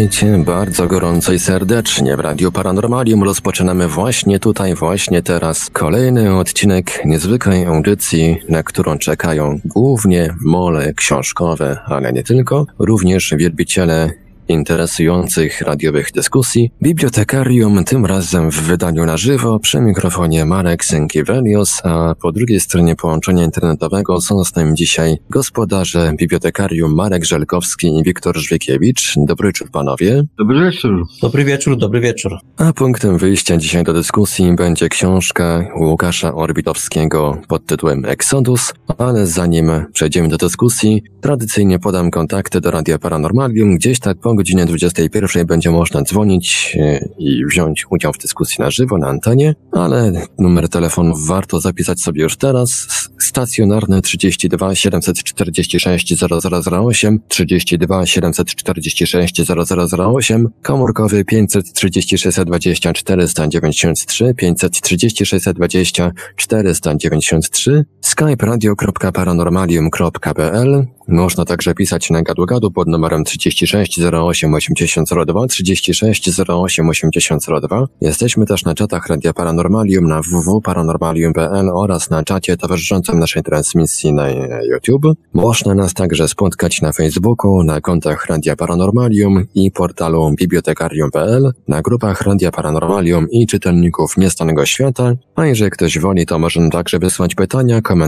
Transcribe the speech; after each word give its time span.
Witajcie 0.00 0.38
bardzo 0.38 0.86
gorąco 0.86 1.32
i 1.32 1.38
serdecznie 1.38 2.16
w 2.16 2.20
Radiu 2.20 2.52
Paranormalium. 2.52 3.22
Rozpoczynamy 3.22 3.88
właśnie 3.88 4.38
tutaj, 4.38 4.74
właśnie 4.74 5.22
teraz 5.22 5.70
kolejny 5.72 6.36
odcinek 6.36 7.02
niezwykłej 7.04 7.64
audycji, 7.64 8.38
na 8.48 8.62
którą 8.62 8.98
czekają 8.98 9.60
głównie 9.64 10.34
mole 10.40 10.94
książkowe, 10.94 11.78
ale 11.86 12.12
nie 12.12 12.22
tylko, 12.22 12.66
również 12.78 13.34
wielbiciele 13.38 14.10
interesujących 14.50 15.60
radiowych 15.60 16.12
dyskusji, 16.12 16.70
bibliotekarium, 16.82 17.84
tym 17.84 18.06
razem 18.06 18.50
w 18.50 18.60
wydaniu 18.62 19.06
na 19.06 19.16
żywo, 19.16 19.58
przy 19.58 19.80
mikrofonie 19.80 20.44
Marek 20.44 20.84
Sękiewelios, 20.84 21.80
a 21.84 22.14
po 22.22 22.32
drugiej 22.32 22.60
stronie 22.60 22.96
połączenia 22.96 23.44
internetowego 23.44 24.20
są 24.20 24.44
z 24.44 24.56
nami 24.56 24.74
dzisiaj 24.74 25.16
gospodarze 25.30 26.12
bibliotekarium 26.18 26.94
Marek 26.94 27.24
Żelkowski 27.24 27.98
i 27.98 28.02
Wiktor 28.02 28.38
Żwiekiewicz. 28.38 29.14
Dobry 29.16 29.48
wieczór 29.48 29.70
panowie. 29.70 30.24
Dobry 30.38 30.60
wieczór. 30.64 31.06
Dobry 31.22 31.44
wieczór, 31.44 31.76
dobry 31.76 32.00
wieczór. 32.00 32.32
A 32.56 32.72
punktem 32.72 33.18
wyjścia 33.18 33.56
dzisiaj 33.56 33.84
do 33.84 33.92
dyskusji 33.92 34.54
będzie 34.56 34.88
książka 34.88 35.64
Łukasza 35.80 36.34
Orbitowskiego 36.34 37.40
pod 37.48 37.66
tytułem 37.66 38.04
Exodus, 38.04 38.72
ale 38.98 39.26
zanim 39.26 39.70
przejdziemy 39.92 40.28
do 40.28 40.36
dyskusji, 40.36 41.02
tradycyjnie 41.20 41.78
podam 41.78 42.10
kontakty 42.10 42.60
do 42.60 42.70
Radia 42.70 42.98
Paranormalium, 42.98 43.76
gdzieś 43.76 43.98
tak 44.00 44.18
po 44.18 44.34
godzinie 44.40 44.66
21 44.66 45.46
będzie 45.46 45.70
można 45.70 46.02
dzwonić 46.02 46.76
e, 46.80 47.08
i 47.18 47.44
wziąć 47.46 47.86
udział 47.90 48.12
w 48.12 48.18
dyskusji 48.18 48.56
na 48.58 48.70
żywo 48.70 48.98
na 48.98 49.08
antenie, 49.08 49.54
ale 49.72 50.12
numer 50.38 50.68
telefonu 50.68 51.14
warto 51.26 51.60
zapisać 51.60 52.00
sobie 52.00 52.22
już 52.22 52.36
teraz. 52.36 52.86
Stacjonarny 53.18 54.02
32 54.02 54.74
746 54.74 56.14
0008, 56.42 57.20
32 57.28 58.06
746 58.06 59.42
0008, 59.46 60.48
komórkowy 60.62 61.24
536 61.24 62.38
20 62.46 62.92
493, 62.92 64.34
536 64.34 65.44
20 65.54 66.12
493, 66.36 67.84
skype 68.10 68.46
radio.paranormalium.pl. 68.46 70.86
Można 71.08 71.44
także 71.44 71.74
pisać 71.74 72.10
na 72.10 72.22
gadu-gadu 72.22 72.70
pod 72.70 72.88
numerem 72.88 73.24
36 73.24 74.00
08 74.12 74.54
8002, 74.54 75.46
36 75.46 76.30
08 76.48 76.88
8002. 76.88 77.86
Jesteśmy 78.00 78.46
też 78.46 78.64
na 78.64 78.74
czatach 78.74 79.06
Radia 79.06 79.32
Paranormalium 79.32 80.06
na 80.06 80.20
www.paranormalium.pl 80.22 81.70
oraz 81.74 82.10
na 82.10 82.24
czacie 82.24 82.56
towarzyszącym 82.56 83.18
naszej 83.18 83.42
transmisji 83.42 84.12
na 84.12 84.28
YouTube. 84.72 85.06
Można 85.32 85.74
nas 85.74 85.94
także 85.94 86.28
spotkać 86.28 86.82
na 86.82 86.92
Facebooku, 86.92 87.62
na 87.62 87.80
kontach 87.80 88.26
Radia 88.26 88.56
Paranormalium 88.56 89.44
i 89.54 89.70
portalu 89.70 90.34
bibliotekarium.pl, 90.38 91.52
na 91.68 91.82
grupach 91.82 92.22
Radia 92.22 92.50
Paranormalium 92.50 93.30
i 93.30 93.46
czytelników 93.46 94.16
Niestanego 94.16 94.66
Świata, 94.66 95.12
a 95.34 95.46
jeżeli 95.46 95.70
ktoś 95.70 95.98
woli, 95.98 96.26
to 96.26 96.38
może 96.38 96.68
także 96.72 96.98
wysłać 96.98 97.34
pytania, 97.34 97.82
komentarze, 97.82 97.99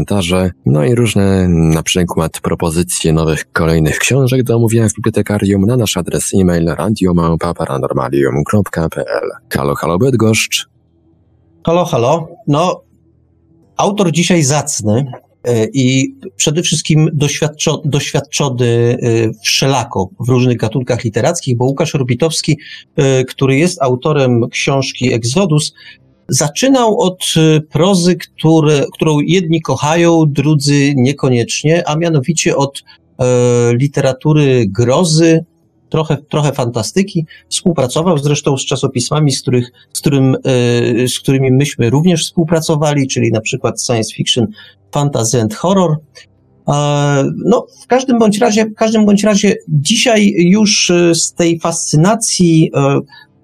no 0.66 0.84
i 0.84 0.94
różne 0.94 1.48
na 1.48 1.82
przykład 1.82 2.41
propozycje 2.41 3.12
nowych 3.12 3.53
kolejnych 3.53 3.98
książek 3.98 4.42
do 4.42 4.56
omówienia 4.56 4.88
w 4.88 4.94
bibliotekarium 4.94 5.66
na 5.66 5.76
nasz 5.76 5.97
adres 5.97 6.30
e-mail 6.41 6.66
radiomałpa.paranormalium.pl 6.66 9.31
Halo, 9.50 9.75
halo 9.75 9.98
Bydgoszcz. 9.98 10.66
Halo, 11.66 11.84
halo. 11.84 12.28
No, 12.47 12.82
autor 13.76 14.12
dzisiaj 14.12 14.42
zacny 14.42 15.04
e, 15.44 15.66
i 15.75 16.16
przede 16.36 16.62
wszystkim 16.62 17.08
doświadczo, 17.12 17.82
doświadczony 17.84 18.66
e, 18.66 18.97
wszelako 19.42 20.10
w 20.20 20.28
różnych 20.28 20.56
gatunkach 20.56 21.04
literackich, 21.04 21.56
bo 21.56 21.64
Łukasz 21.64 21.94
Orbitowski, 21.94 22.58
e, 22.97 23.25
który 23.25 23.58
jest 23.58 23.82
autorem 23.82 24.48
książki 24.50 25.12
Exodus, 25.12 25.72
zaczynał 26.28 27.00
od 27.00 27.25
prozy, 27.71 28.16
które, 28.16 28.84
którą 28.93 29.21
jedni 29.21 29.62
kochają, 29.62 30.25
drudzy 30.27 30.93
niekoniecznie, 30.97 31.88
a 31.88 31.97
mianowicie 31.97 32.56
od 32.56 32.83
literatury 33.72 34.65
grozy, 34.69 35.44
trochę, 35.93 36.16
trochę 36.16 36.53
fantastyki. 36.53 37.27
Współpracował 37.49 38.19
zresztą 38.19 38.56
z 38.56 38.65
czasopismami, 38.65 39.32
z, 39.32 39.43
których, 39.43 39.71
z, 39.93 40.00
którym, 40.00 40.34
e, 40.34 41.09
z 41.09 41.19
którymi 41.19 41.53
myśmy 41.53 41.91
również 41.91 42.25
współpracowali, 42.25 43.09
czyli 43.09 43.32
na 43.32 43.41
przykład 43.41 43.82
science 43.82 44.15
fiction, 44.15 44.47
fantasy 44.93 45.41
and 45.41 45.55
horror. 45.55 45.97
No, 47.44 47.66
w 47.82 47.87
każdym 47.87 48.19
bądź 48.19 48.38
razie, 48.38 48.65
w 48.65 48.75
każdym 48.75 49.06
bądź 49.06 49.25
razie 49.25 49.56
dzisiaj 49.69 50.34
już 50.37 50.91
e, 50.91 51.15
z 51.15 51.32
tej 51.34 51.61
fascynacji 51.61 52.71
e, 52.75 53.00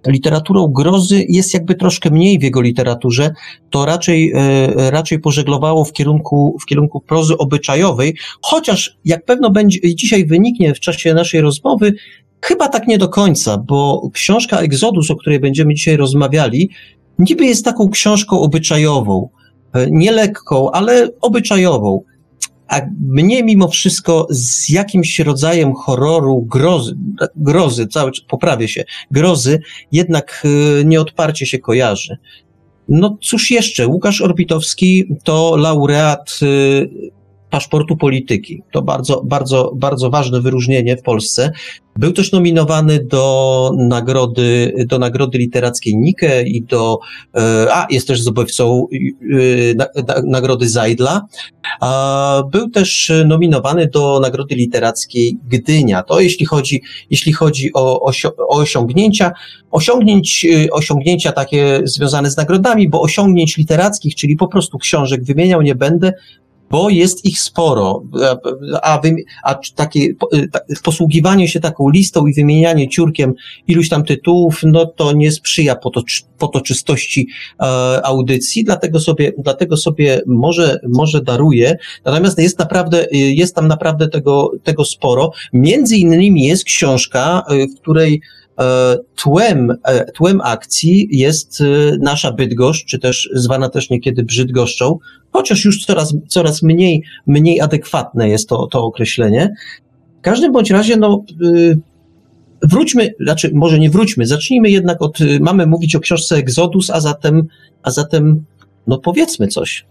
literaturą 0.06 0.66
grozy 0.66 1.24
jest 1.28 1.54
jakby 1.54 1.74
troszkę 1.74 2.10
mniej 2.10 2.38
w 2.38 2.42
jego 2.42 2.60
literaturze, 2.60 3.30
to 3.70 3.84
raczej, 3.84 4.32
raczej 4.76 5.18
pożeglowało 5.18 5.84
w 5.84 5.92
kierunku, 5.92 6.56
w 6.62 6.66
kierunku 6.66 7.00
prozy 7.00 7.38
obyczajowej, 7.38 8.16
chociaż 8.42 8.96
jak 9.04 9.24
pewno 9.24 9.50
będzie 9.50 9.94
dzisiaj 9.94 10.26
wyniknie 10.26 10.74
w 10.74 10.80
czasie 10.80 11.14
naszej 11.14 11.40
rozmowy, 11.40 11.92
Chyba 12.40 12.68
tak 12.68 12.86
nie 12.86 12.98
do 12.98 13.08
końca, 13.08 13.58
bo 13.58 14.10
książka 14.12 14.60
Exodus, 14.60 15.10
o 15.10 15.16
której 15.16 15.40
będziemy 15.40 15.74
dzisiaj 15.74 15.96
rozmawiali, 15.96 16.70
niby 17.18 17.44
jest 17.46 17.64
taką 17.64 17.90
książką 17.90 18.40
obyczajową, 18.40 19.28
e, 19.72 19.90
nie 19.90 20.12
lekką, 20.12 20.70
ale 20.70 21.08
obyczajową. 21.20 22.02
A 22.68 22.80
mnie 23.00 23.42
mimo 23.42 23.68
wszystko 23.68 24.26
z 24.30 24.68
jakimś 24.68 25.18
rodzajem 25.18 25.74
horroru, 25.74 26.46
grozy, 26.48 26.96
grozy, 27.36 27.86
cały, 27.86 28.10
poprawię 28.28 28.68
się, 28.68 28.84
grozy, 29.10 29.60
jednak 29.92 30.42
e, 30.80 30.84
nieodparcie 30.84 31.46
się 31.46 31.58
kojarzy. 31.58 32.16
No 32.88 33.18
cóż 33.22 33.50
jeszcze, 33.50 33.86
Łukasz 33.86 34.20
Orbitowski 34.20 35.04
to 35.24 35.56
laureat 35.56 36.38
e, 36.42 36.46
paszportu 37.50 37.96
polityki. 37.96 38.62
To 38.72 38.82
bardzo, 38.82 39.22
bardzo, 39.24 39.72
bardzo 39.76 40.10
ważne 40.10 40.40
wyróżnienie 40.40 40.96
w 40.96 41.02
Polsce. 41.02 41.52
Był 41.96 42.12
też 42.12 42.32
nominowany 42.32 43.04
do 43.04 43.70
nagrody, 43.76 44.74
do 44.88 44.98
nagrody 44.98 45.38
literackiej 45.38 45.96
Nike 45.96 46.42
i 46.42 46.62
do, 46.62 46.98
e, 47.34 47.66
a 47.74 47.86
jest 47.90 48.08
też 48.08 48.22
zdobywcą 48.22 48.86
e, 50.10 50.20
nagrody 50.26 50.68
Zajdla. 50.68 51.26
Był 52.52 52.70
też 52.70 53.12
nominowany 53.26 53.86
do 53.86 54.20
nagrody 54.20 54.54
literackiej 54.54 55.38
Gdynia. 55.48 56.02
To 56.02 56.20
jeśli 56.20 56.46
chodzi, 56.46 56.82
jeśli 57.10 57.32
chodzi 57.32 57.70
o, 57.74 58.00
o 58.00 58.12
osiągnięcia, 58.48 59.32
osiągnięć, 59.70 60.46
e, 60.66 60.70
osiągnięcia 60.70 61.32
takie 61.32 61.80
związane 61.84 62.30
z 62.30 62.36
nagrodami, 62.36 62.88
bo 62.88 63.00
osiągnięć 63.00 63.56
literackich, 63.56 64.14
czyli 64.14 64.36
po 64.36 64.48
prostu 64.48 64.78
książek 64.78 65.24
wymieniał 65.24 65.62
nie 65.62 65.74
będę, 65.74 66.12
bo 66.70 66.90
jest 66.90 67.24
ich 67.24 67.40
sporo, 67.40 68.02
a, 68.82 68.98
wy, 68.98 69.16
a 69.44 69.54
takie 69.74 70.00
y, 70.00 70.48
posługiwanie 70.82 71.48
się 71.48 71.60
taką 71.60 71.88
listą 71.88 72.26
i 72.26 72.34
wymienianie 72.34 72.88
ciurkiem 72.88 73.34
iluś 73.66 73.88
tam 73.88 74.04
tytułów, 74.04 74.60
no 74.62 74.86
to 74.86 75.12
nie 75.12 75.32
sprzyja 75.32 75.76
potocz, 75.76 76.24
potoczystości 76.38 77.28
e, 77.60 77.64
audycji, 78.06 78.64
dlatego 78.64 79.00
sobie, 79.00 79.32
dlatego 79.38 79.76
sobie 79.76 80.22
może, 80.26 80.80
może 80.88 81.22
daruję. 81.22 81.76
Natomiast 82.04 82.38
jest 82.38 82.58
naprawdę, 82.58 83.06
y, 83.12 83.16
jest 83.16 83.54
tam 83.54 83.68
naprawdę 83.68 84.08
tego, 84.08 84.50
tego 84.62 84.84
sporo. 84.84 85.32
Między 85.52 85.96
innymi 85.96 86.44
jest 86.44 86.64
książka, 86.64 87.44
w 87.76 87.80
której 87.80 88.20
E, 88.20 88.47
tłem, 89.16 89.70
e, 89.84 90.04
tłem 90.12 90.40
akcji 90.40 91.08
jest 91.10 91.60
e, 91.60 91.64
nasza 92.00 92.32
Bydgoszcz, 92.32 92.86
czy 92.86 92.98
też 92.98 93.30
zwana 93.34 93.68
też 93.68 93.90
niekiedy 93.90 94.22
Brzydgoszczą, 94.22 94.98
chociaż 95.32 95.64
już 95.64 95.86
coraz, 95.86 96.14
coraz 96.28 96.62
mniej, 96.62 97.02
mniej 97.26 97.60
adekwatne 97.60 98.28
jest 98.28 98.48
to, 98.48 98.66
to 98.66 98.84
określenie. 98.84 99.54
W 100.18 100.20
każdym 100.20 100.52
bądź 100.52 100.70
razie, 100.70 100.96
no, 100.96 101.24
wróćmy, 102.62 103.10
znaczy 103.20 103.50
może 103.54 103.78
nie 103.78 103.90
wróćmy, 103.90 104.26
zacznijmy 104.26 104.70
jednak 104.70 105.02
od, 105.02 105.18
mamy 105.40 105.66
mówić 105.66 105.96
o 105.96 106.00
książce 106.00 106.36
Exodus, 106.36 106.90
a 106.90 107.00
zatem, 107.00 107.46
a 107.82 107.90
zatem, 107.90 108.44
no 108.86 108.98
powiedzmy 108.98 109.48
coś. 109.48 109.86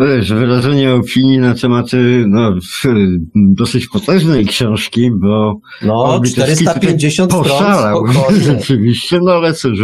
Wiesz, 0.00 0.32
wyrażenie 0.32 0.94
opinii 0.94 1.38
na 1.38 1.54
tematy 1.54 2.24
no, 2.28 2.54
dosyć 3.34 3.88
potężnej 3.88 4.46
książki, 4.46 5.10
bo 5.10 5.60
no, 5.82 6.20
450 6.26 7.30
poszalał, 7.30 8.06
rzeczywiście, 8.46 9.18
no 9.22 9.32
ale 9.32 9.54
cóż, 9.54 9.78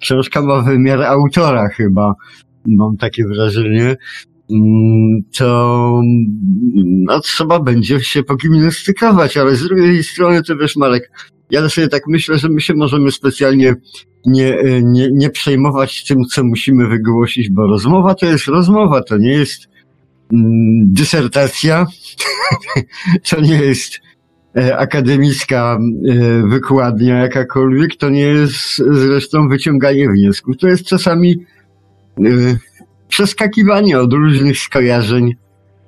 książka 0.00 0.42
ma 0.42 0.62
wymiar 0.62 1.02
autora 1.02 1.68
chyba, 1.68 2.14
mam 2.66 2.96
takie 2.96 3.24
wrażenie, 3.24 3.96
mm, 4.50 5.22
to 5.38 6.00
no, 6.84 7.20
trzeba 7.20 7.60
będzie 7.60 8.00
się 8.00 8.22
pogimnastykować, 8.22 9.36
ale 9.36 9.56
z 9.56 9.62
drugiej 9.62 10.04
strony 10.04 10.42
to 10.42 10.56
wiesz 10.56 10.76
Marek, 10.76 11.10
ja 11.50 11.68
sobie 11.68 11.88
tak 11.88 12.02
myślę, 12.06 12.38
że 12.38 12.48
my 12.48 12.60
się 12.60 12.74
możemy 12.74 13.12
specjalnie 13.12 13.74
nie, 14.26 14.58
nie, 14.82 15.08
nie 15.12 15.30
przejmować 15.30 16.04
tym, 16.04 16.24
co 16.24 16.44
musimy 16.44 16.88
wygłosić, 16.88 17.50
bo 17.50 17.66
rozmowa 17.66 18.14
to 18.14 18.26
jest 18.26 18.46
rozmowa, 18.46 19.02
to 19.02 19.18
nie 19.18 19.32
jest 19.32 19.68
mm, 20.32 20.92
dysertacja, 20.92 21.86
to 23.30 23.40
nie 23.40 23.54
jest 23.54 24.00
e, 24.56 24.76
akademicka 24.76 25.78
e, 26.08 26.48
wykładnia 26.48 27.18
jakakolwiek, 27.18 27.96
to 27.96 28.10
nie 28.10 28.26
jest 28.26 28.76
zresztą 28.76 29.48
wyciąganie 29.48 30.08
wniosków. 30.08 30.56
To 30.56 30.68
jest 30.68 30.84
czasami 30.84 31.44
e, 32.18 32.22
przeskakiwanie 33.08 33.98
od 33.98 34.12
różnych 34.12 34.58
skojarzeń 34.58 35.34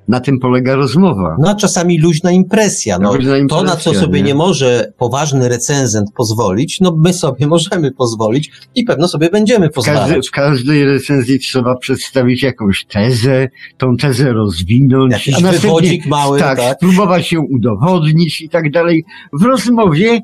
na 0.08 0.20
tym 0.20 0.38
polega 0.38 0.74
rozmowa. 0.74 1.36
No 1.38 1.50
a 1.50 1.54
czasami 1.54 1.98
luźna 1.98 2.30
impresja. 2.30 2.98
No, 2.98 3.14
Luźna 3.14 3.38
impresja, 3.38 3.64
to, 3.66 3.70
na 3.74 3.76
co 3.76 3.94
sobie 3.94 4.20
nie? 4.20 4.26
nie 4.26 4.34
może 4.34 4.92
poważny 4.98 5.48
recenzent 5.48 6.10
pozwolić, 6.16 6.80
no 6.80 6.96
my 6.98 7.12
sobie 7.12 7.46
możemy 7.56 7.92
pozwolić 7.92 8.50
i 8.74 8.84
pewno 8.84 9.08
sobie 9.08 9.30
będziemy 9.30 9.68
W, 9.68 9.72
każdy, 9.74 9.92
pozwalać. 9.92 10.28
w 10.28 10.30
każdej 10.30 10.84
recenzji 10.84 11.38
trzeba 11.38 11.76
przedstawić 11.76 12.42
jakąś 12.42 12.84
tezę, 12.84 13.48
tą 13.78 13.96
tezę 13.96 14.32
rozwinąć, 14.32 15.12
Jakiś 15.12 15.34
a 15.34 15.40
następnie 15.40 15.98
mały, 16.06 16.38
tak, 16.38 16.58
tak? 16.58 16.76
spróbować 16.76 17.32
ją 17.32 17.42
udowodnić 17.42 18.40
i 18.40 18.48
tak 18.48 18.70
dalej. 18.70 19.04
W 19.40 19.42
rozmowie 19.42 20.20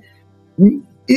y, 1.11 1.15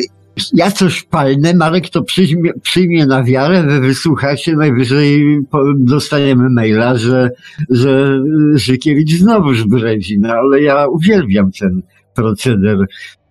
ja 0.54 0.72
coś 0.72 1.04
palnę, 1.04 1.54
Marek 1.54 1.90
to 1.90 2.04
przyjmie, 2.04 2.52
przyjmie 2.62 3.06
na 3.06 3.24
wiarę, 3.24 3.64
wy 3.64 3.80
wysłuchacie, 3.80 4.56
najwyżej 4.56 5.40
dostaniemy 5.78 6.50
maila, 6.50 6.98
że, 6.98 7.30
że 7.70 8.20
Żykiewicz 8.56 9.12
znowuż 9.12 9.64
bredzi, 9.64 10.20
no 10.20 10.34
ale 10.34 10.62
ja 10.62 10.88
uwielbiam 10.88 11.52
ten 11.52 11.82
proceder. 12.16 12.78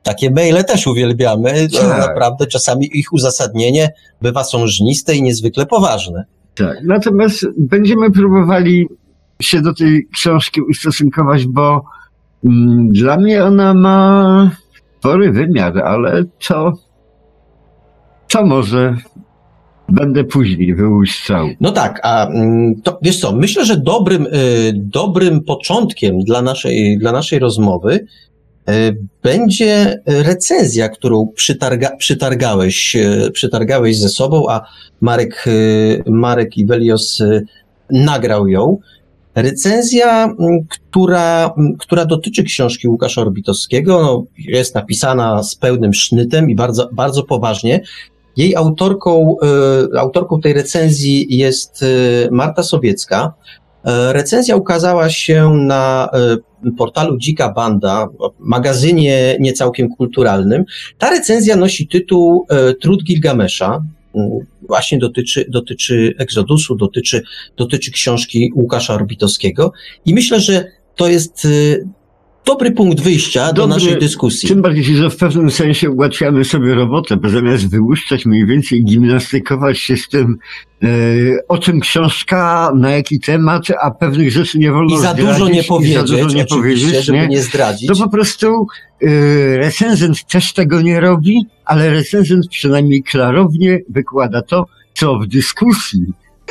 Takie 0.03 0.31
maile 0.31 0.65
też 0.65 0.87
uwielbiamy. 0.87 1.69
Tak. 1.69 1.99
Naprawdę 1.99 2.47
czasami 2.47 2.89
ich 2.93 3.12
uzasadnienie 3.12 3.89
bywa 4.23 4.45
sążniste 4.45 5.15
i 5.15 5.23
niezwykle 5.23 5.67
poważne. 5.67 6.25
Tak. 6.55 6.77
Natomiast 6.85 7.47
będziemy 7.59 8.11
próbowali 8.11 8.89
się 9.43 9.61
do 9.61 9.75
tej 9.75 10.07
książki 10.12 10.61
ustosunkować, 10.61 11.47
bo 11.47 11.85
mm, 12.45 12.89
dla 12.89 13.17
mnie 13.17 13.45
ona 13.45 13.75
ma 13.75 14.51
spory 14.99 15.33
wymiar, 15.33 15.79
ale 15.79 16.25
to, 16.49 16.73
to 18.31 18.47
może 18.47 18.97
będę 19.88 20.25
później 20.25 20.75
wyłuszczał. 20.75 21.49
No 21.61 21.73
tak, 21.73 22.00
a 22.03 22.27
mm, 22.27 22.82
to 22.82 22.99
wiesz 23.03 23.21
co, 23.21 23.37
myślę, 23.37 23.65
że 23.65 23.77
dobrym, 23.77 24.27
y, 24.27 24.73
dobrym 24.75 25.44
początkiem 25.44 26.19
dla 26.19 26.43
naszej, 26.43 26.99
dla 26.99 27.12
naszej 27.12 27.38
rozmowy 27.38 28.06
y, 28.71 28.97
będzie 29.23 30.03
recenzja, 30.06 30.88
którą 30.88 31.29
przytarga, 31.35 31.97
przytargałeś, 31.97 32.97
y, 32.97 33.31
przytargałeś 33.31 33.99
ze 33.99 34.09
sobą, 34.09 34.49
a 34.49 34.61
Marek, 35.00 35.44
Marek 36.06 36.59
Iwelios 36.59 37.23
nagrał 37.91 38.49
ją. 38.49 38.79
Recenzja, 39.35 40.25
mm, 40.25 40.67
która, 40.69 41.55
mm, 41.59 41.76
która 41.76 42.05
dotyczy 42.05 42.43
książki 42.44 42.88
Łukasza 42.88 43.21
Orbitowskiego, 43.21 44.03
no, 44.03 44.25
jest 44.38 44.75
napisana 44.75 45.43
z 45.43 45.55
pełnym 45.55 45.94
sznytem 45.94 46.50
i 46.50 46.55
bardzo, 46.55 46.88
bardzo 46.93 47.23
poważnie. 47.23 47.81
Jej 48.37 48.56
autorką, 48.56 49.37
y, 49.94 49.99
autorką 49.99 50.41
tej 50.41 50.53
recenzji 50.53 51.37
jest 51.37 51.82
y, 51.82 52.29
Marta 52.31 52.62
Sowiecka. 52.62 53.32
E, 53.85 54.12
Recenzja 54.12 54.56
ukazała 54.56 55.11
się 55.11 55.50
na 55.55 56.09
portalu 56.79 57.19
Dzika 57.19 57.53
Banda, 57.53 58.09
magazynie 58.38 59.37
niecałkiem 59.41 59.88
kulturalnym. 59.88 60.65
Ta 60.99 61.11
recenzja 61.11 61.56
nosi 61.56 61.88
tytuł 61.88 62.47
Trud 62.81 63.05
Gilgamesza. 63.05 63.85
Y, 64.17 64.21
Właśnie 64.69 64.99
dotyczy, 64.99 65.47
dotyczy 65.49 66.15
Egzodusu, 66.19 66.76
dotyczy, 66.76 67.23
dotyczy 67.56 67.91
książki 67.91 68.53
Łukasza 68.55 68.94
Orbitowskiego. 68.94 69.73
I 70.06 70.15
myślę, 70.15 70.41
że 70.41 70.65
to 70.97 71.09
jest 71.09 71.47
dobry 72.44 72.72
punkt 72.72 73.00
wyjścia 73.00 73.52
do 73.52 73.62
Dobry- 73.62 73.69
naszej 73.69 73.98
dyskusji. 73.98 74.48
Tym 74.48 74.62
bardziej, 74.62 74.84
że 74.84 75.10
w 75.10 75.16
pewnym 75.16 75.50
sensie 75.50 75.90
ułatwiamy 75.90 76.44
sobie 76.44 76.75
robotę, 76.75 77.16
bo 77.16 77.28
zamiast 77.28 77.70
wyłuszczać 77.70 78.26
mniej 78.26 78.46
więcej, 78.46 78.84
gimnastykować 78.84 79.78
się 79.78 79.96
z 79.96 80.08
tym, 80.08 80.38
e, 80.82 80.87
o 81.48 81.58
czym 81.58 81.81
książka, 81.81 82.72
na 82.76 82.90
jaki 82.90 83.20
temat, 83.20 83.62
a 83.82 83.90
pewnych 83.90 84.31
rzeczy 84.31 84.58
nie 84.58 84.72
wolno 84.72 84.96
I 84.96 85.00
za 85.00 85.14
dużo 85.14 85.34
zdradzić, 85.34 85.54
nie 85.54 85.62
i 85.62 85.64
powiedzieć, 85.64 85.94
za 85.94 86.02
dużo 86.02 86.28
nie 86.28 86.44
powiedzieć, 86.44 87.04
żeby 87.04 87.19
nie? 87.19 87.28
nie 87.28 87.42
zdradzić. 87.42 87.88
To 87.88 87.96
po 87.96 88.10
prostu 88.10 88.66
y, 89.02 89.56
recenzent 89.56 90.26
też 90.26 90.52
tego 90.52 90.82
nie 90.82 91.00
robi, 91.00 91.46
ale 91.64 91.90
recenzent 91.90 92.48
przynajmniej 92.48 93.02
klarownie 93.02 93.78
wykłada 93.88 94.42
to, 94.42 94.66
co 94.94 95.19
w 95.19 95.26
dyskusji 95.26 96.04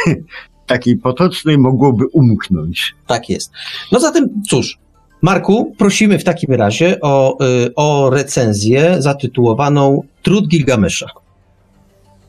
takiej 0.67 0.97
potocznej 0.97 1.57
mogłoby 1.57 2.05
umknąć. 2.07 2.95
Tak 3.07 3.29
jest. 3.29 3.51
No 3.91 3.99
zatem, 3.99 4.29
cóż, 4.49 4.77
Marku, 5.21 5.75
prosimy 5.77 6.19
w 6.19 6.23
takim 6.23 6.53
razie 6.53 6.99
o, 7.01 7.37
y, 7.65 7.75
o 7.75 8.09
recenzję 8.09 8.95
zatytułowaną 9.01 10.01
Trud 10.23 10.47
Gilgamesza. 10.47 11.07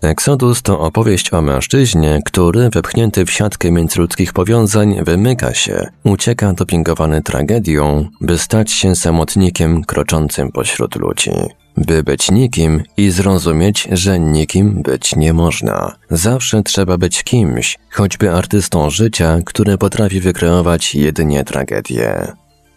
Exodus 0.02 0.62
to 0.62 0.80
opowieść 0.80 1.32
o 1.32 1.42
mężczyźnie, 1.42 2.20
który, 2.24 2.70
wepchnięty 2.70 3.24
w 3.24 3.30
siatkę 3.30 3.70
międzyludzkich 3.70 4.32
powiązań, 4.32 5.04
wymyka 5.04 5.54
się, 5.54 5.86
ucieka 6.04 6.52
dopingowany 6.52 7.22
tragedią, 7.22 8.08
by 8.20 8.38
stać 8.38 8.72
się 8.72 8.96
samotnikiem 8.96 9.84
kroczącym 9.84 10.52
pośród 10.52 10.96
ludzi. 10.96 11.30
By 11.76 12.02
być 12.02 12.30
nikim 12.30 12.82
i 12.96 13.10
zrozumieć, 13.10 13.88
że 13.92 14.20
nikim 14.20 14.82
być 14.82 15.16
nie 15.16 15.32
można. 15.32 15.96
Zawsze 16.10 16.62
trzeba 16.62 16.98
być 16.98 17.22
kimś, 17.22 17.78
choćby 17.90 18.32
artystą 18.32 18.90
życia, 18.90 19.38
który 19.44 19.78
potrafi 19.78 20.20
wykreować 20.20 20.94
jedynie 20.94 21.44
tragedię. 21.44 22.32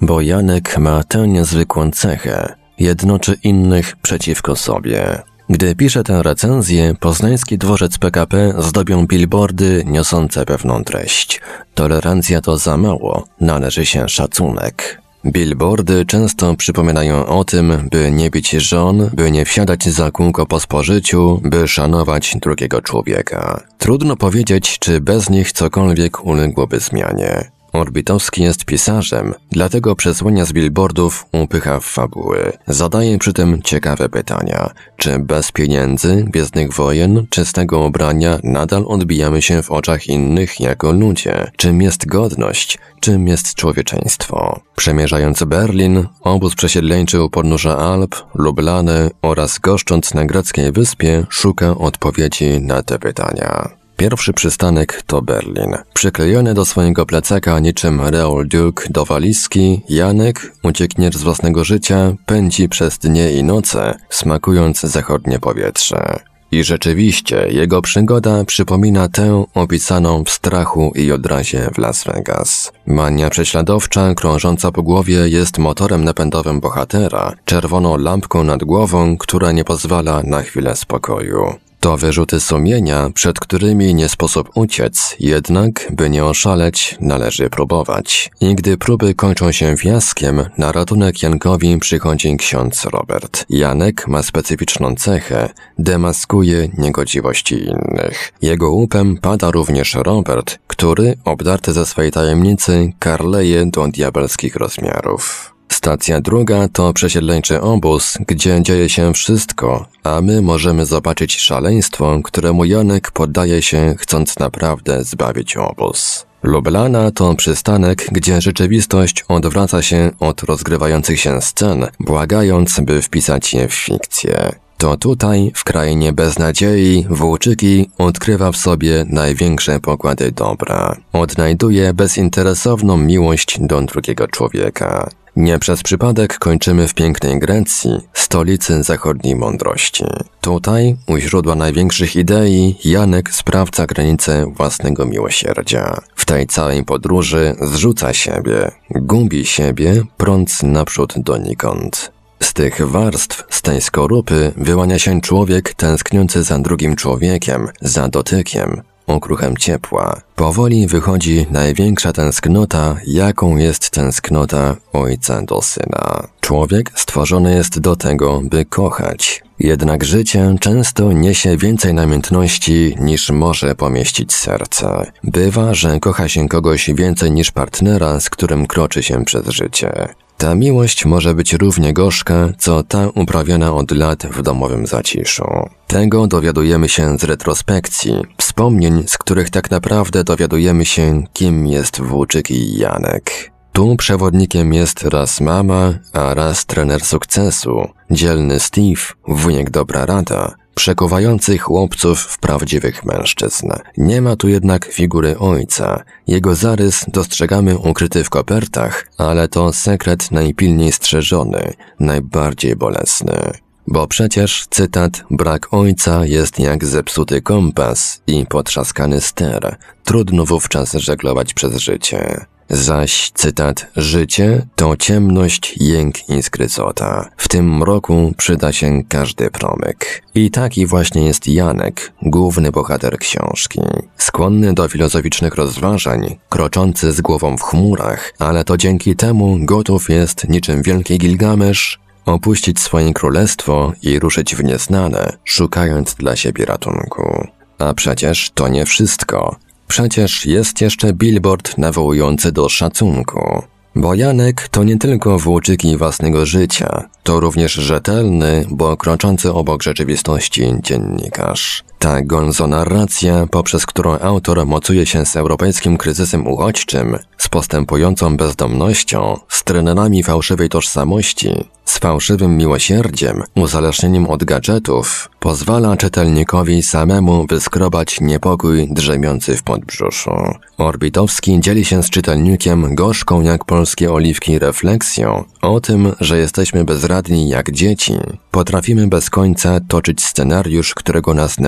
Bo 0.06 0.22
Janek 0.22 0.78
ma 0.78 1.04
tę 1.04 1.28
niezwykłą 1.28 1.92
cechę, 1.92 2.56
jednoczy 2.80 3.38
innych 3.44 3.96
przeciwko 4.02 4.56
sobie. 4.56 5.22
Gdy 5.50 5.76
pisze 5.76 6.04
tę 6.04 6.24
recenzję, 6.24 6.96
poznański 7.00 7.58
dworzec 7.58 7.98
PKP 7.98 8.54
zdobią 8.60 9.08
billboardy 9.08 9.84
niosące 9.86 10.46
pewną 10.46 10.84
treść. 10.84 11.42
Tolerancja 11.76 12.42
to 12.42 12.58
za 12.58 12.78
mało, 12.78 13.28
należy 13.42 13.86
się 13.86 14.10
szacunek. 14.10 15.02
Billboardy 15.26 16.06
często 16.06 16.56
przypominają 16.56 17.26
o 17.26 17.44
tym, 17.44 17.90
by 17.92 18.12
nie 18.12 18.30
bić 18.30 18.52
żon, 18.52 19.10
by 19.14 19.32
nie 19.32 19.46
wsiadać 19.46 19.90
za 19.90 20.12
kółko 20.12 20.46
po 20.46 20.60
spożyciu, 20.60 21.42
by 21.44 21.68
szanować 21.68 22.38
drugiego 22.42 22.82
człowieka. 22.82 23.64
Trudno 23.78 24.16
powiedzieć, 24.16 24.80
czy 24.80 25.02
bez 25.02 25.30
nich 25.30 25.52
cokolwiek 25.52 26.26
uległoby 26.26 26.80
zmianie. 26.80 27.53
Orbitowski 27.74 28.44
jest 28.44 28.66
pisarzem, 28.66 29.34
dlatego 29.52 29.96
przesłania 29.96 30.46
z 30.46 30.54
billboardów 30.54 31.26
upycha 31.32 31.80
w 31.80 31.86
fabuły. 31.86 32.52
Zadaje 32.68 33.18
przy 33.18 33.34
tym 33.34 33.62
ciekawe 33.62 34.10
pytania. 34.10 34.70
Czy 34.98 35.20
bez 35.20 35.52
pieniędzy, 35.52 36.26
gwiezdnych 36.28 36.74
wojen, 36.74 37.28
czystego 37.30 37.80
ubrania 37.80 38.40
nadal 38.44 38.86
odbijamy 38.88 39.42
się 39.42 39.64
w 39.64 39.72
oczach 39.72 40.08
innych 40.08 40.60
jako 40.60 40.92
ludzie? 40.92 41.52
Czym 41.58 41.82
jest 41.82 42.06
godność? 42.06 42.78
Czym 43.00 43.28
jest 43.28 43.56
człowieczeństwo? 43.56 44.60
Przemierzając 44.76 45.44
Berlin, 45.44 46.08
obóz 46.22 46.56
przesiedleńczy 46.56 47.22
u 47.22 47.30
podnóża 47.30 47.78
Alp, 47.78 48.16
Lublany 48.36 49.10
oraz 49.22 49.60
goszcząc 49.60 50.14
na 50.14 50.26
greckiej 50.26 50.72
wyspie 50.72 51.26
szuka 51.30 51.78
odpowiedzi 51.78 52.62
na 52.62 52.84
te 52.84 53.00
pytania. 53.00 53.83
Pierwszy 53.98 54.34
przystanek 54.34 55.02
to 55.08 55.22
Berlin. 55.22 55.76
Przyklejony 55.94 56.54
do 56.54 56.66
swojego 56.66 57.06
plecaka 57.06 57.60
niczym 57.60 58.02
Reol 58.02 58.48
Duke 58.48 58.86
do 58.90 59.06
walizki, 59.06 59.82
Janek, 59.90 60.54
ucieknier 60.64 61.18
z 61.18 61.24
własnego 61.24 61.64
życia, 61.64 62.14
pędzi 62.26 62.70
przez 62.70 62.98
dnie 62.98 63.32
i 63.32 63.44
noce, 63.44 63.98
smakując 64.10 64.82
zachodnie 64.82 65.40
powietrze. 65.40 66.20
I 66.54 66.64
rzeczywiście, 66.64 67.48
jego 67.50 67.82
przygoda 67.82 68.46
przypomina 68.46 69.10
tę 69.10 69.46
opisaną 69.54 70.24
w 70.24 70.30
strachu 70.30 70.92
i 70.96 71.12
odrazie 71.12 71.70
w 71.74 71.78
Las 71.78 72.04
Vegas. 72.04 72.72
Mania 72.86 73.30
prześladowcza 73.30 74.14
krążąca 74.16 74.72
po 74.72 74.84
głowie 74.84 75.30
jest 75.30 75.58
motorem 75.58 76.04
napędowym 76.04 76.60
bohatera, 76.60 77.34
czerwoną 77.46 77.98
lampką 77.98 78.44
nad 78.44 78.64
głową, 78.64 79.18
która 79.18 79.52
nie 79.52 79.64
pozwala 79.64 80.22
na 80.24 80.42
chwilę 80.42 80.76
spokoju. 80.76 81.56
To 81.84 81.98
wyrzuty 81.98 82.40
sumienia, 82.40 83.10
przed 83.14 83.40
którymi 83.40 83.96
nie 83.96 84.10
sposób 84.10 84.50
uciec, 84.56 85.16
jednak, 85.20 85.88
by 85.92 86.10
nie 86.10 86.26
oszaleć, 86.26 86.98
należy 87.02 87.50
próbować. 87.50 88.32
I 88.42 88.56
gdy 88.56 88.78
próby 88.78 89.16
kończą 89.16 89.52
się 89.52 89.78
fiaskiem, 89.78 90.46
na 90.58 90.72
ratunek 90.72 91.24
Jankowi 91.24 91.78
przychodzi 91.80 92.38
ksiądz 92.38 92.86
Robert. 92.86 93.46
Janek 93.50 94.08
ma 94.08 94.24
specyficzną 94.24 94.96
cechę, 94.96 95.50
demaskuje 95.80 96.70
niegodziwości 96.78 97.56
innych. 97.66 98.34
Jego 98.42 98.70
łupem 98.72 99.18
pada 99.18 99.52
również 99.52 99.96
Robert, 99.96 100.60
który, 100.68 101.18
obdarty 101.26 101.74
ze 101.74 101.86
swej 101.86 102.12
tajemnicy, 102.12 102.94
karleje 103.00 103.66
do 103.66 103.88
diabelskich 103.88 104.56
rozmiarów. 104.56 105.53
Stacja 105.84 106.22
druga 106.22 106.68
to 106.68 106.94
przesiedleńczy 106.94 107.62
obóz, 107.62 108.18
gdzie 108.28 108.62
dzieje 108.62 108.90
się 108.90 109.14
wszystko, 109.14 109.86
a 110.04 110.22
my 110.22 110.42
możemy 110.42 110.86
zobaczyć 110.86 111.40
szaleństwo, 111.40 112.20
któremu 112.24 112.66
Janek 112.66 113.12
poddaje 113.12 113.62
się, 113.62 113.96
chcąc 113.98 114.40
naprawdę 114.40 115.04
zbawić 115.04 115.58
obóz. 115.58 116.26
Lublana 116.44 117.12
to 117.12 117.36
przystanek, 117.36 118.08
gdzie 118.12 118.42
rzeczywistość 118.42 119.26
odwraca 119.28 119.82
się 119.82 120.12
od 120.20 120.44
rozgrywających 120.44 121.20
się 121.20 121.42
scen, 121.42 121.88
błagając, 122.00 122.80
by 122.80 123.02
wpisać 123.02 123.54
je 123.54 123.68
w 123.68 123.74
fikcję. 123.74 124.52
To 124.78 124.98
tutaj, 124.98 125.52
w 125.56 125.64
krainie 125.64 126.14
beznadziei, 126.14 127.06
Włóczyki 127.10 127.90
odkrywa 127.98 128.52
w 128.52 128.58
sobie 128.58 129.06
największe 129.10 129.80
pokłady 129.80 130.32
dobra. 130.32 130.98
Odnajduje 131.14 131.94
bezinteresowną 131.94 132.98
miłość 132.98 133.58
do 133.60 133.82
drugiego 133.82 134.28
człowieka. 134.28 135.10
Nie 135.36 135.60
przez 135.60 135.84
przypadek 135.84 136.38
kończymy 136.40 136.88
w 136.88 136.94
pięknej 136.94 137.40
Grecji, 137.40 137.92
stolicy 138.14 138.84
zachodniej 138.84 139.36
mądrości. 139.36 140.06
Tutaj, 140.42 140.96
u 141.08 141.18
źródła 141.18 141.56
największych 141.56 142.16
idei, 142.16 142.76
Janek 142.86 143.32
sprawdza 143.32 143.86
granice 143.86 144.46
własnego 144.56 145.06
miłosierdzia. 145.06 146.02
W 146.16 146.26
tej 146.26 146.48
całej 146.48 146.84
podróży 146.84 147.56
zrzuca 147.62 148.14
siebie, 148.14 148.72
gubi 148.90 149.46
siebie, 149.46 150.04
prąc 150.18 150.64
naprzód 150.64 151.14
donikąd. 151.18 152.12
Z 152.40 152.54
tych 152.54 152.90
warstw, 152.90 153.44
z 153.50 153.62
tej 153.62 153.82
skorupy 153.82 154.52
wyłania 154.58 155.00
się 155.00 155.22
człowiek 155.22 155.74
tęskniący 155.74 156.44
za 156.44 156.60
drugim 156.60 156.96
człowiekiem, 156.96 157.68
za 157.82 158.08
dotykiem, 158.08 158.82
okruchem 159.08 159.58
ciepła. 159.58 160.22
Powoli 160.36 160.88
wychodzi 160.88 161.46
największa 161.52 162.14
tęsknota, 162.14 162.96
jaką 163.08 163.58
jest 163.58 163.90
tęsknota 163.90 164.76
ojca 164.94 165.42
do 165.42 165.62
syna. 165.62 166.28
Człowiek 166.42 166.92
stworzony 166.96 167.56
jest 167.56 167.80
do 167.80 167.96
tego, 167.96 168.42
by 168.44 168.66
kochać. 168.66 169.44
Jednak 169.60 170.04
życie 170.04 170.56
często 170.60 171.12
niesie 171.12 171.58
więcej 171.58 171.94
namiętności 171.94 172.96
niż 173.00 173.30
może 173.30 173.76
pomieścić 173.76 174.34
serce. 174.34 175.12
Bywa, 175.24 175.74
że 175.74 176.00
kocha 176.00 176.30
się 176.30 176.48
kogoś 176.48 176.90
więcej 176.96 177.32
niż 177.32 177.52
partnera, 177.52 178.20
z 178.20 178.30
którym 178.30 178.68
kroczy 178.68 179.04
się 179.04 179.26
przez 179.26 179.48
życie. 179.48 180.08
Ta 180.44 180.56
miłość 180.56 181.06
może 181.06 181.34
być 181.34 181.54
równie 181.54 181.94
gorzka, 181.94 182.50
co 182.58 182.84
ta 182.84 183.10
uprawiana 183.10 183.74
od 183.74 183.92
lat 183.92 184.26
w 184.26 184.42
domowym 184.42 184.88
zaciszu. 184.88 185.46
Tego 185.88 186.28
dowiadujemy 186.28 186.90
się 186.90 187.18
z 187.18 187.24
retrospekcji, 187.24 188.16
wspomnień, 188.38 189.04
z 189.08 189.18
których 189.18 189.50
tak 189.50 189.72
naprawdę 189.72 190.24
dowiadujemy 190.24 190.86
się, 190.86 191.24
kim 191.34 191.68
jest 191.68 192.02
Włóczyk 192.02 192.52
i 192.52 192.78
Janek. 192.78 193.52
Tu 193.74 193.96
przewodnikiem 193.96 194.74
jest 194.74 195.04
raz 195.04 195.42
mama, 195.42 195.94
a 196.14 196.34
raz 196.34 196.66
trener 196.66 197.02
sukcesu, 197.02 197.90
dzielny 198.12 198.60
Steve, 198.60 199.02
wujek 199.28 199.70
dobra 199.70 200.06
rada, 200.06 200.56
przekuwający 200.76 201.58
chłopców 201.58 202.20
w 202.22 202.40
prawdziwych 202.40 203.06
mężczyzn. 203.06 203.70
Nie 203.98 204.22
ma 204.22 204.36
tu 204.36 204.48
jednak 204.48 204.86
figury 204.86 205.38
ojca. 205.38 206.04
Jego 206.28 206.56
zarys 206.56 207.06
dostrzegamy 207.08 207.78
ukryty 207.78 208.24
w 208.24 208.30
kopertach, 208.30 209.08
ale 209.18 209.48
to 209.48 209.74
sekret 209.74 210.32
najpilniej 210.32 210.92
strzeżony, 210.92 211.74
najbardziej 212.00 212.76
bolesny. 212.76 213.54
Bo 213.88 214.08
przecież, 214.08 214.66
cytat, 214.70 215.24
brak 215.32 215.74
ojca 215.74 216.26
jest 216.26 216.60
jak 216.60 216.86
zepsuty 216.86 217.42
kompas 217.42 218.22
i 218.28 218.46
potrzaskany 218.46 219.22
ster. 219.22 219.78
Trudno 220.04 220.46
wówczas 220.46 220.94
żeglować 220.94 221.54
przez 221.54 221.78
życie. 221.78 222.46
Zaś, 222.74 223.32
cytat, 223.34 223.88
życie 223.96 224.66
to 224.76 224.98
ciemność, 224.98 225.76
jęk 225.78 226.30
i 226.30 226.44
skrycota. 226.44 227.30
W 227.38 227.48
tym 227.48 227.78
mroku 227.78 228.34
przyda 228.38 228.72
się 228.72 229.04
każdy 229.10 229.52
promyk. 229.52 230.24
I 230.36 230.52
taki 230.52 230.86
właśnie 230.86 231.26
jest 231.26 231.48
Janek, 231.48 232.14
główny 232.22 232.72
bohater 232.72 233.18
książki. 233.18 233.82
Skłonny 234.18 234.74
do 234.74 234.88
filozoficznych 234.88 235.56
rozważań, 235.56 236.36
kroczący 236.50 237.12
z 237.12 237.22
głową 237.22 237.58
w 237.58 237.62
chmurach, 237.62 238.34
ale 238.40 238.64
to 238.64 238.78
dzięki 238.78 239.16
temu 239.16 239.58
gotów 239.62 240.10
jest 240.10 240.50
niczym 240.50 240.82
wielki 240.82 241.18
Gilgamesz 241.18 242.00
opuścić 242.26 242.80
swoje 242.80 243.14
królestwo 243.14 243.94
i 244.02 244.20
ruszyć 244.20 244.56
w 244.56 244.64
nieznane, 244.64 245.38
szukając 245.44 246.16
dla 246.16 246.36
siebie 246.36 246.66
ratunku. 246.66 247.48
A 247.80 247.94
przecież 247.94 248.52
to 248.54 248.68
nie 248.68 248.86
wszystko. 248.86 249.56
Przecież 249.94 250.46
jest 250.46 250.82
jeszcze 250.82 251.14
billboard 251.14 251.78
nawołujący 251.78 252.52
do 252.52 252.70
szacunku. 252.70 253.64
Bo 253.96 254.16
Janek 254.16 254.68
to 254.68 254.84
nie 254.84 254.98
tylko 254.98 255.40
włóczyki 255.40 255.98
własnego 255.98 256.46
życia, 256.46 257.10
to 257.24 257.40
również 257.40 257.74
rzetelny, 257.74 258.66
bo 258.70 258.98
kroczący 258.98 259.54
obok 259.54 259.84
rzeczywistości 259.84 260.74
dziennikarz. 260.84 261.84
Ta 262.04 262.22
gonzonarracja, 262.22 263.48
poprzez 263.52 263.86
którą 263.86 264.20
autor 264.20 264.66
mocuje 264.66 265.06
się 265.06 265.26
z 265.26 265.36
europejskim 265.36 265.98
kryzysem 265.98 266.48
uchodźczym, 266.48 267.18
z 267.38 267.48
postępującą 267.48 268.38
bezdomnością, 268.38 269.40
z 269.50 269.64
trenami 269.64 270.24
fałszywej 270.24 270.70
tożsamości, 270.70 271.70
z 271.86 271.98
fałszywym 271.98 272.58
miłosierdziem, 272.58 273.44
uzależnieniem 273.56 274.30
od 274.30 274.44
gadżetów, 274.44 275.30
pozwala 275.40 275.98
czytelnikowi 275.98 276.84
samemu 276.84 277.46
wyskrobać 277.50 278.22
niepokój 278.22 278.88
drzemiący 278.92 279.58
w 279.58 279.64
podbrzuszu. 279.64 280.32
Orbitowski 280.78 281.60
dzieli 281.60 281.86
się 281.86 282.04
z 282.04 282.10
czytelnikiem 282.10 282.96
gorzką 282.96 283.42
jak 283.42 283.66
polskie 283.66 284.14
oliwki 284.14 284.60
refleksją 284.60 285.44
o 285.62 285.80
tym, 285.80 286.12
że 286.20 286.38
jesteśmy 286.38 286.86
bezradni 286.86 287.50
jak 287.50 287.72
dzieci, 287.72 288.14
potrafimy 288.52 289.08
bez 289.08 289.30
końca 289.30 289.80
toczyć 289.88 290.24
scenariusz, 290.24 290.94
którego 290.94 291.34
nas 291.34 291.60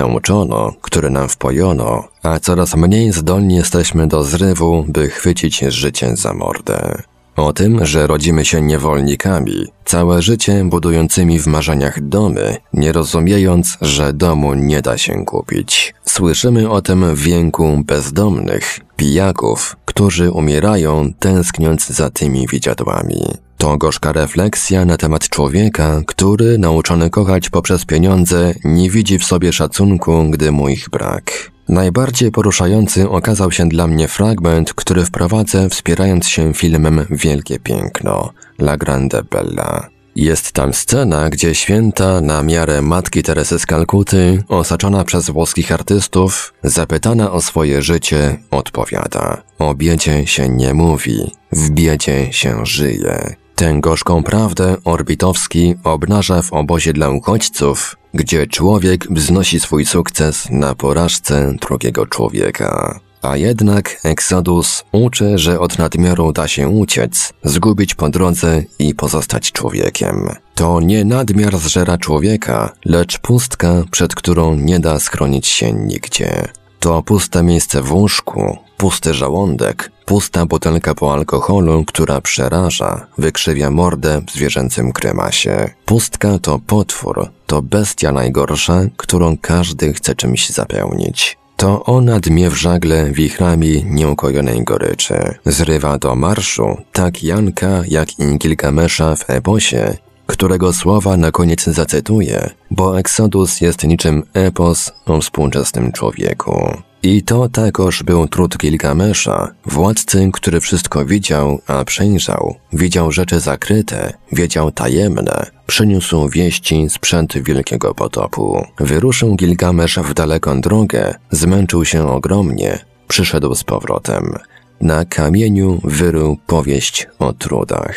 który 0.80 1.10
nam 1.10 1.28
wpojono, 1.28 2.04
a 2.22 2.40
coraz 2.40 2.76
mniej 2.76 3.12
zdolni 3.12 3.54
jesteśmy 3.54 4.06
do 4.06 4.24
zrywu, 4.24 4.84
by 4.88 5.08
chwycić 5.08 5.58
życie 5.58 6.16
za 6.16 6.34
mordę. 6.34 7.02
O 7.36 7.52
tym, 7.52 7.86
że 7.86 8.06
rodzimy 8.06 8.44
się 8.44 8.62
niewolnikami, 8.62 9.66
całe 9.84 10.22
życie 10.22 10.64
budującymi 10.64 11.38
w 11.38 11.46
marzeniach 11.46 12.08
domy, 12.08 12.56
nie 12.72 12.92
rozumiejąc, 12.92 13.78
że 13.80 14.12
domu 14.12 14.54
nie 14.54 14.82
da 14.82 14.98
się 14.98 15.24
kupić. 15.24 15.94
Słyszymy 16.04 16.70
o 16.70 16.82
tym 16.82 17.14
w 17.14 17.26
jęku 17.26 17.82
bezdomnych, 17.84 18.80
pijaków, 18.96 19.76
którzy 19.84 20.30
umierają 20.30 21.12
tęskniąc 21.18 21.88
za 21.88 22.10
tymi 22.10 22.46
widziadłami. 22.46 23.45
To 23.58 23.76
gorzka 23.76 24.12
refleksja 24.12 24.84
na 24.84 24.96
temat 24.96 25.28
człowieka, 25.28 26.00
który, 26.06 26.58
nauczony 26.58 27.10
kochać 27.10 27.50
poprzez 27.50 27.84
pieniądze, 27.84 28.54
nie 28.64 28.90
widzi 28.90 29.18
w 29.18 29.24
sobie 29.24 29.52
szacunku, 29.52 30.30
gdy 30.30 30.52
mu 30.52 30.68
ich 30.68 30.90
brak. 30.90 31.50
Najbardziej 31.68 32.30
poruszający 32.30 33.08
okazał 33.08 33.52
się 33.52 33.68
dla 33.68 33.86
mnie 33.86 34.08
fragment, 34.08 34.74
który 34.74 35.04
wprowadzę 35.04 35.70
wspierając 35.70 36.28
się 36.28 36.54
filmem 36.54 37.06
Wielkie 37.10 37.58
Piękno, 37.58 38.30
La 38.58 38.76
Grande 38.76 39.22
Bella. 39.22 39.88
Jest 40.16 40.52
tam 40.52 40.72
scena, 40.74 41.30
gdzie 41.30 41.54
święta 41.54 42.20
na 42.20 42.42
miarę 42.42 42.82
matki 42.82 43.22
Teresy 43.22 43.58
z 43.58 43.66
Kalkuty, 43.66 44.42
osaczona 44.48 45.04
przez 45.04 45.30
włoskich 45.30 45.72
artystów, 45.72 46.54
zapytana 46.62 47.32
o 47.32 47.40
swoje 47.40 47.82
życie, 47.82 48.38
odpowiada: 48.50 49.42
O 49.58 49.74
biedzie 49.74 50.26
się 50.26 50.48
nie 50.48 50.74
mówi, 50.74 51.30
w 51.52 51.70
biedzie 51.70 52.32
się 52.32 52.66
żyje. 52.66 53.36
Tę 53.56 53.78
gorzką 53.80 54.22
prawdę 54.22 54.76
Orbitowski 54.84 55.74
obnaża 55.84 56.42
w 56.42 56.52
obozie 56.52 56.92
dla 56.92 57.08
uchodźców, 57.08 57.96
gdzie 58.14 58.46
człowiek 58.46 59.06
wznosi 59.12 59.60
swój 59.60 59.86
sukces 59.86 60.48
na 60.50 60.74
porażce 60.74 61.54
drugiego 61.60 62.06
człowieka. 62.06 63.00
A 63.22 63.36
jednak 63.36 64.00
Exodus 64.04 64.84
uczy, 64.92 65.38
że 65.38 65.60
od 65.60 65.78
nadmiaru 65.78 66.32
da 66.32 66.48
się 66.48 66.68
uciec, 66.68 67.32
zgubić 67.44 67.94
po 67.94 68.08
drodze 68.08 68.62
i 68.78 68.94
pozostać 68.94 69.52
człowiekiem. 69.52 70.28
To 70.54 70.80
nie 70.80 71.04
nadmiar 71.04 71.58
zżera 71.58 71.98
człowieka, 71.98 72.72
lecz 72.84 73.18
pustka, 73.18 73.84
przed 73.90 74.14
którą 74.14 74.56
nie 74.56 74.80
da 74.80 75.00
schronić 75.00 75.46
się 75.46 75.72
nigdzie. 75.72 76.48
To 76.80 77.02
puste 77.02 77.42
miejsce 77.42 77.82
w 77.82 77.92
łóżku, 77.92 78.58
pusty 78.76 79.14
żołądek, 79.14 79.90
pusta 80.04 80.46
butelka 80.46 80.94
po 80.94 81.12
alkoholu, 81.12 81.84
która 81.84 82.20
przeraża, 82.20 83.06
wykrzywia 83.18 83.70
mordę 83.70 84.22
w 84.26 84.30
zwierzęcym 84.30 84.92
krymasie. 84.92 85.70
Pustka 85.84 86.38
to 86.38 86.58
potwór, 86.66 87.28
to 87.46 87.62
bestia 87.62 88.12
najgorsza, 88.12 88.80
którą 88.96 89.36
każdy 89.40 89.92
chce 89.92 90.14
czymś 90.14 90.50
zapełnić. 90.50 91.38
To 91.56 91.84
ona 91.84 92.20
dmie 92.20 92.50
w 92.50 92.54
żagle 92.54 93.10
wichrami 93.10 93.84
nieukojonej 93.86 94.64
goryczy. 94.64 95.34
Zrywa 95.46 95.98
do 95.98 96.14
marszu, 96.14 96.76
tak 96.92 97.22
Janka, 97.22 97.82
jak 97.88 98.18
i 98.18 98.38
Gilgamesza 98.38 99.16
w 99.16 99.30
eposie, 99.30 99.96
którego 100.26 100.72
słowa 100.72 101.16
na 101.16 101.30
koniec 101.30 101.64
zacytuję, 101.64 102.50
bo 102.70 102.98
Exodus 102.98 103.60
jest 103.60 103.84
niczym 103.84 104.22
epos 104.34 104.92
o 105.06 105.20
współczesnym 105.20 105.92
człowieku. 105.92 106.82
I 107.06 107.22
to 107.22 107.48
takoż 107.48 108.02
był 108.02 108.28
trud 108.28 108.56
Gilgamesza, 108.56 109.54
władcy, 109.66 110.30
który 110.32 110.60
wszystko 110.60 111.04
widział, 111.04 111.60
a 111.66 111.84
przejrzał. 111.84 112.54
Widział 112.72 113.12
rzeczy 113.12 113.40
zakryte, 113.40 114.12
wiedział 114.32 114.72
tajemne, 114.72 115.46
przyniósł 115.66 116.28
wieści 116.28 116.86
sprzęt 116.90 117.38
wielkiego 117.38 117.94
potopu. 117.94 118.66
Wyruszył 118.80 119.36
Gilgamesz 119.36 119.98
w 119.98 120.14
daleką 120.14 120.60
drogę, 120.60 121.14
zmęczył 121.30 121.84
się 121.84 122.08
ogromnie, 122.08 122.78
przyszedł 123.08 123.54
z 123.54 123.64
powrotem. 123.64 124.34
na 124.80 125.04
kamieniu 125.04 125.80
wyrył 125.84 126.38
powieść 126.46 127.06
o 127.18 127.32
trudach. 127.32 127.96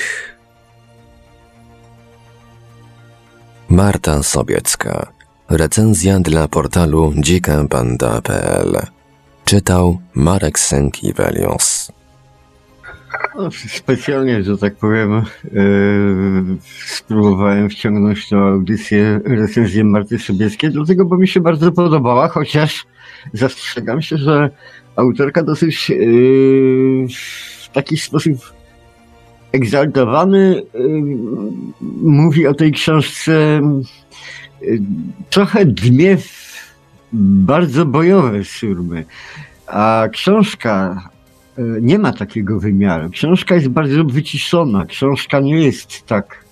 Marta 3.69 4.23
Sobiecka. 4.23 5.07
Recenzja 5.49 6.19
dla 6.19 6.47
portalu 6.47 7.13
dzikabanda.pl. 7.17 8.98
Czytał 9.49 9.97
Marek 10.15 10.59
Sękiewelios. 10.59 11.91
No, 13.35 13.49
specjalnie, 13.67 14.43
że 14.43 14.57
tak 14.57 14.75
powiem, 14.75 15.23
yy, 15.43 16.57
spróbowałem 16.85 17.69
wciągnąć 17.69 18.31
na 18.31 18.37
audycję 18.37 19.19
recenzję 19.25 19.83
Marty 19.83 20.19
Sobieckiej, 20.19 20.71
dlatego, 20.71 21.05
bo 21.05 21.17
mi 21.17 21.27
się 21.27 21.39
bardzo 21.39 21.71
podobała, 21.71 22.27
chociaż 22.27 22.85
zastrzegam 23.33 24.01
się, 24.01 24.17
że 24.17 24.49
autorka 24.95 25.43
dosyć 25.43 25.89
yy, 25.89 27.07
w 27.63 27.69
taki 27.73 27.97
sposób 27.97 28.37
egzaltowany 29.51 30.61
yy, 30.73 30.81
mówi 32.01 32.47
o 32.47 32.53
tej 32.53 32.71
książce 32.71 33.61
trochę 35.29 35.65
dmie 35.65 36.17
w 36.17 36.48
bardzo 37.13 37.85
bojowe 37.85 38.43
surmy. 38.43 39.05
A 39.67 40.07
książka 40.11 41.03
nie 41.81 41.99
ma 41.99 42.13
takiego 42.13 42.59
wymiaru. 42.59 43.09
Książka 43.09 43.55
jest 43.55 43.67
bardzo 43.67 44.03
wyciszona. 44.03 44.85
Książka 44.85 45.39
nie 45.39 45.61
jest 45.61 46.05
tak. 46.05 46.45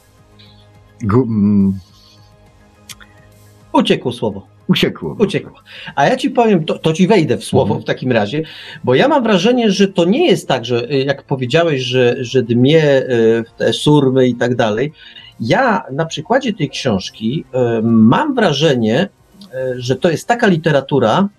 Uciekło 3.73 4.11
słowo. 4.11 4.47
Uciekło. 4.67 5.15
Uciekło. 5.19 5.59
A 5.95 6.05
ja 6.05 6.15
ci 6.15 6.29
powiem, 6.29 6.65
to, 6.65 6.79
to 6.79 6.93
ci 6.93 7.07
wejdę 7.07 7.37
w 7.37 7.43
słowo 7.43 7.73
mhm. 7.73 7.81
w 7.81 7.85
takim 7.85 8.11
razie, 8.11 8.43
bo 8.83 8.95
ja 8.95 9.07
mam 9.07 9.23
wrażenie, 9.23 9.71
że 9.71 9.87
to 9.87 10.05
nie 10.05 10.27
jest 10.27 10.47
tak, 10.47 10.65
że 10.65 10.91
y, 10.91 10.97
jak 10.97 11.23
powiedziałeś, 11.23 11.81
że, 11.81 12.15
że 12.19 12.43
dmie 12.43 12.83
y, 12.83 13.43
te 13.57 13.73
surmy 13.73 14.27
i 14.27 14.35
tak 14.35 14.55
dalej. 14.55 14.91
Ja 15.39 15.83
na 15.91 16.05
przykładzie 16.05 16.53
tej 16.53 16.69
książki 16.69 17.45
y, 17.45 17.81
mam 17.83 18.35
wrażenie, 18.35 19.09
że 19.77 19.95
to 19.95 20.09
jest 20.09 20.27
taka 20.27 20.47
literatura, 20.47 21.29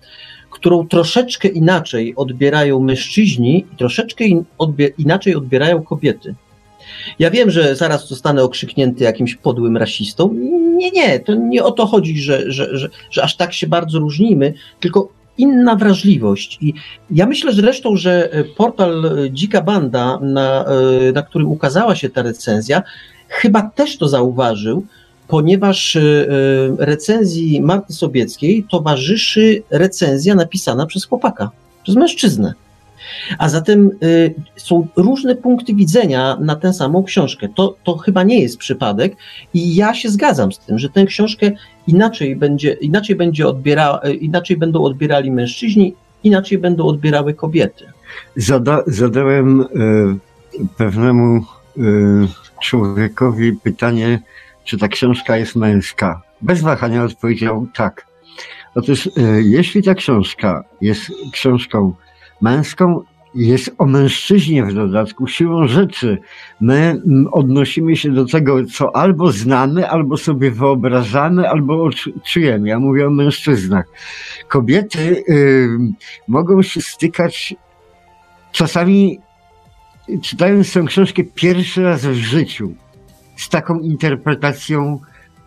którą 0.49 0.87
troszeczkę 0.87 1.47
inaczej 1.47 2.13
odbierają 2.15 2.79
mężczyźni 2.79 3.65
i 3.73 3.77
troszeczkę 3.77 4.23
in, 4.23 4.45
odbier 4.57 4.91
inaczej 4.97 5.35
odbierają 5.35 5.83
kobiety. 5.83 6.35
Ja 7.19 7.31
wiem, 7.31 7.51
że 7.51 7.75
zaraz 7.75 8.07
zostanę 8.07 8.43
okrzyknięty 8.43 9.03
jakimś 9.03 9.35
podłym 9.35 9.77
rasistą. 9.77 10.33
Nie, 10.77 10.91
nie, 10.91 11.19
to 11.19 11.35
nie 11.35 11.63
o 11.63 11.71
to 11.71 11.85
chodzi, 11.85 12.21
że, 12.21 12.51
że, 12.51 12.77
że, 12.77 12.89
że 13.11 13.23
aż 13.23 13.35
tak 13.35 13.53
się 13.53 13.67
bardzo 13.67 13.99
różnimy, 13.99 14.53
tylko 14.79 15.09
inna 15.37 15.75
wrażliwość. 15.75 16.57
I 16.61 16.73
ja 17.11 17.25
myślę 17.25 17.53
zresztą, 17.53 17.95
że 17.95 18.29
portal 18.57 19.03
Dzika 19.31 19.61
Banda, 19.61 20.19
na, 20.21 20.65
na 21.13 21.21
którym 21.21 21.47
ukazała 21.47 21.95
się 21.95 22.09
ta 22.09 22.21
recenzja, 22.21 22.83
chyba 23.27 23.61
też 23.61 23.97
to 23.97 24.07
zauważył, 24.07 24.85
ponieważ 25.29 25.95
y, 25.95 25.99
y, 25.99 26.85
recenzji 26.85 27.61
Marty 27.61 27.93
Sobieckiej 27.93 28.65
towarzyszy 28.69 29.63
recenzja 29.69 30.35
napisana 30.35 30.85
przez 30.85 31.05
chłopaka, 31.05 31.49
przez 31.83 31.95
mężczyznę. 31.95 32.53
A 33.37 33.49
zatem 33.49 33.91
y, 34.03 34.33
są 34.55 34.87
różne 34.95 35.35
punkty 35.35 35.73
widzenia 35.73 36.37
na 36.41 36.55
tę 36.55 36.73
samą 36.73 37.03
książkę. 37.03 37.47
To, 37.55 37.75
to 37.83 37.97
chyba 37.97 38.23
nie 38.23 38.41
jest 38.41 38.57
przypadek 38.57 39.15
i 39.53 39.75
ja 39.75 39.93
się 39.93 40.09
zgadzam 40.09 40.51
z 40.51 40.59
tym, 40.59 40.79
że 40.79 40.89
tę 40.89 41.05
książkę 41.05 41.51
inaczej 41.87 42.35
będzie, 42.35 42.73
inaczej 42.73 43.15
będzie 43.15 43.47
odbiera, 43.47 43.99
inaczej 44.19 44.57
będą 44.57 44.83
odbierali 44.83 45.31
mężczyźni, 45.31 45.95
inaczej 46.23 46.57
będą 46.57 46.85
odbierały 46.85 47.33
kobiety. 47.33 47.85
Zada, 48.35 48.83
zadałem 48.87 49.65
pewnemu 50.77 51.43
człowiekowi 52.61 53.53
pytanie, 53.53 54.19
czy 54.69 54.77
ta 54.77 54.87
książka 54.87 55.37
jest 55.37 55.55
męska. 55.55 56.21
Bez 56.41 56.61
wahania 56.61 57.03
odpowiedział 57.03 57.67
tak. 57.73 58.05
Otóż, 58.75 59.07
e, 59.07 59.11
jeśli 59.41 59.83
ta 59.83 59.95
książka 59.95 60.63
jest 60.81 61.11
książką 61.33 61.93
męską, 62.41 63.03
jest 63.35 63.75
o 63.77 63.85
mężczyźnie 63.85 64.63
w 64.65 64.73
dodatku, 64.73 65.27
siłą 65.27 65.67
rzeczy 65.67 66.17
my 66.61 67.01
odnosimy 67.31 67.95
się 67.95 68.11
do 68.11 68.25
tego, 68.25 68.65
co 68.65 68.95
albo 68.95 69.31
znamy, 69.31 69.89
albo 69.89 70.17
sobie 70.17 70.51
wyobrażamy, 70.51 71.49
albo 71.49 71.89
czujemy. 72.25 72.69
Ja 72.69 72.79
mówię 72.79 73.07
o 73.07 73.09
mężczyznach. 73.09 73.85
Kobiety 74.47 75.23
y, 75.29 75.69
mogą 76.27 76.61
się 76.61 76.81
stykać 76.81 77.55
czasami, 78.51 79.19
czytając 80.21 80.73
tę 80.73 80.83
książkę 80.87 81.23
pierwszy 81.35 81.83
raz 81.83 82.05
w 82.05 82.13
życiu 82.13 82.73
z 83.39 83.49
taką 83.49 83.79
interpretacją 83.79 84.99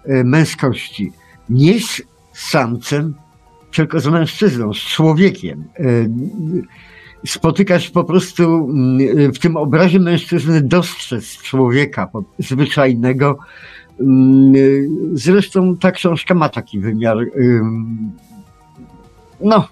e, 0.04 0.24
męskości. 0.24 1.12
Nie 1.50 1.80
z 1.80 2.02
samcem, 2.32 3.14
tylko 3.74 4.00
z 4.00 4.06
mężczyzną, 4.06 4.74
z 4.74 4.78
człowiekiem. 4.78 5.64
E, 5.78 5.84
spotykasz 7.26 7.90
po 7.90 8.04
prostu 8.04 8.70
mm, 8.70 9.32
w 9.32 9.38
tym 9.38 9.56
obrazie 9.56 9.98
mężczyzny 10.00 10.60
dostrzec 10.60 11.36
człowieka 11.36 12.08
zwyczajnego. 12.38 13.38
Mm, 14.00 14.54
zresztą 15.12 15.76
ta 15.76 15.90
książka 15.90 16.34
ma 16.34 16.48
taki 16.48 16.80
wymiar. 16.80 17.18
No, 19.40 19.68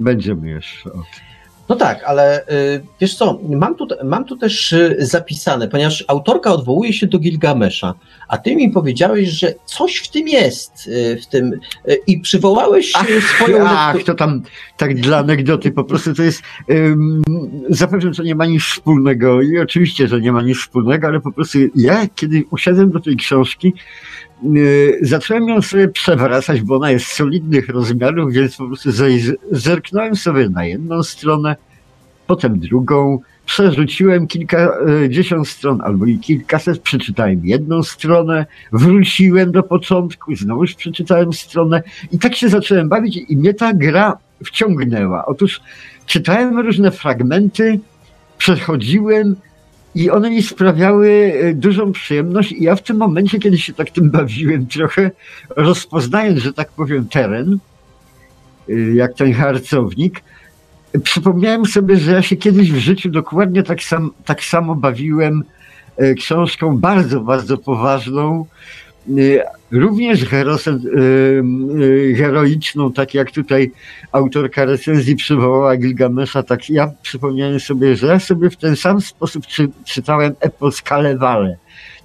będziemy 0.00 0.48
jeszcze 0.48 0.92
o 0.92 1.02
tym. 1.14 1.27
No 1.68 1.76
tak, 1.76 2.04
ale 2.04 2.46
y, 2.48 2.82
wiesz 3.00 3.14
co, 3.14 3.40
mam 3.48 3.74
tu, 3.74 3.86
mam 4.04 4.24
tu 4.24 4.36
też 4.36 4.72
y, 4.72 4.96
zapisane, 4.98 5.68
ponieważ 5.68 6.04
autorka 6.08 6.52
odwołuje 6.52 6.92
się 6.92 7.06
do 7.06 7.18
Gilgamesza, 7.18 7.94
a 8.28 8.38
ty 8.38 8.56
mi 8.56 8.70
powiedziałeś, 8.70 9.28
że 9.28 9.54
coś 9.64 9.96
w 9.96 10.10
tym 10.10 10.28
jest, 10.28 10.86
y, 10.86 11.18
w 11.22 11.26
tym 11.26 11.60
i 12.06 12.20
przywołałeś 12.20 12.92
ach, 12.94 13.06
swoją... 13.34 13.64
Ach, 13.68 14.02
to 14.04 14.14
tam 14.14 14.42
tak 14.76 15.00
dla 15.00 15.18
anegdoty, 15.18 15.70
po 15.70 15.84
prostu 15.84 16.14
to 16.14 16.22
jest, 16.22 16.42
um, 16.68 17.22
zapewne 17.68 18.12
to 18.12 18.22
nie 18.22 18.34
ma 18.34 18.46
nic 18.46 18.62
wspólnego 18.62 19.42
i 19.42 19.58
oczywiście, 19.58 20.08
że 20.08 20.20
nie 20.20 20.32
ma 20.32 20.42
nic 20.42 20.58
wspólnego, 20.58 21.06
ale 21.06 21.20
po 21.20 21.32
prostu 21.32 21.58
ja, 21.74 22.06
kiedy 22.14 22.44
usiadłem 22.50 22.90
do 22.90 23.00
tej 23.00 23.16
książki, 23.16 23.72
zacząłem 25.02 25.48
ją 25.48 25.62
sobie 25.62 25.88
przewracać, 25.88 26.62
bo 26.62 26.76
ona 26.76 26.90
jest 26.90 27.06
solidnych 27.06 27.68
rozmiarów, 27.68 28.32
więc 28.32 28.56
po 28.56 28.66
prostu 28.66 28.90
zerknąłem 29.52 30.16
sobie 30.16 30.48
na 30.48 30.64
jedną 30.64 31.02
stronę, 31.02 31.56
potem 32.26 32.58
drugą, 32.58 33.20
przerzuciłem 33.46 34.26
kilkadziesiąt 34.26 35.48
stron 35.48 35.80
albo 35.80 36.06
i 36.06 36.18
kilkaset, 36.18 36.78
przeczytałem 36.78 37.46
jedną 37.46 37.82
stronę, 37.82 38.46
wróciłem 38.72 39.52
do 39.52 39.62
początku, 39.62 40.36
znowuż 40.36 40.74
przeczytałem 40.74 41.32
stronę 41.32 41.82
i 42.12 42.18
tak 42.18 42.36
się 42.36 42.48
zacząłem 42.48 42.88
bawić 42.88 43.20
i 43.28 43.36
mnie 43.36 43.54
ta 43.54 43.74
gra 43.74 44.18
wciągnęła. 44.44 45.26
Otóż 45.26 45.60
czytałem 46.06 46.58
różne 46.58 46.90
fragmenty, 46.90 47.80
przechodziłem, 48.38 49.36
i 49.94 50.10
one 50.10 50.30
mi 50.30 50.42
sprawiały 50.42 51.32
e, 51.42 51.54
dużą 51.54 51.92
przyjemność. 51.92 52.52
I 52.52 52.62
ja 52.62 52.76
w 52.76 52.82
tym 52.82 52.96
momencie, 52.96 53.38
kiedy 53.38 53.58
się 53.58 53.72
tak 53.72 53.90
tym 53.90 54.10
bawiłem 54.10 54.66
trochę, 54.66 55.10
rozpoznając, 55.56 56.38
że 56.38 56.52
tak 56.52 56.68
powiem, 56.72 57.08
teren, 57.08 57.58
e, 58.68 58.72
jak 58.74 59.14
ten 59.14 59.32
harcownik, 59.32 60.22
przypomniałem 61.02 61.66
sobie, 61.66 61.96
że 61.96 62.12
ja 62.12 62.22
się 62.22 62.36
kiedyś 62.36 62.72
w 62.72 62.78
życiu 62.78 63.10
dokładnie 63.10 63.62
tak, 63.62 63.82
sam, 63.82 64.10
tak 64.24 64.44
samo 64.44 64.74
bawiłem 64.74 65.44
e, 65.96 66.14
książką 66.14 66.78
bardzo, 66.78 67.20
bardzo 67.20 67.58
poważną, 67.58 68.46
również 69.70 70.22
y, 70.22 70.26
y, 71.80 72.14
heroiczną, 72.18 72.92
tak 72.92 73.14
jak 73.14 73.30
tutaj 73.30 73.72
autorka 74.12 74.64
recenzji 74.64 75.16
przywołała 75.16 75.76
Gilgamesza, 75.76 76.42
tak 76.42 76.70
ja 76.70 76.90
przypomniałem 77.02 77.60
sobie, 77.60 77.96
że 77.96 78.06
ja 78.06 78.20
sobie 78.20 78.50
w 78.50 78.56
ten 78.56 78.76
sam 78.76 79.00
sposób 79.00 79.46
czy, 79.46 79.68
czytałem 79.84 80.34
epos 80.40 80.82
Kalewale. 80.82 81.56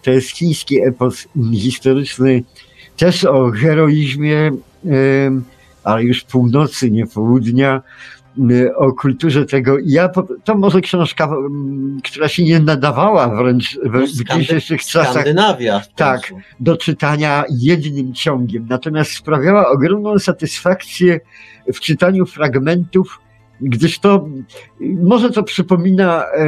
To 0.02 0.12
jest 0.12 0.30
chiński 0.30 0.82
epos 0.82 1.28
historyczny, 1.54 2.44
też 2.98 3.26
o 3.26 3.52
heroizmie, 3.52 4.52
ale 5.84 6.04
już 6.04 6.24
północy, 6.24 6.92
nie 6.92 7.08
południa, 7.08 7.82
Y, 7.82 8.23
o 8.76 8.92
kulturze 8.94 9.46
tego. 9.46 9.78
Ja, 9.86 10.10
to 10.44 10.56
może 10.56 10.82
książka, 10.82 11.30
która 12.04 12.28
się 12.28 12.44
nie 12.44 12.60
nadawała 12.60 13.36
wręcz 13.36 13.80
w, 13.84 13.94
no, 14.30 14.38
dzisiejszych 14.38 14.82
czasach. 14.82 15.12
Skandynawia. 15.12 15.82
Tak, 15.96 16.34
do 16.60 16.78
czytania 16.78 17.44
jednym 17.50 18.14
ciągiem. 18.14 18.66
Natomiast 18.70 19.12
sprawiała 19.12 19.70
ogromną 19.70 20.20
satysfakcję 20.20 21.20
w 21.74 21.80
czytaniu 21.80 22.26
fragmentów, 22.26 23.20
gdyż 23.62 24.00
to 24.00 24.30
może 24.80 25.30
to 25.30 25.44
przypomina 25.44 26.24
e, 26.24 26.48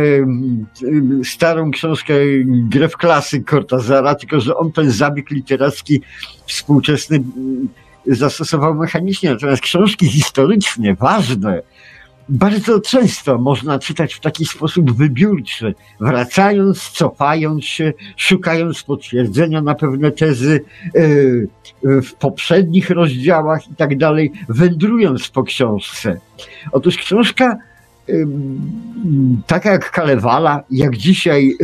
starą 1.23 1.71
książkę 1.71 2.13
Grę 2.45 2.89
w 2.89 2.97
klasy 2.97 3.43
Cortazara, 3.43 4.15
tylko 4.15 4.39
że 4.39 4.57
on 4.57 4.71
ten 4.71 4.91
zabieg 4.91 5.29
literacki 5.29 6.01
współczesny 6.47 7.23
zastosował 8.07 8.75
mechanicznie. 8.75 9.29
Natomiast 9.29 9.61
książki 9.61 10.07
historyczne, 10.07 10.95
ważne, 10.95 11.61
bardzo 12.29 12.79
często 12.79 13.37
można 13.37 13.79
czytać 13.79 14.13
w 14.13 14.19
taki 14.19 14.45
sposób 14.45 14.97
wybiórczy, 14.97 15.75
wracając, 15.99 16.89
cofając 16.89 17.65
się, 17.65 17.93
szukając 18.17 18.83
potwierdzenia 18.83 19.61
na 19.61 19.75
pewne 19.75 20.11
tezy 20.11 20.61
yy, 20.93 21.47
w 22.01 22.13
poprzednich 22.13 22.89
rozdziałach 22.89 23.71
i 23.71 23.75
tak 23.75 23.97
dalej, 23.97 24.31
wędrując 24.49 25.27
po 25.27 25.43
książce. 25.43 26.19
Otóż 26.71 26.97
książka 26.97 27.57
taka 29.47 29.71
jak 29.71 29.91
Kalewala, 29.91 30.63
jak 30.71 30.97
dzisiaj 30.97 31.57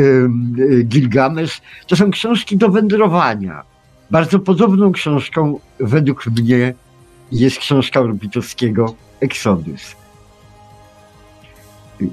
Gilgamesz, 0.83 1.61
to 1.87 1.95
są 1.95 2.11
książki 2.11 2.57
do 2.57 2.69
wędrowania. 2.69 3.63
Bardzo 4.11 4.39
podobną 4.39 4.91
książką 4.91 5.59
według 5.79 6.25
mnie 6.25 6.73
jest 7.31 7.57
książka 7.57 7.99
Orbitowskiego 7.99 8.95
Exodus. 9.19 9.95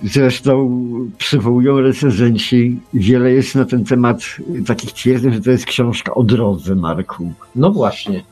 Zresztą 0.05 0.81
przywołują 1.19 1.81
recenzenci, 1.81 2.81
wiele 2.95 3.33
jest 3.33 3.55
na 3.55 3.65
ten 3.65 3.85
temat 3.85 4.21
takich 4.67 4.93
twierdzeń, 4.93 5.33
że 5.33 5.41
to 5.41 5.51
jest 5.51 5.65
książka 5.65 6.15
o 6.15 6.23
drodze, 6.23 6.75
Marku. 6.75 7.33
No 7.55 7.71
właśnie. 7.71 8.23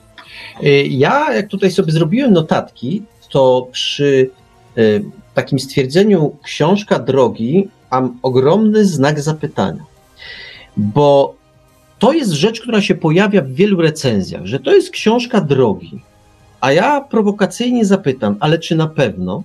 Y, 0.63 0.87
ja, 0.91 1.35
jak 1.35 1.49
tutaj 1.49 1.71
sobie 1.71 1.93
zrobiłem 1.93 2.33
notatki, 2.33 3.03
to 3.31 3.69
przy 3.73 4.31
y, 4.79 5.05
takim 5.35 5.59
stwierdzeniu 5.59 6.37
książka 6.43 6.99
drogi 6.99 7.69
mam 7.91 8.19
ogromny 8.23 8.85
znak 8.85 9.21
zapytania. 9.21 9.85
Bo 10.77 11.35
to 11.99 12.13
jest 12.13 12.31
rzecz, 12.31 12.61
która 12.61 12.81
się 12.81 12.95
pojawia 12.95 13.43
w 13.43 13.49
wielu 13.49 13.83
recenzjach, 13.83 14.47
że 14.47 14.61
to 14.61 14.75
jest 14.75 14.91
książka 14.91 15.41
drogi. 15.41 16.01
A 16.61 16.73
ja 16.73 17.01
prowokacyjnie 17.01 17.85
zapytam, 17.85 18.37
ale 18.41 18.59
czy 18.59 18.77
na 18.77 18.87
pewno? 18.87 19.43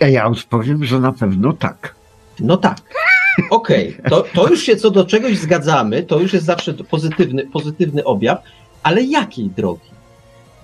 A 0.00 0.08
ja 0.08 0.26
odpowiem, 0.26 0.84
że 0.84 1.00
na 1.00 1.12
pewno 1.12 1.52
tak. 1.52 1.94
No 2.40 2.56
tak. 2.56 2.78
Okej, 3.50 3.96
okay. 3.98 4.10
to, 4.10 4.24
to 4.34 4.48
już 4.48 4.62
się 4.62 4.76
co 4.76 4.90
do 4.90 5.04
czegoś 5.04 5.38
zgadzamy, 5.38 6.02
to 6.02 6.20
już 6.20 6.32
jest 6.32 6.46
zawsze 6.46 6.74
pozytywny, 6.74 7.46
pozytywny 7.46 8.04
objaw, 8.04 8.42
ale 8.82 9.02
jakiej 9.02 9.50
drogi? 9.50 9.92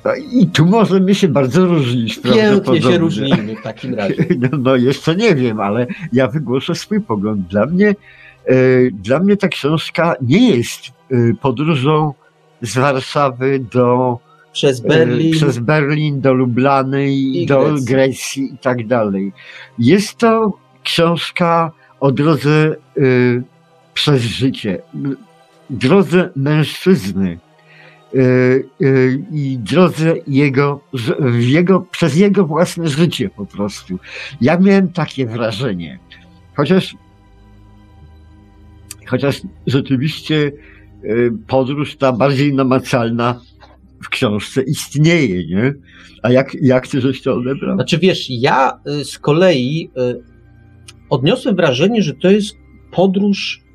No 0.05 0.15
I 0.33 0.47
tu 0.47 0.67
możemy 0.67 1.15
się 1.15 1.29
bardzo 1.29 1.67
różnić. 1.67 2.19
Pięknie 2.19 2.83
się 2.83 2.99
różnimy 2.99 3.57
w 3.57 3.63
takim 3.63 3.95
razie. 3.95 4.15
No, 4.39 4.49
no, 4.59 4.77
jeszcze 4.77 5.17
nie 5.17 5.35
wiem, 5.35 5.61
ale 5.61 5.87
ja 6.13 6.29
wygłoszę 6.29 6.75
swój 6.75 7.01
pogląd. 7.01 7.47
Dla 7.47 7.67
mnie, 7.67 7.95
dla 8.93 9.19
mnie 9.19 9.37
ta 9.37 9.49
książka 9.49 10.15
nie 10.23 10.57
jest 10.57 10.81
e, 10.87 11.35
podróżą 11.41 12.15
z 12.63 12.75
Warszawy 12.75 13.59
do 13.73 14.19
przez 14.53 14.85
e, 14.85 14.89
Berlin, 14.89 15.33
przez 15.33 15.59
Berlin 15.59 16.21
do 16.21 16.35
Lublany 16.35 17.09
i, 17.09 17.43
i 17.43 17.47
do 17.47 17.61
Grecji. 17.61 17.87
Grecji 17.87 18.55
i 18.55 18.59
tak 18.59 18.87
dalej. 18.87 19.33
Jest 19.79 20.17
to 20.17 20.53
książka 20.83 21.73
o 22.01 22.13
drodze 22.13 22.77
y, 22.99 23.43
przez 23.95 24.23
życie, 24.23 24.83
drodze 25.71 26.31
mężczyzny, 26.37 27.39
Y, 28.15 28.65
y, 28.83 29.23
i 29.33 29.59
drodze 29.59 30.15
jego, 30.27 30.81
jego, 31.39 31.81
przez 31.81 32.17
jego 32.17 32.47
własne 32.47 32.89
życie 32.89 33.31
po 33.31 33.47
prostu. 33.47 33.99
Ja 34.41 34.59
miałem 34.59 34.93
takie 34.93 35.27
wrażenie. 35.27 35.99
Chociaż, 36.57 36.97
chociaż 39.09 39.41
rzeczywiście 39.67 40.53
y, 41.05 41.33
podróż 41.47 41.97
ta 41.97 42.13
bardziej 42.13 42.55
namacalna 42.55 43.41
w 44.03 44.09
książce 44.09 44.63
istnieje, 44.63 45.47
nie? 45.47 45.75
A 46.23 46.31
jak, 46.31 46.57
jak 46.63 46.89
ty 46.89 47.01
żeś 47.01 47.23
to 47.23 47.35
odebrał? 47.35 47.75
Znaczy 47.75 47.99
wiesz, 47.99 48.27
ja 48.31 48.81
z 49.05 49.19
kolei 49.19 49.91
odniosłem 51.11 51.57
wrażenie, 51.57 52.03
że 52.03 52.15
to 52.15 52.31
jest 52.31 52.57
podróż 52.91 53.69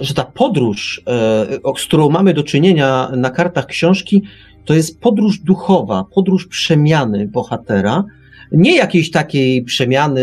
że 0.00 0.14
ta 0.14 0.24
podróż, 0.24 1.02
e, 1.06 1.78
z 1.78 1.84
którą 1.84 2.10
mamy 2.10 2.34
do 2.34 2.42
czynienia 2.42 3.10
na 3.16 3.30
kartach 3.30 3.66
książki, 3.66 4.22
to 4.64 4.74
jest 4.74 5.00
podróż 5.00 5.38
duchowa, 5.38 6.04
podróż 6.14 6.46
przemiany 6.46 7.28
bohatera. 7.28 8.04
Nie 8.52 8.76
jakiejś 8.76 9.10
takiej 9.10 9.64
przemiany, 9.64 10.22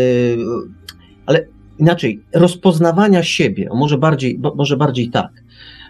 ale 1.26 1.46
inaczej, 1.78 2.22
rozpoznawania 2.32 3.22
siebie, 3.22 3.68
może 3.74 3.98
bardziej, 3.98 4.40
może 4.56 4.76
bardziej 4.76 5.10
tak. 5.10 5.30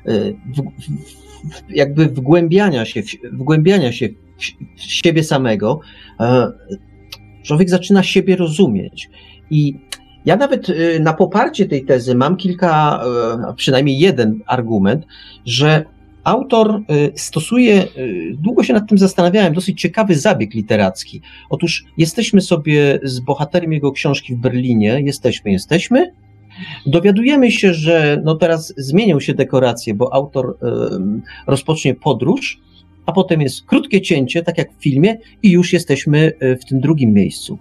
E, 0.06 0.32
w, 0.32 0.62
w, 1.52 1.70
jakby 1.70 2.06
wgłębiania 2.06 2.84
się, 2.84 3.02
wgłębiania 3.32 3.92
się 3.92 4.08
w 4.76 4.82
siebie 4.82 5.24
samego, 5.24 5.80
e, 6.20 6.52
człowiek 7.42 7.70
zaczyna 7.70 8.02
siebie 8.02 8.36
rozumieć. 8.36 9.10
I 9.50 9.74
ja 10.26 10.36
nawet 10.36 10.68
y, 10.68 11.00
na 11.00 11.12
poparcie 11.12 11.66
tej 11.66 11.84
tezy 11.84 12.14
mam 12.14 12.36
kilka, 12.36 13.00
y, 13.50 13.54
przynajmniej 13.54 13.98
jeden 13.98 14.40
argument, 14.46 15.06
że 15.44 15.84
autor 16.26 16.82
y, 16.90 17.12
stosuje, 17.14 17.86
długo 18.32 18.62
się 18.62 18.72
nad 18.72 18.88
tym 18.88 18.98
zastanawiałem, 18.98 19.54
dosyć 19.54 19.80
ciekawy 19.80 20.14
zabieg 20.14 20.54
literacki. 20.54 21.20
Otóż 21.50 21.84
jesteśmy 21.96 22.40
sobie 22.40 22.98
z 23.02 23.20
bohaterem 23.20 23.72
jego 23.72 23.92
książki 23.92 24.34
w 24.34 24.38
Berlinie, 24.38 25.00
jesteśmy, 25.04 25.52
jesteśmy. 25.52 26.12
Dowiadujemy 26.86 27.50
się, 27.50 27.74
że 27.74 28.22
no 28.24 28.34
teraz 28.34 28.74
zmienią 28.76 29.20
się 29.20 29.34
dekoracje, 29.34 29.94
bo 29.94 30.14
autor 30.14 30.58
rozpocznie 31.46 31.94
podróż, 31.94 32.60
a 33.06 33.12
potem 33.12 33.40
jest 33.40 33.64
krótkie 33.64 34.00
cięcie, 34.00 34.42
tak 34.42 34.58
jak 34.58 34.72
w 34.72 34.82
filmie, 34.82 35.16
i 35.42 35.50
już 35.50 35.72
jesteśmy 35.72 36.32
w 36.60 36.64
tym 36.64 36.80
drugim 36.80 37.12
miejscu 37.12 37.58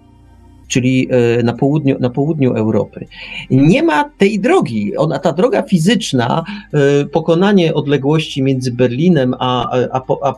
czyli 0.67 1.07
e, 1.11 1.43
na 1.43 1.53
południu, 1.53 1.99
na 1.99 2.09
południu 2.09 2.53
Europy. 2.53 3.07
Nie 3.49 3.83
ma 3.83 4.09
tej 4.17 4.39
drogi. 4.39 4.97
Ona, 4.97 5.19
ta 5.19 5.33
droga 5.33 5.61
fizyczna, 5.61 6.43
e, 6.73 7.05
pokonanie 7.05 7.73
odległości 7.73 8.43
między 8.43 8.71
Berlinem 8.71 9.35
a, 9.39 9.71
a, 9.91 10.01
a, 10.23 10.33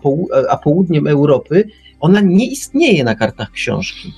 a 0.50 0.58
południem 0.58 1.08
Europy, 1.08 1.70
ona 2.00 2.22
nie 2.22 2.48
istnieje 2.48 3.04
na 3.04 3.16
kartach 3.16 3.52
książki. 3.52 4.14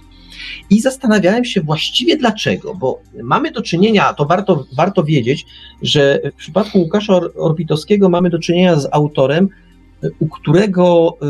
I 0.70 0.82
zastanawiałem 0.82 1.46
się 1.46 1.62
właściwie 1.62 2.18
dlaczego, 2.18 2.76
bo 2.76 3.02
mamy 3.24 3.52
do 3.52 3.62
czynienia, 3.62 4.14
to 4.14 4.26
warto, 4.26 4.66
warto 4.76 5.04
wiedzieć, 5.04 5.46
że 5.82 6.20
w 6.34 6.36
przypadku 6.36 6.80
Łukasza 6.80 7.20
Orbitowskiego 7.36 8.10
mamy 8.10 8.30
do 8.30 8.40
czynienia 8.40 8.80
z 8.80 8.88
autorem, 8.92 9.50
u 10.20 10.28
którego 10.28 11.18
e, 11.22 11.26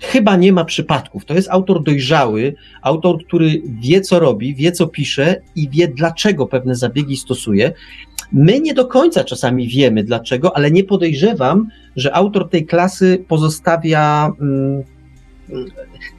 chyba 0.00 0.36
nie 0.36 0.52
ma 0.52 0.64
przypadków. 0.64 1.24
To 1.24 1.34
jest 1.34 1.48
autor 1.50 1.82
dojrzały, 1.82 2.54
autor, 2.82 3.24
który 3.26 3.62
wie, 3.80 4.00
co 4.00 4.18
robi, 4.18 4.54
wie, 4.54 4.72
co 4.72 4.86
pisze 4.86 5.42
i 5.56 5.68
wie, 5.68 5.88
dlaczego 5.88 6.46
pewne 6.46 6.74
zabiegi 6.74 7.16
stosuje. 7.16 7.72
My 8.32 8.60
nie 8.60 8.74
do 8.74 8.86
końca 8.86 9.24
czasami 9.24 9.68
wiemy 9.68 10.04
dlaczego, 10.04 10.56
ale 10.56 10.70
nie 10.70 10.84
podejrzewam, 10.84 11.68
że 11.96 12.14
autor 12.14 12.50
tej 12.50 12.66
klasy 12.66 13.24
pozostawia 13.28 14.32
mm, 14.40 14.82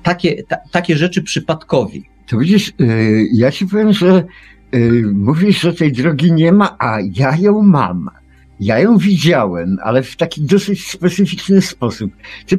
takie, 0.03 0.43
ta, 0.43 0.57
takie 0.71 0.97
rzeczy 0.97 1.23
przypadkowi. 1.23 2.05
To 2.27 2.37
widzisz, 2.37 2.73
yy, 2.79 3.27
ja 3.33 3.51
ci 3.51 3.67
powiem, 3.67 3.93
że 3.93 4.23
yy, 4.71 5.03
mówisz, 5.13 5.61
że 5.61 5.73
tej 5.73 5.91
drogi 5.91 6.31
nie 6.31 6.51
ma, 6.51 6.75
a 6.79 6.97
ja 7.15 7.35
ją 7.35 7.61
mam. 7.61 8.09
Ja 8.59 8.79
ją 8.79 8.97
widziałem, 8.97 9.77
ale 9.83 10.03
w 10.03 10.15
taki 10.15 10.41
dosyć 10.41 10.87
specyficzny 10.87 11.61
sposób. 11.61 12.11
Ty 12.45 12.57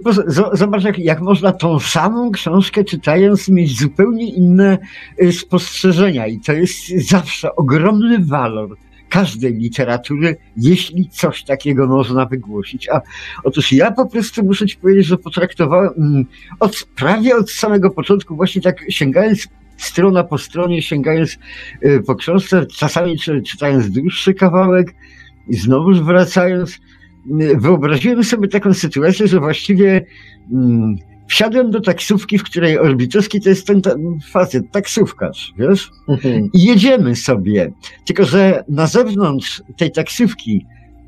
zobacz, 0.52 0.84
jak, 0.84 0.98
jak 0.98 1.20
można 1.20 1.52
tą 1.52 1.78
samą 1.78 2.30
książkę 2.30 2.84
czytając 2.84 3.48
mieć 3.48 3.78
zupełnie 3.78 4.30
inne 4.30 4.78
y, 5.22 5.32
spostrzeżenia 5.32 6.26
i 6.26 6.40
to 6.40 6.52
jest 6.52 6.88
zawsze 7.08 7.56
ogromny 7.56 8.18
walor 8.24 8.76
każdej 9.08 9.54
literatury, 9.54 10.36
jeśli 10.56 11.08
coś 11.08 11.44
takiego 11.44 11.86
można 11.86 12.26
wygłosić. 12.26 12.88
A 12.88 13.00
otóż 13.44 13.72
ja 13.72 13.90
po 13.90 14.06
prostu 14.06 14.44
muszę 14.44 14.66
ci 14.66 14.76
powiedzieć, 14.76 15.06
że 15.06 15.18
potraktowałem 15.18 15.90
mm, 15.98 16.24
od, 16.60 16.88
prawie 16.96 17.36
od 17.36 17.50
samego 17.50 17.90
początku, 17.90 18.36
właśnie 18.36 18.62
tak 18.62 18.84
sięgając 18.88 19.48
strona 19.76 20.24
po 20.24 20.38
stronie, 20.38 20.82
sięgając 20.82 21.38
y, 21.84 22.02
po 22.06 22.14
książce, 22.14 22.66
czasami 22.66 23.18
czytając 23.46 23.90
dłuższy 23.90 24.34
kawałek, 24.34 24.94
i 25.48 25.56
znowuż 25.56 26.00
wracając, 26.00 26.78
wyobraziłem 27.56 28.24
sobie 28.24 28.48
taką 28.48 28.74
sytuację, 28.74 29.26
że 29.26 29.40
właściwie 29.40 30.04
mm, 30.52 30.96
wsiadłem 31.28 31.70
do 31.70 31.80
taksówki, 31.80 32.38
w 32.38 32.44
której 32.44 32.78
Orbitowski 32.78 33.40
to 33.40 33.48
jest 33.48 33.66
ten 33.66 33.82
facet, 34.30 34.70
taksówkarz, 34.70 35.54
wiesz? 35.58 35.90
Mhm. 36.08 36.48
I 36.54 36.64
jedziemy 36.64 37.16
sobie. 37.16 37.72
Tylko, 38.06 38.24
że 38.24 38.64
na 38.68 38.86
zewnątrz 38.86 39.62
tej 39.76 39.92
taksówki 39.92 40.66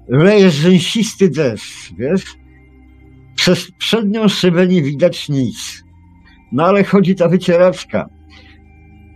leje 0.08 0.50
rzęsisty 0.50 1.30
deszcz, 1.30 1.92
wiesz? 1.98 2.24
Przez 3.34 3.70
przednią 3.78 4.28
szybę 4.28 4.66
nie 4.66 4.82
widać 4.82 5.28
nic. 5.28 5.84
No 6.52 6.64
ale 6.64 6.84
chodzi 6.84 7.14
ta 7.14 7.28
wycieraczka 7.28 8.08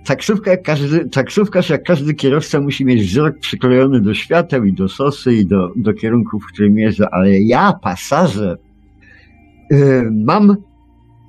taksówka 0.05 0.51
jak 0.51 0.63
każdy, 0.63 1.09
taksówkarz 1.09 1.71
jak 1.71 1.83
każdy 1.83 2.15
kierowca 2.15 2.61
musi 2.61 2.85
mieć 2.85 3.03
wzrok 3.03 3.39
przyklejony 3.39 4.01
do 4.01 4.15
świateł 4.15 4.65
i 4.65 4.73
do 4.73 4.89
sosy 4.89 5.35
i 5.35 5.47
do, 5.47 5.71
do 5.77 5.95
kierunku, 5.95 6.41
w 6.41 6.47
którym 6.47 6.79
jeżdżę, 6.79 7.09
ale 7.13 7.41
ja, 7.41 7.73
pasażer, 7.83 8.59
yy, 9.71 10.11
mam 10.25 10.57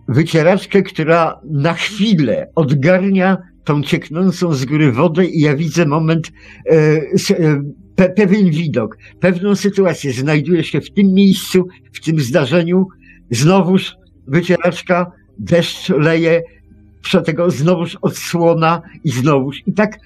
wycieraczkę, 0.08 0.84
która 0.84 1.40
na 1.44 1.74
chwilę 1.74 2.50
odgarnia 2.56 3.38
tą 3.64 3.84
cieknącą 3.84 4.54
z 4.54 4.66
góry 4.66 4.92
wodę 4.92 5.26
i 5.26 5.40
ja 5.40 5.56
widzę 5.56 5.86
moment, 5.86 6.32
e, 6.70 7.02
pe, 7.96 8.10
pewien 8.10 8.50
widok, 8.50 8.98
pewną 9.20 9.56
sytuację. 9.56 10.14
Znajduję 10.14 10.64
się 10.64 10.82
w 10.82 10.92
tym 10.92 11.14
miejscu, 11.14 11.68
w 11.94 12.06
tym 12.06 12.20
zdarzeniu, 12.20 12.88
znowuż 13.32 13.96
wycieraczka, 14.28 15.12
deszcz 15.40 15.90
leje, 15.90 16.44
tego 17.26 17.52
znowuż 17.52 17.98
odsłona 18.02 18.82
i 19.04 19.12
znowuż. 19.12 19.62
I 19.68 19.74
tak 19.74 20.00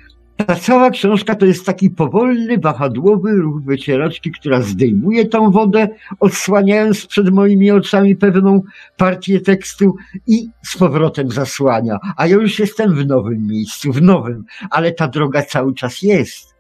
ta 0.46 0.56
cała 0.56 0.90
książka 0.90 1.36
to 1.36 1.46
jest 1.46 1.66
taki 1.66 1.90
powolny, 1.90 2.58
wahadłowy 2.58 3.32
ruch 3.32 3.64
wycieraczki, 3.64 4.32
która 4.32 4.62
zdejmuje 4.62 5.26
tą 5.26 5.52
wodę, 5.52 5.88
odsłaniając 6.20 7.06
przed 7.06 7.30
moimi 7.30 7.72
oczami 7.72 8.16
pewną 8.16 8.62
partię 8.98 9.40
tekstu 9.40 9.96
i 10.28 10.50
z 10.66 10.78
powrotem 10.78 11.32
zasłania. 11.32 11.98
A 12.18 12.28
ja 12.28 12.36
już 12.36 12.60
jestem 12.60 12.96
w 12.96 13.06
nowym 13.06 13.48
miejscu, 13.48 13.92
w 13.92 14.02
nowym, 14.02 14.44
ale 14.70 14.92
ta 14.92 15.08
droga 15.08 15.44
cały 15.44 15.74
czas 15.74 16.02
jest. 16.02 16.56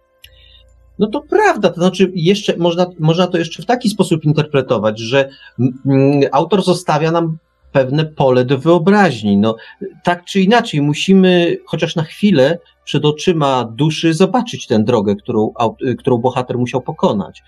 No 1.00 1.08
to 1.08 1.22
prawda, 1.22 1.70
to 1.70 1.82
znaczy 1.82 2.12
jeszcze 2.16 2.58
można, 2.58 2.86
można 3.00 3.28
to 3.28 3.38
jeszcze 3.38 3.64
w 3.64 3.66
taki 3.66 3.90
sposób 3.90 4.24
interpretować, 4.24 5.00
że 5.00 5.30
mm, 5.86 6.22
autor 6.32 6.64
zostawia 6.64 7.12
nam 7.12 7.38
pewne 7.72 8.06
pole 8.06 8.46
do 8.46 8.58
wyobraźni. 8.58 9.38
No, 9.38 9.56
tak 10.04 10.26
czy 10.26 10.42
inaczej, 10.42 10.82
musimy 10.82 11.58
chociaż 11.66 11.96
na 11.96 12.04
chwilę 12.04 12.58
przed 12.90 13.06
oczyma 13.06 13.64
duszy 13.64 14.14
zobaczyć 14.14 14.68
tę 14.68 14.84
drogę, 14.84 15.16
którą, 15.16 15.54
którą 15.98 16.18
bohater 16.18 16.58
musiał 16.58 16.82
pokonać. 16.82 17.44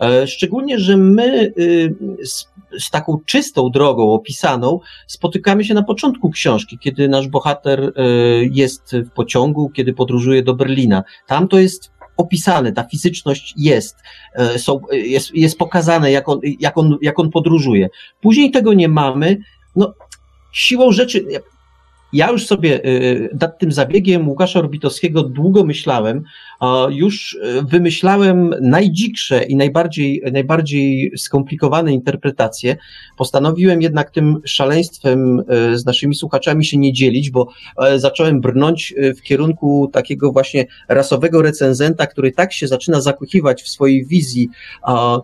E, 0.00 0.26
szczególnie, 0.26 0.78
że 0.78 0.96
my 0.96 1.52
y, 1.58 1.94
z, 2.24 2.48
z 2.80 2.90
taką 2.90 3.18
czystą 3.26 3.70
drogą 3.70 4.12
opisaną 4.12 4.80
spotykamy 5.06 5.64
się 5.64 5.74
na 5.74 5.82
początku 5.82 6.30
książki, 6.30 6.78
kiedy 6.78 7.08
nasz 7.08 7.28
bohater 7.28 7.80
y, 7.80 7.92
jest 8.52 8.96
w 8.96 9.10
pociągu, 9.10 9.70
kiedy 9.70 9.92
podróżuje 9.92 10.42
do 10.42 10.54
Berlina. 10.54 11.04
Tam 11.26 11.48
to 11.48 11.58
jest 11.58 11.90
opisane, 12.16 12.72
ta 12.72 12.84
fizyczność 12.84 13.54
jest, 13.56 13.96
e, 14.34 14.58
są, 14.58 14.80
jest, 14.92 15.34
jest 15.34 15.58
pokazane, 15.58 16.12
jak 16.12 16.28
on, 16.28 16.40
jak, 16.60 16.78
on, 16.78 16.98
jak 17.02 17.18
on 17.18 17.30
podróżuje. 17.30 17.88
Później 18.20 18.50
tego 18.50 18.74
nie 18.74 18.88
mamy. 18.88 19.36
No, 19.76 19.94
siłą 20.52 20.92
rzeczy, 20.92 21.24
ja 22.12 22.30
już 22.30 22.46
sobie 22.46 22.84
y, 22.84 22.88
y, 22.88 23.30
nad 23.40 23.58
tym 23.58 23.72
zabiegiem 23.72 24.28
Łukasza 24.28 24.58
Orbitowskiego 24.58 25.22
długo 25.22 25.64
myślałem, 25.64 26.24
już 26.90 27.32
y, 27.32 27.62
wymyślałem 27.62 28.54
najdziksze 28.60 29.42
i 29.44 29.56
najbardziej, 29.56 30.22
najbardziej 30.32 31.12
skomplikowane 31.16 31.92
interpretacje. 31.92 32.76
Postanowiłem 33.16 33.82
jednak 33.82 34.10
tym 34.10 34.40
szaleństwem 34.44 35.42
z 35.74 35.86
naszymi 35.86 36.14
słuchaczami 36.14 36.64
się 36.64 36.78
nie 36.78 36.92
dzielić, 36.92 37.30
bo 37.30 37.48
zacząłem 37.96 38.40
brnąć 38.40 38.94
w 39.16 39.22
kierunku 39.22 39.90
takiego 39.92 40.32
właśnie 40.32 40.66
rasowego 40.88 41.42
recenzenta, 41.42 42.06
który 42.06 42.32
tak 42.32 42.52
się 42.52 42.68
zaczyna 42.68 43.00
zakochiwać 43.00 43.62
w 43.62 43.68
swojej 43.68 44.06
wizji, 44.06 44.48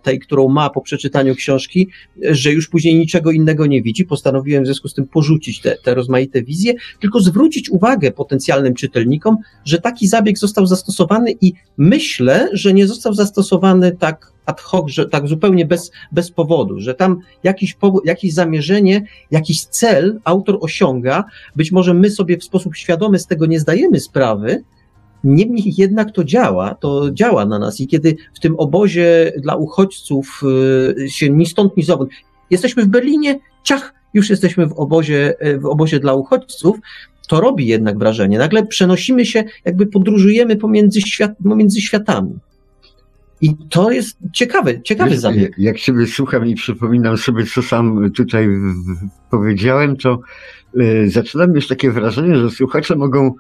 tej, 0.02 0.18
którą 0.18 0.48
ma 0.48 0.70
po 0.70 0.80
przeczytaniu 0.80 1.34
książki, 1.34 1.88
że 2.30 2.52
już 2.52 2.68
później 2.68 2.94
niczego 2.94 3.30
innego 3.30 3.66
nie 3.66 3.82
widzi. 3.82 4.04
Postanowiłem 4.04 4.62
w 4.64 4.66
związku 4.66 4.88
z 4.88 4.94
tym 4.94 5.06
porzucić 5.06 5.60
te, 5.60 5.76
te 5.84 5.94
rozmaite 5.94 6.42
wizje 6.42 6.74
tylko 7.00 7.20
zwrócić 7.20 7.70
uwagę 7.70 8.10
potencjalnym 8.10 8.74
czytelnikom, 8.74 9.36
że 9.64 9.78
taki 9.78 10.08
zabieg 10.08 10.38
został 10.38 10.66
zastosowany 10.66 11.21
i 11.30 11.54
myślę, 11.76 12.48
że 12.52 12.74
nie 12.74 12.86
został 12.86 13.14
zastosowany 13.14 13.96
tak 13.98 14.32
ad 14.46 14.60
hoc, 14.60 14.90
że 14.90 15.08
tak 15.08 15.28
zupełnie 15.28 15.66
bez, 15.66 15.92
bez 16.12 16.30
powodu, 16.30 16.80
że 16.80 16.94
tam 16.94 17.18
jakiś, 17.42 17.76
jakieś 18.04 18.34
zamierzenie, 18.34 19.06
jakiś 19.30 19.64
cel 19.64 20.20
autor 20.24 20.58
osiąga, 20.60 21.24
być 21.56 21.72
może 21.72 21.94
my 21.94 22.10
sobie 22.10 22.38
w 22.38 22.44
sposób 22.44 22.76
świadomy 22.76 23.18
z 23.18 23.26
tego 23.26 23.46
nie 23.46 23.60
zdajemy 23.60 24.00
sprawy, 24.00 24.64
Niemniej 25.24 25.74
jednak 25.76 26.12
to 26.12 26.24
działa, 26.24 26.74
to 26.74 27.10
działa 27.10 27.46
na 27.46 27.58
nas 27.58 27.80
i 27.80 27.86
kiedy 27.86 28.16
w 28.34 28.40
tym 28.40 28.54
obozie 28.58 29.32
dla 29.38 29.56
uchodźców 29.56 30.42
y, 30.98 31.10
się 31.10 31.30
ni 31.30 31.46
stąd, 31.46 31.76
ni 31.76 31.82
zowąd, 31.82 32.10
jesteśmy 32.50 32.82
w 32.82 32.86
Berlinie, 32.86 33.40
ciach, 33.62 33.94
już 34.14 34.30
jesteśmy 34.30 34.66
w 34.66 34.72
obozie, 34.72 35.34
e, 35.38 35.58
w 35.58 35.66
obozie 35.66 36.00
dla 36.00 36.14
uchodźców, 36.14 36.76
to 37.28 37.40
robi 37.40 37.66
jednak 37.66 37.98
wrażenie. 37.98 38.38
Nagle 38.38 38.66
przenosimy 38.66 39.26
się, 39.26 39.44
jakby 39.64 39.86
podróżujemy 39.86 40.56
pomiędzy, 40.56 41.00
świat, 41.00 41.32
pomiędzy 41.48 41.80
światami. 41.80 42.38
I 43.40 43.56
to 43.70 43.90
jest 43.90 44.16
ciekawy, 44.32 44.80
ciekawy 44.84 45.10
Wiesz, 45.10 45.18
zabieg. 45.18 45.54
Jak 45.58 45.78
siebie 45.78 46.06
słucham 46.06 46.46
i 46.46 46.54
przypominam 46.54 47.16
sobie, 47.16 47.46
co 47.46 47.62
sam 47.62 48.10
tutaj 48.10 48.48
powiedziałem, 49.30 49.96
to 49.96 50.20
y, 50.80 51.10
zaczynam 51.10 51.52
mieć 51.52 51.68
takie 51.68 51.90
wrażenie, 51.90 52.36
że 52.36 52.50
słuchacze 52.50 52.96
mogą 52.96 53.34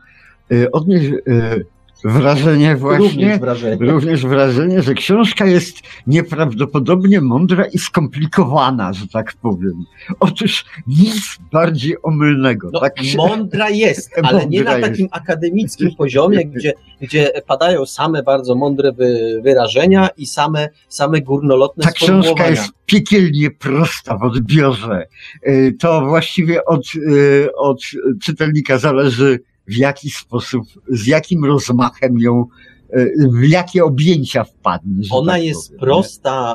y, 0.52 0.70
odnieść 0.70 1.06
y, 1.06 1.66
wrażenie 2.04 2.76
właśnie, 2.76 3.06
również 3.06 3.38
wrażenie. 3.38 3.90
również 3.90 4.26
wrażenie, 4.26 4.82
że 4.82 4.94
książka 4.94 5.46
jest 5.46 5.76
nieprawdopodobnie 6.06 7.20
mądra 7.20 7.64
i 7.64 7.78
skomplikowana, 7.78 8.92
że 8.92 9.08
tak 9.08 9.32
powiem. 9.42 9.84
Otóż 10.20 10.64
nic 10.86 11.38
bardziej 11.52 11.96
omylnego. 12.02 12.70
No, 12.72 12.80
tak 12.80 13.02
się... 13.02 13.16
Mądra 13.16 13.70
jest, 13.70 14.10
ale 14.22 14.38
mądra 14.38 14.48
nie 14.48 14.62
na 14.62 14.88
takim 14.88 15.04
jest. 15.04 15.16
akademickim 15.16 15.94
poziomie, 15.94 16.46
gdzie, 16.46 16.72
gdzie 17.00 17.30
padają 17.46 17.86
same 17.86 18.22
bardzo 18.22 18.54
mądre 18.54 18.92
wy, 18.92 19.40
wyrażenia 19.44 20.08
i 20.16 20.26
same, 20.26 20.68
same 20.88 21.20
górnolotne 21.20 21.84
Ta 21.84 21.92
książka 21.92 22.48
jest 22.48 22.72
piekielnie 22.86 23.50
prosta 23.50 24.18
w 24.18 24.22
odbiorze. 24.22 25.06
Y, 25.48 25.76
to 25.80 26.06
właściwie 26.06 26.64
od, 26.64 26.82
y, 26.94 27.48
od 27.56 27.82
czytelnika 28.22 28.78
zależy, 28.78 29.40
w 29.66 29.76
jaki 29.76 30.10
sposób, 30.10 30.64
z 30.88 31.06
jakim 31.06 31.44
rozmachem 31.44 32.18
ją, 32.18 32.46
e, 32.90 33.06
w 33.28 33.48
jakie 33.48 33.84
objęcia 33.84 34.44
wpadnie. 34.44 35.06
Ona 35.10 35.32
tak 35.32 35.42
jest 35.42 35.68
powiem, 35.68 35.80
prosta 35.80 36.54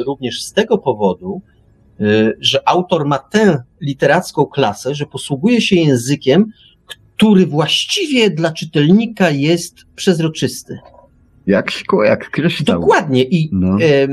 y, 0.00 0.04
również 0.04 0.42
z 0.42 0.52
tego 0.52 0.78
powodu, 0.78 1.42
y, 2.00 2.32
że 2.40 2.68
autor 2.68 3.06
ma 3.06 3.18
tę 3.18 3.62
literacką 3.80 4.46
klasę, 4.46 4.94
że 4.94 5.06
posługuje 5.06 5.60
się 5.60 5.76
językiem, 5.76 6.46
który 7.16 7.46
właściwie 7.46 8.30
dla 8.30 8.52
czytelnika 8.52 9.30
jest 9.30 9.74
przezroczysty. 9.94 10.78
Jak 11.46 11.70
szkło, 11.70 12.04
jak 12.04 12.30
kryształ. 12.30 12.80
Dokładnie. 12.80 13.22
I 13.22 13.48
no. 13.52 13.76
e, 13.82 14.08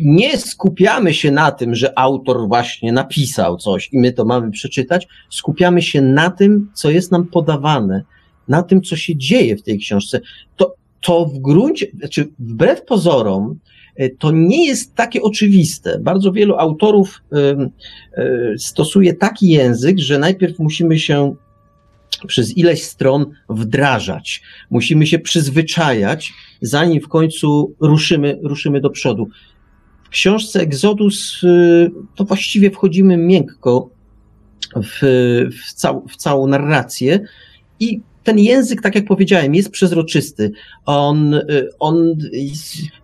nie 0.00 0.38
skupiamy 0.38 1.14
się 1.14 1.30
na 1.30 1.50
tym, 1.50 1.74
że 1.74 1.98
autor 1.98 2.48
właśnie 2.48 2.92
napisał 2.92 3.56
coś 3.56 3.92
i 3.92 3.98
my 3.98 4.12
to 4.12 4.24
mamy 4.24 4.50
przeczytać. 4.50 5.08
Skupiamy 5.30 5.82
się 5.82 6.02
na 6.02 6.30
tym, 6.30 6.70
co 6.74 6.90
jest 6.90 7.12
nam 7.12 7.26
podawane, 7.26 8.02
na 8.48 8.62
tym, 8.62 8.82
co 8.82 8.96
się 8.96 9.16
dzieje 9.16 9.56
w 9.56 9.62
tej 9.62 9.78
książce. 9.78 10.20
To, 10.56 10.74
to 11.00 11.26
w 11.26 11.38
gruncie, 11.38 11.86
znaczy 11.98 12.28
wbrew 12.38 12.84
pozorom, 12.84 13.58
e, 13.96 14.10
to 14.10 14.30
nie 14.30 14.66
jest 14.66 14.94
takie 14.94 15.22
oczywiste. 15.22 15.98
Bardzo 15.98 16.32
wielu 16.32 16.56
autorów 16.56 17.22
e, 17.32 17.36
e, 18.14 18.58
stosuje 18.58 19.14
taki 19.14 19.48
język, 19.48 19.98
że 19.98 20.18
najpierw 20.18 20.58
musimy 20.58 20.98
się 20.98 21.34
przez 22.26 22.56
ileś 22.56 22.82
stron 22.84 23.26
wdrażać. 23.48 24.42
Musimy 24.70 25.06
się 25.06 25.18
przyzwyczajać, 25.18 26.32
zanim 26.60 27.00
w 27.00 27.08
końcu 27.08 27.74
ruszymy, 27.80 28.38
ruszymy 28.42 28.80
do 28.80 28.90
przodu. 28.90 29.28
W 30.04 30.08
książce 30.08 30.60
Exodus 30.60 31.42
y, 31.44 31.90
to 32.14 32.24
właściwie 32.24 32.70
wchodzimy 32.70 33.16
miękko 33.16 33.90
w, 34.76 34.98
w, 35.52 35.72
cał, 35.74 36.06
w 36.08 36.16
całą 36.16 36.46
narrację 36.46 37.20
i 37.80 38.00
ten 38.24 38.38
język, 38.38 38.82
tak 38.82 38.94
jak 38.94 39.04
powiedziałem, 39.04 39.54
jest 39.54 39.70
przezroczysty. 39.70 40.52
On, 40.86 41.34
y, 41.34 41.68
on 41.78 42.16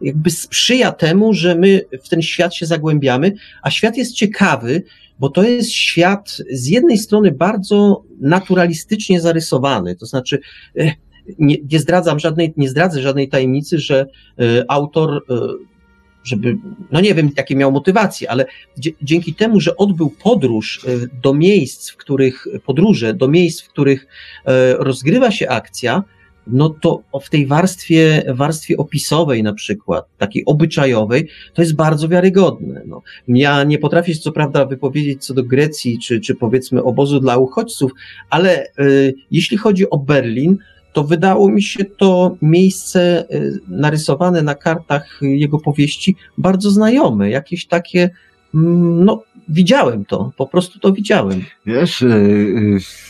jakby 0.00 0.30
sprzyja 0.30 0.92
temu, 0.92 1.34
że 1.34 1.54
my 1.54 1.80
w 2.04 2.08
ten 2.08 2.22
świat 2.22 2.54
się 2.54 2.66
zagłębiamy, 2.66 3.32
a 3.62 3.70
świat 3.70 3.96
jest 3.96 4.12
ciekawy, 4.12 4.82
bo 5.18 5.28
to 5.28 5.42
jest 5.42 5.72
świat 5.72 6.36
z 6.50 6.66
jednej 6.66 6.98
strony 6.98 7.32
bardzo 7.32 8.04
naturalistycznie 8.20 9.20
zarysowany, 9.20 9.96
to 9.96 10.06
znaczy 10.06 10.40
e, 10.78 10.92
nie, 11.38 11.56
nie 11.72 11.78
zdradzam 11.78 12.18
żadnej, 12.18 12.54
nie 12.56 12.68
zdradzę 12.68 13.02
żadnej 13.02 13.28
tajemnicy, 13.28 13.78
że 13.78 14.06
e, 14.38 14.64
autor 14.68 15.24
e, 15.30 15.36
żeby, 16.24 16.58
no 16.92 17.00
nie 17.00 17.14
wiem, 17.14 17.30
jakie 17.36 17.56
miał 17.56 17.72
motywacje, 17.72 18.30
ale 18.30 18.46
dzięki 19.02 19.34
temu, 19.34 19.60
że 19.60 19.76
odbył 19.76 20.10
podróż 20.10 20.86
do 21.22 21.34
miejsc, 21.34 21.90
w 21.90 21.96
których, 21.96 22.46
podróże 22.64 23.14
do 23.14 23.28
miejsc, 23.28 23.62
w 23.62 23.68
których 23.68 24.06
rozgrywa 24.78 25.30
się 25.30 25.48
akcja, 25.48 26.02
no 26.46 26.70
to 26.70 27.02
w 27.22 27.30
tej 27.30 27.46
warstwie, 27.46 28.22
warstwie 28.34 28.76
opisowej 28.76 29.42
na 29.42 29.52
przykład, 29.52 30.06
takiej 30.18 30.44
obyczajowej, 30.44 31.28
to 31.54 31.62
jest 31.62 31.76
bardzo 31.76 32.08
wiarygodne. 32.08 32.82
No. 32.86 33.02
Ja 33.28 33.64
nie 33.64 33.78
potrafię 33.78 34.14
się 34.14 34.20
co 34.20 34.32
prawda 34.32 34.64
wypowiedzieć 34.64 35.24
co 35.24 35.34
do 35.34 35.44
Grecji, 35.44 35.98
czy, 35.98 36.20
czy 36.20 36.34
powiedzmy 36.34 36.82
obozu 36.82 37.20
dla 37.20 37.36
uchodźców, 37.36 37.92
ale 38.30 38.66
y, 38.66 39.14
jeśli 39.30 39.56
chodzi 39.56 39.90
o 39.90 39.98
Berlin, 39.98 40.58
to 40.92 41.04
wydało 41.04 41.48
mi 41.48 41.62
się 41.62 41.84
to 41.84 42.36
miejsce 42.42 43.24
y, 43.34 43.60
narysowane 43.68 44.42
na 44.42 44.54
kartach 44.54 45.18
jego 45.22 45.58
powieści 45.58 46.16
bardzo 46.38 46.70
znajome, 46.70 47.30
jakieś 47.30 47.66
takie 47.66 48.10
no, 49.04 49.22
widziałem 49.48 50.04
to, 50.04 50.32
po 50.36 50.46
prostu 50.46 50.78
to 50.78 50.92
widziałem. 50.92 51.40
Wiesz, 51.66 52.02
y, 52.02 52.06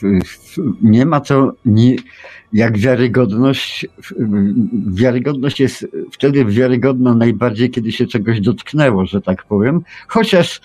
y, 0.02 0.20
nie 0.82 1.06
ma 1.06 1.20
to, 1.20 1.52
nie, 1.64 1.96
jak 2.52 2.78
wiarygodność, 2.78 3.86
wiarygodność 4.86 5.60
jest 5.60 5.86
wtedy 6.12 6.44
wiarygodna 6.44 7.14
najbardziej, 7.14 7.70
kiedy 7.70 7.92
się 7.92 8.06
czegoś 8.06 8.40
dotknęło, 8.40 9.06
że 9.06 9.20
tak 9.20 9.44
powiem, 9.44 9.80
chociaż 10.08 10.60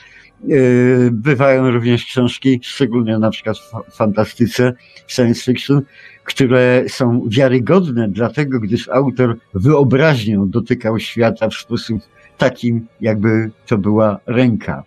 y, 0.49 1.09
bywają 1.11 1.71
również 1.71 2.05
książki, 2.05 2.59
szczególnie 2.63 3.19
na 3.19 3.29
przykład 3.29 3.57
w 3.57 3.95
fantastyce, 3.95 4.73
science 5.07 5.43
fiction, 5.43 5.81
które 6.23 6.83
są 6.87 7.27
wiarygodne 7.27 8.09
dlatego, 8.09 8.59
gdyż 8.59 8.89
autor 8.89 9.37
wyobraźnią 9.53 10.49
dotykał 10.49 10.99
świata 10.99 11.49
w 11.49 11.53
sposób 11.53 12.01
takim, 12.41 12.87
jakby 13.01 13.51
to 13.67 13.77
była 13.77 14.19
ręka. 14.25 14.83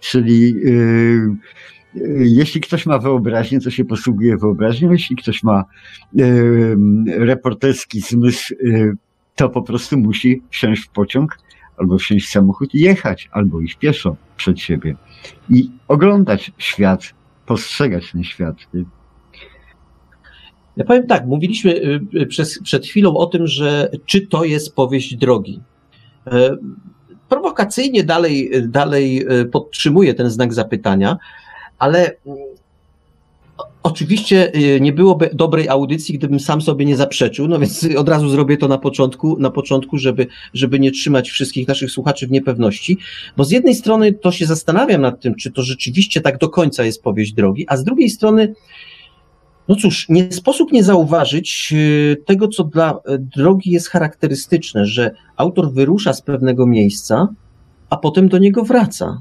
Czyli 0.00 0.54
yy, 0.54 1.36
jeśli 2.18 2.60
ktoś 2.60 2.86
ma 2.86 2.98
wyobraźnię, 2.98 3.60
to 3.60 3.70
się 3.70 3.84
posługuje 3.84 4.36
wyobraźnią. 4.36 4.92
Jeśli 4.92 5.16
ktoś 5.16 5.42
ma 5.42 5.64
yy, 6.14 6.76
reporterski 7.16 8.00
zmysł, 8.00 8.54
to 9.34 9.48
po 9.48 9.62
prostu 9.62 9.98
musi 9.98 10.42
wsiąść 10.50 10.82
w 10.82 10.88
pociąg, 10.88 11.38
albo 11.76 11.98
wsiąść 11.98 12.26
w 12.26 12.30
samochód 12.30 12.74
i 12.74 12.80
jechać, 12.80 13.28
albo 13.32 13.60
iść 13.60 13.74
pieszo 13.74 14.16
przed 14.36 14.60
siebie 14.60 14.96
i 15.50 15.70
oglądać 15.88 16.52
świat, 16.58 17.14
postrzegać 17.46 18.12
ten 18.12 18.24
świat. 18.24 18.56
Ja 20.76 20.84
powiem 20.84 21.06
tak, 21.06 21.26
mówiliśmy 21.26 21.74
y, 21.74 22.00
y, 22.14 22.26
przez, 22.26 22.62
przed 22.62 22.86
chwilą 22.86 23.16
o 23.16 23.26
tym, 23.26 23.46
że 23.46 23.90
czy 24.06 24.26
to 24.26 24.44
jest 24.44 24.74
powieść 24.74 25.16
drogi. 25.16 25.60
E, 26.26 26.56
prowokacyjnie 27.28 28.04
dalej, 28.04 28.50
dalej 28.68 29.32
y, 29.40 29.44
podtrzymuję 29.44 30.14
ten 30.14 30.30
znak 30.30 30.54
zapytania, 30.54 31.16
ale 31.78 32.16
mm, 32.26 32.56
Oczywiście 33.86 34.52
nie 34.80 34.92
byłoby 34.92 35.30
dobrej 35.32 35.68
audycji, 35.68 36.18
gdybym 36.18 36.40
sam 36.40 36.62
sobie 36.62 36.84
nie 36.84 36.96
zaprzeczył, 36.96 37.48
no 37.48 37.58
więc 37.58 37.88
od 37.96 38.08
razu 38.08 38.28
zrobię 38.28 38.56
to 38.56 38.68
na 38.68 38.78
początku, 38.78 39.36
na 39.40 39.50
początku, 39.50 39.98
żeby, 39.98 40.26
żeby 40.54 40.80
nie 40.80 40.90
trzymać 40.90 41.30
wszystkich 41.30 41.68
naszych 41.68 41.90
słuchaczy 41.90 42.26
w 42.26 42.30
niepewności, 42.30 42.98
bo 43.36 43.44
z 43.44 43.50
jednej 43.50 43.74
strony 43.74 44.12
to 44.12 44.32
się 44.32 44.46
zastanawiam 44.46 45.00
nad 45.00 45.20
tym, 45.20 45.34
czy 45.34 45.52
to 45.52 45.62
rzeczywiście 45.62 46.20
tak 46.20 46.38
do 46.38 46.48
końca 46.48 46.84
jest 46.84 47.02
powieść 47.02 47.32
drogi, 47.32 47.64
a 47.68 47.76
z 47.76 47.84
drugiej 47.84 48.10
strony 48.10 48.54
no 49.68 49.76
cóż, 49.76 50.08
nie 50.08 50.32
sposób 50.32 50.72
nie 50.72 50.84
zauważyć 50.84 51.72
y, 51.76 52.16
tego, 52.26 52.48
co 52.48 52.64
dla 52.64 52.92
y, 52.92 53.18
drogi 53.18 53.70
jest 53.70 53.88
charakterystyczne, 53.88 54.86
że 54.86 55.10
autor 55.36 55.72
wyrusza 55.72 56.12
z 56.12 56.22
pewnego 56.22 56.66
miejsca, 56.66 57.28
a 57.90 57.96
potem 57.96 58.28
do 58.28 58.38
niego 58.38 58.64
wraca. 58.64 59.20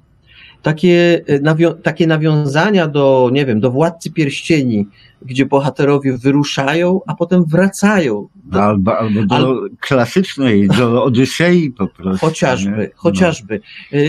Takie, 0.62 1.22
nawią 1.42 1.74
takie 1.74 2.08
nawiązania 2.08 2.88
do, 2.88 3.30
nie 3.34 3.46
wiem, 3.46 3.60
do 3.60 3.72
władcy 3.72 4.12
pierścieni, 4.12 4.88
gdzie 5.22 5.46
bohaterowie 5.46 6.18
wyruszają, 6.18 7.02
a 7.08 7.16
potem 7.16 7.46
wracają. 7.46 8.28
Do, 8.36 8.64
albo, 8.64 8.98
albo 8.98 9.24
do 9.26 9.36
al... 9.36 9.70
klasycznej, 9.80 10.68
do 10.68 11.04
Odysei 11.04 11.72
po 11.72 11.88
prostu. 11.88 12.26
Chociażby, 12.26 12.78
nie? 12.78 12.90
chociażby. 12.96 13.62
No. 13.92 14.00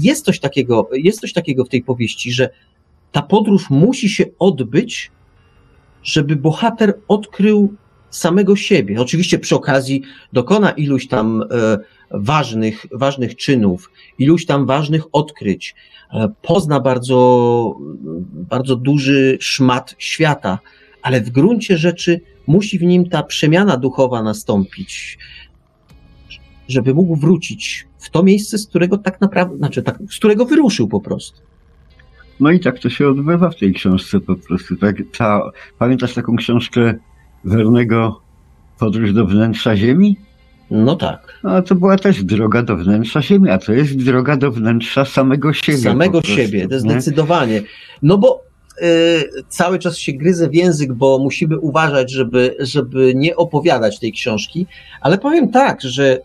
Jest 0.00 0.24
coś 0.24 0.40
takiego, 0.40 0.88
jest 0.92 1.20
coś 1.20 1.32
takiego 1.32 1.64
w 1.64 1.68
tej 1.68 1.82
powieści, 1.82 2.32
że 2.32 2.50
ta 3.12 3.22
podróż 3.22 3.70
musi 3.70 4.08
się 4.08 4.24
odbyć 4.38 5.10
żeby 6.04 6.36
bohater 6.36 6.94
odkrył 7.08 7.74
samego 8.10 8.56
siebie. 8.56 9.00
Oczywiście 9.00 9.38
przy 9.38 9.56
okazji 9.56 10.02
dokona 10.32 10.70
iluś 10.70 11.08
tam 11.08 11.42
e, 11.42 11.78
ważnych, 12.10 12.86
ważnych 12.92 13.36
czynów, 13.36 13.90
iluś 14.18 14.46
tam 14.46 14.66
ważnych 14.66 15.02
odkryć, 15.12 15.74
e, 16.12 16.28
pozna 16.42 16.80
bardzo, 16.80 17.78
bardzo 18.32 18.76
duży 18.76 19.38
szmat 19.40 19.94
świata, 19.98 20.58
ale 21.02 21.20
w 21.20 21.30
gruncie 21.30 21.78
rzeczy 21.78 22.20
musi 22.46 22.78
w 22.78 22.82
nim 22.82 23.08
ta 23.08 23.22
przemiana 23.22 23.76
duchowa 23.76 24.22
nastąpić, 24.22 25.18
żeby 26.68 26.94
mógł 26.94 27.16
wrócić 27.16 27.86
w 27.98 28.10
to 28.10 28.22
miejsce, 28.22 28.58
z 28.58 28.66
którego 28.66 28.98
tak 28.98 29.20
naprawdę, 29.20 29.56
znaczy 29.56 29.82
tak, 29.82 29.98
z 30.10 30.16
którego 30.16 30.44
wyruszył 30.44 30.88
po 30.88 31.00
prostu. 31.00 31.53
No 32.40 32.50
i 32.50 32.60
tak 32.60 32.78
to 32.78 32.90
się 32.90 33.08
odbywa 33.08 33.50
w 33.50 33.56
tej 33.56 33.74
książce 33.74 34.20
po 34.20 34.36
prostu. 34.36 34.76
Tak, 34.76 34.96
ta, 35.18 35.50
pamiętasz 35.78 36.14
taką 36.14 36.36
książkę 36.36 36.94
Wernego 37.44 38.20
Podróż 38.78 39.12
do 39.12 39.26
wnętrza 39.26 39.76
Ziemi? 39.76 40.16
No 40.70 40.96
tak. 40.96 41.40
A 41.42 41.62
to 41.62 41.74
była 41.74 41.96
też 41.96 42.24
droga 42.24 42.62
do 42.62 42.76
wnętrza 42.76 43.22
Ziemi, 43.22 43.50
a 43.50 43.58
to 43.58 43.72
jest 43.72 43.96
droga 43.96 44.36
do 44.36 44.52
wnętrza 44.52 45.04
samego 45.04 45.52
siebie. 45.52 45.78
Samego 45.78 46.22
siebie, 46.22 46.68
to 46.68 46.80
zdecydowanie. 46.80 47.62
No 48.02 48.18
bo 48.18 48.42
y, 48.82 49.42
cały 49.48 49.78
czas 49.78 49.98
się 49.98 50.12
gryzę 50.12 50.48
w 50.48 50.54
język, 50.54 50.92
bo 50.92 51.18
musimy 51.18 51.58
uważać, 51.58 52.12
żeby, 52.12 52.56
żeby 52.58 53.12
nie 53.16 53.36
opowiadać 53.36 53.98
tej 53.98 54.12
książki, 54.12 54.66
ale 55.00 55.18
powiem 55.18 55.48
tak, 55.48 55.82
że 55.82 56.18
y, 56.18 56.22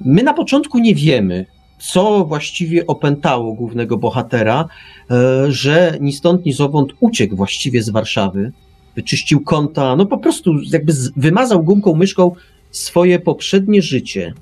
my 0.00 0.22
na 0.22 0.34
początku 0.34 0.78
nie 0.78 0.94
wiemy, 0.94 1.46
co 1.86 2.24
właściwie 2.24 2.86
opętało 2.86 3.52
głównego 3.52 3.96
bohatera, 3.96 4.68
e, 5.10 5.52
że 5.52 5.98
ni 6.00 6.12
stąd, 6.12 6.46
ni 6.46 6.52
zowąd 6.52 6.92
uciekł 7.00 7.36
właściwie 7.36 7.82
z 7.82 7.90
Warszawy, 7.90 8.52
wyczyścił 8.96 9.40
konta, 9.40 9.96
no 9.96 10.06
po 10.06 10.18
prostu 10.18 10.54
jakby 10.72 10.92
wymazał 11.16 11.62
gumką, 11.62 11.94
myszką 11.94 12.32
swoje 12.70 13.18
poprzednie 13.18 13.82
życie. 13.82 14.34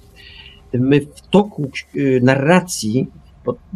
My 0.73 1.01
w 1.01 1.21
toku 1.31 1.71
e, 1.71 1.99
narracji, 2.21 3.07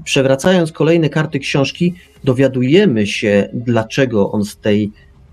przewracając 0.04 0.72
kolejne 0.72 1.08
karty 1.08 1.38
książki, 1.38 1.94
dowiadujemy 2.24 3.06
się, 3.06 3.48
dlaczego 3.52 4.32
on 4.32 4.44
z 4.44 4.56
tej 4.56 4.90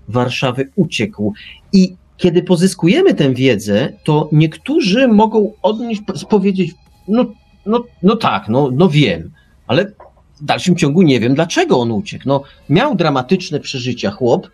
Warszawy 0.08 0.68
uciekł. 0.76 1.32
I 1.72 1.96
kiedy 2.16 2.42
pozyskujemy 2.42 3.14
tę 3.14 3.34
wiedzę, 3.34 3.92
to 4.04 4.28
niektórzy 4.32 5.08
mogą 5.08 5.52
odnieść, 5.62 6.02
powiedzieć, 6.28 6.74
no 7.08 7.26
no, 7.66 7.84
no 8.02 8.16
tak, 8.16 8.48
no, 8.48 8.70
no 8.72 8.88
wiem, 8.88 9.30
ale 9.66 9.92
w 10.40 10.44
dalszym 10.44 10.76
ciągu 10.76 11.02
nie 11.02 11.20
wiem, 11.20 11.34
dlaczego 11.34 11.78
on 11.78 11.92
uciekł. 11.92 12.24
No, 12.26 12.42
miał 12.68 12.96
dramatyczne 12.96 13.60
przeżycia 13.60 14.10
chłop, 14.10 14.50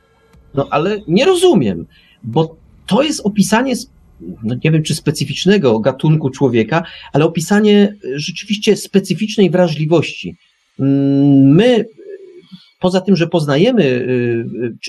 no 0.55 0.67
ale 0.71 1.01
nie 1.09 1.25
rozumiem, 1.25 1.87
bo 2.23 2.57
to 2.87 3.03
jest 3.03 3.21
opisanie, 3.25 3.75
no 4.43 4.55
nie 4.65 4.71
wiem 4.71 4.83
czy 4.83 4.95
specyficznego 4.95 5.79
gatunku 5.79 6.31
człowieka, 6.31 6.83
ale 7.13 7.25
opisanie 7.25 7.97
rzeczywiście 8.15 8.77
specyficznej 8.77 9.51
wrażliwości. 9.51 10.37
Mm, 10.81 11.55
my, 11.55 11.85
poza 12.81 13.01
tym, 13.01 13.17
że 13.17 13.27
poznajemy, 13.27 13.85
y, 13.85 14.45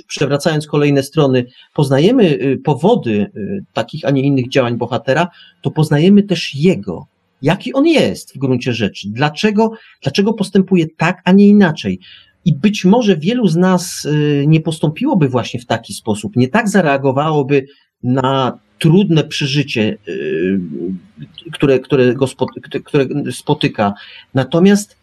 przewracając 0.07 0.67
kolejne 0.67 1.03
strony, 1.03 1.45
poznajemy 1.73 2.23
y, 2.23 2.62
powody 2.63 3.31
takich, 3.73 4.05
a 4.05 4.12
nie 4.12 4.21
innych 4.21 4.49
działań 4.49 4.77
bohatera, 4.77 5.27
to 5.62 5.71
poznajemy 5.71 6.23
też 6.23 6.55
jego 6.55 7.11
jaki 7.41 7.73
on 7.73 7.88
jest 7.88 8.36
w 8.36 8.38
gruncie 8.38 8.73
rzeczy, 8.73 9.08
dlaczego, 9.10 9.71
dlaczego 10.01 10.34
postępuje 10.34 10.86
tak, 10.97 11.21
a 11.25 11.32
nie 11.32 11.47
inaczej. 11.47 11.99
I 12.45 12.56
być 12.56 12.86
może 12.86 13.17
wielu 13.17 13.47
z 13.47 13.56
nas 13.56 14.06
y, 14.06 14.43
nie 14.47 14.62
postąpiłoby 14.62 15.30
właśnie 15.30 15.60
w 15.60 15.65
taki 15.65 15.93
sposób, 15.93 16.36
nie 16.36 16.47
tak 16.47 16.70
zareagowałoby 16.70 17.66
na 18.03 18.59
trudne 18.80 19.24
przeżycie, 19.24 19.97
y, 20.07 20.59
które, 21.51 21.80
które 21.80 22.13
go 22.13 22.28
które 22.86 23.05
spotyka. 23.32 23.93
Natomiast 24.34 24.97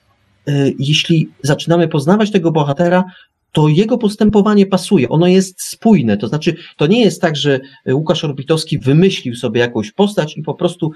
y, 0.49 0.75
jeśli 0.79 1.29
zaczynamy 1.43 1.89
poznawać 1.89 2.31
tego 2.31 2.53
bohatera, 2.53 3.05
to 3.53 3.69
jego 3.69 3.99
postępowanie 3.99 4.67
pasuje, 4.67 5.09
ono 5.09 5.27
jest 5.27 5.63
spójne. 5.63 6.17
To 6.17 6.29
znaczy, 6.29 6.57
to 6.77 6.87
nie 6.87 7.01
jest 7.01 7.21
tak, 7.21 7.37
że 7.37 7.61
Łukasz 7.87 8.25
Orbitowski 8.25 8.79
wymyślił 8.79 9.35
sobie 9.35 9.61
jakąś 9.61 9.93
postać 9.93 10.37
i 10.37 10.43
po 10.43 10.55
prostu 10.55 10.93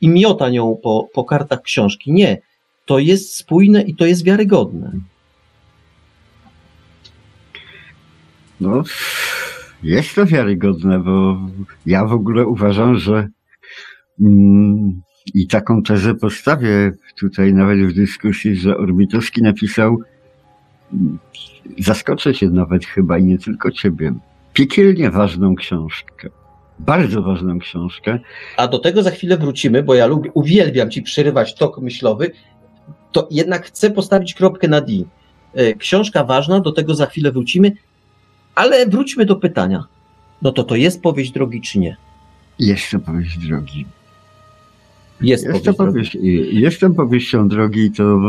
i 0.00 0.08
miota 0.08 0.48
nią 0.48 0.76
po, 0.82 1.08
po 1.12 1.24
kartach 1.24 1.62
książki. 1.62 2.12
Nie. 2.12 2.38
To 2.86 2.98
jest 2.98 3.34
spójne 3.34 3.82
i 3.82 3.94
to 3.94 4.06
jest 4.06 4.24
wiarygodne. 4.24 4.92
No, 8.60 8.82
jest 9.82 10.14
to 10.14 10.26
wiarygodne, 10.26 10.98
bo 10.98 11.36
ja 11.86 12.04
w 12.04 12.12
ogóle 12.12 12.46
uważam, 12.46 12.98
że 12.98 13.28
mm, 14.20 15.02
i 15.34 15.46
taką 15.46 15.82
tezę 15.82 16.14
postawię 16.14 16.92
tutaj 17.18 17.54
nawet 17.54 17.78
w 17.78 17.92
dyskusji, 17.92 18.56
że 18.56 18.76
Orbitowski 18.76 19.42
napisał 19.42 19.98
zaskoczę 21.78 22.34
cię 22.34 22.48
nawet 22.48 22.86
chyba 22.86 23.18
i 23.18 23.24
nie 23.24 23.38
tylko 23.38 23.70
ciebie. 23.70 24.12
Piekielnie 24.52 25.10
ważną 25.10 25.54
książkę. 25.54 26.28
Bardzo 26.78 27.22
ważną 27.22 27.58
książkę. 27.58 28.18
A 28.56 28.68
do 28.68 28.78
tego 28.78 29.02
za 29.02 29.10
chwilę 29.10 29.36
wrócimy, 29.36 29.82
bo 29.82 29.94
ja 29.94 30.06
lubię, 30.06 30.30
uwielbiam 30.34 30.90
ci 30.90 31.02
przerywać 31.02 31.54
tok 31.54 31.78
myślowy. 31.78 32.30
To 33.12 33.28
jednak 33.30 33.66
chcę 33.66 33.90
postawić 33.90 34.34
kropkę 34.34 34.68
na 34.68 34.80
D. 34.80 34.92
E, 35.54 35.74
książka 35.74 36.24
ważna, 36.24 36.60
do 36.60 36.72
tego 36.72 36.94
za 36.94 37.06
chwilę 37.06 37.32
wrócimy, 37.32 37.72
ale 38.54 38.86
wróćmy 38.86 39.24
do 39.24 39.36
pytania. 39.36 39.84
No 40.42 40.52
to 40.52 40.64
to 40.64 40.76
jest 40.76 41.02
powieść 41.02 41.32
drogi, 41.32 41.60
czy 41.60 41.78
nie? 41.78 41.96
Jest 42.58 42.90
to 42.90 42.98
powieść 42.98 43.38
drogi. 43.38 43.86
Jest, 45.20 45.44
Jest, 45.44 45.78
powieść 45.78 46.16
jestem 46.52 46.94
powieścią 46.94 47.48
drogi 47.48 47.90
to 47.90 48.20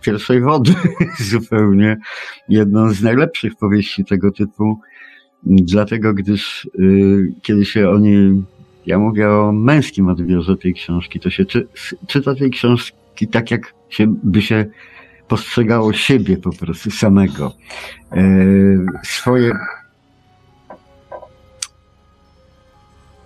pierwszej 0.00 0.40
wody 0.40 0.72
zupełnie. 1.30 1.96
Jedną 2.48 2.92
z 2.92 3.02
najlepszych 3.02 3.56
powieści 3.56 4.04
tego 4.04 4.32
typu. 4.32 4.80
Dlatego, 5.42 6.14
gdyż 6.14 6.64
y, 6.78 7.32
kiedy 7.42 7.64
się 7.64 7.90
o 7.90 7.98
niej, 7.98 8.42
ja 8.86 8.98
mówię 8.98 9.30
o 9.30 9.52
męskim 9.52 10.08
odbiorze 10.08 10.56
tej 10.56 10.74
książki, 10.74 11.20
to 11.20 11.30
się 11.30 11.44
czy, 11.44 11.68
czyta 12.06 12.34
tej 12.34 12.50
książki 12.50 13.28
tak, 13.30 13.50
jak 13.50 13.74
się, 13.88 14.14
by 14.22 14.42
się 14.42 14.66
postrzegało 15.28 15.92
siebie 15.92 16.36
po 16.36 16.50
prostu 16.50 16.90
samego. 16.90 17.52
E, 18.12 18.24
swoje 19.02 19.52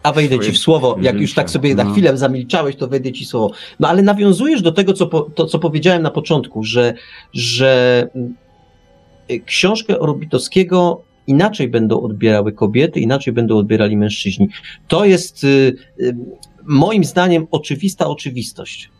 A 0.04 0.12
wejdę 0.12 0.38
ci 0.38 0.52
w 0.52 0.58
słowo, 0.58 0.96
jak 1.00 1.20
już 1.20 1.34
tak 1.34 1.50
sobie 1.50 1.74
na 1.74 1.84
No. 1.84 1.92
chwilę 1.92 2.16
zamilczałeś, 2.16 2.76
to 2.76 2.88
wejdę 2.88 3.12
ci 3.12 3.24
słowo. 3.24 3.54
No 3.80 3.88
ale 3.88 4.02
nawiązujesz 4.02 4.62
do 4.62 4.72
tego, 4.72 4.92
co, 4.92 5.06
po, 5.06 5.20
to, 5.22 5.46
co 5.46 5.58
powiedziałem 5.58 6.02
na 6.02 6.10
początku, 6.10 6.64
że, 6.64 6.94
że 7.32 8.08
y, 9.30 9.40
książkę 9.40 9.98
Orbitowskiego 10.00 11.02
inaczej 11.26 11.68
będą 11.68 12.00
odbierały 12.00 12.52
kobiety, 12.52 13.00
inaczej 13.00 13.32
będą 13.32 13.56
odbierali 13.56 13.96
mężczyźni. 13.96 14.48
To 14.88 15.04
jest 15.04 15.44
y, 15.44 15.76
y, 16.00 16.16
moim 16.64 17.04
zdaniem 17.04 17.46
oczywista 17.50 18.06
oczywistość. 18.06 18.90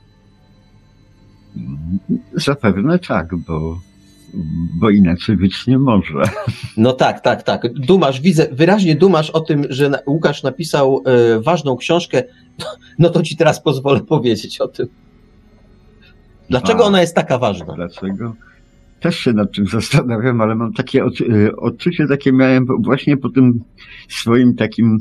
Zapewne 2.35 2.99
tak, 2.99 3.37
bo, 3.37 3.81
bo 4.81 4.91
inaczej 4.91 5.37
być 5.37 5.67
nie 5.67 5.79
może. 5.79 6.23
No 6.77 6.93
tak, 6.93 7.21
tak, 7.21 7.43
tak. 7.43 7.73
Dumasz, 7.73 8.21
widzę, 8.21 8.49
wyraźnie 8.53 8.97
dumasz 8.97 9.31
o 9.31 9.41
tym, 9.41 9.67
że 9.71 9.91
Łukasz 10.07 10.43
napisał 10.43 11.03
e, 11.07 11.41
ważną 11.41 11.77
książkę. 11.77 12.23
No 12.99 13.11
to 13.11 13.23
ci 13.23 13.37
teraz 13.37 13.63
pozwolę 13.63 14.01
powiedzieć 14.01 14.61
o 14.61 14.69
tym. 14.69 14.87
Dlaczego 16.51 16.85
A. 16.85 16.87
ona 16.87 17.01
jest 17.01 17.15
taka 17.15 17.39
ważna? 17.39 17.75
Dlaczego? 17.75 18.35
Też 19.01 19.19
się 19.19 19.33
nad 19.33 19.53
tym 19.53 19.67
zastanawiam, 19.67 20.41
ale 20.41 20.55
mam 20.55 20.73
takie 20.73 21.05
y, 21.21 21.57
odczucie, 21.57 22.07
takie 22.07 22.33
miałem 22.33 22.67
właśnie 22.79 23.17
po 23.17 23.29
tym 23.29 23.61
swoim 24.09 24.55
takim 24.55 24.99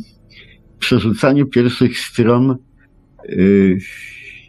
przerzucaniu 0.80 1.46
pierwszych 1.46 2.00
stron. 2.00 2.58
y, 3.30 3.78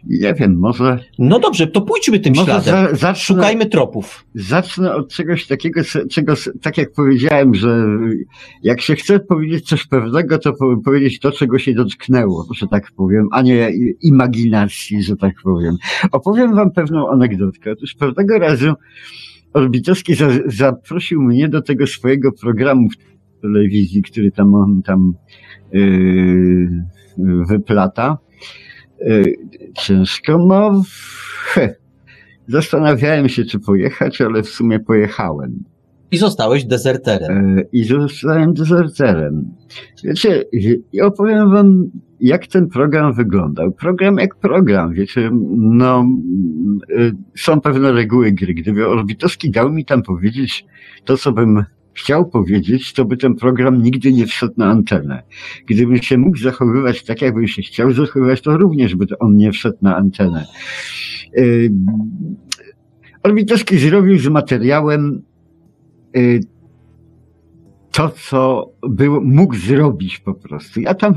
Nie 0.07 0.33
wiem, 0.33 0.59
może, 0.59 0.99
No 1.19 1.39
dobrze, 1.39 1.67
to 1.67 1.81
pójdźmy 1.81 2.19
tym 2.19 2.33
może 2.35 2.45
śladem. 2.45 2.73
za, 2.73 2.95
zacznę, 2.95 3.15
Szukajmy 3.35 3.65
tropów. 3.65 4.25
zacznę 4.35 4.95
od 4.95 5.09
czegoś 5.13 5.47
takiego, 5.47 5.81
czego, 6.11 6.33
tak 6.61 6.77
jak 6.77 6.91
powiedziałem, 6.91 7.55
że 7.55 7.85
jak 8.63 8.81
się 8.81 8.95
chce 8.95 9.19
powiedzieć 9.19 9.67
coś 9.67 9.85
pewnego, 9.87 10.37
to 10.39 10.53
po, 10.53 10.77
powiedzieć 10.85 11.19
to, 11.19 11.31
czego 11.31 11.59
się 11.59 11.73
dotknęło, 11.73 12.47
że 12.55 12.67
tak 12.67 12.91
powiem, 12.95 13.27
a 13.31 13.41
nie 13.41 13.71
imaginacji, 14.01 15.03
że 15.03 15.15
tak 15.15 15.33
powiem. 15.43 15.75
Opowiem 16.11 16.55
wam 16.55 16.71
pewną 16.71 17.09
anegdotkę. 17.09 17.71
Otóż 17.71 17.93
pewnego 17.93 18.39
razu 18.39 18.73
Orbitowski 19.53 20.15
za, 20.15 20.27
zaprosił 20.45 21.21
mnie 21.21 21.49
do 21.49 21.61
tego 21.61 21.87
swojego 21.87 22.31
programu 22.31 22.89
w 22.89 23.41
telewizji, 23.41 24.01
który 24.01 24.31
tam 24.31 24.53
on 24.55 24.81
tam 24.81 25.13
yy, 25.71 26.69
wyplata. 27.49 28.17
Yy, 28.99 29.35
ciężko, 29.73 30.37
no 30.37 30.83
Zastanawiałem 32.47 33.29
się, 33.29 33.45
czy 33.45 33.59
pojechać, 33.59 34.21
ale 34.21 34.43
w 34.43 34.49
sumie 34.49 34.79
pojechałem. 34.79 35.63
I 36.11 36.17
zostałeś 36.17 36.65
dezerterem. 36.65 37.59
E, 37.59 37.63
I 37.71 37.83
zostałem 37.83 38.53
dezerterem. 38.53 39.53
Wiecie, 40.03 40.43
i 40.93 41.01
opowiem 41.01 41.51
wam, 41.51 41.89
jak 42.19 42.47
ten 42.47 42.67
program 42.69 43.13
wyglądał. 43.13 43.71
Program 43.71 44.17
jak 44.17 44.35
program, 44.35 44.93
wiecie, 44.93 45.31
no, 45.57 46.05
e, 46.97 47.11
są 47.37 47.61
pewne 47.61 47.91
reguły 47.91 48.31
gry. 48.31 48.53
Gdyby 48.53 48.87
Orbitowski 48.87 49.51
dał 49.51 49.71
mi 49.71 49.85
tam 49.85 50.03
powiedzieć 50.03 50.65
to, 51.05 51.17
co 51.17 51.31
bym 51.31 51.63
chciał 51.95 52.29
powiedzieć, 52.29 52.93
to 52.93 53.05
by 53.05 53.17
ten 53.17 53.35
program 53.35 53.81
nigdy 53.81 54.13
nie 54.13 54.25
wszedł 54.27 54.53
na 54.57 54.65
antenę. 54.65 55.23
Gdybym 55.67 55.97
się 55.97 56.17
mógł 56.17 56.37
zachowywać 56.37 57.03
tak, 57.03 57.21
jakbym 57.21 57.47
się 57.47 57.61
chciał 57.61 57.91
zachowywać, 57.91 58.41
to 58.41 58.57
również 58.57 58.95
by 58.95 59.05
on 59.19 59.37
nie 59.37 59.51
wszedł 59.51 59.77
na 59.81 59.97
antenę. 59.97 60.45
E, 61.37 61.41
Orbitowski 63.23 63.77
zrobił 63.77 64.19
z 64.19 64.27
materiałem 64.27 65.21
y, 66.17 66.39
to, 67.91 68.09
co 68.09 68.71
był, 68.89 69.21
mógł 69.21 69.55
zrobić 69.55 70.19
po 70.19 70.33
prostu. 70.33 70.81
Ja 70.81 70.93
tam 70.93 71.13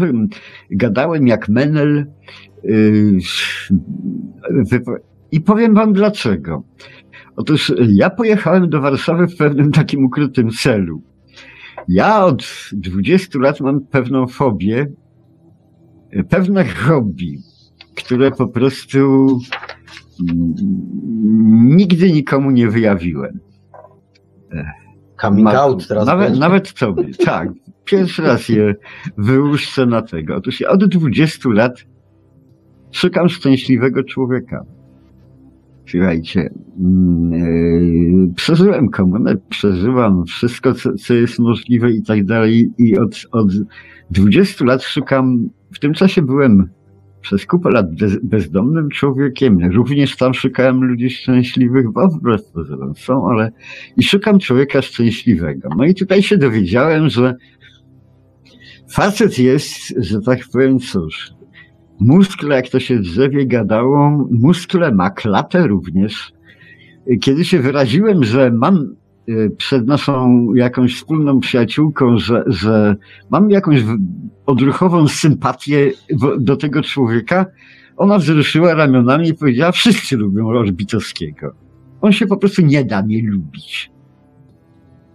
gadałem 0.70 1.26
jak 1.26 1.48
Menel 1.48 2.06
y, 2.64 3.18
wypo- 4.70 4.98
i 5.32 5.40
powiem 5.40 5.74
wam 5.74 5.92
dlaczego. 5.92 6.62
Otóż 7.38 7.72
ja 7.88 8.10
pojechałem 8.10 8.70
do 8.70 8.80
Warszawy 8.80 9.26
w 9.26 9.36
pewnym 9.36 9.72
takim 9.72 10.04
ukrytym 10.04 10.50
celu. 10.50 11.02
Ja 11.88 12.24
od 12.24 12.44
20 12.72 13.38
lat 13.38 13.60
mam 13.60 13.80
pewną 13.80 14.26
fobię, 14.26 14.86
pewne 16.28 16.64
hobby, 16.64 17.38
które 17.96 18.30
po 18.30 18.48
prostu 18.48 18.98
mm, 20.20 20.54
nigdy 21.76 22.12
nikomu 22.12 22.50
nie 22.50 22.68
wyjawiłem. 22.68 23.38
Coming 25.20 25.44
Ma- 25.44 25.54
out 25.54 25.88
teraz 25.88 26.06
Nawet, 26.06 26.26
będzie. 26.26 26.40
nawet 26.40 26.74
tobie, 26.74 27.04
tak. 27.24 27.48
Pierwszy 27.84 28.22
raz 28.22 28.48
je 28.48 28.74
wyłuszczę 29.18 29.86
na 29.86 30.02
tego. 30.02 30.36
Otóż 30.36 30.60
ja 30.60 30.68
od 30.68 30.84
20 30.84 31.48
lat 31.48 31.84
szukam 32.92 33.28
szczęśliwego 33.28 34.04
człowieka. 34.04 34.64
Słuchajcie, 35.90 36.50
mm, 36.80 37.32
yy, 37.32 38.34
przeżyłem 38.34 38.88
komunę, 38.88 39.36
przeżyłam 39.48 40.24
wszystko, 40.26 40.74
co, 40.74 40.94
co 40.94 41.14
jest 41.14 41.38
możliwe 41.38 41.92
i 41.92 42.02
tak 42.02 42.24
dalej. 42.24 42.70
I 42.78 42.98
od, 42.98 43.26
od 43.32 43.48
20 44.10 44.64
lat 44.64 44.82
szukam, 44.82 45.48
w 45.72 45.78
tym 45.78 45.94
czasie 45.94 46.22
byłem 46.22 46.68
przez 47.20 47.46
kupę 47.46 47.70
lat 47.70 47.94
bez, 47.94 48.18
bezdomnym 48.22 48.88
człowiekiem. 48.88 49.58
Również 49.72 50.16
tam 50.16 50.34
szukałem 50.34 50.84
ludzi 50.84 51.10
szczęśliwych, 51.10 51.92
bo 51.92 52.08
wbrew 52.08 52.44
pozorom 52.52 52.94
są, 52.94 53.28
ale 53.28 53.52
i 53.96 54.02
szukam 54.02 54.38
człowieka 54.38 54.82
szczęśliwego. 54.82 55.68
No 55.76 55.84
i 55.84 55.94
tutaj 55.94 56.22
się 56.22 56.38
dowiedziałem, 56.38 57.08
że 57.08 57.34
facet 58.90 59.38
jest, 59.38 59.94
że 59.96 60.20
tak 60.20 60.38
powiem, 60.52 60.78
cóż, 60.78 61.37
muskle, 62.00 62.56
jak 62.56 62.68
to 62.68 62.80
się 62.80 62.96
w 62.96 63.00
drzewie 63.00 63.46
gadało, 63.46 64.28
muskle 64.30 64.92
ma 64.92 65.10
klatę 65.10 65.66
również. 65.66 66.32
Kiedy 67.20 67.44
się 67.44 67.58
wyraziłem, 67.58 68.24
że 68.24 68.50
mam 68.50 68.94
y, 69.28 69.50
przed 69.56 69.86
naszą 69.86 70.44
jakąś 70.54 70.96
wspólną 70.96 71.40
przyjaciółką, 71.40 72.18
że, 72.18 72.44
że 72.46 72.96
mam 73.30 73.50
jakąś 73.50 73.84
odruchową 74.46 75.08
sympatię 75.08 75.90
do 76.40 76.56
tego 76.56 76.82
człowieka, 76.82 77.46
ona 77.96 78.18
wzruszyła 78.18 78.74
ramionami 78.74 79.28
i 79.28 79.34
powiedziała, 79.34 79.72
wszyscy 79.72 80.16
lubią 80.16 80.48
Orbitowskiego. 80.48 81.54
On 82.00 82.12
się 82.12 82.26
po 82.26 82.36
prostu 82.36 82.62
nie 82.62 82.84
da 82.84 83.00
nie 83.00 83.22
lubić. 83.30 83.90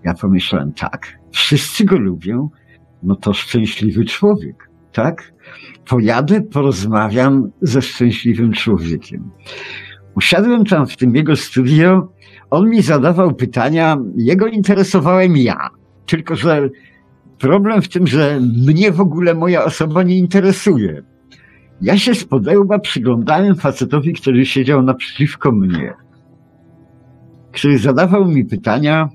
Ja 0.04 0.14
pomyślałem, 0.14 0.74
tak, 0.74 1.20
wszyscy 1.32 1.86
go 1.86 1.98
lubią, 1.98 2.50
no 3.04 3.16
to 3.16 3.34
szczęśliwy 3.34 4.06
człowiek, 4.06 4.70
tak? 4.94 5.34
Pojadę, 5.90 6.42
porozmawiam 6.42 7.52
ze 7.62 7.82
szczęśliwym 7.82 8.54
człowiekiem. 8.54 9.32
Usiadłem 10.16 10.66
tam 10.66 10.88
w 10.88 10.98
tym 10.98 11.16
jego 11.16 11.36
studio, 11.36 12.10
on 12.50 12.70
mi 12.70 12.82
zadawał 12.82 13.36
pytania, 13.36 13.98
jego 14.16 14.48
interesowałem 14.48 15.38
ja. 15.38 15.70
Tylko, 16.06 16.36
że 16.36 16.70
problem 17.40 17.82
w 17.82 17.90
tym, 17.90 18.08
że 18.08 18.40
mnie 18.68 18.92
w 18.92 19.02
ogóle 19.02 19.34
moja 19.34 19.66
osoba 19.66 20.04
nie 20.04 20.18
interesuje. 20.18 21.04
Ja 21.82 21.98
się 21.98 22.16
z 22.16 22.26
podełba 22.26 22.80
przyglądałem 22.80 23.56
facetowi, 23.56 24.14
który 24.14 24.46
siedział 24.46 24.84
naprzeciwko 24.84 25.52
mnie 25.52 25.94
który 27.54 27.80
zadawał 27.80 28.26
mi 28.26 28.46
pytania. 28.46 29.10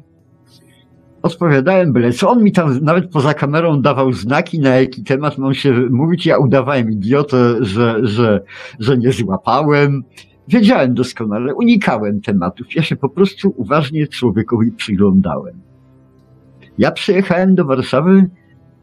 Odpowiadałem 1.23 1.93
byle 1.93 2.12
co. 2.12 2.31
On 2.31 2.45
mi 2.45 2.53
tam 2.53 2.79
nawet 2.83 3.11
poza 3.11 3.35
kamerą 3.35 3.83
dawał 3.83 4.12
znaki, 4.12 4.61
na 4.61 4.71
jaki 4.71 5.05
temat 5.05 5.39
mam 5.39 5.55
się 5.55 5.73
mówić. 5.91 6.27
Ja 6.27 6.39
udawałem 6.39 6.91
idiotę, 6.91 7.57
że, 7.61 7.99
że, 8.03 8.43
że 8.79 8.99
nie 8.99 9.12
złapałem. 9.12 10.05
Wiedziałem 10.49 10.95
doskonale, 10.95 11.55
unikałem 11.55 12.21
tematów. 12.21 12.75
Ja 12.75 12.83
się 12.83 12.97
po 12.97 13.09
prostu 13.09 13.55
uważnie 13.57 14.07
człowiekowi 14.07 14.73
przyglądałem. 14.73 15.61
Ja 16.79 16.91
przyjechałem 16.91 17.55
do 17.55 17.64
Warszawy 17.64 18.31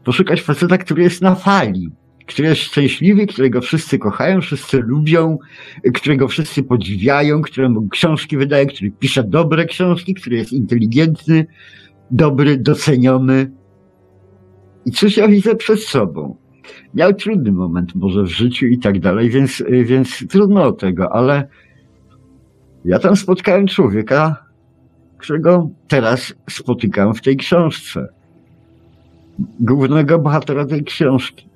poszukać 0.04 0.42
faceta, 0.42 0.78
który 0.78 1.02
jest 1.02 1.22
na 1.22 1.34
fali, 1.34 1.90
który 2.26 2.48
jest 2.48 2.60
szczęśliwy, 2.60 3.26
którego 3.26 3.60
wszyscy 3.60 3.98
kochają, 3.98 4.40
wszyscy 4.40 4.78
lubią, 4.78 5.38
którego 5.94 6.28
wszyscy 6.28 6.62
podziwiają, 6.62 7.42
któremu 7.42 7.88
książki 7.88 8.36
wydaje, 8.36 8.66
który 8.66 8.90
pisze 8.90 9.24
dobre 9.24 9.64
książki, 9.64 10.14
który 10.14 10.36
jest 10.36 10.52
inteligentny, 10.52 11.46
dobry, 12.10 12.56
doceniony. 12.56 13.50
I 14.86 14.90
cóż 14.90 15.16
ja 15.16 15.28
widzę 15.28 15.54
przed 15.54 15.80
sobą? 15.80 16.36
miał 16.94 17.14
trudny 17.14 17.52
moment 17.52 17.94
może 17.94 18.22
w 18.22 18.26
życiu 18.26 18.66
i 18.66 18.78
tak 18.78 19.00
dalej, 19.00 19.30
więc, 19.30 19.62
więc 19.84 20.24
trudno 20.28 20.62
o 20.62 20.72
tego, 20.72 21.12
ale 21.12 21.48
ja 22.84 22.98
tam 22.98 23.16
spotkałem 23.16 23.66
człowieka, 23.66 24.44
którego 25.18 25.70
teraz 25.88 26.34
spotykam 26.50 27.14
w 27.14 27.22
tej 27.22 27.36
książce. 27.36 28.08
Głównego 29.60 30.18
bohatera 30.18 30.66
tej 30.66 30.84
książki. 30.84 31.48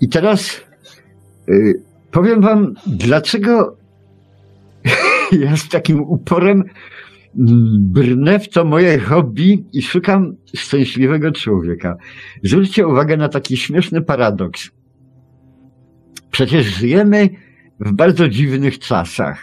I 0.00 0.08
teraz 0.08 0.60
y, 1.48 1.82
powiem 2.10 2.40
wam, 2.40 2.74
dlaczego 2.86 3.76
ja 5.40 5.56
z 5.56 5.68
takim 5.68 6.02
uporem 6.02 6.64
brnę 7.34 8.38
w 8.38 8.48
to 8.48 8.64
moje 8.64 8.98
hobby 8.98 9.64
i 9.72 9.82
szukam 9.82 10.36
szczęśliwego 10.56 11.32
człowieka. 11.32 11.96
Zwróćcie 12.42 12.86
uwagę 12.86 13.16
na 13.16 13.28
taki 13.28 13.56
śmieszny 13.56 14.02
paradoks. 14.02 14.70
Przecież 16.30 16.66
żyjemy 16.66 17.28
w 17.80 17.92
bardzo 17.92 18.28
dziwnych 18.28 18.78
czasach. 18.78 19.42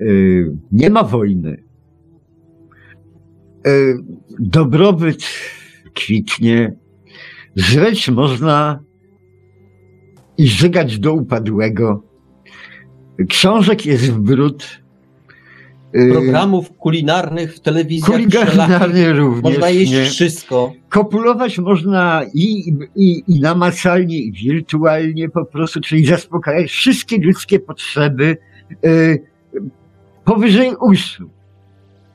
Y, 0.00 0.56
nie 0.72 0.90
ma 0.90 1.02
wojny. 1.02 1.64
Y, 3.66 3.98
dobrobyt 4.38 5.24
kwitnie. 5.94 6.76
Żreć 7.56 8.10
można 8.10 8.80
i 10.38 10.48
żygać 10.48 10.98
do 10.98 11.12
upadłego. 11.12 12.02
Książek 13.28 13.86
jest 13.86 14.12
w 14.12 14.20
brud. 14.20 14.85
Y, 15.96 16.12
Programów 16.12 16.72
kulinarnych 16.72 17.54
w 17.54 17.60
telewizji. 17.60 18.12
Kulinarnie 18.12 19.12
również. 19.12 19.42
Można 19.42 19.70
jeść 19.70 19.92
nie. 19.92 20.04
wszystko. 20.04 20.72
Kopulować 20.88 21.58
można 21.58 22.22
i, 22.34 22.72
i, 22.96 23.22
i 23.28 23.40
namacalnie, 23.40 24.18
i 24.18 24.32
wirtualnie 24.32 25.28
po 25.28 25.44
prostu, 25.44 25.80
czyli 25.80 26.06
zaspokajać 26.06 26.70
wszystkie 26.70 27.18
ludzkie 27.18 27.60
potrzeby 27.60 28.36
y, 28.86 29.22
powyżej 30.24 30.70
uszu. 30.80 31.30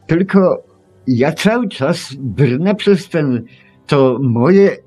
Tylko 0.08 0.64
ja 1.08 1.32
cały 1.32 1.70
czas 1.70 2.14
brnę 2.20 2.76
przez 2.76 3.10
ten, 3.10 3.44
to 3.88 4.20
moje, 4.22 4.78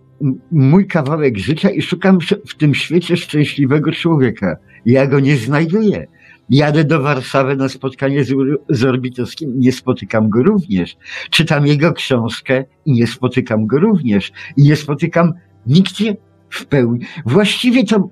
mój 0.53 0.87
kawałek 0.87 1.39
życia 1.39 1.71
i 1.71 1.83
szukam 1.83 2.19
w 2.49 2.55
tym 2.59 2.75
świecie 2.75 3.17
szczęśliwego 3.17 3.93
człowieka. 3.93 4.57
Ja 4.87 5.07
go 5.07 5.21
nie 5.21 5.37
znajduję. 5.37 6.07
Jadę 6.51 6.85
do 6.85 7.03
Warszawy 7.03 7.57
na 7.57 7.69
spotkanie 7.69 8.25
z, 8.25 8.35
z 8.69 8.85
Orbitowskim 8.85 9.61
nie 9.61 9.73
spotykam 9.73 10.29
go 10.29 10.43
również. 10.43 10.97
Czytam 11.31 11.67
jego 11.67 11.93
książkę 11.93 12.65
i 12.87 12.93
nie 12.93 13.07
spotykam 13.07 13.67
go 13.67 13.79
również. 13.79 14.33
I 14.57 14.63
nie 14.63 14.77
spotykam 14.77 15.33
nigdzie 15.67 16.17
w 16.51 16.67
pełni. 16.67 17.07
Właściwie 17.27 17.85
to 17.85 18.09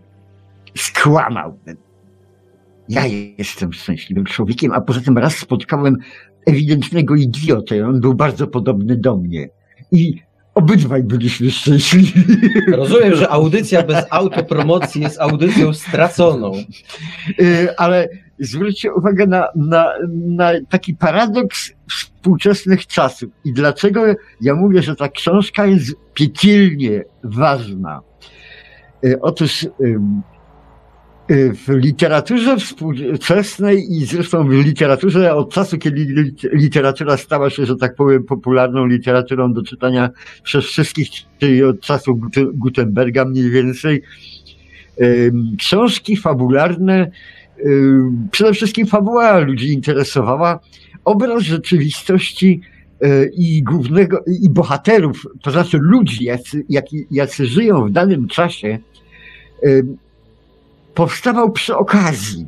skłamał. 0.77 1.59
Ja 2.89 3.07
jestem 3.39 3.73
szczęśliwym 3.73 4.25
człowiekiem, 4.25 4.73
a 4.73 4.81
poza 4.81 5.01
tym 5.01 5.19
raz 5.19 5.37
spotkałem 5.37 5.97
ewidentnego 6.47 7.15
idiotę. 7.15 7.87
On 7.87 8.01
był 8.01 8.15
bardzo 8.15 8.47
podobny 8.47 8.97
do 8.97 9.17
mnie. 9.17 9.49
I 9.93 10.23
obydwaj 10.55 11.03
byliśmy 11.03 11.51
szczęśliwi. 11.51 12.25
Rozumiem, 12.73 13.15
że 13.15 13.29
audycja 13.29 13.83
bez 13.83 14.05
autopromocji 14.11 15.03
jest 15.03 15.21
audycją 15.21 15.75
straconą. 15.75 16.53
Y, 17.41 17.77
ale 17.77 18.09
zwróćcie 18.39 18.93
uwagę 18.93 19.27
na, 19.27 19.49
na, 19.57 19.93
na 20.27 20.51
taki 20.69 20.95
paradoks 20.95 21.73
współczesnych 21.91 22.87
czasów. 22.87 23.31
I 23.45 23.53
dlaczego 23.53 24.05
ja 24.41 24.55
mówię, 24.55 24.83
że 24.83 24.97
ta 24.97 25.09
książka 25.09 25.67
jest 25.67 25.95
piekielnie 26.15 27.05
ważna. 27.25 28.01
Y, 29.05 29.21
otóż 29.21 29.67
w 31.33 31.69
literaturze 31.69 32.57
współczesnej 32.57 33.93
i 33.93 34.05
zresztą 34.05 34.49
w 34.49 34.51
literaturze 34.51 35.35
od 35.35 35.51
czasu, 35.51 35.79
kiedy 35.79 36.33
literatura 36.53 37.17
stała 37.17 37.51
się, 37.51 37.67
że 37.67 37.77
tak 37.77 37.95
powiem, 37.95 38.25
popularną 38.25 38.87
literaturą 38.87 39.53
do 39.53 39.63
czytania 39.63 40.11
przez 40.43 40.65
wszystkich, 40.65 41.09
czyli 41.39 41.65
od 41.65 41.81
czasu 41.81 42.21
Gutenberga 42.55 43.25
mniej 43.25 43.51
więcej, 43.51 44.03
książki 45.59 46.17
fabularne, 46.17 47.11
przede 48.31 48.53
wszystkim 48.53 48.87
fabuła 48.87 49.39
ludzi 49.39 49.73
interesowała, 49.73 50.61
obraz 51.05 51.43
rzeczywistości 51.43 52.61
y, 53.05 53.31
i 53.35 53.63
głównego, 53.63 54.25
i 54.43 54.51
bohaterów, 54.51 55.27
to 55.43 55.51
znaczy 55.51 55.79
ludzi, 55.81 56.25
jacy, 56.25 56.65
jacy, 56.69 56.97
jacy 57.11 57.47
żyją 57.47 57.87
w 57.87 57.91
danym 57.91 58.29
czasie, 58.29 58.79
powstawał 60.95 61.53
przy 61.53 61.77
okazji. 61.77 62.47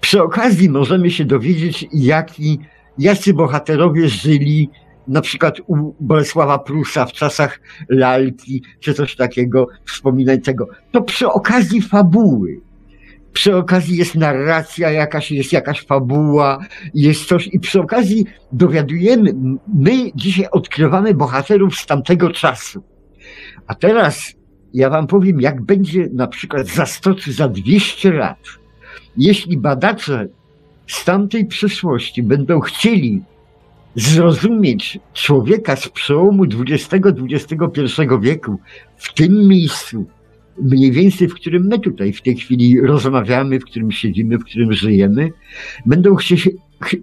Przy 0.00 0.22
okazji 0.22 0.70
możemy 0.70 1.10
się 1.10 1.24
dowiedzieć, 1.24 1.86
jaki, 1.92 2.58
jacy 2.98 3.34
bohaterowie 3.34 4.08
żyli 4.08 4.70
na 5.08 5.20
przykład 5.20 5.60
u 5.66 5.94
Bolesława 6.00 6.58
Prusa 6.58 7.06
w 7.06 7.12
czasach 7.12 7.60
lalki, 7.88 8.62
czy 8.80 8.94
coś 8.94 9.16
takiego, 9.16 9.68
wspominaj 9.86 10.40
tego. 10.40 10.68
To 10.90 11.02
przy 11.02 11.28
okazji 11.28 11.82
fabuły. 11.82 12.60
Przy 13.32 13.56
okazji 13.56 13.96
jest 13.96 14.14
narracja 14.14 14.90
jakaś, 14.90 15.30
jest 15.30 15.52
jakaś 15.52 15.86
fabuła, 15.86 16.58
jest 16.94 17.24
coś 17.24 17.48
i 17.52 17.60
przy 17.60 17.80
okazji 17.80 18.26
dowiadujemy, 18.52 19.34
my 19.74 19.92
dzisiaj 20.14 20.46
odkrywamy 20.50 21.14
bohaterów 21.14 21.76
z 21.76 21.86
tamtego 21.86 22.30
czasu. 22.30 22.82
A 23.66 23.74
teraz 23.74 24.34
ja 24.74 24.90
wam 24.90 25.06
powiem, 25.06 25.40
jak 25.40 25.62
będzie 25.62 26.08
na 26.12 26.26
przykład 26.26 26.66
za 26.66 26.86
100 26.86 27.14
czy 27.14 27.32
za 27.32 27.48
200 27.48 28.12
lat. 28.12 28.38
Jeśli 29.16 29.56
badacze 29.56 30.28
z 30.86 31.04
tamtej 31.04 31.48
będą 32.22 32.60
chcieli 32.60 33.22
zrozumieć 33.94 34.98
człowieka 35.12 35.76
z 35.76 35.88
przełomu 35.88 36.44
XX-XXI 36.44 38.02
wieku 38.20 38.58
w 38.96 39.14
tym 39.14 39.48
miejscu, 39.48 40.06
mniej 40.62 40.92
więcej 40.92 41.28
w 41.28 41.34
którym 41.34 41.66
my 41.66 41.78
tutaj 41.78 42.12
w 42.12 42.22
tej 42.22 42.36
chwili 42.36 42.80
rozmawiamy, 42.80 43.60
w 43.60 43.64
którym 43.64 43.92
siedzimy, 43.92 44.38
w 44.38 44.44
którym 44.44 44.72
żyjemy, 44.72 45.32
będą 45.86 46.16
ch 46.16 46.96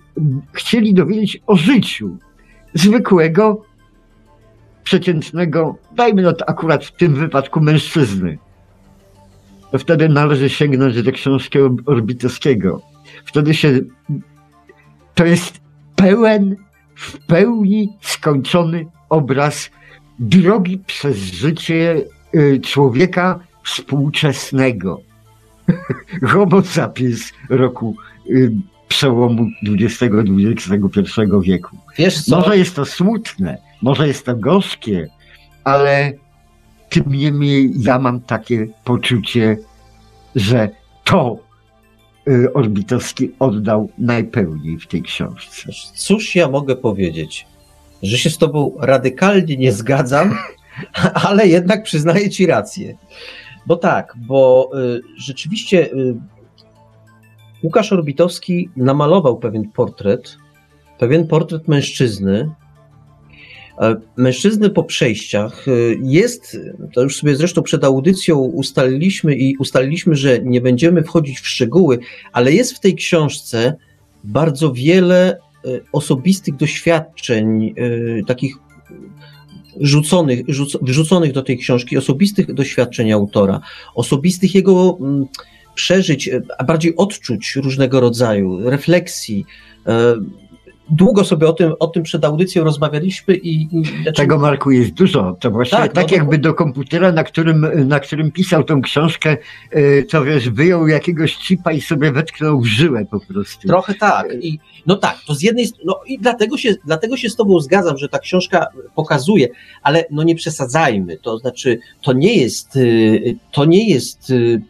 chcieli 0.53 0.93
dowiedzieć 0.93 1.41
o 1.47 1.55
życiu 1.55 2.17
zwykłego 2.73 3.61
przeciętnego, 4.89 5.77
dajmy 5.95 6.21
no 6.21 6.33
to 6.33 6.49
akurat 6.49 6.85
w 6.85 6.91
tym 6.91 7.15
wypadku 7.15 7.61
mężczyzny, 7.61 8.37
to 9.71 9.77
wtedy 9.77 10.09
należy 10.09 10.49
sięgnąć 10.49 11.03
do 11.03 11.11
książki 11.11 11.59
Orbitowskiego. 11.85 12.81
Wtedy 13.25 13.53
się, 13.53 13.79
to 15.15 15.25
jest 15.25 15.61
pełen, 15.95 16.55
w 16.95 17.17
pełni 17.25 17.89
skończony 18.01 18.85
obraz 19.09 19.69
drogi 20.19 20.77
przez 20.87 21.17
życie 21.17 22.01
y, 22.35 22.61
człowieka 22.63 23.39
współczesnego. 23.63 25.01
Homo 26.31 26.61
sapiens 26.61 27.33
roku 27.49 27.95
y, 28.29 28.51
przełomu 28.87 29.47
XX-XXI 29.63 31.21
wieku. 31.41 31.77
Wiesz 31.97 32.21
co? 32.21 32.39
Może 32.39 32.57
jest 32.57 32.75
to 32.75 32.85
smutne, 32.85 33.68
może 33.81 34.07
jest 34.07 34.25
to 34.25 34.35
gorzkie, 34.35 35.09
ale 35.63 36.13
tym 36.89 37.03
niemniej 37.07 37.71
ja 37.79 37.99
mam 37.99 38.21
takie 38.21 38.67
poczucie, 38.83 39.57
że 40.35 40.69
to 41.03 41.37
y, 42.27 42.53
Orbitowski 42.53 43.31
oddał 43.39 43.89
najpełniej 43.97 44.79
w 44.79 44.87
tej 44.87 45.01
książce. 45.01 45.71
Cóż 45.95 46.35
ja 46.35 46.49
mogę 46.49 46.75
powiedzieć? 46.75 47.47
Że 48.03 48.17
się 48.17 48.29
z 48.29 48.37
tobą 48.37 48.75
radykalnie 48.79 49.57
nie 49.57 49.71
zgadzam, 49.71 50.37
ale 51.27 51.47
jednak 51.47 51.83
przyznaję 51.83 52.29
ci 52.29 52.45
rację. 52.45 52.97
Bo 53.65 53.75
tak, 53.75 54.13
bo 54.17 54.71
y, 54.79 55.01
rzeczywiście 55.17 55.93
y, 55.93 56.15
Łukasz 57.63 57.93
Orbitowski 57.93 58.69
namalował 58.77 59.37
pewien 59.37 59.71
portret, 59.71 60.37
pewien 60.97 61.27
portret 61.27 61.67
mężczyzny, 61.67 62.51
mężczyzny 64.15 64.69
po 64.69 64.83
przejściach 64.83 65.67
e, 65.67 65.71
jest, 66.01 66.57
to 66.93 67.01
już 67.01 67.17
sobie 67.17 67.35
zresztą 67.35 67.61
przed 67.61 67.83
audycją 67.83 68.39
ustaliliśmy 68.39 69.35
i 69.35 69.57
ustaliliśmy, 69.57 70.15
że 70.15 70.39
nie 70.43 70.61
będziemy 70.61 71.03
wchodzić 71.03 71.39
w 71.39 71.47
szczegóły, 71.47 71.99
ale 72.31 72.53
jest 72.53 72.73
w 72.73 72.79
tej 72.79 72.95
książce 72.95 73.75
bardzo 74.23 74.73
wiele 74.73 75.31
e, 75.31 75.37
osobistych 75.91 76.55
doświadczeń, 76.55 77.75
takich 78.27 78.55
rzuconych, 79.81 80.39
wrzuconych 80.81 81.31
do 81.31 81.41
tej 81.41 81.57
książki, 81.57 81.97
osobistych 81.97 82.53
doświadczeń 82.53 83.11
autora, 83.11 83.61
osobistych 83.95 84.55
jego 84.55 84.97
mm, 85.01 85.25
przeżyć, 85.75 86.29
a 86.57 86.63
bardziej 86.63 86.95
odczuć 86.95 87.55
różnego 87.55 87.99
rodzaju, 87.99 88.69
refleksji 88.69 89.45
długo 90.91 91.23
sobie 91.23 91.47
o 91.47 91.53
tym, 91.53 91.73
o 91.79 91.87
tym 91.87 92.03
przed 92.03 92.25
audycją 92.25 92.63
rozmawialiśmy 92.63 93.35
i... 93.35 93.67
i 93.71 93.85
znaczy... 94.03 94.21
Tego 94.21 94.39
Marku 94.39 94.71
jest 94.71 94.91
dużo. 94.91 95.37
To 95.39 95.51
właśnie 95.51 95.77
tak, 95.77 95.93
tak 95.93 96.11
no, 96.11 96.17
jakby 96.17 96.37
do 96.37 96.53
komputera, 96.53 97.11
na 97.11 97.23
którym, 97.23 97.87
na 97.87 97.99
którym 97.99 98.31
pisał 98.31 98.63
tą 98.63 98.81
książkę, 98.81 99.37
y, 99.75 100.05
to 100.09 100.23
wiesz, 100.23 100.49
wyjął 100.49 100.87
jakiegoś 100.87 101.37
chipa 101.37 101.71
i 101.71 101.81
sobie 101.81 102.11
wetknął 102.11 102.61
w 102.61 102.65
żyłę 102.65 103.05
po 103.11 103.19
prostu. 103.19 103.67
Trochę 103.67 103.93
tak. 103.93 104.27
I, 104.41 104.59
no 104.85 104.95
tak, 104.95 105.17
to 105.27 105.35
z 105.35 105.41
jednej 105.41 105.67
strony, 105.67 105.83
no 105.85 105.99
i 106.07 106.19
dlatego 106.19 106.57
się, 106.57 106.75
dlatego 106.85 107.17
się 107.17 107.29
z 107.29 107.35
tobą 107.35 107.59
zgadzam, 107.59 107.97
że 107.97 108.09
ta 108.09 108.19
książka 108.19 108.67
pokazuje, 108.95 109.47
ale 109.83 110.05
no 110.11 110.23
nie 110.23 110.35
przesadzajmy, 110.35 111.17
to 111.17 111.37
znaczy 111.37 111.79
to 112.01 112.13
nie 112.13 112.37
jest, 112.37 112.75
y, 112.75 113.37
to 113.51 113.65
nie 113.65 113.89
jest 113.89 114.29
y, 114.29 114.61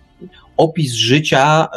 opis 0.57 0.93
życia 0.93 1.67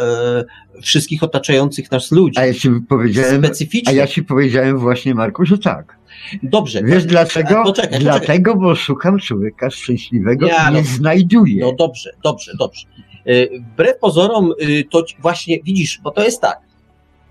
wszystkich 0.82 1.22
otaczających 1.22 1.90
nas 1.90 2.10
ludzi. 2.10 2.38
A 2.38 2.46
ja 2.46 2.54
ci 2.54 2.70
powiedziałem, 2.88 3.42
a 3.86 3.92
ja 3.92 4.06
ci 4.06 4.22
powiedziałem 4.22 4.78
właśnie, 4.78 5.14
Marku, 5.14 5.46
że 5.46 5.58
tak. 5.58 6.02
Dobrze. 6.42 6.82
Wiesz 6.82 7.04
dlaczego? 7.04 7.62
Poczekaj, 7.64 8.00
Dlatego, 8.00 8.56
bo 8.56 8.74
szukam 8.74 9.18
człowieka 9.18 9.70
szczęśliwego 9.70 10.46
ja, 10.46 10.70
i 10.70 10.74
nie 10.74 10.80
no, 10.80 10.86
znajduję. 10.86 11.64
No 11.64 11.72
dobrze, 11.72 12.10
dobrze, 12.24 12.52
dobrze. 12.58 12.86
Y, 13.28 13.48
wbrew 13.72 13.98
pozorom, 13.98 14.52
y, 14.62 14.84
to 14.90 15.04
właśnie 15.20 15.62
widzisz, 15.62 16.00
bo 16.04 16.10
to 16.10 16.24
jest 16.24 16.40
tak. 16.40 16.60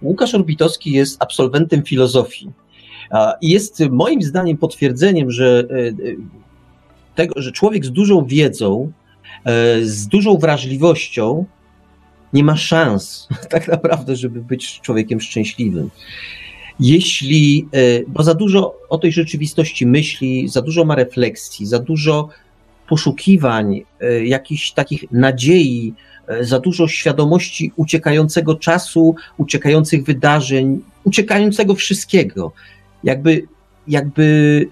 Łukasz 0.02 0.36
Orbitowski 0.36 0.92
jest 0.92 1.24
absolwentem 1.24 1.84
filozofii 1.84 2.52
i 3.42 3.50
jest 3.50 3.80
moim 3.90 4.22
zdaniem 4.22 4.58
potwierdzeniem, 4.58 5.32
że, 5.32 5.64
y, 5.72 6.18
tego, 7.16 7.42
że 7.42 7.52
człowiek 7.52 7.86
z 7.86 7.92
dużą 7.92 8.26
wiedzą, 8.26 8.92
z 9.82 10.08
dużą 10.08 10.38
wrażliwością 10.38 11.46
nie 12.34 12.44
ma 12.44 12.58
szans 12.58 13.28
tak 13.50 13.68
naprawdę, 13.68 14.16
żeby 14.16 14.42
być 14.42 14.80
człowiekiem 14.82 15.22
szczęśliwym. 15.22 15.90
Jeśli, 16.80 17.68
e, 17.74 17.80
bo 18.08 18.24
za 18.24 18.34
dużo 18.34 18.76
o 18.90 18.98
tej 18.98 19.12
rzeczywistości 19.12 19.86
myśli, 19.86 20.48
za 20.48 20.62
dużo 20.62 20.86
ma 20.86 20.96
refleksji, 20.96 21.66
za 21.66 21.80
dużo 21.80 22.30
poszukiwań, 22.88 23.82
e, 24.00 24.26
jakichś 24.26 24.72
takich 24.72 25.12
nadziei, 25.12 25.94
e, 26.28 26.46
za 26.46 26.60
dużo 26.60 26.88
świadomości 26.88 27.72
uciekającego 27.76 28.56
czasu, 28.56 29.16
uciekających 29.38 30.04
wydarzeń, 30.04 30.80
uciekającego 31.04 31.76
wszystkiego. 31.76 32.52
Jakby, 33.04 33.48
jakby 33.88 34.68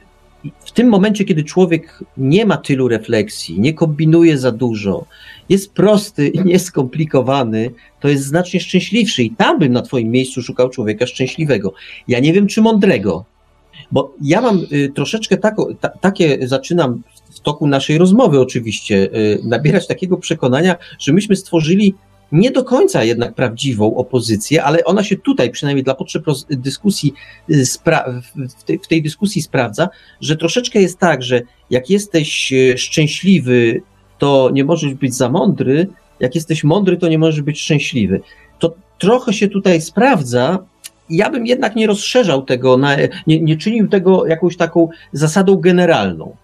w 0.65 0.71
tym 0.71 0.87
momencie, 0.87 1.25
kiedy 1.25 1.43
człowiek 1.43 2.03
nie 2.17 2.45
ma 2.45 2.57
tylu 2.57 2.87
refleksji, 2.87 3.59
nie 3.59 3.73
kombinuje 3.73 4.37
za 4.37 4.51
dużo, 4.51 5.05
jest 5.49 5.73
prosty 5.73 6.27
i 6.27 6.39
nieskomplikowany, 6.39 7.71
to 7.99 8.07
jest 8.07 8.23
znacznie 8.23 8.59
szczęśliwszy. 8.59 9.23
I 9.23 9.31
tam 9.31 9.59
bym 9.59 9.73
na 9.73 9.81
Twoim 9.81 10.11
miejscu 10.11 10.41
szukał 10.41 10.69
człowieka 10.69 11.07
szczęśliwego. 11.07 11.73
Ja 12.07 12.19
nie 12.19 12.33
wiem, 12.33 12.47
czy 12.47 12.61
mądrego, 12.61 13.25
bo 13.91 14.15
ja 14.21 14.41
mam 14.41 14.65
y, 14.71 14.91
troszeczkę 14.95 15.37
ta, 15.37 15.51
takie, 16.01 16.47
zaczynam 16.47 17.01
w 17.31 17.39
toku 17.39 17.67
naszej 17.67 17.97
rozmowy 17.97 18.39
oczywiście, 18.39 19.09
y, 19.15 19.39
nabierać 19.43 19.87
takiego 19.87 20.17
przekonania, 20.17 20.75
że 20.99 21.13
myśmy 21.13 21.35
stworzyli 21.35 21.93
nie 22.31 22.51
do 22.51 22.63
końca 22.63 23.03
jednak 23.03 23.35
prawdziwą 23.35 23.95
opozycję, 23.95 24.63
ale 24.63 24.83
ona 24.83 25.03
się 25.03 25.17
tutaj, 25.17 25.51
przynajmniej 25.51 25.83
dla 25.83 25.95
potrzeb 25.95 26.23
dyskusji, 26.49 27.13
y, 27.49 27.65
w 28.83 28.87
tej 28.87 29.03
dyskusji 29.03 29.41
sprawdza, 29.41 29.89
że 30.21 30.37
troszeczkę 30.37 30.81
jest 30.81 30.99
tak, 30.99 31.23
że 31.23 31.41
jak 31.69 31.89
jesteś 31.89 32.53
szczęśliwy 32.75 33.81
to 34.19 34.49
nie 34.53 34.63
możesz 34.63 34.93
być 34.93 35.15
za 35.15 35.29
mądry, 35.29 35.87
jak 36.19 36.35
jesteś 36.35 36.63
mądry, 36.63 36.97
to 36.97 37.07
nie 37.07 37.19
możesz 37.19 37.41
być 37.41 37.61
szczęśliwy. 37.61 38.21
To 38.59 38.73
trochę 38.97 39.33
się 39.33 39.47
tutaj 39.47 39.81
sprawdza. 39.81 40.59
Ja 41.09 41.29
bym 41.29 41.45
jednak 41.45 41.75
nie 41.75 41.87
rozszerzał 41.87 42.41
tego, 42.41 42.77
na, 42.77 42.95
nie, 43.27 43.41
nie 43.41 43.57
czynił 43.57 43.87
tego 43.87 44.25
jakąś 44.25 44.57
taką 44.57 44.89
zasadą 45.13 45.55
generalną. 45.55 46.35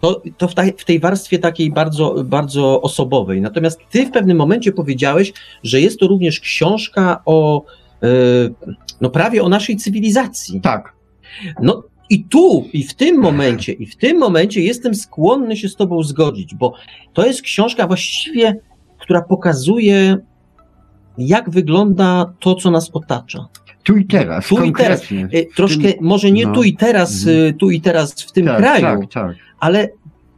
To, 0.00 0.22
to 0.38 0.48
w, 0.48 0.54
ta, 0.54 0.62
w, 0.76 0.84
tej 0.84 1.00
warstwie 1.00 1.38
takiej 1.38 1.70
bardzo, 1.70 2.24
bardzo 2.24 2.82
osobowej. 2.82 3.40
Natomiast 3.40 3.80
ty 3.90 4.06
w 4.06 4.10
pewnym 4.10 4.36
momencie 4.36 4.72
powiedziałeś, 4.72 5.32
że 5.62 5.80
jest 5.80 6.00
to 6.00 6.06
również 6.06 6.40
książka 6.40 7.22
o, 7.24 7.64
yy, 8.02 8.54
no 9.00 9.10
prawie 9.10 9.42
o 9.42 9.48
naszej 9.48 9.76
cywilizacji. 9.76 10.60
Tak. 10.60 10.92
No 11.60 11.82
i 12.12 12.24
tu, 12.24 12.68
i 12.72 12.84
w 12.84 12.94
tym 12.94 13.20
momencie, 13.20 13.72
i 13.72 13.86
w 13.86 13.96
tym 13.96 14.18
momencie 14.18 14.60
jestem 14.60 14.94
skłonny 14.94 15.56
się 15.56 15.68
z 15.68 15.76
Tobą 15.76 16.02
zgodzić, 16.02 16.54
bo 16.54 16.74
to 17.12 17.26
jest 17.26 17.42
książka 17.42 17.86
właściwie, 17.86 18.56
która 18.98 19.22
pokazuje, 19.22 20.16
jak 21.18 21.50
wygląda 21.50 22.32
to, 22.40 22.54
co 22.54 22.70
nas 22.70 22.90
otacza. 22.92 23.48
Tu 23.82 23.96
i 23.96 24.04
teraz. 24.04 24.48
Tu 24.48 24.64
i 24.64 24.72
teraz. 24.72 25.12
Y, 25.12 25.46
troszkę, 25.56 25.82
tym, 25.82 25.92
może 26.00 26.30
nie 26.30 26.46
no. 26.46 26.52
tu 26.52 26.62
i 26.62 26.76
teraz, 26.76 27.26
mhm. 27.26 27.46
Y, 27.46 27.52
tu 27.52 27.70
i 27.70 27.80
teraz 27.80 28.22
w 28.22 28.32
tym 28.32 28.46
tak, 28.46 28.56
kraju, 28.56 29.00
tak, 29.00 29.12
tak. 29.12 29.36
ale 29.60 29.88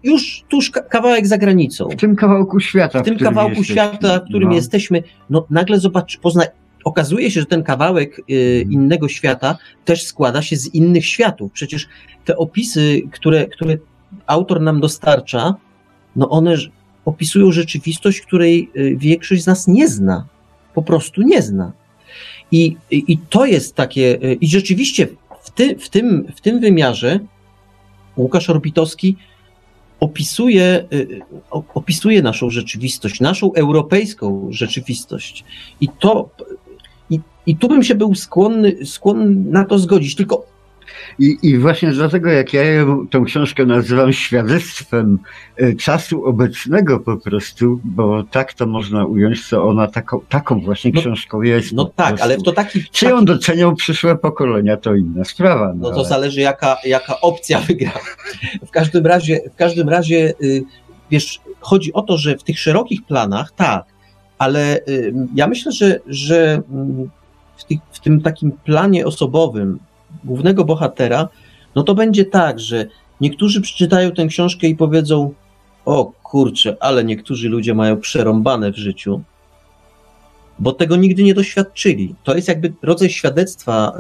już 0.03 0.45
tuż 0.49 0.71
kawałek 0.71 1.27
za 1.27 1.39
granicą. 1.39 1.89
W 1.89 1.97
tym 1.97 2.17
kawałku 2.17 2.61
świata. 2.61 3.01
W 3.01 3.05
tym 3.05 3.19
kawałku 3.19 3.57
jesteśmy. 3.57 3.75
świata, 3.75 4.21
w 4.21 4.25
którym 4.29 4.49
no. 4.49 4.55
jesteśmy, 4.55 5.03
no 5.31 5.47
nagle 5.51 5.81
zobacz, 5.81 6.19
poznaj, 6.19 6.47
okazuje 6.85 7.31
się, 7.31 7.41
że 7.41 7.47
ten 7.47 7.63
kawałek 7.63 8.19
y, 8.19 8.23
mhm. 8.33 8.73
innego 8.73 9.09
świata 9.09 9.59
też 9.85 10.03
składa 10.03 10.43
się 10.43 10.57
z 10.57 10.75
innych 10.75 11.07
światów. 11.07 11.53
Przecież 11.53 11.89
te 12.25 12.37
opisy, 12.37 13.03
które, 13.13 13.47
które 13.47 13.79
autor 14.27 14.61
nam 14.61 14.81
dostarcza, 14.81 15.55
no 16.17 16.31
one 16.31 16.57
opisują 17.05 17.53
rzeczywistość, 17.53 18.21
której 18.21 18.71
y, 18.77 18.97
większość 18.97 19.43
z 19.43 19.47
nas 19.47 19.69
nie 19.69 19.89
zna. 19.89 20.27
Po 20.75 20.83
prostu 20.83 21.23
nie 21.23 21.43
zna. 21.43 21.73
I, 22.53 22.77
i, 22.91 23.13
i 23.13 23.19
to 23.19 23.47
jest 23.47 23.75
takie, 23.75 24.25
y, 24.25 24.35
i 24.41 24.49
rzeczywiście 24.49 25.09
w, 25.43 25.51
ty, 25.51 25.77
w, 25.77 25.89
tym, 25.89 26.27
w 26.37 26.41
tym 26.41 26.61
wymiarze 26.61 27.21
Łukasz 28.17 28.51
Orbitowski 28.51 29.17
opisuje, 30.01 30.89
opisuje 31.51 32.23
naszą 32.23 32.51
rzeczywistość, 32.51 33.21
naszą 33.21 33.53
europejską 33.53 34.49
rzeczywistość. 34.51 35.45
I 35.81 35.89
to 35.89 36.31
i 37.47 37.57
tu 37.57 37.69
bym 37.69 37.83
się 37.83 37.95
był 37.95 38.15
skłonny, 38.15 38.87
skłonny 38.87 39.51
na 39.51 39.65
to 39.65 39.79
zgodzić, 39.79 40.17
tylko 40.17 40.55
i, 41.19 41.37
I 41.43 41.59
właśnie 41.59 41.93
dlatego, 41.93 42.31
jak 42.31 42.53
ja 42.53 42.63
tą 43.11 43.25
książkę 43.25 43.67
nazywam 43.67 44.13
świadectwem 44.13 45.19
e, 45.57 45.75
czasu 45.75 46.25
obecnego 46.25 47.01
po 47.01 47.17
prostu, 47.17 47.81
bo 47.85 48.23
tak 48.31 48.53
to 48.53 48.67
można 48.67 49.05
ująć, 49.05 49.49
co 49.49 49.65
ona 49.65 49.87
taką, 49.87 50.21
taką 50.29 50.61
właśnie 50.61 50.93
no, 50.95 51.01
książką 51.01 51.43
jest. 51.43 51.73
No 51.73 51.85
tak, 51.85 52.21
ale 52.21 52.37
to 52.37 52.53
taki. 52.53 52.85
Czy 52.93 53.07
ją 53.07 53.25
docenią 53.25 53.75
przyszłe 53.75 54.17
pokolenia, 54.17 54.77
to 54.77 54.95
inna 54.95 55.25
sprawa. 55.25 55.67
No, 55.67 55.75
no 55.83 55.91
to 55.91 55.97
ale... 55.97 56.09
zależy, 56.09 56.41
jaka, 56.41 56.77
jaka 56.85 57.21
opcja 57.21 57.61
wygra. 57.61 57.93
W 58.67 58.71
każdym 58.71 59.07
razie, 59.07 59.41
w 59.55 59.57
każdym 59.57 59.89
razie, 59.89 60.35
y, 60.43 60.65
wiesz, 61.11 61.41
chodzi 61.61 61.93
o 61.93 62.03
to, 62.03 62.19
że 62.19 62.37
w 62.37 62.43
tych 62.43 62.59
szerokich 62.59 63.05
planach, 63.05 63.53
tak, 63.57 63.85
ale 64.39 64.81
y, 64.89 65.15
ja 65.35 65.47
myślę, 65.47 65.73
że, 65.73 66.01
że 66.07 66.63
mm, 66.73 67.11
w, 67.57 67.65
tych, 67.65 67.79
w 67.93 68.01
tym 68.01 68.21
takim 68.21 68.53
planie 68.53 69.07
osobowym 69.07 69.79
głównego 70.25 70.65
bohatera, 70.65 71.29
no 71.75 71.83
to 71.83 71.95
będzie 71.95 72.25
tak, 72.25 72.61
że 72.61 72.87
niektórzy 73.21 73.61
przeczytają 73.61 74.13
tę 74.13 74.27
książkę 74.27 74.67
i 74.67 74.77
powiedzą: 74.77 75.35
O 75.85 76.13
kurczę, 76.23 76.77
ale 76.81 77.05
niektórzy 77.05 77.49
ludzie 77.49 77.75
mają 77.75 78.01
przerąbane 78.01 78.73
w 78.73 78.77
życiu, 78.77 79.21
bo 80.59 80.73
tego 80.73 80.97
nigdy 80.97 81.23
nie 81.23 81.35
doświadczyli. 81.35 82.15
To 82.25 82.37
jest 82.37 82.49
jakby 82.49 82.73
rodzaj 82.83 83.11
świadectwa 83.11 83.93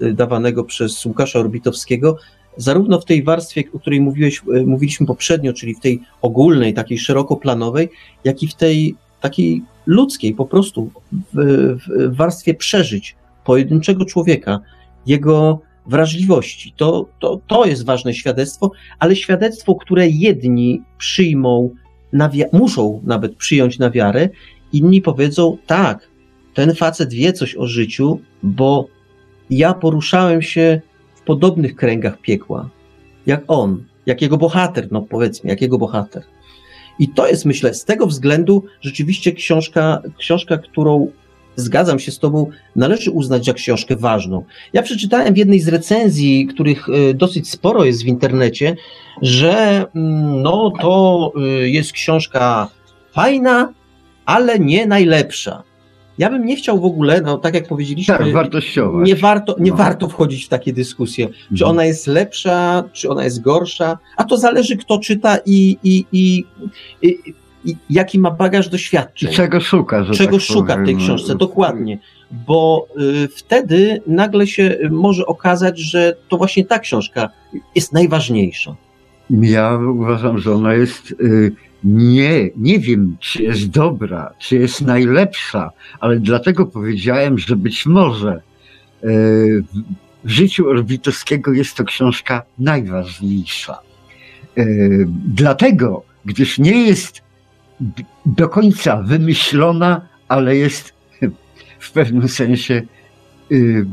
y, 0.00 0.06
y, 0.06 0.12
dawanego 0.12 0.64
przez 0.64 1.04
Łukasza 1.04 1.38
Orbitowskiego, 1.38 2.16
zarówno 2.56 3.00
w 3.00 3.04
tej 3.04 3.22
warstwie, 3.22 3.64
o 3.74 3.78
której 3.78 4.00
mówiłeś, 4.00 4.42
y, 4.56 4.66
mówiliśmy 4.66 5.06
poprzednio, 5.06 5.52
czyli 5.52 5.74
w 5.74 5.80
tej 5.80 6.00
ogólnej, 6.22 6.74
takiej 6.74 6.98
szerokoplanowej, 6.98 7.88
jak 8.24 8.42
i 8.42 8.48
w 8.48 8.54
tej 8.54 8.96
takiej 9.22 9.62
ludzkiej, 9.86 10.34
po 10.34 10.46
prostu 10.46 10.90
w, 11.12 11.76
w 11.86 12.16
warstwie 12.16 12.54
przeżyć 12.54 13.16
pojedynczego 13.44 14.04
człowieka, 14.04 14.60
jego 15.06 15.60
wrażliwości. 15.86 16.74
To, 16.76 17.06
to, 17.20 17.40
to 17.46 17.64
jest 17.64 17.84
ważne 17.84 18.14
świadectwo, 18.14 18.70
ale 18.98 19.16
świadectwo, 19.16 19.74
które 19.74 20.08
jedni 20.08 20.82
przyjmą, 20.98 21.70
na 22.12 22.30
muszą 22.52 23.00
nawet 23.04 23.36
przyjąć 23.36 23.78
na 23.78 23.90
wiarę, 23.90 24.28
inni 24.72 25.02
powiedzą: 25.02 25.56
tak, 25.66 26.08
ten 26.54 26.74
facet 26.74 27.12
wie 27.12 27.32
coś 27.32 27.56
o 27.56 27.66
życiu, 27.66 28.20
bo 28.42 28.86
ja 29.50 29.74
poruszałem 29.74 30.42
się 30.42 30.80
w 31.14 31.22
podobnych 31.22 31.76
kręgach 31.76 32.20
piekła, 32.20 32.68
jak 33.26 33.44
on, 33.48 33.84
jak 34.06 34.22
jego 34.22 34.36
bohater, 34.36 34.88
no 34.90 35.02
powiedzmy, 35.02 35.50
jak 35.50 35.62
jego 35.62 35.78
bohater. 35.78 36.22
I 37.02 37.08
to 37.08 37.26
jest, 37.26 37.44
myślę, 37.44 37.74
z 37.74 37.84
tego 37.84 38.06
względu 38.06 38.64
rzeczywiście 38.80 39.32
książka, 39.32 40.02
książka, 40.18 40.58
którą 40.58 41.10
zgadzam 41.56 41.98
się 41.98 42.12
z 42.12 42.18
Tobą, 42.18 42.50
należy 42.76 43.10
uznać 43.10 43.44
za 43.44 43.52
książkę 43.52 43.96
ważną. 43.96 44.44
Ja 44.72 44.82
przeczytałem 44.82 45.34
w 45.34 45.36
jednej 45.36 45.60
z 45.60 45.68
recenzji, 45.68 46.46
których 46.46 46.88
e, 46.88 47.14
dosyć 47.14 47.50
sporo 47.50 47.84
jest 47.84 48.04
w 48.04 48.06
internecie, 48.06 48.76
że 49.22 49.84
mm, 49.94 50.42
no 50.42 50.72
to 50.80 51.32
e, 51.36 51.40
jest 51.68 51.92
książka 51.92 52.68
fajna, 53.12 53.72
ale 54.26 54.58
nie 54.58 54.86
najlepsza. 54.86 55.62
Ja 56.22 56.30
bym 56.30 56.44
nie 56.46 56.56
chciał 56.56 56.80
w 56.80 56.84
ogóle, 56.84 57.20
no 57.20 57.38
tak 57.38 57.54
jak 57.54 57.68
powiedzieliśmy, 57.68 58.18
Tak, 58.18 58.32
wartościować. 58.32 59.06
nie 59.08 59.16
warto, 59.16 59.56
nie 59.60 59.70
No. 59.70 59.76
warto 59.76 60.08
wchodzić 60.08 60.44
w 60.44 60.48
takie 60.48 60.72
dyskusje, 60.72 61.26
czy 61.28 61.34
Mhm. 61.52 61.70
ona 61.70 61.84
jest 61.84 62.06
lepsza, 62.06 62.84
czy 62.92 63.10
ona 63.10 63.24
jest 63.24 63.40
gorsza, 63.42 63.98
a 64.16 64.24
to 64.24 64.36
zależy 64.36 64.76
kto 64.76 64.98
czyta 64.98 65.38
i, 65.46 65.78
i, 65.82 66.04
i, 66.12 66.44
i, 67.02 67.18
i 67.64 67.76
jaki 67.90 68.18
ma 68.18 68.30
bagaż 68.30 68.66
I 68.66 68.70
doświadczeń. 68.70 69.32
czego 69.32 69.60
szuka, 69.60 70.04
czego 70.14 70.32
tak 70.32 70.40
szuka 70.40 70.72
w 70.74 70.76
tej 70.76 70.84
powiem. 70.84 70.98
książce, 70.98 71.34
dokładnie. 71.34 71.98
Bo 72.46 72.86
y, 73.24 73.28
wtedy 73.36 74.00
nagle 74.06 74.46
się 74.46 74.78
może 74.90 75.26
okazać, 75.26 75.78
że 75.78 76.16
to 76.28 76.36
właśnie 76.36 76.64
ta 76.64 76.78
książka 76.78 77.28
jest 77.74 77.92
najważniejsza. 77.92 78.74
Ja 79.30 79.78
uważam, 79.94 80.38
że 80.38 80.54
ona 80.54 80.74
jest 80.74 81.10
y, 81.20 81.52
nie, 81.84 82.50
nie 82.56 82.78
wiem, 82.78 83.16
czy 83.20 83.42
jest 83.42 83.70
dobra, 83.70 84.34
czy 84.38 84.56
jest 84.56 84.80
najlepsza, 84.80 85.70
ale 86.00 86.20
dlatego 86.20 86.66
powiedziałem, 86.66 87.38
że 87.38 87.56
być 87.56 87.86
może 87.86 88.42
y, 89.04 89.64
w 90.24 90.30
życiu 90.30 90.68
Orbitowskiego 90.68 91.52
jest 91.52 91.74
to 91.76 91.84
książka 91.84 92.42
najważniejsza. 92.58 93.78
Y, 94.58 95.06
dlatego, 95.26 96.02
gdyż 96.24 96.58
nie 96.58 96.86
jest 96.86 97.22
do 98.26 98.48
końca 98.48 99.02
wymyślona, 99.02 100.08
ale 100.28 100.56
jest 100.56 100.94
w 101.78 101.92
pewnym 101.92 102.28
sensie 102.28 102.82
y, 103.52 103.86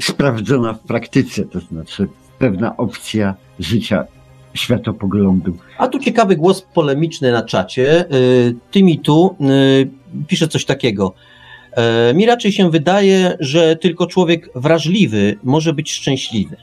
sprawdzona 0.00 0.74
w 0.74 0.80
praktyce, 0.80 1.44
to 1.44 1.60
znaczy 1.60 2.08
pewna 2.38 2.76
opcja 2.76 3.34
życia 3.58 4.04
światopoglądu. 4.54 5.56
A 5.78 5.88
tu 5.88 5.98
ciekawy 5.98 6.36
głos 6.36 6.62
polemiczny 6.62 7.32
na 7.32 7.42
czacie. 7.42 8.04
Y, 8.14 8.54
Ty 8.70 8.82
mi 8.82 8.98
tu 8.98 9.36
y, 9.40 9.90
pisze 10.26 10.48
coś 10.48 10.64
takiego. 10.64 11.14
E, 11.72 12.14
Mi 12.14 12.26
raczej 12.26 12.52
się 12.52 12.70
wydaje, 12.70 13.36
że 13.40 13.76
tylko 13.76 14.06
człowiek 14.06 14.50
wrażliwy 14.54 15.36
może 15.44 15.72
być 15.72 15.92
szczęśliwy. 15.92 16.56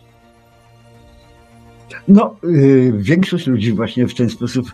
No, 2.07 2.35
y, 2.43 2.93
większość 2.97 3.47
ludzi 3.47 3.71
właśnie 3.73 4.07
w 4.07 4.13
ten 4.15 4.29
sposób 4.29 4.71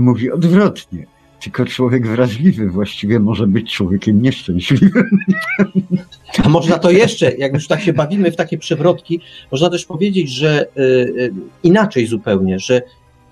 mówi 0.00 0.30
odwrotnie. 0.30 1.06
Tylko 1.44 1.64
człowiek 1.64 2.06
wrażliwy 2.06 2.70
właściwie 2.70 3.20
może 3.20 3.46
być 3.46 3.72
człowiekiem 3.72 4.22
nieszczęśliwym. 4.22 5.18
A 6.44 6.48
można 6.48 6.78
to 6.78 6.90
jeszcze, 6.90 7.34
jak 7.36 7.54
już 7.54 7.66
tak 7.66 7.80
się 7.80 7.92
bawimy 7.92 8.32
w 8.32 8.36
takie 8.36 8.58
przewrotki, 8.58 9.20
można 9.52 9.70
też 9.70 9.84
powiedzieć, 9.84 10.30
że 10.30 10.66
y, 10.66 10.80
y, 10.80 11.32
inaczej 11.62 12.06
zupełnie, 12.06 12.58
że 12.58 12.82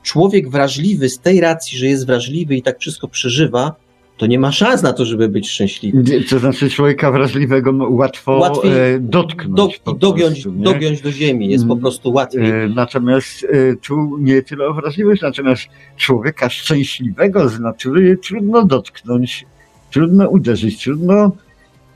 człowiek 0.02 0.50
wrażliwy 0.50 1.08
z 1.08 1.18
tej 1.18 1.40
racji, 1.40 1.78
że 1.78 1.86
jest 1.86 2.06
wrażliwy 2.06 2.56
i 2.56 2.62
tak 2.62 2.78
wszystko 2.78 3.08
przeżywa, 3.08 3.74
to 4.22 4.26
nie 4.26 4.38
ma 4.38 4.52
szans 4.52 4.82
na 4.82 4.92
to, 4.92 5.04
żeby 5.04 5.28
być 5.28 5.50
szczęśliwy. 5.50 6.24
To 6.30 6.38
znaczy 6.38 6.70
człowieka 6.70 7.12
wrażliwego 7.12 7.72
łatwo 7.90 8.32
Łatwiej 8.38 8.72
e, 8.72 9.00
dotknąć. 9.00 9.80
Do, 9.84 9.92
dogiąć, 9.92 10.42
prostu, 10.42 10.52
dogiąć 10.52 11.00
do 11.00 11.12
ziemi 11.12 11.48
jest 11.48 11.64
po 11.64 11.72
Mm, 11.72 11.80
prostu 11.80 12.12
łatwiej. 12.12 12.50
E, 12.50 12.68
Natomiast 12.68 13.44
e, 13.44 13.76
tu 13.76 14.18
nie 14.18 14.42
tyle 14.42 14.66
o 14.66 14.74
wrażliwość, 14.74 15.22
natomiast 15.22 15.62
człowieka 15.96 16.48
szczęśliwego 16.50 17.48
z 17.48 17.60
natury 17.60 18.16
trudno 18.16 18.64
dotknąć, 18.64 19.46
trudno 19.90 20.28
uderzyć, 20.28 20.82
trudno 20.82 21.32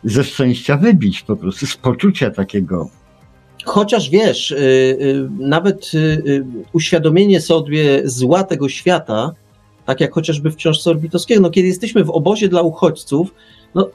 ze 0.04 0.24
szczęścia 0.24 0.76
wybić 0.76 1.22
po 1.22 1.36
prostu, 1.36 1.66
z 1.66 1.76
poczucia 1.76 2.30
takiego. 2.30 2.90
Chociaż 3.64 4.10
wiesz, 4.10 4.50
y, 4.50 4.56
y, 4.56 5.28
nawet 5.38 5.90
y, 5.94 6.44
uświadomienie 6.72 7.40
sobie 7.40 8.08
zła 8.08 8.44
tego 8.44 8.68
świata, 8.68 9.32
tak 9.86 10.00
jak 10.00 10.12
chociażby 10.12 10.50
w 10.50 10.56
książce 10.56 10.90
Orbitowskiego, 10.90 11.40
no 11.40 11.50
kiedy 11.50 11.68
jesteśmy 11.68 12.04
w 12.04 12.10
obozie 12.10 12.48
dla 12.48 12.62
uchodźców, 12.62 13.34
no 13.74 13.90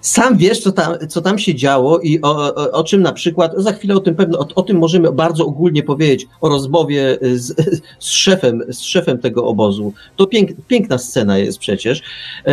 sam 0.00 0.36
wiesz, 0.36 0.60
co 0.60 0.72
tam, 0.72 0.94
co 1.08 1.20
tam 1.20 1.38
się 1.38 1.54
działo 1.54 1.98
i 1.98 2.20
o, 2.22 2.54
o, 2.54 2.70
o 2.70 2.84
czym 2.84 3.02
na 3.02 3.12
przykład, 3.12 3.52
za 3.56 3.72
chwilę 3.72 3.94
o 3.94 4.00
tym 4.00 4.14
pewno, 4.14 4.38
o, 4.38 4.46
o 4.54 4.62
tym 4.62 4.78
możemy 4.78 5.12
bardzo 5.12 5.46
ogólnie 5.46 5.82
powiedzieć, 5.82 6.26
o 6.40 6.48
rozmowie 6.48 7.18
z, 7.34 7.54
z, 7.98 8.10
szefem, 8.10 8.62
z 8.68 8.80
szefem 8.80 9.18
tego 9.18 9.44
obozu. 9.44 9.92
To 10.16 10.26
pięk, 10.26 10.50
piękna 10.68 10.98
scena 10.98 11.38
jest 11.38 11.58
przecież. 11.58 12.02
E, 12.46 12.52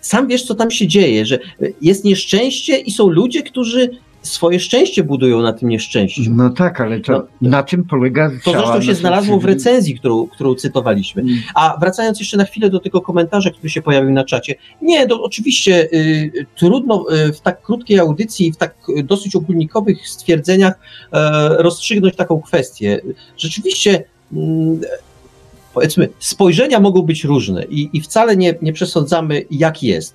Sam 0.00 0.28
wiesz, 0.28 0.44
co 0.44 0.54
tam 0.54 0.70
się 0.70 0.86
dzieje, 0.86 1.26
że 1.26 1.38
jest 1.80 2.04
nieszczęście 2.04 2.78
i 2.78 2.90
są 2.90 3.08
ludzie, 3.08 3.42
którzy 3.42 3.90
swoje 4.24 4.60
szczęście 4.60 5.04
budują 5.04 5.42
na 5.42 5.52
tym 5.52 5.68
nieszczęściu. 5.68 6.22
No 6.30 6.50
tak, 6.50 6.80
ale 6.80 7.00
to 7.00 7.12
No, 7.12 7.50
na 7.50 7.62
tym 7.62 7.84
polega 7.84 8.30
To 8.44 8.50
zresztą 8.50 8.82
się 8.82 8.94
znalazło 8.94 9.38
w 9.38 9.44
recenzji, 9.44 9.98
którą, 9.98 10.26
którą 10.26 10.54
cytowaliśmy. 10.54 11.22
Mm. 11.22 11.34
A 11.54 11.76
wracając 11.80 12.20
jeszcze 12.20 12.36
na 12.36 12.44
chwilę 12.44 12.70
do 12.70 12.80
tego 12.80 13.00
komentarza, 13.00 13.50
który 13.50 13.70
się 13.70 13.82
pojawił 13.82 14.10
na 14.10 14.24
czacie. 14.24 14.54
Nie, 14.82 15.06
to 15.06 15.22
oczywiście 15.22 15.88
y, 15.92 16.46
trudno 16.56 17.06
y, 17.28 17.32
w 17.32 17.40
tak 17.40 17.62
krótkiej 17.62 17.98
audycji, 17.98 18.52
w 18.52 18.56
tak 18.56 18.74
y, 18.98 19.02
dosyć 19.02 19.36
ogólnikowych 19.36 20.08
stwierdzeniach 20.08 20.74
e, 21.12 21.48
rozstrzygnąć 21.62 22.16
taką 22.16 22.40
kwestię. 22.40 23.00
Rzeczywiście, 23.36 24.04
mm, 24.32 24.80
powiedzmy, 25.74 26.08
spojrzenia 26.18 26.80
mogą 26.80 27.02
być 27.02 27.24
różne 27.24 27.64
i, 27.64 27.90
i 27.92 28.00
wcale 28.00 28.36
nie, 28.36 28.54
nie 28.62 28.72
przesądzamy, 28.72 29.44
jak 29.50 29.82
jest. 29.82 30.14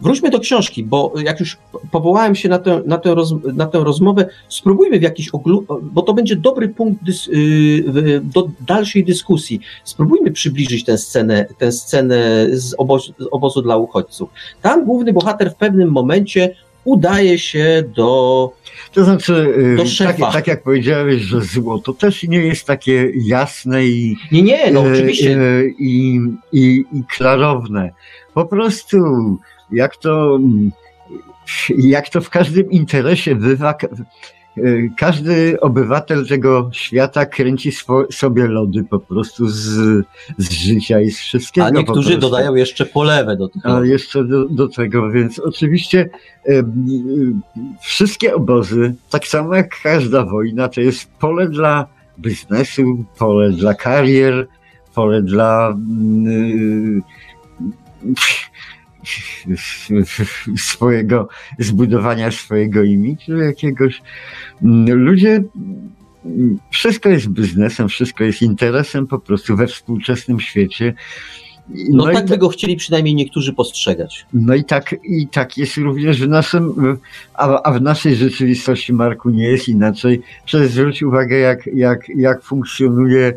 Wróćmy 0.00 0.30
do 0.30 0.40
książki, 0.40 0.84
bo 0.84 1.12
jak 1.24 1.40
już 1.40 1.56
powołałem 1.90 2.34
się 2.34 2.48
na 2.48 2.58
tę, 2.58 2.82
na 2.86 2.98
tę, 2.98 3.14
roz, 3.14 3.34
na 3.54 3.66
tę 3.66 3.78
rozmowę, 3.84 4.26
spróbujmy 4.48 4.98
w 4.98 5.02
jakiś 5.02 5.28
oglu, 5.28 5.66
bo 5.82 6.02
to 6.02 6.14
będzie 6.14 6.36
dobry 6.36 6.68
punkt 6.68 7.04
dys, 7.04 7.26
yy, 7.26 7.82
w- 7.86 8.20
do 8.32 8.48
dalszej 8.66 9.04
dyskusji. 9.04 9.60
Spróbujmy 9.84 10.30
przybliżyć 10.30 10.84
tę 10.84 10.98
scenę, 10.98 11.46
tę 11.58 11.72
scenę 11.72 12.46
z 12.52 12.74
obozu, 12.78 13.12
z 13.18 13.24
obozu 13.30 13.62
dla 13.62 13.76
uchodźców. 13.76 14.30
Tam 14.62 14.84
główny 14.84 15.12
bohater 15.12 15.50
w 15.50 15.54
pewnym 15.56 15.90
momencie 15.90 16.54
udaje 16.84 17.38
się 17.38 17.82
do. 17.96 18.52
To 18.94 19.04
znaczy, 19.04 19.32
y, 19.58 19.76
Do 19.76 19.82
tak, 19.82 19.92
szefa. 19.92 20.32
tak 20.32 20.46
jak 20.46 20.62
powiedziałeś, 20.62 21.22
że 21.22 21.40
zło 21.40 21.78
to 21.78 21.92
też 21.92 22.22
nie 22.22 22.38
jest 22.38 22.66
takie 22.66 23.10
jasne 23.14 23.84
i, 23.86 24.16
Nie, 24.32 24.42
nie, 24.42 24.70
no 24.70 24.86
e, 24.88 24.92
oczywiście. 24.92 25.38
i, 25.78 26.20
i, 26.52 26.84
i 26.92 27.02
klarowne. 27.16 27.90
Po 28.34 28.44
prostu, 28.46 28.96
jak 29.74 29.96
to, 29.96 30.36
mm, 30.36 30.70
jak 31.78 32.08
to 32.08 32.20
w 32.20 32.30
każdym 32.30 32.70
interesie 32.70 33.34
bywa, 33.34 33.70
e, 33.70 34.62
każdy 34.98 35.60
obywatel 35.60 36.26
tego 36.26 36.70
świata 36.72 37.26
kręci 37.26 37.72
swo, 37.72 38.06
sobie 38.12 38.46
lody 38.46 38.84
po 38.84 38.98
prostu 38.98 39.48
z, 39.48 40.04
z 40.38 40.50
życia 40.52 41.00
i 41.00 41.10
z 41.10 41.18
wszystkiego. 41.18 41.66
A 41.66 41.70
niektórzy 41.70 42.18
dodają 42.18 42.54
jeszcze 42.54 42.86
polewę 42.86 43.36
do 43.36 43.48
tego. 43.48 43.76
A 43.76 43.84
jeszcze 43.86 44.24
do, 44.24 44.48
do 44.48 44.68
tego, 44.68 45.10
więc 45.10 45.38
oczywiście 45.38 46.10
y, 46.48 46.64
wszystkie 47.82 48.34
obozy, 48.34 48.94
tak 49.10 49.26
samo 49.26 49.54
jak 49.54 49.80
każda 49.82 50.24
wojna, 50.24 50.68
to 50.68 50.80
jest 50.80 51.10
pole 51.10 51.48
dla 51.48 51.86
biznesu, 52.18 53.04
pole 53.18 53.50
dla 53.50 53.74
karier, 53.74 54.46
pole 54.94 55.22
dla 55.22 55.68
mm, 55.68 56.26
y, 56.26 57.02
swojego, 60.56 61.28
zbudowania 61.58 62.30
swojego 62.30 62.82
imidżu 62.82 63.36
jakiegoś. 63.36 64.02
Mm, 64.62 65.04
Ludzie, 65.04 65.44
mm, 66.24 66.58
wszystko 66.70 67.08
jest 67.08 67.28
biznesem, 67.28 67.88
wszystko 67.88 68.24
jest 68.24 68.42
interesem 68.42 69.06
po 69.06 69.18
prostu 69.18 69.56
we 69.56 69.66
współczesnym 69.66 70.40
świecie. 70.40 70.94
No, 71.68 72.10
i 72.10 72.14
tak 72.14 72.24
to- 72.24 72.30
by 72.30 72.38
go 72.38 72.48
chcieli 72.48 72.76
przynajmniej 72.76 73.14
niektórzy 73.14 73.52
postrzegać. 73.52 74.26
no 74.32 74.54
i 74.54 74.64
tak, 74.64 74.94
i 75.04 75.28
tak 75.28 75.58
jest 75.58 75.76
również 75.76 76.20
w 76.20 76.28
naszym, 76.28 76.74
a, 77.34 77.62
a 77.62 77.72
w 77.72 77.82
naszej 77.82 78.16
rzeczywistości, 78.16 78.92
Marku, 78.92 79.30
nie 79.30 79.48
jest 79.48 79.68
inaczej. 79.68 80.22
Przecież 80.44 80.70
zwróć 80.70 81.02
uwagę, 81.02 81.38
jak, 81.38 81.66
jak, 81.66 82.08
jak 82.08 82.42
funkcjonuje, 82.42 83.32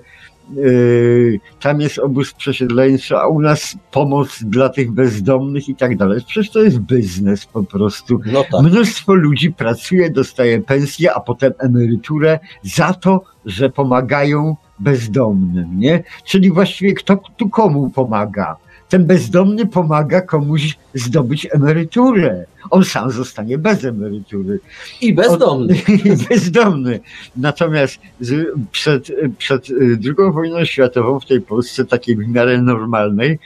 tam 1.59 1.81
jest 1.81 1.99
obóz 1.99 2.33
przesiedleńczy, 2.33 3.17
a 3.17 3.27
u 3.27 3.41
nas 3.41 3.77
pomoc 3.91 4.43
dla 4.43 4.69
tych 4.69 4.91
bezdomnych 4.91 5.69
i 5.69 5.75
tak 5.75 5.97
dalej. 5.97 6.21
Przecież 6.27 6.51
to 6.51 6.59
jest 6.59 6.79
biznes 6.79 7.45
po 7.45 7.63
prostu. 7.63 8.19
No 8.25 8.43
tak. 8.51 8.61
Mnóstwo 8.63 9.13
ludzi 9.13 9.51
pracuje, 9.51 10.09
dostaje 10.09 10.61
pensję, 10.61 11.13
a 11.13 11.19
potem 11.19 11.53
emeryturę 11.59 12.39
za 12.63 12.93
to, 12.93 13.21
że 13.45 13.69
pomagają 13.69 14.55
bezdomnym, 14.79 15.79
nie? 15.79 16.03
Czyli 16.25 16.51
właściwie 16.51 16.93
kto 16.93 17.19
tu 17.37 17.49
komu 17.49 17.89
pomaga? 17.89 18.55
Ten 18.89 19.05
bezdomny 19.05 19.65
pomaga 19.65 20.21
komuś 20.21 20.77
zdobyć 20.93 21.47
emeryturę. 21.51 22.45
On 22.69 22.83
sam 22.83 23.11
zostanie 23.11 23.57
bez 23.57 23.85
emerytury. 23.85 24.59
I 25.01 25.13
bezdomny. 25.13 25.75
bezdomny. 26.29 26.99
Natomiast 27.35 27.99
z, 28.19 28.47
przed, 28.71 29.11
przed 29.37 29.69
y, 29.69 29.99
II 30.03 30.31
wojną 30.33 30.65
światową 30.65 31.19
w 31.19 31.25
tej 31.25 31.41
Polsce, 31.41 31.85
takiej 31.85 32.15
w 32.15 32.27
miarę 32.27 32.61
normalnej, 32.61 33.39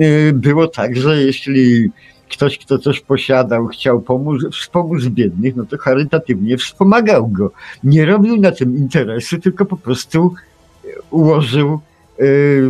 y, 0.00 0.32
było 0.34 0.68
tak, 0.68 0.96
że 0.96 1.22
jeśli 1.22 1.90
ktoś, 2.30 2.58
kto 2.58 2.78
coś 2.78 3.00
posiadał, 3.00 3.66
chciał 3.66 4.00
pomóc, 4.00 4.42
wspomóc 4.52 5.04
biednych, 5.04 5.56
no 5.56 5.64
to 5.64 5.78
charytatywnie 5.78 6.56
wspomagał 6.56 7.28
go. 7.28 7.52
Nie 7.84 8.06
robił 8.06 8.40
na 8.40 8.52
tym 8.52 8.76
interesu, 8.76 9.38
tylko 9.38 9.64
po 9.64 9.76
prostu 9.76 10.34
ułożył 11.10 11.80
yy, 12.18 12.26
y, 12.26 12.68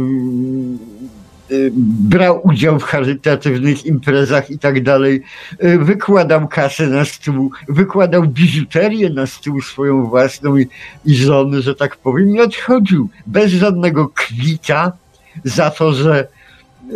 brał 2.08 2.40
udział 2.46 2.78
w 2.78 2.82
charytatywnych 2.82 3.86
imprezach 3.86 4.50
i 4.50 4.58
tak 4.58 4.82
dalej, 4.82 5.22
y, 5.64 5.78
wykładał 5.78 6.48
kasę 6.48 6.86
na 6.86 7.04
stół, 7.04 7.50
wykładał 7.68 8.22
biżuterię 8.22 9.10
na 9.10 9.26
stół 9.26 9.62
swoją 9.62 10.06
własną 10.06 10.56
i, 10.56 10.66
i 11.04 11.14
żony, 11.14 11.62
że 11.62 11.74
tak 11.74 11.96
powiem, 11.96 12.36
i 12.36 12.40
odchodził 12.40 13.08
bez 13.26 13.52
żadnego 13.52 14.08
kwita 14.08 14.92
za 15.44 15.70
to, 15.70 15.92
że 15.92 16.28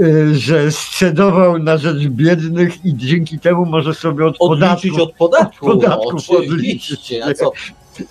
y, 0.00 0.34
że 0.34 0.72
scedował 0.72 1.58
na 1.58 1.78
rzecz 1.78 2.06
biednych 2.06 2.84
i 2.84 2.96
dzięki 2.96 3.38
temu 3.38 3.66
może 3.66 3.94
sobie 3.94 4.26
od 4.26 4.36
Odliczyć 4.40 4.98
od 4.98 5.12
podatku. 5.12 5.70
od 5.70 5.80
podatku 5.82 6.16
oczywiście. 6.38 7.24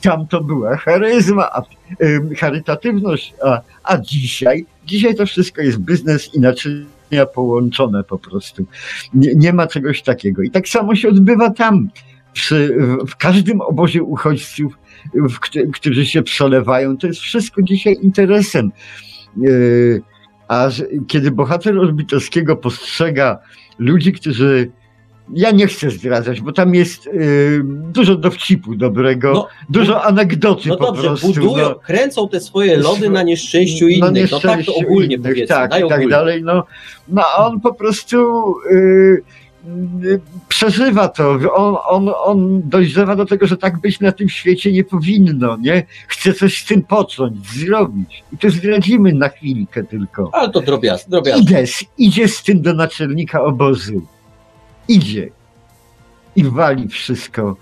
Tam 0.02 0.28
to 0.28 0.44
była 0.44 0.78
charyzma, 0.78 1.50
a, 1.52 1.62
charytatywność, 2.38 3.34
a, 3.44 3.62
a 3.84 3.98
dzisiaj, 3.98 4.66
dzisiaj 4.86 5.16
to 5.16 5.26
wszystko 5.26 5.62
jest 5.62 5.78
biznes 5.78 6.36
i 6.36 6.40
naczynia 6.40 7.26
połączone 7.34 8.04
po 8.04 8.18
prostu. 8.20 8.66
Nie, 9.14 9.36
nie 9.36 9.54
ma 9.54 9.68
czegoś 9.68 10.02
takiego. 10.02 10.42
I 10.42 10.52
tak 10.52 10.68
samo 10.68 10.96
się 10.96 11.10
odbywa 11.10 11.50
tam. 11.50 11.90
Przy, 12.34 12.78
w, 13.08 13.16
każdym 13.16 13.62
obozie 13.62 14.04
uchodźców, 14.04 14.78
w, 15.14 15.40
któ- 15.40 15.72
którzy 15.74 16.06
się 16.06 16.24
przelewają, 16.24 16.98
to 16.98 17.08
jest 17.08 17.20
wszystko 17.20 17.62
dzisiaj 17.62 17.98
interesem. 18.02 18.72
Yy, 19.38 20.02
a 20.48 20.70
kiedy 21.08 21.32
bohater 21.32 21.80
Orbitowskiego 21.80 22.56
postrzega 22.56 23.40
ludzi, 23.80 24.14
którzy 24.14 24.72
ja 25.34 25.52
nie 25.52 25.68
chcę 25.68 25.90
zdradzać, 25.92 26.42
bo 26.42 26.52
tam 26.54 26.76
jest 26.76 27.08
y, 27.08 27.62
dużo 27.66 28.16
dowcipu 28.16 28.76
dobrego, 28.76 29.34
No, 29.34 29.48
dużo 29.70 30.04
anegdoty 30.04 30.70
No 30.70 30.78
po 30.78 30.86
dobrze, 30.86 31.04
prostu. 31.08 31.28
budują, 31.28 31.74
kręcą 31.76 32.30
te 32.30 32.40
swoje 32.40 32.78
lody 32.78 33.10
na 33.10 33.24
nieszczęściu 33.24 33.88
innych. 33.88 34.00
na 34.02 34.08
No 34.08 34.40
tak 34.40 34.42
to 34.42 34.56
nieszczęściu 34.56 34.72
ogólnie 34.82 35.16
innych, 35.16 35.32
powiedzmy. 35.32 35.48
Tak, 35.56 35.86
i 35.86 35.90
tak 35.90 36.10
dalej. 36.10 36.44
No, 36.44 36.64
no 37.08 37.24
a 37.38 37.46
on 37.48 37.60
po 37.62 37.74
prostu 37.74 38.18
y, 38.72 39.24
y, 40.04 40.20
przeżywa 40.50 41.08
to. 41.08 41.32
On, 41.56 41.76
on, 41.88 42.14
on 42.26 42.62
dojrzewa 42.70 43.16
do 43.16 43.26
tego, 43.26 43.48
że 43.48 43.58
tak 43.58 43.82
być 43.82 44.00
na 44.00 44.12
tym 44.12 44.30
świecie 44.30 44.72
nie 44.72 44.84
powinno, 44.84 45.58
nie? 45.58 45.84
Chce 46.08 46.34
coś 46.34 46.62
z 46.64 46.66
tym 46.66 46.84
począć, 46.84 47.36
zrobić. 47.50 48.24
I 48.34 48.38
to 48.38 48.50
zdradzimy 48.50 49.14
na 49.14 49.30
chwilkę 49.30 49.84
tylko. 49.84 50.30
Ale 50.34 50.50
to 50.52 50.62
drobiazg, 50.62 51.10
drobiazg. 51.10 51.42
Idę, 51.42 51.64
idzie 51.98 52.28
z 52.28 52.44
tym 52.44 52.62
do 52.62 52.74
naczelnika 52.74 53.42
obozu. 53.44 54.02
Idzie. 54.88 55.30
I 56.36 56.44
wali 56.44 56.88
wszystko. 56.88 57.56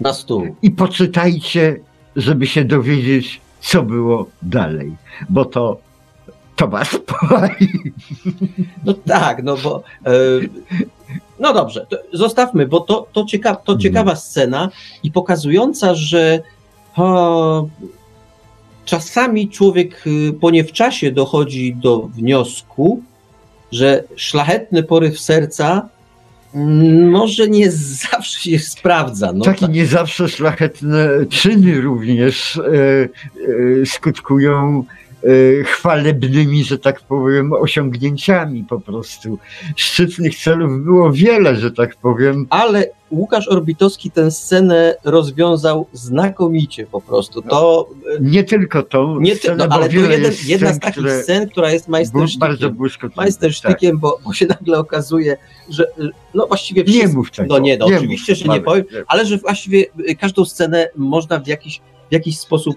Na 0.00 0.12
stół. 0.12 0.56
I 0.62 0.70
poczytajcie, 0.70 1.80
żeby 2.16 2.46
się 2.46 2.64
dowiedzieć, 2.64 3.40
co 3.60 3.82
było 3.82 4.26
dalej. 4.42 4.96
Bo 5.28 5.44
to, 5.44 5.80
to 6.56 6.68
was 6.68 6.98
powali. 7.20 7.68
No 8.84 8.94
tak, 8.94 9.42
no 9.42 9.56
bo. 9.56 9.82
E, 10.06 10.10
no 11.38 11.54
dobrze, 11.54 11.86
zostawmy, 12.12 12.66
bo 12.66 12.80
to, 12.80 13.06
to, 13.12 13.24
cieka, 13.24 13.54
to 13.54 13.72
Mhm. 13.72 13.80
ciekawa 13.80 14.16
scena 14.16 14.70
i 15.02 15.10
pokazująca, 15.10 15.94
że 15.94 16.40
o, 16.96 17.68
czasami 18.84 19.48
człowiek 19.48 20.04
y, 20.06 20.32
po 20.40 20.50
niewczasie 20.50 21.12
dochodzi 21.12 21.74
do 21.74 21.98
wniosku, 22.00 23.02
że 23.72 24.04
szlachetny 24.16 24.82
poryw 24.82 25.20
serca 25.20 25.88
może 27.10 27.48
nie 27.48 27.70
zawsze 28.10 28.40
się 28.40 28.58
sprawdza. 28.58 29.32
No, 29.32 29.44
Takie 29.44 29.66
tak. 29.66 29.74
nie 29.74 29.86
zawsze 29.86 30.28
szlachetne 30.28 31.08
czyny 31.30 31.80
również 31.80 32.56
e, 32.56 32.62
e, 33.82 33.86
skutkują 33.86 34.84
chwalebnymi, 35.64 36.64
że 36.64 36.78
tak 36.78 37.00
powiem, 37.00 37.52
osiągnięciami 37.52 38.64
po 38.64 38.80
prostu. 38.80 39.38
Szczytnych 39.76 40.36
celów 40.36 40.84
było 40.84 41.12
wiele, 41.12 41.56
że 41.56 41.70
tak 41.70 41.96
powiem. 41.96 42.46
Ale 42.50 42.90
Łukasz 43.10 43.48
Orbitowski 43.48 44.10
tę 44.10 44.30
scenę 44.30 44.94
rozwiązał 45.04 45.86
znakomicie 45.92 46.86
po 46.86 47.00
prostu. 47.00 47.42
To 47.42 47.88
Nie 48.20 48.44
tylko 48.44 48.82
to, 48.82 49.16
Nie, 49.20 49.32
ty, 49.32 49.38
scenę, 49.38 49.66
no, 49.68 49.74
ale 49.74 49.88
to 49.88 49.94
jeden, 49.94 50.32
jedna 50.46 50.68
scen, 50.68 50.74
z 50.74 50.80
takich 50.80 51.12
scen, 51.12 51.48
która 51.48 51.70
jest 51.70 51.86
były 51.86 51.98
bardzo 52.00 52.18
majstersztykiem. 52.18 52.74
błyskotliwe. 52.74 53.22
Majstersztykiem, 53.22 53.98
bo, 53.98 54.18
bo 54.24 54.32
się 54.32 54.46
nagle 54.46 54.78
okazuje, 54.78 55.36
że 55.70 55.84
y, 55.84 56.10
no 56.34 56.46
właściwie 56.46 56.84
Tak. 56.84 56.94
Nie 56.94 57.00
wszystko, 57.00 57.18
mów 57.18 57.30
tego. 57.30 57.54
No 57.54 57.58
nie, 57.58 57.78
no 57.78 57.86
mów, 57.88 57.96
oczywiście, 57.96 58.34
że 58.34 58.48
nie 58.48 58.60
powiem, 58.60 58.84
ale 59.06 59.26
że 59.26 59.38
właściwie 59.38 59.84
każdą 60.20 60.44
scenę 60.44 60.88
można 60.96 61.38
w 61.38 61.46
jakiś, 61.46 61.80
w 62.10 62.12
jakiś 62.12 62.38
sposób 62.38 62.76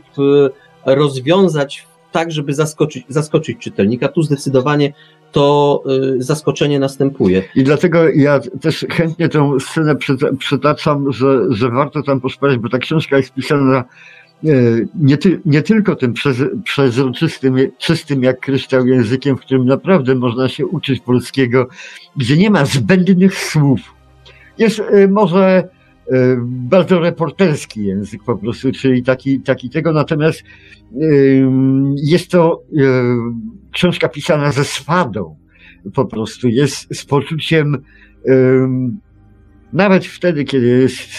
rozwiązać 0.86 1.88
tak, 2.12 2.32
żeby 2.32 2.54
zaskoczyć, 2.54 3.06
zaskoczyć 3.08 3.58
czytelnika. 3.58 4.08
Tu 4.08 4.24
zdecydowanie 4.24 4.94
to 5.32 5.84
y, 6.18 6.24
zaskoczenie 6.24 6.80
następuje. 6.80 7.44
I 7.56 7.64
dlatego 7.64 8.10
ja 8.10 8.40
też 8.62 8.86
chętnie 8.90 9.30
tę 9.30 9.58
scenę 9.60 9.96
przyta- 9.96 10.38
przytaczam, 10.38 11.14
że, 11.14 11.40
że 11.50 11.70
warto 11.70 12.04
tam 12.04 12.22
poszperać, 12.22 12.58
bo 12.58 12.70
ta 12.70 12.78
książka 12.78 13.18
jest 13.18 13.34
pisana 13.34 13.84
e, 14.46 14.50
nie, 14.96 15.18
ty, 15.18 15.42
nie 15.46 15.62
tylko 15.62 15.96
tym 15.96 16.14
przez, 16.14 16.38
przezroczystym, 16.64 17.56
czystym 17.78 18.24
jak 18.24 18.40
kryształ 18.40 18.88
językiem, 18.88 19.38
w 19.38 19.42
którym 19.42 19.66
naprawdę 19.66 20.16
można 20.16 20.50
się 20.50 20.66
uczyć 20.66 21.00
polskiego, 21.00 21.68
gdzie 22.18 22.38
nie 22.38 22.50
ma 22.50 22.66
zbędnych 22.66 23.38
słów. 23.38 23.80
Jest 24.58 24.80
e, 24.80 25.08
może 25.08 25.70
bardzo 26.42 27.00
reporterski 27.00 27.86
język 27.86 28.24
po 28.24 28.38
prostu, 28.38 28.72
czyli 28.72 29.04
taki, 29.04 29.40
taki 29.40 29.70
tego, 29.70 29.92
natomiast 29.92 30.44
ym, 31.02 31.96
jest 32.04 32.32
to 32.32 32.64
e, 32.78 32.84
książka 33.72 34.10
pisana 34.10 34.52
ze 34.52 34.64
swadą 34.64 35.36
po 35.94 36.06
prostu 36.06 36.48
jest 36.48 36.96
z 36.96 37.06
poczuciem 37.06 37.78
nawet 39.74 40.06
wtedy, 40.06 40.44
kiedy 40.44 40.68
jest 40.68 41.10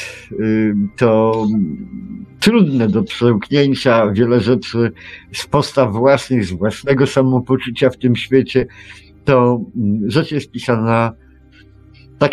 to 0.97 1.47
trudne 2.41 2.88
do 2.88 3.03
przełknięcia, 3.03 4.12
wiele 4.12 4.41
rzeczy 4.41 4.93
z 5.32 5.47
postaw 5.47 5.93
własnych, 5.93 6.45
z 6.45 6.53
własnego 6.53 7.07
samopoczucia 7.07 7.91
w 7.91 7.97
tym 7.97 8.16
świecie, 8.16 8.66
to 9.24 9.64
mm, 9.76 10.11
rzecz 10.11 10.32
jest 10.32 10.51
pisana 10.51 11.12
tak 12.18 12.32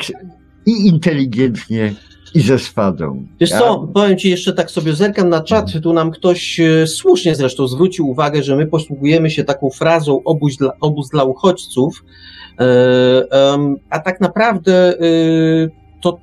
i 0.65 0.87
inteligentnie, 0.87 1.95
i 2.37 2.41
ze 2.41 2.59
swadą. 2.59 3.25
Wiesz 3.39 3.49
Ja- 3.49 3.59
co, 3.59 3.87
powiem 3.93 4.17
Ci 4.17 4.29
jeszcze 4.29 4.53
tak 4.53 4.71
sobie 4.71 4.93
zerkam 4.93 5.29
na 5.29 5.41
czat, 5.43 5.71
tu 5.83 5.93
nam 5.93 6.11
ktoś 6.11 6.59
e, 6.59 6.87
słusznie 6.87 7.35
zresztą 7.35 7.67
zwrócił 7.67 8.09
uwagę, 8.09 8.43
że 8.43 8.55
my 8.55 8.67
posługujemy 8.67 9.29
się 9.29 9.43
taką 9.43 9.69
frazą 9.69 10.23
obóz 10.25 10.57
dla, 10.57 10.71
obóz 10.81 11.09
dla 11.09 11.23
uchodźców, 11.23 12.03
e, 12.59 13.27
a 13.89 13.99
tak 13.99 14.21
naprawdę 14.21 14.99
e, 14.99 15.03
to 16.01 16.19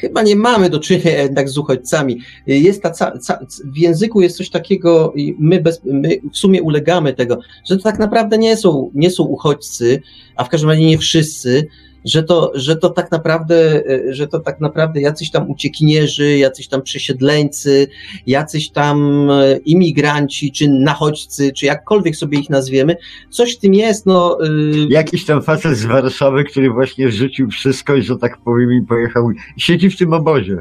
chyba 0.00 0.22
nie 0.22 0.36
mamy 0.36 0.70
do 0.70 0.78
czynienia 0.80 1.22
jednak 1.22 1.48
z 1.48 1.58
uchodźcami. 1.58 2.20
Jest 2.46 2.82
ta, 2.82 2.90
ca, 2.90 3.18
ca, 3.18 3.38
w 3.64 3.78
języku 3.78 4.20
jest 4.20 4.36
coś 4.36 4.50
takiego 4.50 5.12
i 5.16 5.36
my, 5.38 5.60
bez, 5.60 5.80
my 5.84 6.08
w 6.32 6.36
sumie 6.38 6.62
ulegamy 6.62 7.12
tego, 7.12 7.38
że 7.64 7.76
to 7.76 7.82
tak 7.82 7.98
naprawdę 7.98 8.38
nie 8.38 8.56
są, 8.56 8.90
nie 8.94 9.10
są 9.10 9.24
uchodźcy, 9.24 10.02
a 10.36 10.44
w 10.44 10.48
każdym 10.48 10.70
razie 10.70 10.86
nie 10.86 10.98
wszyscy, 10.98 11.66
że 12.04 12.22
to, 12.22 12.52
że 12.54 12.76
to 12.76 12.90
tak 12.90 13.10
naprawdę, 13.10 13.82
e, 13.86 14.14
że 14.14 14.28
to 14.28 14.40
tak 14.40 14.60
naprawdę 14.60 15.00
jacyś 15.00 15.30
tam 15.30 15.50
uciekinierzy, 15.50 16.38
jacyś 16.38 16.68
tam 16.68 16.82
przesiedleńcy, 16.82 17.88
jacyś 18.26 18.70
tam 18.70 19.28
e, 19.30 19.56
imigranci, 19.56 20.52
czy 20.52 20.68
nachodźcy, 20.68 21.52
czy 21.52 21.66
jakkolwiek 21.66 22.16
sobie 22.16 22.38
ich 22.38 22.50
nazwiemy, 22.50 22.96
coś 23.30 23.56
w 23.56 23.58
tym 23.58 23.74
jest, 23.74 24.06
no. 24.06 24.38
y, 24.44 24.86
Jakiś 24.90 25.24
tam 25.24 25.42
facet 25.42 25.76
z 25.76 25.84
Warszawy, 25.84 26.44
który 26.44 26.70
właśnie 26.70 27.10
rzucił 27.10 27.50
wszystko 27.50 27.96
i, 27.96 28.02
że 28.02 28.16
tak 28.16 28.38
powiem, 28.38 28.72
i 28.72 28.86
pojechał. 28.86 29.30
Siedzi 29.56 29.90
w 29.90 29.96
tym 29.96 30.12
obozie. 30.12 30.58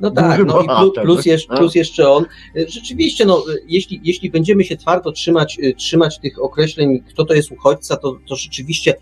No 0.00 0.10
tak, 0.10 0.30
Duży 0.30 0.44
no 0.44 0.62
i 0.62 0.66
plus, 0.66 0.92
plus, 1.02 1.26
jeszcze, 1.26 1.52
no. 1.52 1.58
plus 1.58 1.74
jeszcze 1.74 2.10
on. 2.10 2.24
E, 2.56 2.68
Rzeczywiście, 2.68 3.24
no, 3.24 3.38
e, 3.38 3.56
jeśli, 3.68 4.00
jeśli 4.04 4.30
będziemy 4.30 4.64
się 4.64 4.76
twardo 4.76 5.12
trzymać, 5.12 5.58
e, 5.62 5.72
trzymać 5.72 6.18
tych 6.18 6.42
określeń, 6.42 7.00
kto 7.08 7.24
to 7.24 7.34
jest 7.34 7.52
uchodźca, 7.52 7.96
to, 7.96 8.18
to 8.28 8.36
rzeczywiście 8.36 8.94
e, 8.94 8.96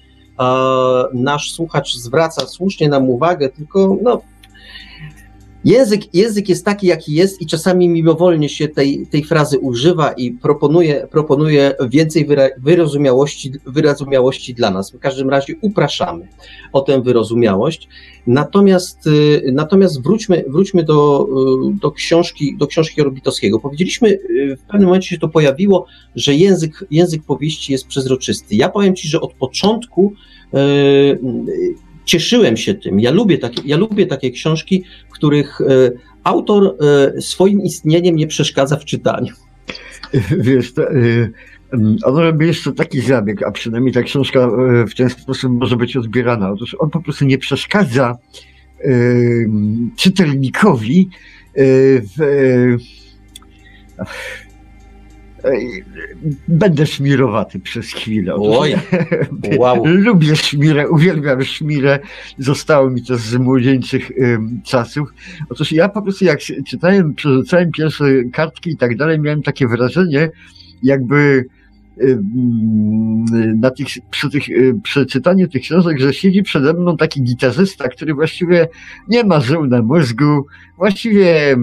nasz 1.12 1.52
słuchacz 1.52 1.94
zwraca 1.94 2.46
słusznie 2.46 2.88
nam 2.88 3.10
uwagę, 3.10 3.48
tylko 3.48 3.96
no, 4.02 4.20
język, 5.64 6.14
język 6.14 6.48
jest 6.48 6.64
taki, 6.64 6.86
jaki 6.86 7.14
jest 7.14 7.42
i 7.42 7.46
czasami 7.46 7.88
mimowolnie 7.88 8.48
się 8.48 8.68
tej, 8.68 9.06
tej 9.06 9.24
frazy 9.24 9.58
używa 9.58 10.12
i 10.12 10.30
proponuje, 10.30 11.06
proponuje 11.10 11.74
więcej 11.88 12.26
wyra, 12.26 12.48
wyrozumiałości, 12.58 13.52
wyrozumiałości 13.66 14.54
dla 14.54 14.70
nas. 14.70 14.92
W 14.92 14.98
każdym 14.98 15.30
razie 15.30 15.54
upraszamy 15.60 16.28
o 16.72 16.80
tę 16.80 17.02
wyrozumiałość. 17.02 17.88
Natomiast, 18.26 19.06
y, 19.06 19.50
natomiast 19.52 20.02
wróćmy, 20.02 20.44
wróćmy 20.48 20.82
do, 20.82 21.28
y, 21.70 21.80
do, 21.80 21.92
książki, 21.92 22.56
do 22.56 22.66
książki 22.66 23.00
Orbitowskiego. 23.00 23.60
Powiedzieliśmy, 23.60 24.08
y, 24.08 24.56
w 24.56 24.62
pewnym 24.62 24.86
momencie 24.86 25.08
się 25.08 25.18
to 25.18 25.28
pojawiło, 25.28 25.86
że 26.16 26.34
język, 26.34 26.84
język 26.90 27.22
powieści 27.22 27.72
jest 27.72 27.86
przezroczysty. 27.86 28.54
Ja 28.54 28.68
powiem 28.68 28.96
Ci, 28.96 29.08
że 29.08 29.20
od 29.20 29.34
początku 29.34 30.12
y, 30.54 30.58
y, 30.58 31.74
cieszyłem 32.04 32.56
się 32.56 32.74
tym. 32.74 33.00
Ja 33.00 33.10
lubię 33.10 33.38
takie, 33.38 33.62
ja 33.64 33.76
lubię 33.76 34.06
takie 34.06 34.30
książki, 34.30 34.84
których 35.10 35.60
y, 35.60 35.92
autor 36.24 36.76
y, 37.16 37.22
swoim 37.22 37.62
istnieniem 37.62 38.16
nie 38.16 38.26
przeszkadza 38.26 38.76
w 38.76 38.84
czytaniu. 38.84 39.34
Wiesz, 40.38 40.74
to, 40.74 40.92
y, 40.92 41.32
On 42.04 42.16
robi 42.16 42.46
jeszcze 42.46 42.72
taki 42.72 43.00
zabieg, 43.00 43.42
a 43.42 43.50
przynajmniej 43.50 43.94
ta 43.94 44.02
książka 44.02 44.40
e, 44.40 44.86
w 44.86 44.94
ten 44.94 45.10
sposób 45.10 45.52
może 45.52 45.76
być 45.76 45.96
odbierana. 45.96 46.50
Otóż 46.50 46.76
on 46.78 46.90
po 46.90 47.00
prostu 47.00 47.24
nie 47.24 47.38
przeszkadza 47.38 48.18
czytelnikowi 49.96 51.08
w, 51.56 52.76
Będę 56.48 56.86
szmirowaty 56.86 57.60
przez 57.60 57.86
chwilę. 57.92 58.34
Oj, 58.34 58.74
wow. 59.58 59.82
Lubię 59.86 60.36
szmirę, 60.36 60.88
uwielbiam 60.88 61.44
szmirę. 61.44 61.98
Zostało 62.38 62.90
mi 62.90 63.02
to 63.02 63.16
z 63.16 63.34
młodzieńczych 63.34 64.10
um, 64.18 64.60
czasów. 64.64 65.08
Otóż 65.48 65.72
ja 65.72 65.88
po 65.88 66.02
prostu 66.02 66.24
jak 66.24 66.40
czytałem, 66.66 67.14
przerzucałem 67.14 67.70
pierwsze 67.72 68.04
kartki 68.32 68.70
i 68.70 68.76
tak 68.76 68.96
dalej, 68.96 69.20
miałem 69.20 69.42
takie 69.42 69.68
wrażenie, 69.68 70.30
jakby 70.82 71.44
na 73.56 73.70
tych, 73.70 73.86
przy 74.10 74.30
tych, 74.30 74.42
przeczytaniu 74.82 75.48
tych 75.48 75.62
książek, 75.62 75.98
że 75.98 76.14
siedzi 76.14 76.42
przede 76.42 76.72
mną 76.72 76.96
taki 76.96 77.22
gitarzysta, 77.22 77.88
który 77.88 78.14
właściwie 78.14 78.68
nie 79.08 79.24
ma 79.24 79.40
żył 79.40 79.66
na 79.66 79.82
mózgu, 79.82 80.46
właściwie 80.76 81.56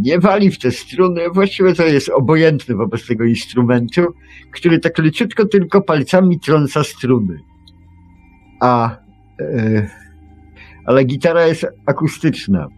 nie 0.00 0.18
wali 0.18 0.50
w 0.50 0.58
te 0.58 0.70
struny, 0.70 1.20
właściwie 1.34 1.74
to 1.74 1.86
jest 1.86 2.08
obojętny 2.08 2.74
wobec 2.74 3.06
tego 3.06 3.24
instrumentu, 3.24 4.02
który 4.52 4.78
tak 4.78 4.98
leciutko 4.98 5.46
tylko 5.46 5.82
palcami 5.82 6.40
trąca 6.40 6.84
struny. 6.84 7.38
A, 8.60 8.96
e, 9.40 9.88
ale 10.86 11.04
gitara 11.04 11.46
jest 11.46 11.66
akustyczna. 11.86 12.68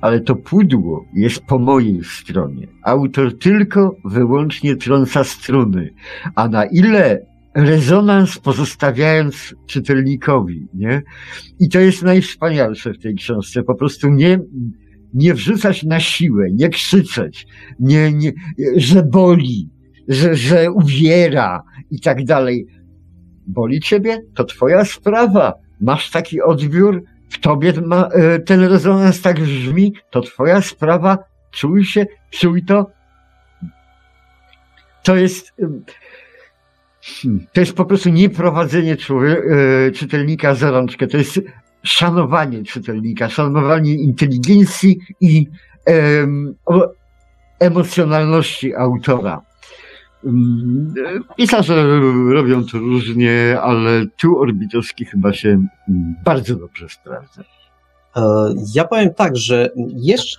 Ale 0.00 0.20
to 0.20 0.36
pudło 0.36 1.04
jest 1.14 1.40
po 1.46 1.58
mojej 1.58 2.04
stronie. 2.04 2.68
Autor 2.82 3.38
tylko 3.38 3.96
wyłącznie 4.04 4.76
trąca 4.76 5.24
struny. 5.24 5.94
A 6.34 6.48
na 6.48 6.64
ile 6.64 7.26
rezonans 7.54 8.38
pozostawiając 8.38 9.54
czytelnikowi, 9.66 10.66
nie? 10.74 11.02
I 11.60 11.68
to 11.68 11.80
jest 11.80 12.02
najwspanialsze 12.02 12.92
w 12.92 12.98
tej 12.98 13.14
książce. 13.14 13.62
Po 13.62 13.74
prostu 13.74 14.08
nie, 14.08 14.38
nie 15.14 15.34
wrzucać 15.34 15.82
na 15.82 16.00
siłę, 16.00 16.46
nie 16.52 16.68
krzyczeć, 16.68 17.46
nie, 17.80 18.12
nie, 18.12 18.32
że 18.76 19.02
boli, 19.02 19.70
że, 20.08 20.34
że 20.34 20.70
uwiera 20.70 21.62
i 21.90 22.00
tak 22.00 22.24
dalej. 22.24 22.66
Boli 23.46 23.80
ciebie? 23.80 24.18
To 24.34 24.44
twoja 24.44 24.84
sprawa. 24.84 25.54
Masz 25.80 26.10
taki 26.10 26.40
odbiór, 26.40 27.02
w 27.30 27.38
tobie 27.38 27.72
ma, 27.86 28.08
e, 28.08 28.38
ten 28.38 28.60
rezonans 28.60 29.22
tak 29.22 29.40
brzmi, 29.40 29.94
to 30.10 30.20
twoja 30.20 30.62
sprawa, 30.62 31.18
czuj 31.50 31.84
się, 31.84 32.06
czuj 32.30 32.64
to. 32.64 32.90
To 35.02 35.16
jest, 35.16 35.52
hmm, 37.00 37.46
to 37.52 37.60
jest 37.60 37.72
po 37.72 37.84
prostu 37.84 38.08
nieprowadzenie 38.08 38.92
e, 38.92 39.90
czytelnika 39.90 40.54
za 40.54 40.70
rączkę. 40.70 41.06
To 41.06 41.16
jest 41.16 41.40
szanowanie 41.82 42.64
czytelnika, 42.64 43.28
szanowanie 43.28 43.94
inteligencji 43.94 44.98
i 45.20 45.46
em, 45.86 46.54
emocjonalności 47.60 48.74
autora. 48.74 49.42
Mm, 50.24 50.94
pisarze 51.36 52.00
robią 52.28 52.64
to 52.64 52.78
różnie, 52.78 53.60
ale 53.62 54.06
tu 54.20 54.38
Orbitowski 54.38 55.04
chyba 55.04 55.32
się 55.32 55.66
bardzo 56.24 56.56
dobrze 56.56 56.88
sprawdza. 56.88 57.42
E, 58.16 58.22
ja 58.74 58.84
powiem 58.84 59.14
tak, 59.14 59.36
że 59.36 59.70
jeszcze. 59.96 60.38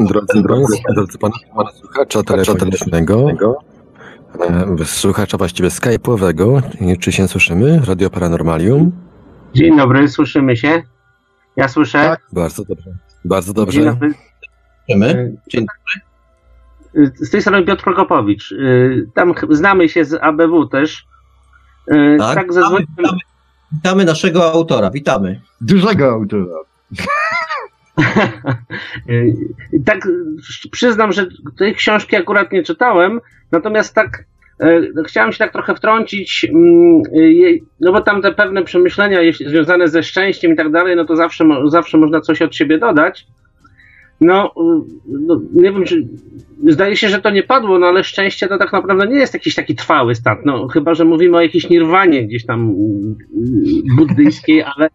Drodzy, 0.00 0.42
drodzy, 0.42 0.76
drodzy 0.94 1.18
pana, 1.18 1.34
pana 1.56 1.70
słuchacza 1.72 2.22
telefonicznego, 2.22 3.28
e, 4.40 4.84
słuchacza 4.84 5.38
właściwie 5.38 5.68
skype'owego, 5.68 6.62
czy 7.00 7.12
się 7.12 7.28
słyszymy? 7.28 7.80
Radio 7.86 8.10
Paranormalium. 8.10 9.09
Dzień 9.54 9.76
dobry, 9.76 10.08
słyszymy 10.08 10.56
się? 10.56 10.82
Ja 11.56 11.68
słyszę? 11.68 11.98
Tak, 11.98 12.20
bardzo 12.32 12.64
dobrze. 12.64 12.90
Bardzo 13.24 13.52
dobrze. 13.52 13.72
Dzień 13.72 13.84
dobry. 13.84 14.14
Słyszymy. 14.86 15.36
Dzień 15.48 15.66
dobry. 15.66 17.14
Z 17.14 17.30
tej 17.30 17.40
strony 17.40 17.66
Piotr 17.66 17.84
Prokopowicz. 17.84 18.54
Tam 19.14 19.34
znamy 19.50 19.88
się 19.88 20.04
z 20.04 20.14
ABW 20.22 20.66
też. 20.66 21.06
Tak, 22.18 22.34
tak 22.34 22.48
witamy, 22.48 22.78
witamy, 22.98 23.18
witamy 23.72 24.04
naszego 24.04 24.52
autora, 24.52 24.90
witamy. 24.90 25.40
Dużego 25.60 26.10
autora. 26.10 26.54
Tak, 29.86 30.08
przyznam, 30.70 31.12
że 31.12 31.26
tej 31.58 31.74
książki 31.74 32.16
akurat 32.16 32.52
nie 32.52 32.62
czytałem, 32.62 33.20
natomiast 33.52 33.94
tak 33.94 34.24
E, 34.24 34.29
chciałem 35.06 35.32
się 35.32 35.38
tak 35.38 35.52
trochę 35.52 35.74
wtrącić, 35.74 36.46
mm, 36.54 37.02
no 37.80 37.92
bo 37.92 38.00
tam 38.00 38.22
te 38.22 38.32
pewne 38.32 38.62
przemyślenia 38.62 39.18
związane 39.46 39.88
ze 39.88 40.02
szczęściem 40.02 40.52
i 40.52 40.56
tak 40.56 40.70
dalej, 40.70 40.96
no 40.96 41.04
to 41.04 41.16
zawsze, 41.16 41.44
zawsze 41.66 41.98
można 41.98 42.20
coś 42.20 42.42
od 42.42 42.54
siebie 42.54 42.78
dodać. 42.78 43.26
No, 44.20 44.54
no, 45.06 45.40
nie 45.54 45.72
wiem, 45.72 45.84
czy 45.84 46.08
zdaje 46.66 46.96
się, 46.96 47.08
że 47.08 47.20
to 47.20 47.30
nie 47.30 47.42
padło, 47.42 47.78
no 47.78 47.86
ale 47.86 48.04
szczęście 48.04 48.48
to 48.48 48.58
tak 48.58 48.72
naprawdę 48.72 49.06
nie 49.06 49.16
jest 49.16 49.34
jakiś 49.34 49.54
taki 49.54 49.74
trwały 49.74 50.14
stan. 50.14 50.36
No, 50.44 50.68
chyba, 50.68 50.94
że 50.94 51.04
mówimy 51.04 51.36
o 51.36 51.40
jakiejś 51.40 51.70
nirwanie 51.70 52.26
gdzieś 52.26 52.46
tam 52.46 52.60
mm, 52.60 53.16
buddyjskiej, 53.96 54.62
ale 54.76 54.88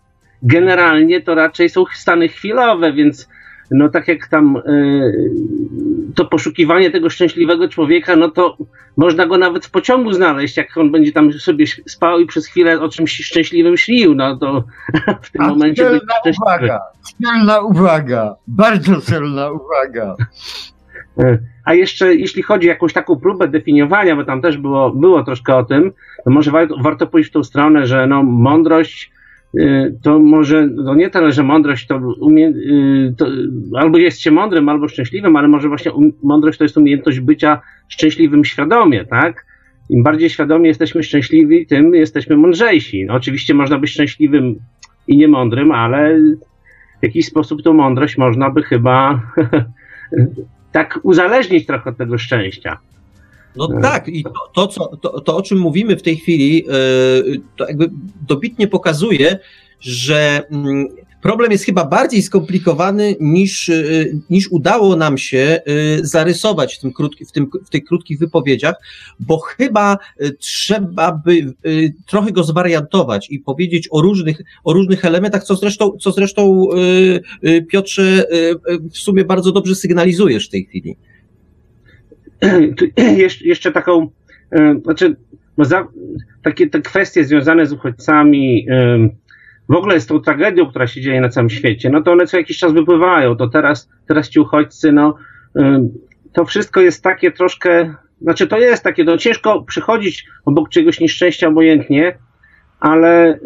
generalnie 0.44 1.22
to 1.22 1.36
raczej 1.36 1.70
są 1.70 1.84
stany 1.94 2.28
chwilowe, 2.28 2.94
więc 2.94 3.30
no 3.72 3.90
tak 3.90 4.08
jak 4.08 4.28
tam 4.28 4.58
to 6.16 6.26
poszukiwanie 6.26 6.92
tego 6.92 7.10
szczęśliwego 7.10 7.70
człowieka, 7.70 8.16
no 8.16 8.30
to 8.30 8.58
można 8.98 9.26
go 9.26 9.38
nawet 9.38 9.66
w 9.66 9.72
pociągu 9.72 10.14
znaleźć, 10.14 10.58
jak 10.58 10.78
on 10.78 10.92
będzie 10.92 11.12
tam 11.12 11.34
sobie 11.34 11.66
spał 11.68 12.20
i 12.20 12.26
przez 12.26 12.48
chwilę 12.48 12.82
o 12.82 12.90
czymś 12.90 13.12
szczęśliwym 13.12 13.78
śnił, 13.78 14.16
no 14.16 14.38
to 14.38 14.64
w 15.24 15.32
tym 15.32 15.42
A 15.42 15.48
momencie... 15.48 15.84
Celna 15.84 16.00
uwaga, 16.42 16.82
celna 17.22 17.60
uwaga, 17.60 18.36
bardzo 18.48 19.02
celna 19.02 19.52
uwaga. 19.52 20.16
A 21.66 21.74
jeszcze 21.74 22.16
jeśli 22.16 22.44
chodzi 22.44 22.68
o 22.68 22.70
jakąś 22.70 22.94
taką 22.94 23.16
próbę 23.16 23.48
definiowania, 23.48 24.16
bo 24.16 24.26
tam 24.26 24.42
też 24.42 24.58
było, 24.58 24.92
było 24.92 25.24
troszkę 25.24 25.56
o 25.56 25.64
tym, 25.64 25.92
to 26.24 26.30
może 26.30 26.52
warto, 26.52 26.76
warto 26.82 27.08
pójść 27.08 27.30
w 27.30 27.34
tą 27.34 27.44
stronę, 27.44 27.88
że 27.88 28.08
no, 28.08 28.24
mądrość 28.24 29.12
to 30.04 30.20
może, 30.20 30.68
no 30.68 30.96
nie 30.96 31.10
tyle, 31.10 31.32
że 31.32 31.44
mądrość 31.44 31.88
to, 31.88 31.98
umie, 32.20 32.48
y, 32.48 33.14
to 33.18 33.28
albo 33.78 33.98
jest 33.98 34.22
się 34.22 34.32
mądrym, 34.32 34.70
albo 34.70 34.88
szczęśliwym, 34.88 35.36
ale 35.36 35.48
może 35.48 35.68
właśnie 35.68 35.92
um, 35.92 36.12
mądrość 36.24 36.58
to 36.58 36.64
jest 36.64 36.78
umiejętność 36.78 37.20
bycia 37.20 37.62
szczęśliwym 37.88 38.46
świadomie, 38.46 39.06
tak? 39.06 39.46
Im 39.90 40.04
bardziej 40.04 40.30
świadomie 40.30 40.68
jesteśmy 40.68 41.04
szczęśliwi, 41.04 41.66
tym 41.68 41.94
jesteśmy 41.94 42.38
mądrzejsi. 42.38 43.06
No, 43.06 43.14
oczywiście 43.14 43.54
można 43.54 43.78
być 43.78 43.92
szczęśliwym 43.92 44.56
i 45.08 45.18
niemądrym, 45.18 45.72
ale 45.72 46.20
w 47.00 47.04
jakiś 47.04 47.26
sposób 47.26 47.64
tą 47.64 47.74
mądrość 47.74 48.18
można 48.18 48.50
by 48.50 48.64
chyba 48.64 49.22
tak 50.72 51.00
uzależnić 51.04 51.66
trochę 51.66 51.90
od 51.90 51.98
tego 51.98 52.18
szczęścia. 52.18 52.78
No 53.58 53.70
e. 53.78 53.82
tak, 53.82 54.08
i 54.08 54.24
to, 54.24 54.32
to, 54.54 54.68
co, 54.68 54.98
to, 54.98 55.22
to, 55.22 55.38
o 55.38 55.42
czym 55.42 55.58
mówimy 55.58 55.98
w 55.98 56.02
tej 56.02 56.18
chwili, 56.18 56.66
e, 56.68 56.72
to 57.58 57.68
jakby 57.68 57.90
dobitnie 58.28 58.68
pokazuje, 58.68 59.40
że 59.80 60.42
mm, 60.52 60.88
problem 61.22 61.52
jest 61.52 61.66
chyba 61.66 61.86
bardziej 61.86 62.22
skomplikowany 62.22 63.16
niż, 63.20 63.70
e, 63.70 63.84
niż 64.30 64.52
udało 64.52 64.96
nam 64.96 65.18
się 65.18 65.62
zarysować 66.02 66.76
w, 66.76 66.80
tym 66.80 66.94
krótki, 66.94 67.26
w, 67.26 67.32
tym, 67.32 67.50
w 67.66 67.70
tych 67.70 67.84
krótkich 67.84 68.20
wypowiedziach, 68.20 68.76
bo 69.20 69.40
chyba 69.40 69.98
trzeba 70.40 71.22
by 71.26 71.54
trochę 72.08 72.32
go 72.32 72.44
zwariantować 72.44 73.30
i 73.30 73.40
powiedzieć 73.40 73.88
o 73.92 74.02
różnych, 74.02 74.42
o 74.64 74.74
różnych 74.74 75.06
elementach, 75.06 75.44
co 75.44 75.56
zresztą, 75.56 75.92
co 76.02 76.12
zresztą 76.12 76.68
Piotrze 77.70 78.26
w 78.92 78.98
sumie 78.98 79.26
bardzo 79.26 79.52
dobrze 79.52 79.76
sygnalizujesz 79.76 80.48
w 80.48 80.52
tej 80.52 80.66
chwili. 80.66 80.96
jeszcze 83.46 83.72
taką, 83.72 84.10
e, 84.52 84.80
znaczy, 84.84 85.16
za, 85.58 85.88
takie 86.44 86.70
te 86.70 86.82
kwestie 86.82 87.24
związane 87.24 87.66
z 87.66 87.74
uchodźcami, 87.74 88.68
e, 88.70 89.10
w 89.70 89.74
ogóle 89.76 90.00
z 90.00 90.08
tą 90.08 90.20
tragedią, 90.20 90.66
która 90.66 90.88
się 90.88 91.02
dzieje 91.02 91.22
na 91.22 91.30
całym 91.30 91.50
świecie, 91.50 91.90
no 91.90 92.02
to 92.02 92.12
one 92.12 92.28
co 92.28 92.38
jakiś 92.38 92.58
czas 92.58 92.74
wypływają, 92.74 93.36
to 93.36 93.48
teraz, 93.48 93.90
teraz 94.08 94.30
ci 94.30 94.40
uchodźcy, 94.40 94.92
no 94.92 95.16
e, 95.56 95.90
to 96.34 96.46
wszystko 96.46 96.82
jest 96.82 97.04
takie 97.04 97.32
troszkę, 97.32 97.96
znaczy 98.22 98.48
to 98.48 98.60
jest 98.60 98.84
takie, 98.84 99.04
no 99.04 99.18
ciężko 99.18 99.64
przychodzić 99.64 100.26
obok 100.46 100.70
czegoś 100.70 101.00
nieszczęścia 101.00 101.48
obojętnie, 101.48 102.18
ale 102.80 103.40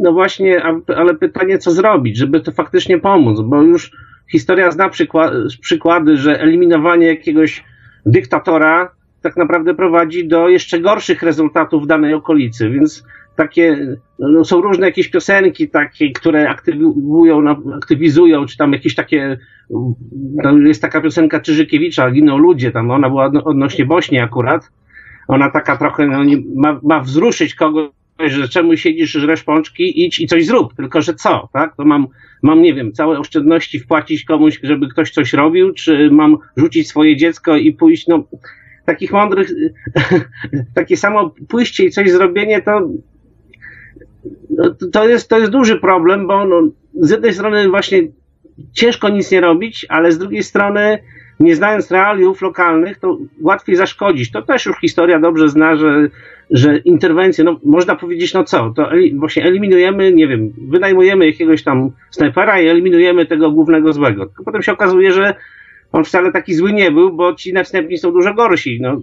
no 0.00 0.12
właśnie, 0.12 0.62
ale 0.96 1.14
pytanie 1.14 1.58
co 1.58 1.70
zrobić, 1.70 2.16
żeby 2.16 2.40
to 2.40 2.52
faktycznie 2.52 2.98
pomóc, 2.98 3.40
bo 3.40 3.62
już 3.62 3.90
historia 4.30 4.70
zna 4.70 4.90
przykłady, 5.60 6.16
że 6.16 6.40
eliminowanie 6.40 7.06
jakiegoś 7.06 7.64
dyktatora 8.10 8.90
tak 9.22 9.36
naprawdę 9.36 9.74
prowadzi 9.74 10.28
do 10.28 10.48
jeszcze 10.48 10.80
gorszych 10.80 11.22
rezultatów 11.22 11.84
w 11.84 11.86
danej 11.86 12.14
okolicy, 12.14 12.70
więc 12.70 13.04
takie, 13.36 13.96
no, 14.18 14.44
są 14.44 14.60
różne 14.60 14.86
jakieś 14.86 15.08
piosenki 15.08 15.68
takie, 15.68 16.12
które 16.12 16.50
aktywują, 16.50 17.42
no, 17.42 17.62
aktywizują, 17.76 18.46
czy 18.46 18.56
tam 18.56 18.72
jakieś 18.72 18.94
takie, 18.94 19.38
no, 20.34 20.58
jest 20.58 20.82
taka 20.82 21.00
piosenka 21.00 21.40
Czyżykiewicza, 21.40 22.10
giną 22.10 22.38
ludzie, 22.38 22.72
tam 22.72 22.90
ona 22.90 23.08
była 23.08 23.26
odnośnie 23.44 23.86
Bośni 23.86 24.18
akurat, 24.18 24.70
ona 25.28 25.50
taka 25.50 25.76
trochę 25.76 26.06
no, 26.06 26.18
ma, 26.56 26.80
ma 26.82 27.00
wzruszyć 27.00 27.54
kogoś, 27.54 27.88
że 28.26 28.48
czemu 28.48 28.76
siedzisz, 28.76 29.10
żresz 29.10 29.42
pączki, 29.42 30.04
idź 30.04 30.20
i 30.20 30.26
coś 30.26 30.46
zrób, 30.46 30.74
tylko 30.74 31.02
że 31.02 31.14
co, 31.14 31.48
tak? 31.52 31.76
To 31.76 31.84
mam, 31.84 32.06
mam, 32.42 32.62
nie 32.62 32.74
wiem, 32.74 32.92
całe 32.92 33.18
oszczędności 33.18 33.78
wpłacić 33.78 34.24
komuś, 34.24 34.60
żeby 34.62 34.88
ktoś 34.88 35.10
coś 35.10 35.32
robił, 35.32 35.72
czy 35.72 36.10
mam 36.10 36.36
rzucić 36.56 36.88
swoje 36.88 37.16
dziecko 37.16 37.56
i 37.56 37.72
pójść, 37.72 38.06
no, 38.06 38.24
takich 38.86 39.12
mądrych, 39.12 39.48
takie 40.74 40.96
samo 40.96 41.34
pójście 41.48 41.84
i 41.84 41.90
coś 41.90 42.10
zrobienie, 42.10 42.62
to, 42.62 42.88
no, 44.50 44.74
to, 44.92 45.08
jest, 45.08 45.28
to 45.28 45.38
jest 45.38 45.52
duży 45.52 45.76
problem, 45.76 46.26
bo 46.26 46.44
no, 46.44 46.70
z 46.94 47.10
jednej 47.10 47.34
strony 47.34 47.68
właśnie 47.68 48.02
ciężko 48.72 49.08
nic 49.08 49.30
nie 49.30 49.40
robić, 49.40 49.86
ale 49.88 50.12
z 50.12 50.18
drugiej 50.18 50.42
strony 50.42 50.98
nie 51.40 51.56
znając 51.56 51.90
realiów 51.90 52.42
lokalnych, 52.42 52.98
to 52.98 53.18
łatwiej 53.40 53.76
zaszkodzić. 53.76 54.30
To 54.30 54.42
też 54.42 54.66
już 54.66 54.76
historia 54.80 55.20
dobrze 55.20 55.48
zna, 55.48 55.76
że, 55.76 56.08
że 56.50 56.78
interwencje, 56.78 57.44
no 57.44 57.60
można 57.64 57.96
powiedzieć, 57.96 58.34
no 58.34 58.44
co, 58.44 58.72
to 58.76 58.90
właśnie 59.14 59.44
eliminujemy, 59.44 60.12
nie 60.12 60.28
wiem, 60.28 60.52
wynajmujemy 60.68 61.26
jakiegoś 61.26 61.62
tam 61.62 61.90
snajpera 62.10 62.60
i 62.60 62.68
eliminujemy 62.68 63.26
tego 63.26 63.50
głównego 63.50 63.92
złego. 63.92 64.26
Tylko 64.26 64.44
potem 64.44 64.62
się 64.62 64.72
okazuje, 64.72 65.12
że 65.12 65.34
on 65.92 66.04
wcale 66.04 66.32
taki 66.32 66.54
zły 66.54 66.72
nie 66.72 66.90
był, 66.90 67.12
bo 67.12 67.34
ci 67.34 67.52
następni 67.52 67.98
są 67.98 68.12
dużo 68.12 68.34
gorsi. 68.34 68.78
No. 68.80 69.00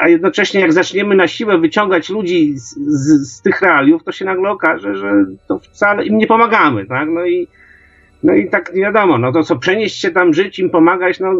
A 0.00 0.08
jednocześnie 0.08 0.60
jak 0.60 0.72
zaczniemy 0.72 1.14
na 1.14 1.28
siłę 1.28 1.58
wyciągać 1.58 2.10
ludzi 2.10 2.58
z, 2.58 2.76
z, 2.76 3.32
z 3.32 3.42
tych 3.42 3.62
realiów, 3.62 4.04
to 4.04 4.12
się 4.12 4.24
nagle 4.24 4.50
okaże, 4.50 4.96
że 4.96 5.12
to 5.48 5.58
wcale 5.58 6.06
im 6.06 6.18
nie 6.18 6.26
pomagamy, 6.26 6.86
tak? 6.86 7.08
No 7.08 7.26
i 7.26 7.48
no 8.22 8.34
i 8.34 8.50
tak 8.50 8.74
nie 8.74 8.82
wiadomo, 8.82 9.18
no 9.18 9.32
to 9.32 9.42
co, 9.42 9.56
przenieść 9.56 10.00
się 10.00 10.10
tam, 10.10 10.34
żyć, 10.34 10.58
im 10.58 10.70
pomagać, 10.70 11.20
no 11.20 11.32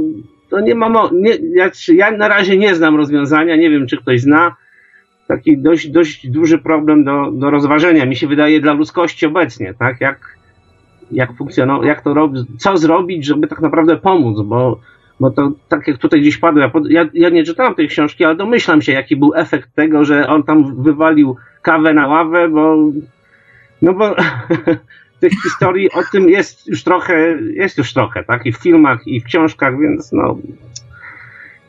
to 0.51 0.61
nie 0.61 0.75
ma, 0.75 0.89
mo- 0.89 1.11
nie, 1.13 1.33
ja, 1.55 1.71
ja 1.95 2.11
na 2.11 2.29
razie 2.29 2.57
nie 2.57 2.75
znam 2.75 2.97
rozwiązania, 2.97 3.57
nie 3.57 3.71
wiem 3.71 3.87
czy 3.87 3.97
ktoś 3.97 4.21
zna, 4.21 4.57
taki 5.27 5.59
dość, 5.59 5.89
dość 5.89 6.31
duży 6.31 6.59
problem 6.59 7.05
do, 7.05 7.31
do 7.31 7.51
rozważenia, 7.51 8.07
mi 8.07 8.17
się 8.17 8.27
wydaje, 8.27 8.61
dla 8.61 8.73
ludzkości 8.73 9.27
obecnie, 9.27 9.75
tak, 9.79 10.01
jak, 10.01 10.37
jak 11.13 11.37
funkcjonować, 11.37 11.87
jak 11.87 12.03
to 12.03 12.15
robić, 12.15 12.47
co 12.59 12.77
zrobić, 12.77 13.27
żeby 13.27 13.49
tak 13.49 13.61
naprawdę 13.61 13.97
pomóc, 13.97 14.41
bo, 14.45 14.81
bo 15.21 15.31
to 15.31 15.53
tak 15.69 15.89
jak 15.89 15.99
tutaj 15.99 16.21
gdzieś 16.21 16.39
padło, 16.39 16.63
ja, 16.89 17.07
ja 17.15 17.29
nie 17.29 17.45
czytałem 17.45 17.75
tej 17.75 17.89
książki, 17.89 18.25
ale 18.25 18.37
domyślam 18.37 18.83
się, 18.83 18.93
jaki 18.93 19.17
był 19.17 19.33
efekt 19.35 19.75
tego, 19.75 20.05
że 20.05 20.27
on 20.29 20.43
tam 20.43 20.83
wywalił 20.83 21.37
kawę 21.63 21.95
na 21.95 22.07
ławę, 22.07 22.49
bo 22.49 22.77
no 23.83 23.93
bo 23.93 24.17
tych 25.21 25.33
historii 25.43 25.93
o 25.93 26.03
tym 26.13 26.29
jest 26.29 26.67
już 26.67 26.85
trochę, 26.85 27.39
jest 27.55 27.79
już 27.79 27.93
trochę, 27.93 28.25
tak? 28.25 28.47
I 28.47 28.53
w 28.53 28.57
filmach, 28.57 29.07
i 29.07 29.21
w 29.21 29.25
książkach, 29.25 29.79
więc 29.81 30.13
no, 30.13 30.39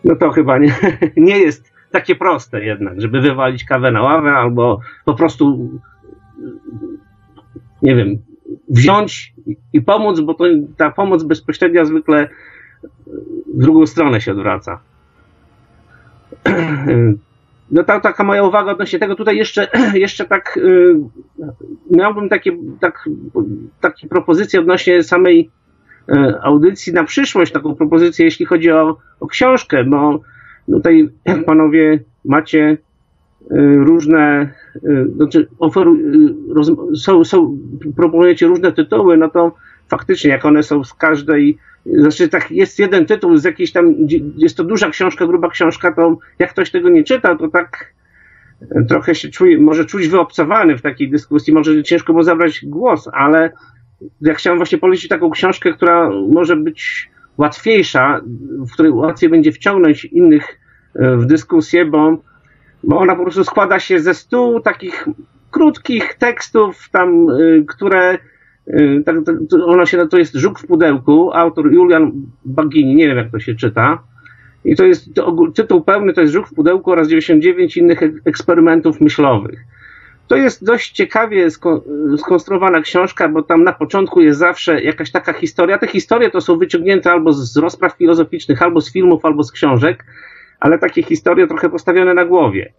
no 0.03 0.16
to 0.16 0.32
chyba 0.32 0.58
nie, 0.58 0.76
nie 1.18 1.39
jest 1.39 1.77
takie 1.92 2.16
proste 2.16 2.64
jednak, 2.64 3.02
żeby 3.02 3.22
wywalić 3.22 3.64
kawę 3.64 3.92
na 3.92 4.02
ławę 4.02 4.32
albo 4.32 4.80
po 5.06 5.14
prostu, 5.14 5.70
nie 7.82 7.96
wiem, 7.96 8.18
wziąć 8.70 9.34
i 9.74 9.82
pomóc, 9.82 10.20
bo 10.20 10.34
to, 10.34 10.44
ta 10.78 10.92
pomoc 10.92 11.24
bezpośrednia 11.24 11.86
zwykle 11.86 12.30
w 13.54 13.60
drugą 13.60 13.86
stronę 13.86 14.22
się 14.22 14.32
odwraca. 14.32 14.80
no 17.72 17.84
ta, 17.84 18.00
taka 18.00 18.24
moja 18.24 18.44
uwaga 18.44 18.72
odnośnie 18.72 19.00
tego, 19.00 19.16
tutaj 19.16 19.38
jeszcze, 19.38 19.68
jeszcze 19.94 20.26
tak 20.26 20.58
y, 20.58 20.96
miałbym 21.92 22.30
takie, 22.30 22.58
tak, 22.80 23.10
takie 23.82 24.08
propozycje 24.08 24.60
odnośnie 24.60 25.04
samej 25.04 25.50
y, 26.10 26.42
audycji 26.42 26.94
na 26.94 27.04
przyszłość, 27.04 27.52
taką 27.52 27.76
propozycję, 27.76 28.26
jeśli 28.26 28.46
chodzi 28.46 28.72
o, 28.72 28.98
o 29.20 29.28
książkę, 29.28 29.84
bo 29.84 30.20
tutaj 30.72 31.09
panowie 31.45 31.99
macie 32.26 32.78
y, 33.51 33.57
różne, 33.78 34.53
y, 34.76 35.07
znaczy 35.15 35.47
oferu, 35.59 35.95
y, 35.95 36.53
roz, 36.53 36.72
są, 36.95 37.24
są, 37.24 37.57
proponujecie 37.95 38.47
różne 38.47 38.72
tytuły, 38.72 39.18
no 39.18 39.30
to 39.30 39.55
faktycznie 39.88 40.30
jak 40.30 40.45
one 40.45 40.63
są 40.63 40.84
z 40.84 40.93
każdej 40.93 41.57
znaczy, 41.93 42.30
tak 42.30 42.51
jest 42.51 42.80
jeden 42.80 43.05
tytuł 43.05 43.38
z 43.38 43.43
jakiejś 43.43 43.72
tam, 43.72 43.95
jest 44.38 44.57
to 44.57 44.63
duża 44.63 44.89
książka, 44.89 45.28
gruba 45.28 45.49
książka, 45.49 45.91
to 45.91 46.18
jak 46.39 46.49
ktoś 46.49 46.72
tego 46.72 46.89
nie 46.89 47.03
czyta, 47.03 47.36
to 47.36 47.47
tak 47.47 47.93
trochę 48.89 49.15
się 49.15 49.30
czuje, 49.30 49.59
może 49.59 49.86
czuć 49.86 50.07
wyobcowany 50.07 50.78
w 50.78 50.82
takiej 50.82 51.09
dyskusji, 51.09 51.53
może 51.53 51.84
ciężko 51.84 52.13
mu 52.13 52.24
zabrać 52.24 52.65
głos, 52.65 53.09
ale 53.13 53.51
ja 54.22 54.34
chciałem 54.34 54.59
właśnie 54.59 54.78
polecić 54.78 55.07
taką 55.07 55.30
książkę, 55.30 55.74
która 55.74 56.09
może 56.09 56.55
być 56.55 57.09
łatwiejsza, 57.38 58.22
w 58.70 58.74
której 58.74 58.92
łatwiej 58.92 59.30
będzie 59.30 59.52
wciągnąć 59.52 60.06
innych 60.06 60.60
e, 60.96 61.18
w 61.18 61.26
dyskusję, 61.26 61.86
bo, 61.86 62.18
bo 62.84 63.00
ona 63.00 63.16
po 63.16 63.22
prostu 63.22 63.44
składa 63.44 63.80
się 63.80 64.00
ze 64.00 64.14
stu 64.14 64.60
takich 64.60 65.08
krótkich 65.52 66.14
tekstów 66.14 66.90
tam, 66.92 67.30
e, 67.30 67.34
które 67.68 68.18
Y, 68.74 69.04
tak, 69.06 69.16
tak, 69.26 69.36
ona 69.66 69.86
się, 69.86 70.08
to 70.08 70.18
jest 70.18 70.34
Żuk 70.34 70.60
w 70.60 70.68
pudełku, 70.68 71.32
autor 71.34 71.74
Julian 71.74 72.12
Bagini, 72.46 72.96
nie 72.96 73.08
wiem 73.08 73.18
jak 73.18 73.32
to 73.32 73.40
się 73.40 73.56
czyta. 73.56 74.04
I 74.66 74.76
to 74.76 74.86
jest 74.86 75.14
to, 75.14 75.36
tytuł 75.56 75.82
pełny, 75.82 76.14
to 76.14 76.22
jest 76.22 76.34
Żuk 76.34 76.48
w 76.48 76.54
pudełku 76.54 76.92
oraz 76.92 77.08
99 77.08 77.78
innych 77.78 78.00
eksperymentów 78.26 79.02
myślowych. 79.02 79.60
To 80.28 80.36
jest 80.36 80.66
dość 80.66 80.92
ciekawie 80.92 81.48
skonstruowana 82.18 82.82
książka, 82.82 83.30
bo 83.30 83.44
tam 83.44 83.64
na 83.64 83.74
początku 83.74 84.22
jest 84.22 84.40
zawsze 84.40 84.82
jakaś 84.82 85.12
taka 85.12 85.34
historia. 85.34 85.78
Te 85.78 85.88
historie 85.88 86.30
to 86.30 86.42
są 86.42 86.58
wyciągnięte 86.58 87.12
albo 87.12 87.34
z 87.34 87.58
rozpraw 87.58 87.98
filozoficznych, 87.98 88.62
albo 88.62 88.82
z 88.82 88.92
filmów, 88.92 89.26
albo 89.26 89.44
z 89.44 89.52
książek, 89.52 90.06
ale 90.60 90.80
takie 90.80 91.04
historie 91.04 91.48
trochę 91.48 91.70
postawione 91.70 92.14
na 92.14 92.26
głowie. 92.26 92.74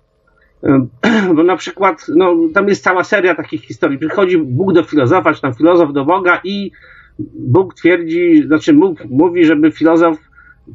Bo 1.34 1.42
na 1.42 1.56
przykład, 1.56 2.06
no, 2.16 2.36
tam 2.54 2.68
jest 2.68 2.84
cała 2.84 3.04
seria 3.04 3.34
takich 3.34 3.62
historii. 3.62 3.98
Przychodzi 3.98 4.38
Bóg 4.38 4.72
do 4.72 4.82
filozofa, 4.82 5.34
czy 5.34 5.40
tam 5.40 5.54
filozof 5.54 5.92
do 5.92 6.04
Boga 6.04 6.40
i 6.44 6.70
Bóg 7.38 7.74
twierdzi, 7.74 8.42
znaczy 8.46 8.72
Bóg 8.72 9.04
mówi, 9.10 9.44
żeby 9.44 9.72
filozof, 9.72 10.18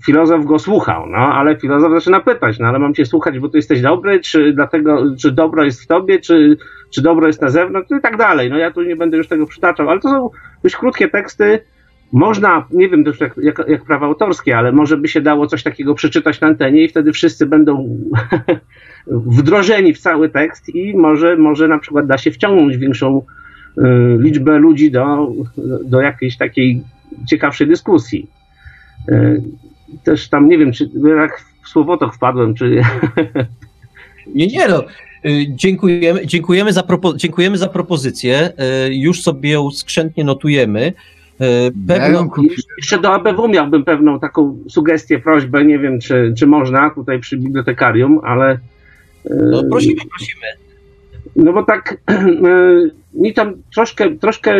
filozof 0.05 0.45
go 0.45 0.59
słuchał, 0.59 1.05
no, 1.09 1.17
ale 1.17 1.57
filozof 1.57 1.91
zaczyna 1.91 2.19
pytać, 2.19 2.59
no, 2.59 2.67
ale 2.67 2.79
mam 2.79 2.93
cię 2.93 3.05
słuchać, 3.05 3.39
bo 3.39 3.49
ty 3.49 3.57
jesteś 3.57 3.81
dobry, 3.81 4.19
czy 4.19 4.53
dlatego, 4.53 5.15
czy 5.19 5.31
dobro 5.31 5.63
jest 5.63 5.83
w 5.83 5.87
tobie, 5.87 6.19
czy, 6.19 6.57
czy 6.89 7.01
dobro 7.01 7.27
jest 7.27 7.41
na 7.41 7.49
zewnątrz, 7.49 7.89
no 7.89 7.97
i 7.97 8.01
tak 8.01 8.17
dalej. 8.17 8.49
No 8.49 8.57
ja 8.57 8.71
tu 8.71 8.81
nie 8.81 8.95
będę 8.95 9.17
już 9.17 9.27
tego 9.27 9.47
przytaczał, 9.47 9.89
ale 9.89 9.99
to 9.99 10.09
są 10.09 10.29
dość 10.63 10.75
krótkie 10.75 11.09
teksty, 11.09 11.59
można, 12.13 12.67
nie 12.71 12.89
wiem 12.89 13.03
też 13.03 13.19
jak, 13.19 13.37
jak, 13.37 13.63
jak 13.67 13.85
prawa 13.85 14.05
autorskie, 14.05 14.57
ale 14.57 14.71
może 14.71 14.97
by 14.97 15.07
się 15.07 15.21
dało 15.21 15.47
coś 15.47 15.63
takiego 15.63 15.95
przeczytać 15.95 16.41
na 16.41 16.47
antenie 16.47 16.83
i 16.83 16.87
wtedy 16.87 17.11
wszyscy 17.11 17.45
będą 17.45 17.97
wdrożeni 19.37 19.93
w 19.93 19.99
cały 19.99 20.29
tekst 20.29 20.75
i 20.75 20.97
może, 20.97 21.37
może 21.37 21.67
na 21.67 21.79
przykład 21.79 22.07
da 22.07 22.17
się 22.17 22.31
wciągnąć 22.31 22.77
większą 22.77 23.21
y, 23.77 23.81
liczbę 24.19 24.57
ludzi 24.59 24.91
do, 24.91 25.31
do 25.85 26.01
jakiejś 26.01 26.37
takiej 26.37 26.81
ciekawszej 27.29 27.67
dyskusji. 27.67 28.27
Y, 29.09 29.41
też 30.03 30.29
tam 30.29 30.49
nie 30.49 30.57
wiem, 30.57 30.71
czy 30.71 30.89
jak 31.17 31.45
w 31.63 31.69
słowotok 31.69 32.15
wpadłem, 32.15 32.53
czy. 32.53 32.81
Nie, 34.35 34.47
nie, 34.47 34.67
no. 34.67 34.83
Y, 35.25 35.45
dziękujemy, 35.49 36.27
dziękujemy, 36.27 36.73
za 36.73 36.83
propo, 36.83 37.13
dziękujemy 37.13 37.57
za 37.57 37.67
propozycję. 37.67 38.53
Już 38.89 39.21
sobie 39.21 39.51
ją 39.51 39.71
skrzętnie 39.71 40.23
notujemy. 40.23 40.93
Pewno, 41.87 42.29
jeszcze 42.77 42.99
do 42.99 43.13
ABW 43.13 43.47
miałbym 43.47 43.83
pewną 43.83 44.19
taką 44.19 44.57
sugestię, 44.69 45.19
prośbę, 45.19 45.65
nie 45.65 45.79
wiem 45.79 45.99
czy, 45.99 46.33
czy 46.37 46.47
można 46.47 46.89
tutaj 46.89 47.19
przy 47.19 47.37
bibliotekarium, 47.37 48.19
ale 48.23 48.59
no 49.29 49.63
prosimy, 49.63 50.01
prosimy. 50.17 50.63
No 51.35 51.53
bo 51.53 51.63
tak, 51.63 51.97
mi 53.13 53.33
tam 53.33 53.53
troszkę, 53.73 54.15
troszkę, 54.15 54.55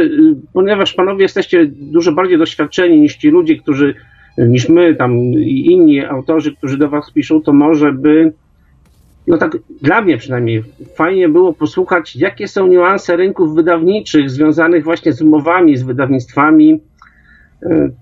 ponieważ 0.53 0.93
panowie 0.93 1.23
jesteście 1.23 1.65
dużo 1.65 2.11
bardziej 2.11 2.38
doświadczeni 2.38 3.01
niż 3.01 3.15
ci 3.15 3.30
ludzie, 3.30 3.57
którzy, 3.57 3.95
niż 4.38 4.69
my 4.69 4.95
tam 4.95 5.11
inni 5.43 6.05
autorzy, 6.05 6.55
którzy 6.55 6.77
do 6.77 6.89
was 6.89 7.11
piszą, 7.11 7.41
to 7.41 7.53
może 7.53 7.93
by, 7.93 8.34
no 9.27 9.38
tak 9.38 9.57
dla 9.81 10.01
mnie 10.01 10.18
przynajmniej, 10.18 10.64
fajnie 10.95 11.30
było 11.30 11.53
posłuchać, 11.53 12.15
jakie 12.15 12.47
są 12.47 12.68
niuanse 12.68 13.15
rynków 13.15 13.55
wydawniczych 13.55 14.30
związanych 14.30 14.84
właśnie 14.84 15.14
z 15.14 15.22
umowami, 15.22 15.77
z 15.77 15.84
wydawnictwami, 15.84 16.80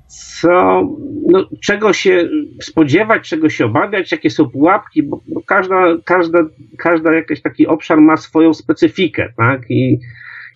co, 0.08 0.84
no, 1.28 1.46
czego 1.64 1.94
się 1.94 2.30
spodziewać, 2.62 3.30
czego 3.30 3.50
się 3.50 3.66
obawiać, 3.66 4.12
jakie 4.12 4.30
są 4.30 4.50
pułapki, 4.50 5.04
bo, 5.04 5.22
bo 5.28 5.42
każda, 5.42 5.76
każda, 6.06 6.40
każda 6.78 7.14
jakiś 7.14 7.42
taki 7.42 7.68
obszar 7.68 8.02
ma 8.02 8.18
swoją 8.18 8.54
specyfikę, 8.54 9.34
tak? 9.38 9.62
I, 9.70 10.00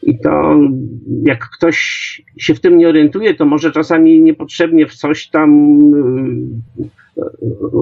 i 0.03 0.19
to 0.19 0.59
jak 1.23 1.49
ktoś 1.49 1.77
się 2.37 2.55
w 2.55 2.59
tym 2.59 2.77
nie 2.77 2.89
orientuje, 2.89 3.33
to 3.33 3.45
może 3.45 3.71
czasami 3.71 4.21
niepotrzebnie 4.21 4.87
w 4.87 4.95
coś 4.95 5.27
tam 5.27 5.79
y, 7.17 7.23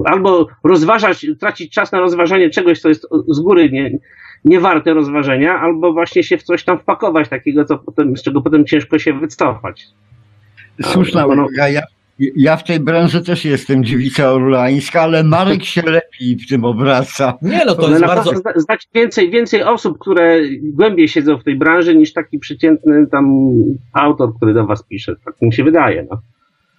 albo 0.04 0.48
rozważać, 0.64 1.26
tracić 1.40 1.72
czas 1.72 1.92
na 1.92 2.00
rozważanie 2.00 2.50
czegoś, 2.50 2.80
co 2.80 2.88
jest 2.88 3.06
z 3.28 3.40
góry 3.40 3.70
nie, 3.70 3.98
nie 4.44 4.60
warte 4.60 4.94
rozważenia, 4.94 5.60
albo 5.60 5.92
właśnie 5.92 6.22
się 6.22 6.38
w 6.38 6.42
coś 6.42 6.64
tam 6.64 6.78
wpakować 6.78 7.28
takiego, 7.28 7.64
co 7.64 7.78
potem, 7.78 8.16
z 8.16 8.22
czego 8.22 8.42
potem 8.42 8.66
ciężko 8.66 8.98
się 8.98 9.12
wycofać. 9.12 9.86
Słuszna 10.82 11.26
uwaga. 11.26 11.68
Ja, 11.68 11.82
ja 12.18 12.56
w 12.56 12.64
tej 12.64 12.80
branży 12.80 13.22
też 13.22 13.44
jestem 13.44 13.84
dziewica 13.84 14.32
orlańska, 14.32 15.02
ale 15.02 15.24
Marek 15.24 15.64
się 15.64 15.82
lepiej 15.82 16.36
w 16.36 16.48
tym 16.48 16.64
obraca. 16.64 17.34
Nie, 17.42 17.64
no 17.66 17.74
to 17.74 17.82
Ale 17.82 17.90
jest 17.90 18.00
na 18.00 18.06
bardzo... 18.06 18.32
znać 18.56 18.88
więcej, 18.94 19.30
więcej 19.30 19.62
osób, 19.62 19.98
które 19.98 20.40
głębiej 20.62 21.08
siedzą 21.08 21.38
w 21.38 21.44
tej 21.44 21.56
branży 21.56 21.94
niż 21.94 22.12
taki 22.12 22.38
przeciętny 22.38 23.06
tam 23.06 23.50
autor, 23.92 24.36
który 24.36 24.54
do 24.54 24.66
was 24.66 24.82
pisze. 24.82 25.14
Tak 25.24 25.34
mi 25.42 25.52
się 25.52 25.64
wydaje. 25.64 26.06
No. 26.10 26.18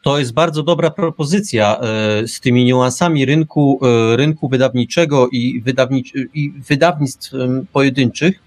To 0.03 0.20
jest 0.20 0.34
bardzo 0.34 0.64
dobra 0.64 0.90
propozycja 0.91 1.80
e, 1.80 2.28
z 2.28 2.40
tymi 2.40 2.66
niuansami 2.66 3.26
rynku, 3.26 3.80
e, 3.82 4.18
rynku 4.18 4.49
wydawniczego 4.49 5.30
i, 5.32 5.62
wydawnic 5.62 6.14
i 6.34 6.53
wydawnictw 6.70 7.32
pojedynczych. 7.74 8.40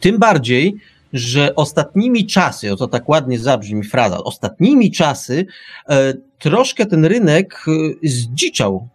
Tym 0.00 0.18
bardziej, 0.18 0.76
że 1.16 1.54
ostatnimi 1.54 2.26
czasy, 2.26 2.72
o 2.72 2.76
to 2.76 2.88
tak 2.88 3.08
ładnie 3.08 3.38
zabrzmi 3.38 3.84
fraza, 3.84 4.18
ostatnimi 4.24 4.90
czasy 4.90 5.46
e, 5.88 6.14
troszkę 6.38 6.86
ten 6.86 7.04
rynek 7.04 7.64
e, 7.68 8.08
zdziczał. 8.08 8.88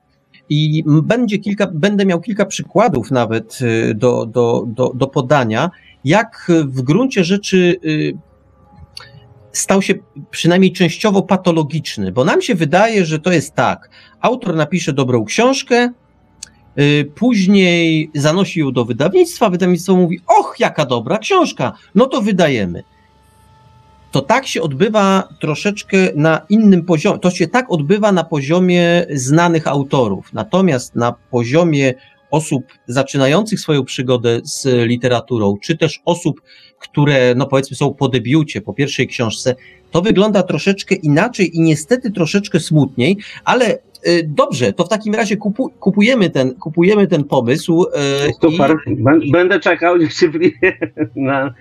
I 0.49 0.83
będzie 0.87 1.39
kilka, 1.39 1.67
będę 1.73 2.05
miał 2.05 2.21
kilka 2.21 2.45
przykładów 2.45 3.11
nawet 3.11 3.59
e, 3.61 3.93
do, 3.93 4.25
do, 4.25 4.63
do, 4.67 4.91
do 4.95 5.07
podania, 5.07 5.69
jak 6.05 6.51
w 6.65 6.81
gruncie 6.81 7.23
rzeczy 7.23 7.75
stał 9.51 9.81
się 9.81 9.93
przynajmniej 10.31 10.71
częściowo 10.71 11.21
patologiczny, 11.21 12.11
bo 12.11 12.25
nam 12.25 12.41
się 12.41 12.55
wydaje, 12.55 13.05
że 13.05 13.19
to 13.19 13.31
jest 13.31 13.55
tak. 13.55 13.89
Autor 14.21 14.55
napisze 14.55 14.93
dobrą 14.93 15.25
książkę, 15.25 15.89
później 17.15 18.11
zanosi 18.15 18.59
ją 18.59 18.71
do 18.71 18.85
wydawnictwa, 18.85 19.49
wydawnictwo 19.49 19.95
mówi: 19.95 20.19
Och, 20.39 20.55
jaka 20.59 20.85
dobra 20.85 21.17
książka, 21.17 21.73
no 21.95 22.05
to 22.05 22.21
wydajemy. 22.21 22.83
To 24.11 24.21
tak 24.21 24.47
się 24.47 24.61
odbywa 24.61 25.29
troszeczkę 25.39 25.97
na 26.15 26.41
innym 26.49 26.85
poziomie. 26.85 27.19
To 27.19 27.31
się 27.31 27.47
tak 27.47 27.71
odbywa 27.71 28.11
na 28.11 28.23
poziomie 28.23 29.05
znanych 29.13 29.67
autorów. 29.67 30.33
Natomiast 30.33 30.95
na 30.95 31.13
poziomie 31.31 31.93
osób 32.31 32.63
zaczynających 32.87 33.59
swoją 33.59 33.85
przygodę 33.85 34.39
z 34.43 34.87
literaturą, 34.87 35.57
czy 35.61 35.77
też 35.77 36.01
osób, 36.05 36.41
które, 36.79 37.35
no 37.35 37.47
powiedzmy, 37.47 37.77
są 37.77 37.93
po 37.93 38.09
debiucie, 38.09 38.61
po 38.61 38.73
pierwszej 38.73 39.07
książce, 39.07 39.55
to 39.91 40.01
wygląda 40.01 40.43
troszeczkę 40.43 40.95
inaczej 40.95 41.57
i 41.57 41.61
niestety 41.61 42.11
troszeczkę 42.11 42.59
smutniej, 42.59 43.17
ale 43.43 43.73
y, 43.75 43.79
dobrze, 44.23 44.73
to 44.73 44.83
w 44.83 44.89
takim 44.89 45.15
razie 45.15 45.37
kupu, 45.37 45.69
kupujemy, 45.79 46.29
ten, 46.29 46.55
kupujemy 46.55 47.07
ten 47.07 47.23
pomysł. 47.23 47.85
y, 48.29 48.33
Super. 48.51 48.75
Bę- 48.87 49.31
Będę 49.31 49.59
czekał 49.59 49.97
niecierpliwie 49.97 50.77
na, 51.15 51.53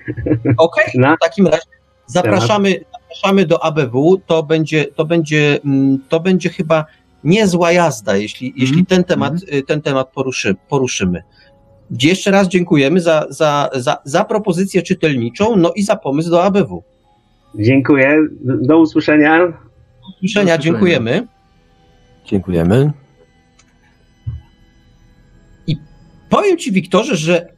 i- 0.44 0.48
Okej, 0.56 0.84
na 0.94 1.16
w 1.16 1.18
takim 1.18 1.46
razie 1.46 1.62
zapraszamy, 2.06 2.74
zapraszamy 2.92 3.46
do 3.46 3.64
ABW. 3.64 4.20
To 4.26 4.42
będzie, 4.42 4.84
to 4.84 5.04
będzie, 5.04 5.58
mm, 5.64 5.98
to 6.08 6.20
będzie 6.20 6.48
chyba 6.48 6.84
niezła 7.24 7.72
jazda, 7.72 8.16
jeśli, 8.16 8.52
jeśli 8.56 8.86
ten 8.86 9.04
temat, 9.04 9.32
y, 9.54 9.62
ten 9.62 9.82
temat 9.82 10.08
poruszy, 10.12 10.54
poruszymy. 10.68 11.22
Jeszcze 12.02 12.30
raz 12.30 12.48
dziękujemy 12.48 13.00
za, 13.00 13.26
za, 13.30 13.70
za, 13.74 13.96
za 14.04 14.24
propozycję 14.24 14.82
czytelniczą, 14.82 15.56
no 15.56 15.72
i 15.76 15.82
za 15.82 15.96
pomysł 15.96 16.30
do 16.30 16.44
ABW. 16.44 16.82
Dziękuję. 17.54 18.16
Do 18.42 18.78
usłyszenia. 18.78 19.38
Do 19.38 19.44
usłyszenia, 19.46 19.52
Do 20.02 20.10
usłyszenia. 20.22 20.58
dziękujemy. 20.58 21.26
Dziękujemy. 22.30 22.92
Powiem 26.28 26.58
Ci, 26.58 26.72
Wiktorze, 26.72 27.16
że 27.16 27.40
e, 27.40 27.50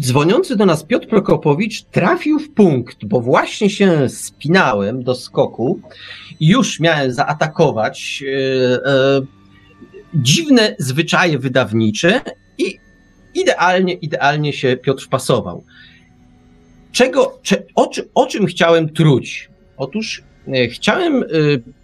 dzwoniący 0.00 0.56
do 0.56 0.66
nas 0.66 0.84
Piotr 0.84 1.08
Prokopowicz 1.08 1.82
trafił 1.82 2.38
w 2.38 2.50
punkt, 2.50 3.04
bo 3.04 3.20
właśnie 3.20 3.70
się 3.70 4.08
spinałem 4.08 5.02
do 5.02 5.14
skoku 5.14 5.80
i 6.40 6.48
już 6.48 6.80
miałem 6.80 7.12
zaatakować 7.12 8.24
e, 8.26 8.90
e, 8.90 9.20
dziwne 10.14 10.76
zwyczaje 10.78 11.38
wydawnicze 11.38 12.20
i 12.58 12.78
idealnie, 13.34 13.92
idealnie 13.92 14.52
się 14.52 14.76
Piotr 14.76 15.04
wpasował. 15.04 15.64
Czego, 16.92 17.38
cze, 17.42 17.62
o, 17.74 17.90
o 18.14 18.26
czym 18.26 18.46
chciałem 18.46 18.88
truć? 18.88 19.50
Otóż 19.76 20.22
chciałem 20.70 21.22
e, 21.22 21.26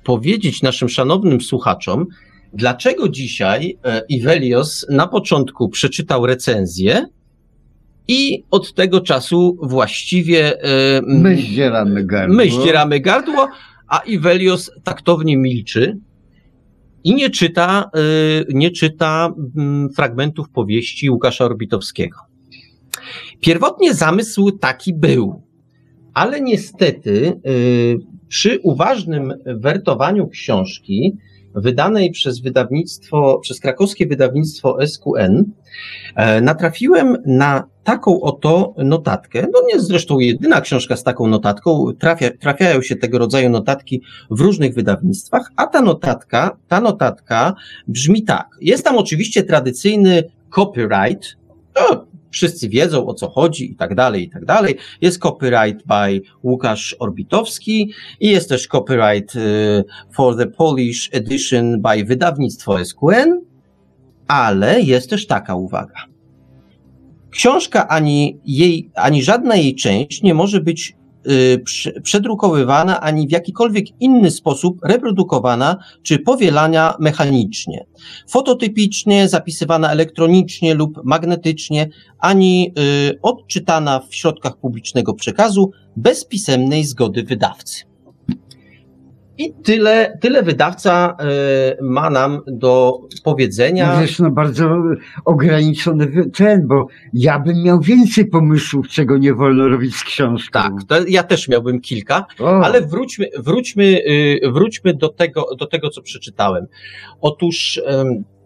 powiedzieć 0.04 0.62
naszym 0.62 0.88
szanownym 0.88 1.40
słuchaczom, 1.40 2.06
dlaczego 2.52 3.08
dzisiaj 3.08 3.78
e, 3.84 4.02
Ivelios 4.08 4.86
na 4.90 5.06
początku 5.06 5.68
przeczytał 5.68 6.26
recenzję 6.26 7.06
i 8.08 8.44
od 8.50 8.74
tego 8.74 9.00
czasu 9.00 9.58
właściwie 9.62 10.62
e, 10.62 11.02
My 11.06 11.36
zdzieramy 11.36 12.04
gardło. 12.04 12.36
my 12.36 12.50
zdzieramy 12.50 13.00
gardło, 13.00 13.48
a 13.88 13.98
Ivelios 13.98 14.70
taktownie 14.84 15.36
milczy 15.36 15.98
i 17.04 17.14
nie 17.14 17.30
czyta, 17.30 17.90
nie 18.48 18.70
czyta 18.70 19.34
fragmentów 19.96 20.50
powieści 20.50 21.10
Łukasza 21.10 21.44
Orbitowskiego. 21.44 22.18
Pierwotnie 23.40 23.94
zamysł 23.94 24.50
taki 24.50 24.94
był, 24.94 25.42
ale 26.14 26.40
niestety 26.40 27.40
przy 28.34 28.60
uważnym 28.62 29.34
wertowaniu 29.46 30.28
książki 30.28 31.16
wydanej 31.54 32.10
przez 32.10 32.40
wydawnictwo, 32.40 33.38
przez 33.38 33.60
krakowskie 33.60 34.06
wydawnictwo 34.06 34.78
SQN, 34.86 35.44
e, 36.16 36.40
natrafiłem 36.40 37.16
na 37.26 37.68
taką 37.84 38.20
oto 38.20 38.74
notatkę. 38.78 39.46
No 39.52 39.60
nie 39.72 39.80
zresztą 39.80 40.18
jedyna 40.18 40.60
książka 40.60 40.96
z 40.96 41.02
taką 41.02 41.26
notatką. 41.26 41.92
Trafia, 41.98 42.30
trafiają 42.40 42.82
się 42.82 42.96
tego 42.96 43.18
rodzaju 43.18 43.50
notatki 43.50 44.02
w 44.30 44.40
różnych 44.40 44.74
wydawnictwach, 44.74 45.50
a 45.56 45.66
ta 45.66 45.82
notatka, 45.82 46.56
ta 46.68 46.80
notatka 46.80 47.54
brzmi 47.88 48.22
tak. 48.22 48.48
Jest 48.60 48.84
tam 48.84 48.96
oczywiście 48.96 49.42
tradycyjny 49.42 50.22
copyright. 50.50 51.36
No, 51.76 52.06
wszyscy 52.34 52.68
wiedzą 52.68 53.06
o 53.06 53.14
co 53.14 53.30
chodzi 53.30 53.72
i 53.72 53.76
tak 53.76 53.94
dalej, 53.94 54.22
i 54.22 54.30
tak 54.30 54.44
dalej. 54.44 54.76
Jest 55.00 55.18
copyright 55.18 55.86
by 55.86 56.20
Łukasz 56.42 56.96
Orbitowski 56.98 57.92
i 58.20 58.28
jest 58.28 58.48
też 58.48 58.68
copyright 58.68 59.36
y, 59.36 59.84
for 60.12 60.36
the 60.36 60.46
Polish 60.46 61.10
edition 61.12 61.82
by 61.82 62.04
wydawnictwo 62.04 62.84
SQN, 62.84 63.40
ale 64.26 64.80
jest 64.80 65.10
też 65.10 65.26
taka 65.26 65.54
uwaga. 65.54 66.04
Książka 67.30 67.88
ani, 67.88 68.38
jej, 68.44 68.90
ani 68.94 69.22
żadna 69.22 69.56
jej 69.56 69.74
część 69.74 70.22
nie 70.22 70.34
może 70.34 70.60
być 70.60 70.96
przedrukowywana 72.02 73.00
ani 73.00 73.28
w 73.28 73.30
jakikolwiek 73.30 73.86
inny 74.00 74.30
sposób 74.30 74.78
reprodukowana 74.84 75.76
czy 76.02 76.18
powielania 76.18 76.94
mechanicznie, 77.00 77.86
fototypicznie, 78.28 79.28
zapisywana 79.28 79.90
elektronicznie 79.90 80.74
lub 80.74 81.00
magnetycznie, 81.04 81.88
ani 82.18 82.72
y, 83.10 83.18
odczytana 83.22 84.00
w 84.00 84.14
środkach 84.14 84.56
publicznego 84.56 85.14
przekazu 85.14 85.70
bez 85.96 86.24
pisemnej 86.24 86.84
zgody 86.84 87.22
wydawcy. 87.22 87.93
I 89.38 89.52
tyle, 89.64 90.18
tyle 90.20 90.42
wydawca 90.42 91.16
y, 91.80 91.82
ma 91.82 92.10
nam 92.10 92.40
do 92.46 93.00
powiedzenia. 93.24 93.94
No 93.94 94.00
wiesz, 94.00 94.18
no 94.18 94.30
bardzo 94.30 94.76
ograniczony 95.24 96.30
ten, 96.30 96.66
bo 96.66 96.86
ja 97.14 97.38
bym 97.38 97.62
miał 97.62 97.80
więcej 97.80 98.26
pomysłów, 98.26 98.88
czego 98.88 99.18
nie 99.18 99.34
wolno 99.34 99.68
robić 99.68 99.96
z 99.96 100.04
książką. 100.04 100.60
Tak, 100.88 101.08
ja 101.08 101.22
też 101.22 101.48
miałbym 101.48 101.80
kilka, 101.80 102.26
O, 102.40 102.64
ale 102.64 102.80
wróćmy, 102.80 103.26
wróćmy, 103.38 103.84
y, 103.84 104.40
wróćmy 104.52 104.94
do 104.94 105.08
tego, 105.08 105.46
do 105.58 105.66
tego, 105.66 105.90
co 105.90 106.02
przeczytałem. 106.02 106.66
Otóż 107.20 107.80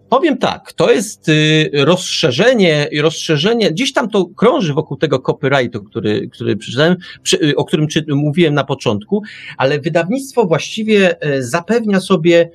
powiem 0.09 0.39
tak, 0.39 0.73
to 0.73 0.93
jest 0.93 1.29
y, 1.29 1.71
rozszerzenie, 1.73 2.89
rozszerzenie, 3.01 3.71
gdzieś 3.71 3.93
tam 3.93 4.11
to 4.11 4.27
krąży 4.27 4.75
wokół 4.75 4.97
tego 4.97 5.19
copyrightu, 5.19 5.85
który, 5.85 6.29
który 6.29 6.57
przeczytałem, 6.57 6.97
y, 7.33 7.57
o 7.57 7.65
którym 7.65 7.89
czy, 7.89 8.05
mówiłem 8.09 8.55
na 8.55 8.65
początku, 8.65 9.23
ale 9.57 9.81
wydawnictwo 9.81 10.45
właściwie 10.45 11.23
e, 11.23 11.43
zapewnia 11.43 12.01
sobie 12.01 12.51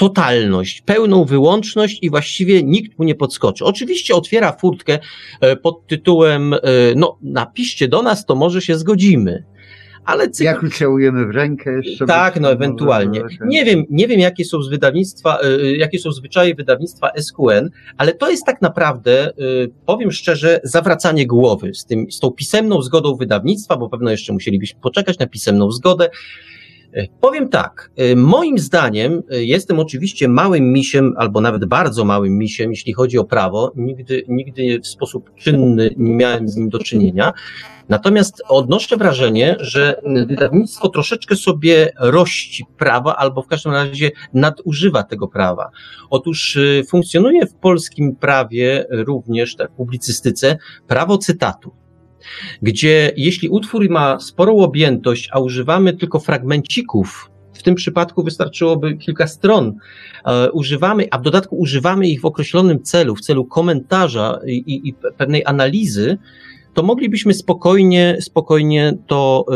totalność, 0.00 0.80
pełną 0.80 1.24
wyłączność 1.24 1.98
i 2.02 2.10
właściwie 2.10 2.62
nikt 2.62 2.98
mu 2.98 3.04
nie 3.04 3.14
podskoczy. 3.14 3.64
Oczywiście 3.64 4.14
otwiera 4.14 4.52
furtkę 4.52 4.98
e, 5.40 5.56
pod 5.56 5.86
tytułem, 5.86 6.54
e, 6.54 6.58
no 6.96 7.18
napiszcie 7.22 7.88
do 7.88 8.02
nas, 8.02 8.26
to 8.26 8.34
może 8.34 8.62
się 8.62 8.78
zgodzimy. 8.78 9.44
Ale 10.04 10.28
cykl 10.28 10.44
Jak 10.44 10.62
ucałujemy 10.62 11.26
w 11.26 11.30
rękę 11.30 11.72
jeszcze? 11.72 12.06
tak, 12.06 12.40
no 12.40 12.52
ewentualnie. 12.52 13.22
Nie 13.46 13.64
wiem, 13.64 13.84
nie 13.90 14.08
wiem 14.08 14.20
jakie 14.20 14.44
są 14.44 14.62
z 14.62 14.68
wydawnictwa, 14.68 15.38
y, 15.44 15.76
jakie 15.76 15.98
są 15.98 16.12
zwyczaje 16.12 16.54
wydawnictwa 16.54 17.10
SQN, 17.16 17.70
ale 17.96 18.14
to 18.14 18.30
jest 18.30 18.46
tak 18.46 18.62
naprawdę, 18.62 19.30
y, 19.30 19.70
powiem 19.86 20.12
szczerze, 20.12 20.60
zawracanie 20.64 21.26
głowy 21.26 21.74
z 21.74 21.84
tym, 21.84 22.10
z 22.10 22.20
tą 22.20 22.30
pisemną 22.30 22.82
zgodą 22.82 23.16
wydawnictwa, 23.16 23.76
bo 23.76 23.88
pewno 23.88 24.10
jeszcze 24.10 24.32
musielibyśmy 24.32 24.80
poczekać 24.80 25.18
na 25.18 25.26
pisemną 25.26 25.70
zgodę. 25.70 26.08
Powiem 27.20 27.48
tak, 27.48 27.90
moim 28.16 28.58
zdaniem 28.58 29.22
jestem 29.30 29.78
oczywiście 29.78 30.28
małym 30.28 30.72
misiem, 30.72 31.14
albo 31.16 31.40
nawet 31.40 31.64
bardzo 31.64 32.04
małym 32.04 32.38
misiem, 32.38 32.70
jeśli 32.70 32.92
chodzi 32.92 33.18
o 33.18 33.24
prawo. 33.24 33.72
Nigdy, 33.76 34.24
nigdy 34.28 34.80
w 34.80 34.86
sposób 34.86 35.34
czynny 35.34 35.94
nie 35.96 36.14
miałem 36.14 36.48
z 36.48 36.56
nim 36.56 36.68
do 36.68 36.78
czynienia. 36.78 37.32
Natomiast 37.88 38.42
odnoszę 38.48 38.96
wrażenie, 38.96 39.56
że 39.60 40.00
wydawnictwo 40.26 40.88
troszeczkę 40.88 41.36
sobie 41.36 41.92
rości 41.98 42.64
prawa, 42.78 43.16
albo 43.16 43.42
w 43.42 43.46
każdym 43.46 43.72
razie 43.72 44.10
nadużywa 44.34 45.02
tego 45.02 45.28
prawa. 45.28 45.70
Otóż 46.10 46.58
funkcjonuje 46.88 47.46
w 47.46 47.54
polskim 47.54 48.16
prawie 48.16 48.86
również, 48.90 49.56
tak 49.56 49.70
w 49.70 49.74
publicystyce, 49.74 50.58
prawo 50.88 51.18
cytatu 51.18 51.72
gdzie 52.62 53.12
jeśli 53.16 53.48
utwór 53.48 53.90
ma 53.90 54.20
sporą 54.20 54.56
objętość, 54.58 55.28
a 55.32 55.40
używamy 55.40 55.92
tylko 55.92 56.20
fragmencików, 56.20 57.30
w 57.52 57.62
tym 57.62 57.74
przypadku 57.74 58.24
wystarczyłoby 58.24 58.96
kilka 58.96 59.26
stron, 59.26 59.74
e, 60.24 60.50
używamy, 60.50 61.06
a 61.10 61.18
w 61.18 61.22
dodatku 61.22 61.56
używamy 61.56 62.08
ich 62.08 62.20
w 62.20 62.24
określonym 62.24 62.82
celu, 62.82 63.16
w 63.16 63.20
celu 63.20 63.44
komentarza 63.44 64.40
i, 64.46 64.52
i, 64.52 64.88
i 64.88 64.94
pewnej 65.16 65.42
analizy, 65.46 66.18
to 66.74 66.82
moglibyśmy 66.82 67.34
spokojnie, 67.34 68.16
spokojnie 68.20 68.92
to, 69.06 69.46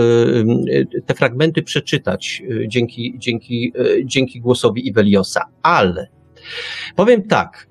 y, 0.69 1.03
te 1.07 1.15
fragmenty 1.15 1.63
przeczytać 1.63 2.43
y, 2.51 2.69
dzięki, 2.69 3.15
dzięki, 3.19 3.73
dzięki 4.05 4.41
głosowi 4.41 4.89
Iweliosa. 4.89 5.45
Ale 5.63 6.09
powiem 6.97 7.23
tak, 7.23 7.69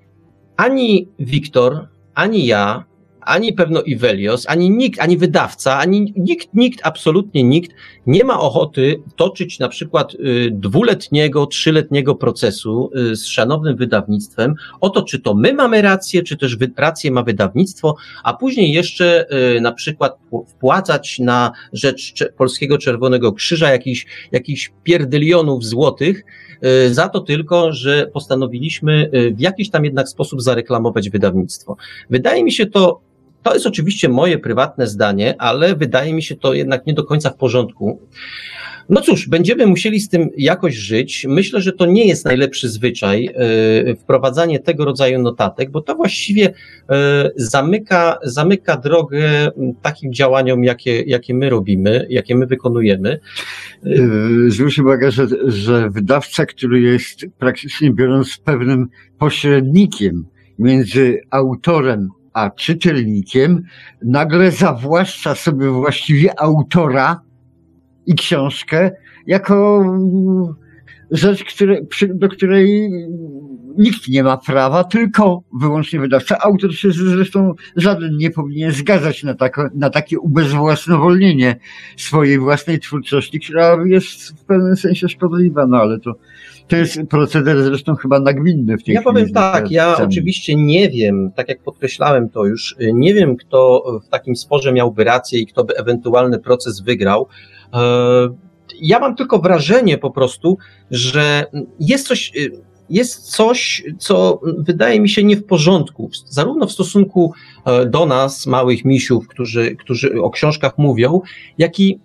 ani 0.57 1.07
Wiktor, 1.20 1.88
ani 2.14 2.45
ja 2.45 2.84
ani 3.26 3.54
pewno 3.54 3.82
Ivelios, 3.82 4.45
ani 4.50 4.70
nikt, 4.70 5.00
ani 5.00 5.18
wydawca, 5.18 5.78
ani 5.78 6.14
nikt, 6.18 6.50
nikt, 6.54 6.80
absolutnie 6.84 7.44
nikt 7.44 7.72
nie 8.08 8.24
ma 8.24 8.40
ochoty 8.40 8.95
toczyć 9.16 9.60
na 9.60 9.70
przykład 9.70 10.14
y, 10.14 10.50
dwuletniego, 10.52 11.45
trzyletniego 11.45 12.16
procesu 12.16 12.90
y, 13.12 13.16
z 13.16 13.28
szanownym 13.28 13.76
wydawnictwem 13.76 14.56
o 14.82 14.90
to, 14.90 15.02
czy 15.04 15.20
to 15.20 15.34
my 15.34 15.54
mamy 15.54 15.82
rację, 15.82 16.24
czy 16.24 16.38
też 16.38 16.58
rację 16.78 17.12
ma 17.12 17.24
wydawnictwo, 17.24 17.95
a 18.24 18.34
później 18.34 18.72
jeszcze 18.72 19.26
y, 19.56 19.62
na 19.62 19.72
przykład 19.72 20.18
wpłacać 20.48 21.20
na 21.20 21.52
rzecz 21.74 22.14
Polskiego 22.38 22.78
Czerwonego 22.78 23.34
Krzyża 23.34 23.72
jakiś, 23.72 24.06
jakiś 24.32 24.74
pierdylionów 24.84 25.66
złotych, 25.66 26.24
za 26.91 27.10
to 27.10 27.20
tylko, 27.20 27.74
że 27.74 28.08
postanowiliśmy 28.14 29.10
w 29.36 29.40
jakiś 29.40 29.70
tam 29.70 29.86
jednak 29.86 30.10
sposób 30.10 30.41
zareklamować 30.41 31.10
wydawnictwo. 31.10 31.78
Wydaje 32.10 32.44
mi 32.44 32.52
się 32.52 32.66
to 32.66 33.02
to 33.44 33.53
jest 33.53 33.68
oczywiście 33.68 34.10
moje 34.10 34.38
prywatne 34.38 34.88
zdanie, 34.88 35.36
ale 35.38 35.76
wydaje 35.76 36.14
mi 36.14 36.24
się 36.24 36.36
to 36.36 36.53
jednak 36.53 36.86
nie 36.86 36.94
do 36.94 37.03
końca 37.03 37.30
w 37.30 37.38
porządku. 37.38 37.99
No 38.90 39.02
cóż, 39.02 39.30
będziemy 39.30 39.65
musieli 39.65 39.99
z 39.99 40.10
tym 40.10 40.30
jakoś 40.38 40.76
żyć. 40.76 41.26
Myślę, 41.30 41.61
że 41.61 41.72
to 41.72 41.86
nie 41.86 42.07
jest 42.07 42.26
najlepszy 42.26 42.70
zwyczaj 42.70 43.24
yy, 43.86 43.95
wprowadzanie 43.95 44.60
tego 44.60 44.86
rodzaju 44.86 45.22
notatek, 45.22 45.72
bo 45.72 45.82
to 45.82 45.95
właściwie 45.95 46.41
yy, 46.44 46.95
zamyka, 47.36 48.18
zamyka 48.24 48.78
drogę 48.78 49.52
takim 49.82 50.14
działaniom, 50.14 50.64
jakie, 50.64 51.02
jakie 51.02 51.34
my 51.34 51.49
robimy, 51.49 52.07
jakie 52.10 52.36
my 52.36 52.45
wykonujemy. 52.45 53.20
Yy, 53.84 54.52
zwróć 54.52 54.80
uwagę, 54.80 55.11
że, 55.11 55.28
że 55.48 55.90
wydawca, 55.90 56.45
który 56.45 56.82
jest 56.82 57.26
praktycznie 57.40 57.91
biorąc 57.91 58.38
pewnym 58.38 58.88
pośrednikiem 59.18 60.26
między 60.60 61.22
autorem 61.30 62.10
a 62.34 62.49
czytelnikiem, 62.49 63.64
nagle 64.03 64.51
zawłaszcza 64.51 65.35
sobie 65.35 65.69
właściwie 65.69 66.39
autora 66.39 67.22
i 68.05 68.15
książkę 68.15 68.91
jako 69.27 69.85
rzecz, 71.11 71.43
które, 71.43 71.77
do 72.10 72.30
której 72.30 72.91
nikt 73.77 74.07
nie 74.07 74.23
ma 74.23 74.38
prawa, 74.38 74.84
tylko 74.84 75.43
wyłącznie 75.60 75.99
wydawca. 75.99 76.38
Autor 76.39 76.76
się 76.76 76.91
zresztą 76.91 77.53
żaden 77.76 78.18
nie 78.18 78.31
powinien 78.31 78.72
zgadzać 78.72 79.23
na, 79.23 79.34
tak, 79.34 79.57
na 79.76 79.89
takie 79.89 80.19
ubezwłasnowolnienie 80.19 81.55
swojej 81.97 82.39
własnej 82.39 82.80
twórczości, 82.80 83.39
która 83.39 83.77
jest 83.85 84.39
w 84.39 84.45
pewnym 84.45 84.76
sensie 84.76 85.10
szkodliwa, 85.10 85.68
no 85.68 85.77
ale 85.77 85.99
to 85.99 86.15
to 86.68 86.76
jest 86.76 86.99
proceder 87.10 87.64
zresztą 87.64 87.95
chyba 87.95 88.19
nagminny 88.19 88.77
w 88.77 88.84
tej 88.84 88.95
Ja 88.95 89.02
chwili. 89.02 89.14
powiem 89.15 89.31
tak, 89.34 89.72
ja 89.72 89.98
oczywiście 89.98 90.56
nie 90.56 90.90
wiem, 90.90 91.31
tak 91.35 91.49
jak 91.49 91.64
podkreślałem 91.64 92.30
to 92.30 92.45
już, 92.45 92.76
nie 92.94 93.14
wiem, 93.14 93.35
kto 93.38 93.84
w 94.06 94.10
takim 94.10 94.35
sporze 94.35 94.73
miałby 94.73 95.03
rację 95.03 95.40
i 95.40 95.45
kto 95.45 95.64
by 95.64 95.76
ewentualny 95.77 96.40
proces 96.40 96.81
wygrał. 96.81 97.27
E, 97.73 97.80
ja 98.81 98.99
mam 98.99 99.15
tylko 99.15 99.40
wrażenie 99.40 99.98
po 99.98 100.11
prostu, 100.11 100.57
że 100.91 101.45
jest 101.80 102.07
coś 102.07 102.31
jest 102.89 103.31
coś, 103.31 103.84
co 103.97 104.41
wydaje 104.57 104.99
mi 104.99 105.10
się 105.10 105.23
nie 105.23 105.38
w 105.38 105.45
porządku, 105.45 106.10
zarówno 106.30 106.68
w 106.68 106.72
stosunku 106.72 107.34
e, 107.65 107.85
do 107.85 108.05
nas, 108.05 108.47
małych 108.47 108.85
misiów, 108.85 109.27
którzy, 109.27 109.76
którzy 109.76 110.22
o 110.22 110.30
książkach 110.30 110.77
mówią, 110.77 111.22
jak 111.57 111.80
i 111.80 111.99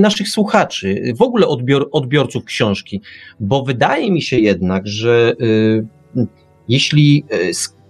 naszych 0.00 0.28
słuchaczy, 0.28 1.12
w 1.16 1.22
ogóle 1.22 1.46
odbior, 1.46 1.88
odbiorców 1.92 2.44
książki, 2.44 3.00
bo 3.40 3.64
wydaje 3.64 4.10
mi 4.12 4.22
się 4.22 4.38
jednak, 4.38 4.86
że 4.86 5.34
y, 5.40 5.86
jeśli 6.68 7.24
e, 7.30 7.36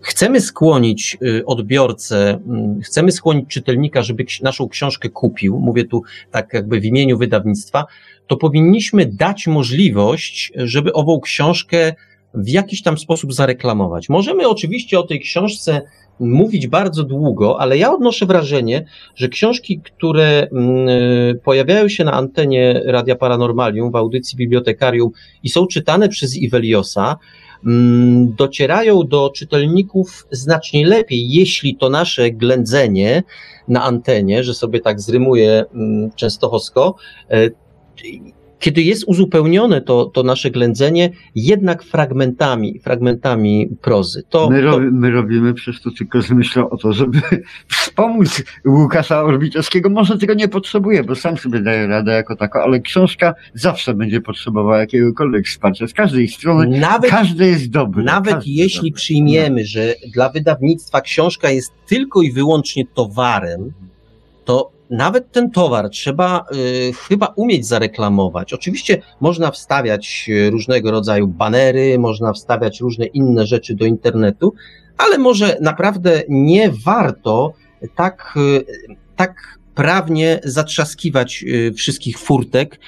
chcemy 0.01 0.41
skłonić 0.41 1.19
odbiorcę, 1.47 2.41
chcemy 2.85 3.13
skłonić 3.13 3.49
czytelnika, 3.49 4.03
żeby 4.03 4.25
naszą 4.43 4.69
książkę 4.69 5.09
kupił, 5.09 5.59
mówię 5.59 5.85
tu 5.85 6.03
tak 6.31 6.53
jakby 6.53 6.81
w 6.81 6.85
imieniu 6.85 7.19
wydawnictwa, 7.19 7.85
to 8.27 8.37
powinniśmy 8.37 9.07
dać 9.07 9.47
możliwość, 9.47 10.53
żeby 10.57 10.93
ową 10.93 11.21
książkę 11.21 11.95
w 12.35 12.49
jakiś 12.49 12.83
tam 12.83 12.99
sposób 12.99 13.33
zareklamować. 13.33 14.09
Możemy 14.09 14.49
oczywiście 14.49 15.01
o 15.01 15.03
tej 15.03 15.21
książce 15.21 15.83
mówić 16.21 16.67
bardzo 16.67 17.05
długo, 17.05 17.61
ale 17.61 17.79
ja 17.79 17.93
odnoszę 17.93 18.27
wrażenie, 18.27 18.85
że 19.15 19.29
książki, 19.29 19.81
które 19.81 20.49
mm, 20.53 20.89
pojawiają 21.45 21.89
się 21.89 22.05
na 22.05 22.13
antenie 22.13 22.83
Radia 22.85 23.17
Paranormalium 23.17 23.91
w 23.91 23.97
audycji 23.97 24.37
Bibliotekarium 24.37 25.11
i 25.43 25.49
są 25.49 25.67
czytane 25.67 26.09
przez 26.09 26.37
Iweliosa, 26.37 27.17
mm, 27.67 28.35
docierają 28.35 29.03
do 29.03 29.31
czytelników 29.31 30.27
znacznie 30.31 30.87
lepiej, 30.87 31.31
jeśli 31.31 31.77
to 31.77 31.89
nasze 31.89 32.31
ględzenie 32.31 33.23
na 33.69 33.83
antenie, 33.85 34.45
że 34.45 34.55
sobie 34.55 34.81
tak 34.81 35.01
zrymuję 35.01 35.65
mm, 35.75 36.11
częstochowsko, 36.17 36.95
e, 37.31 37.51
kiedy 38.63 38.83
jest 38.83 39.05
uzupełnione 39.07 39.81
to, 39.81 40.07
to 40.07 40.23
nasze 40.23 40.51
ględzenie 40.51 41.11
jednak 41.35 41.83
fragmentami, 41.83 42.79
fragmentami 42.79 43.69
prozy. 43.83 44.23
To, 44.31 44.51
my, 44.51 44.63
to... 44.63 44.81
my 44.93 45.11
robimy 45.11 45.55
przez 45.55 45.81
to 45.81 45.91
tylko 45.99 46.23
z 46.23 46.31
myślą 46.31 46.71
o 46.71 46.77
to, 46.77 46.93
żeby 46.93 47.21
wspomóc 47.69 48.43
Łukasza 48.67 49.23
Orbitowskiego. 49.23 49.91
Może 49.91 50.19
tego 50.19 50.35
nie 50.35 50.49
potrzebuje, 50.49 51.05
bo 51.05 51.15
sam 51.15 51.37
sobie 51.37 51.61
daje 51.61 51.87
radę 51.87 52.13
jako 52.13 52.37
tako, 52.37 52.63
ale 52.63 52.81
książka 52.81 53.35
zawsze 53.55 53.95
będzie 53.95 54.21
potrzebowała 54.21 54.79
jakiegokolwiek 54.79 55.47
wsparcia. 55.47 55.87
Z 55.87 55.93
każdej 55.93 56.29
strony 56.29 56.79
nawet, 56.81 57.11
każdy 57.11 57.47
jest 57.47 57.71
dobry. 57.71 58.03
Nawet 58.03 58.47
jeśli 58.47 58.91
dobry. 58.91 58.97
przyjmiemy, 58.97 59.61
no. 59.61 59.67
że 59.67 59.95
dla 60.15 60.29
wydawnictwa 60.29 61.01
książka 61.01 61.51
jest 61.51 61.73
tylko 61.87 62.23
i 62.23 62.33
wyłącznie 62.33 62.85
towarem, 62.95 63.73
to 64.45 64.71
nawet 64.93 65.33
ten 65.33 65.51
towar 65.51 65.91
trzeba 65.91 66.45
y, 66.89 66.93
chyba 67.09 67.27
umieć 67.37 67.67
zareklamować. 67.67 68.53
Oczywiście 68.53 69.03
można 69.21 69.51
wstawiać 69.51 70.27
y, 70.29 70.51
różnego 70.51 70.91
rodzaju 70.91 71.29
banery, 71.29 71.99
można 71.99 72.33
wstawiać 72.33 72.81
różne 72.81 73.07
inne 73.07 73.47
rzeczy 73.47 73.75
do 73.75 73.85
internetu, 73.85 74.55
ale 74.99 75.19
może 75.19 75.57
naprawdę 75.61 76.23
nie 76.29 76.71
warto 76.85 77.53
tak, 77.97 78.35
y, 78.37 78.65
tak 79.17 79.59
prawnie 79.75 80.41
zatrzaskiwać 80.45 81.45
wszystkich 81.77 82.19
furtek, 82.19 82.81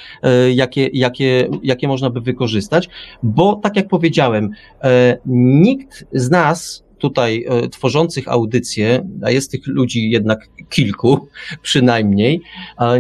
jakie, 0.55 0.89
jakie, 0.93 1.49
jakie 1.63 1.89
można 1.89 2.11
by 2.11 2.21
wykorzystać, 2.21 2.89
bo 3.23 3.57
tak 3.57 3.77
jak 3.77 3.89
powiedziałem, 3.89 4.51
nikt 5.27 6.05
z 6.13 6.31
nas 6.31 6.84
tutaj 7.05 7.45
e, 7.49 7.69
tworzących 7.69 8.29
audycje, 8.29 9.09
a 9.23 9.31
jest 9.31 9.51
tych 9.51 9.67
ludzi 9.67 10.11
jednak 10.11 10.49
kilku 10.69 11.29
przynajmniej, 11.63 12.41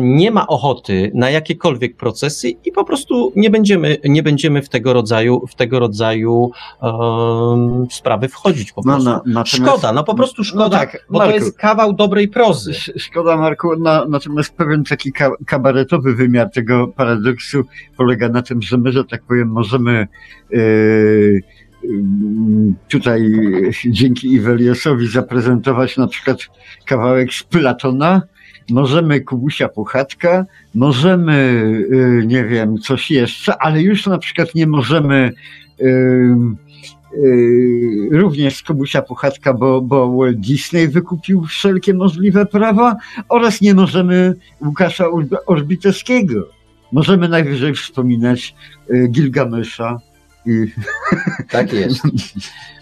nie 0.00 0.30
ma 0.30 0.46
ochoty 0.46 1.10
na 1.14 1.30
jakiekolwiek 1.30 1.96
procesy 1.96 2.50
i 2.50 2.72
po 2.72 2.84
prostu 2.84 3.32
nie 3.36 3.50
będziemy, 3.50 3.96
nie 4.04 4.22
będziemy 4.22 4.62
w 4.62 4.68
tego 4.68 4.92
rodzaju, 4.92 5.46
w 5.46 5.54
tego 5.54 5.78
rodzaju 5.78 6.50
um, 6.82 7.86
sprawy 7.90 8.28
wchodzić 8.28 8.72
po 8.72 8.82
no, 8.84 8.92
prostu. 8.92 9.10
No, 9.10 9.22
na, 9.26 9.44
szkoda, 9.44 9.92
no 9.92 10.04
po 10.04 10.14
prostu 10.14 10.42
no 10.42 10.44
szkoda, 10.44 10.64
no 10.64 10.70
tak, 10.70 11.06
bo 11.10 11.18
Marku, 11.18 11.32
to 11.32 11.44
jest 11.44 11.58
kawał 11.58 11.92
dobrej 11.92 12.28
prozy. 12.28 12.74
Szkoda 12.96 13.36
Marku, 13.36 13.76
na, 13.76 14.04
natomiast 14.08 14.56
pewien 14.56 14.84
taki 14.84 15.12
kabaretowy 15.46 16.14
wymiar 16.14 16.50
tego 16.50 16.88
paradoksu 16.88 17.62
polega 17.96 18.28
na 18.28 18.42
tym, 18.42 18.62
że 18.62 18.78
my, 18.78 18.92
że 18.92 19.04
tak 19.04 19.22
powiem, 19.22 19.48
możemy 19.48 20.08
yy, 20.50 21.40
tutaj 22.88 23.32
dzięki 23.86 24.32
Iweliosowi 24.32 25.08
zaprezentować 25.08 25.96
na 25.96 26.06
przykład 26.06 26.38
kawałek 26.86 27.32
z 27.32 27.42
Platona, 27.42 28.22
możemy 28.70 29.20
Kubusia 29.20 29.68
Puchatka, 29.68 30.46
możemy, 30.74 31.32
y, 32.22 32.26
nie 32.26 32.44
wiem, 32.44 32.78
coś 32.78 33.10
jeszcze, 33.10 33.62
ale 33.62 33.82
już 33.82 34.06
na 34.06 34.18
przykład 34.18 34.54
nie 34.54 34.66
możemy 34.66 35.32
y, 35.80 35.84
y, 37.14 38.08
również 38.12 38.62
Kubusia 38.62 39.02
Puchatka, 39.02 39.54
bo, 39.54 39.80
bo 39.80 40.16
Walt 40.16 40.40
Disney 40.40 40.88
wykupił 40.88 41.44
wszelkie 41.44 41.94
możliwe 41.94 42.46
prawa 42.46 42.96
oraz 43.28 43.60
nie 43.60 43.74
możemy 43.74 44.34
Łukasza 44.60 45.06
Orbitowskiego. 45.46 46.48
Możemy 46.92 47.28
najwyżej 47.28 47.74
wspominać 47.74 48.54
Gilgamesza, 49.10 50.00
i... 50.46 50.66
Tak 51.50 51.72
jest. 51.72 52.02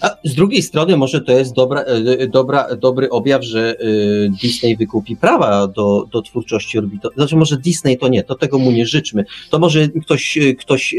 A 0.00 0.10
z 0.24 0.34
drugiej 0.34 0.62
strony 0.62 0.96
może 0.96 1.20
to 1.20 1.32
jest 1.32 1.54
dobra, 1.54 1.80
e, 1.80 2.26
dobra, 2.26 2.76
dobry 2.76 3.10
objaw, 3.10 3.44
że 3.44 3.76
e, 3.78 3.84
Disney 4.42 4.76
wykupi 4.76 5.16
prawa 5.16 5.66
do, 5.66 6.06
do 6.12 6.22
twórczości 6.22 6.78
Orbito. 6.78 7.10
Znaczy 7.14 7.36
może 7.36 7.56
Disney 7.56 7.98
to 7.98 8.08
nie, 8.08 8.22
to 8.22 8.34
tego 8.34 8.58
mu 8.58 8.70
nie 8.70 8.86
życzmy. 8.86 9.24
To 9.50 9.58
może 9.58 9.88
ktoś, 9.88 10.38
e, 10.38 10.54
ktoś 10.54 10.94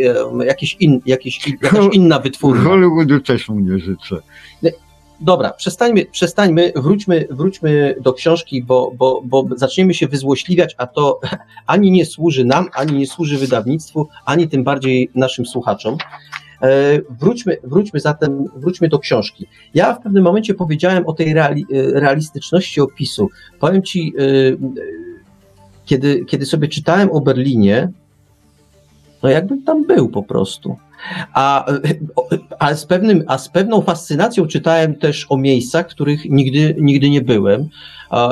jakiś 0.45 0.75
in, 0.79 1.01
jakiś, 1.05 1.47
jakaś 1.61 1.85
inna 1.91 2.19
wytwórnia. 2.19 2.63
Hollywoodu 2.63 3.19
też 3.19 3.49
mu 3.49 3.59
nie 3.59 3.79
życzę. 3.79 4.21
Dobra, 5.23 5.53
przestańmy, 5.53 6.05
przestańmy 6.05 6.73
wróćmy, 6.75 7.27
wróćmy 7.29 7.95
do 8.01 8.13
książki, 8.13 8.63
bo, 8.63 8.91
bo, 8.97 9.21
bo 9.25 9.45
zaczniemy 9.55 9.93
się 9.93 10.07
wyzłośliwiać, 10.07 10.75
a 10.77 10.87
to 10.87 11.19
ani 11.67 11.91
nie 11.91 12.05
służy 12.05 12.45
nam, 12.45 12.67
ani 12.73 12.93
nie 12.93 13.07
służy 13.07 13.37
wydawnictwu, 13.37 14.07
ani 14.25 14.47
tym 14.47 14.63
bardziej 14.63 15.09
naszym 15.15 15.45
słuchaczom. 15.45 15.97
E, 16.63 17.01
wróćmy, 17.19 17.57
wróćmy 17.63 17.99
zatem, 17.99 18.45
wróćmy 18.55 18.89
do 18.89 18.99
książki. 18.99 19.47
Ja 19.73 19.93
w 19.93 20.03
pewnym 20.03 20.23
momencie 20.23 20.53
powiedziałem 20.53 21.07
o 21.07 21.13
tej 21.13 21.33
reali, 21.33 21.65
e, 21.73 21.99
realistyczności 21.99 22.81
opisu. 22.81 23.29
Powiem 23.59 23.83
Ci, 23.83 24.13
e, 24.19 24.23
kiedy, 25.85 26.25
kiedy 26.25 26.45
sobie 26.45 26.67
czytałem 26.67 27.11
o 27.11 27.21
Berlinie, 27.21 27.89
no 29.23 29.29
jakbym 29.29 29.63
tam 29.63 29.87
był 29.87 30.09
po 30.09 30.23
prostu. 30.23 30.75
A, 31.33 31.65
a, 32.59 32.75
z 32.75 32.85
pewnym, 32.85 33.23
a 33.27 33.37
z 33.37 33.49
pewną 33.49 33.81
fascynacją 33.81 34.47
czytałem 34.47 34.95
też 34.95 35.25
o 35.29 35.37
miejscach, 35.37 35.87
których 35.87 36.25
nigdy, 36.25 36.75
nigdy 36.79 37.09
nie 37.09 37.21
byłem. 37.21 37.69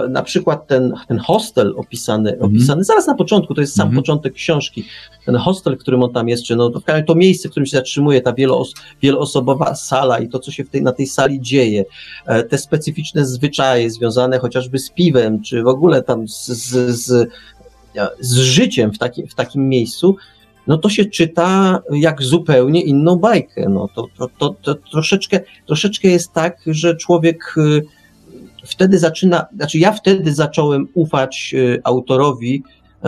Na 0.10 0.24
przykład 0.24 0.68
ten, 0.68 0.94
ten 1.08 1.20
hostel 1.20 1.74
opisany, 1.78 2.30
mm. 2.34 2.42
opisany 2.42 2.84
zaraz 2.84 3.08
na 3.08 3.16
początku, 3.16 3.54
to 3.54 3.62
jest 3.62 3.76
sam 3.76 3.88
mm. 3.88 3.96
początek 3.96 4.34
książki. 4.34 4.84
Ten 5.26 5.36
hostel, 5.36 5.76
w 5.76 5.80
którym 5.80 6.04
on 6.04 6.14
tam 6.14 6.30
jest, 6.30 6.44
czy 6.44 6.56
no, 6.56 6.70
to, 6.70 6.82
to 7.08 7.16
miejsce, 7.16 7.48
w 7.48 7.52
którym 7.52 7.66
się 7.66 7.78
zatrzymuje, 7.78 8.22
ta 8.22 8.34
wieleos, 8.34 8.74
wieloosobowa 9.02 9.76
sala 9.76 10.20
i 10.20 10.28
to, 10.28 10.40
co 10.40 10.52
się 10.52 10.64
w 10.64 10.70
tej, 10.70 10.82
na 10.82 10.92
tej 10.92 11.08
sali 11.08 11.42
dzieje, 11.42 11.86
e, 12.26 12.44
te 12.44 12.58
specyficzne 12.58 13.26
zwyczaje 13.26 13.90
związane 13.90 14.40
chociażby 14.40 14.80
z 14.80 14.90
piwem, 14.90 15.42
czy 15.42 15.64
w 15.64 15.68
ogóle 15.68 16.04
tam 16.04 16.28
z, 16.28 16.48
z, 16.48 16.96
z, 17.06 17.30
z 18.20 18.36
życiem 18.36 18.94
w 18.94 18.98
takim, 18.98 19.28
w 19.28 19.36
takim 19.36 19.70
miejscu, 19.70 20.16
no 20.68 20.78
to 20.78 20.90
się 20.90 21.06
czyta 21.06 21.82
jak 21.92 22.22
zupełnie 22.22 22.82
inną 22.82 23.16
bajkę. 23.16 23.70
No 23.70 23.88
to, 23.96 24.08
to, 24.18 24.30
to, 24.38 24.56
to 24.62 24.76
troszeczkę, 24.76 25.40
troszeczkę 25.66 26.08
jest 26.08 26.34
tak, 26.34 26.58
że 26.66 26.96
człowiek 26.96 27.56
y, 27.58 27.82
wtedy 28.66 29.00
zaczyna, 29.00 29.46
znaczy 29.56 29.80
ja 29.80 29.92
wtedy 29.92 30.34
zacząłem 30.34 30.88
ufać 30.94 31.56
y, 31.58 31.82
autorowi, 31.84 32.64
y, 32.64 33.08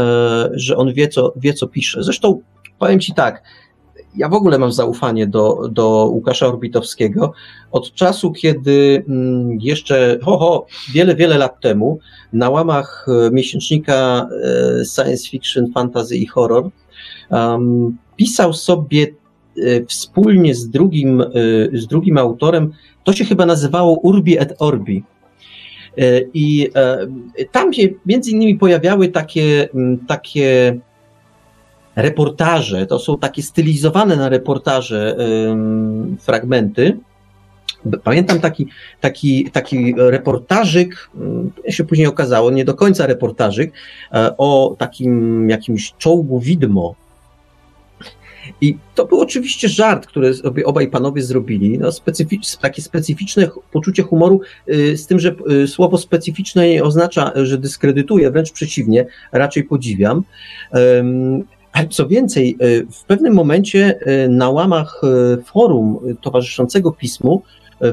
że 0.54 0.78
on 0.78 0.94
wie 0.94 1.08
co, 1.08 1.34
wie, 1.36 1.54
co 1.54 1.68
pisze. 1.68 2.04
Zresztą 2.04 2.40
powiem 2.80 3.00
Ci 3.00 3.14
tak, 3.14 3.44
ja 4.16 4.30
w 4.30 4.34
ogóle 4.34 4.60
mam 4.60 4.72
zaufanie 4.72 5.28
do, 5.28 5.70
do 5.72 6.10
Łukasza 6.12 6.48
Orbitowskiego. 6.48 7.34
Od 7.72 7.94
czasu, 7.94 8.32
kiedy 8.32 9.04
mm, 9.08 9.58
jeszcze 9.62 10.20
ho, 10.24 10.38
ho, 10.38 10.66
wiele, 10.94 11.16
wiele 11.16 11.38
lat 11.38 11.62
temu 11.62 12.00
na 12.34 12.50
łamach 12.50 13.06
miesięcznika 13.32 14.28
Science 14.94 15.30
Fiction, 15.30 15.72
Fantasy 15.72 16.18
i 16.18 16.26
Horror 16.26 16.70
um, 17.30 17.98
pisał 18.16 18.54
sobie 18.54 19.08
e, 19.58 19.86
wspólnie 19.86 20.56
z 20.56 20.70
drugim, 20.70 21.22
e, 21.22 21.28
z 21.74 21.88
drugim 21.88 22.18
autorem, 22.18 22.74
to 23.04 23.14
się 23.14 23.26
chyba 23.26 23.46
nazywało 23.46 24.00
Urbi 24.00 24.38
et 24.38 24.54
Orbi. 24.60 25.04
E, 25.98 26.22
I 26.34 26.70
tam 27.52 27.74
się 27.74 27.88
między 28.06 28.32
innymi 28.32 28.56
pojawiały 28.56 29.08
takie, 29.08 29.70
takie 30.08 30.78
reportaże, 31.96 32.86
to 32.86 33.00
są 33.00 33.18
takie 33.18 33.44
stylizowane 33.44 34.16
na 34.16 34.30
reportaże 34.30 35.18
fragmenty. 36.20 36.98
Pamiętam 38.04 38.40
taki, 38.40 38.68
taki, 39.02 39.52
taki 39.52 39.96
reportażyk, 39.98 41.10
się 41.70 41.84
później 41.84 42.08
okazało, 42.08 42.52
nie 42.52 42.66
do 42.66 42.74
końca 42.74 43.08
reportażyk, 43.08 43.74
o 44.38 44.76
takim 44.78 45.50
jakimś 45.50 45.94
czołgu 45.98 46.40
widmo 46.40 46.96
i 48.62 48.78
to 48.96 49.06
był 49.06 49.22
oczywiście 49.22 49.70
żart, 49.70 50.08
który 50.08 50.34
obaj 50.66 50.88
panowie 50.88 51.22
zrobili. 51.22 51.80
No, 51.80 51.92
specyficz, 51.92 52.58
takie 52.58 52.82
specyficzne 52.82 53.50
poczucie 53.72 54.04
humoru, 54.04 54.42
y, 54.70 54.98
z 54.98 55.08
tym, 55.08 55.20
że 55.20 55.36
y, 55.64 55.68
słowo 55.68 55.98
specyficzne 55.98 56.70
nie 56.70 56.84
oznacza, 56.84 57.32
że 57.36 57.58
dyskredytuje, 57.58 58.32
wręcz 58.32 58.52
przeciwnie, 58.52 59.06
raczej 59.32 59.64
podziwiam. 59.64 60.24
Co 61.90 62.08
więcej, 62.08 62.58
y, 62.62 62.88
w 62.92 63.04
pewnym 63.04 63.34
momencie 63.34 64.00
na 64.30 64.50
łamach 64.50 65.02
forum 65.46 66.00
towarzyszącego 66.22 66.92
pismu, 66.92 67.42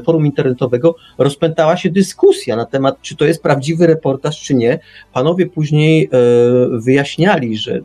forum 0.05 0.25
internetowego, 0.25 0.95
rozpętała 1.17 1.77
się 1.77 1.89
dyskusja 1.89 2.55
na 2.55 2.65
temat, 2.65 3.01
czy 3.01 3.15
to 3.15 3.25
jest 3.25 3.43
prawdziwy 3.43 3.87
reportaż, 3.87 4.41
czy 4.41 4.53
nie. 4.53 4.79
Panowie 5.13 5.47
później 5.47 6.09
wyjaśniali, 6.71 7.57
że 7.57 7.81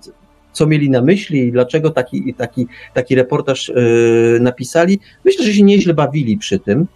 co 0.56 0.66
mieli 0.66 0.90
na 0.90 1.02
myśli 1.02 1.38
i 1.38 1.52
dlaczego 1.52 1.90
taki, 1.90 2.34
taki, 2.34 2.66
taki 2.94 3.14
reportaż 3.14 3.68
yy, 3.68 4.38
napisali. 4.40 5.00
Myślę, 5.24 5.44
że 5.44 5.52
się 5.52 5.62
nieźle 5.62 5.94
bawili 5.94 6.38
przy 6.38 6.58
tym, 6.58 6.86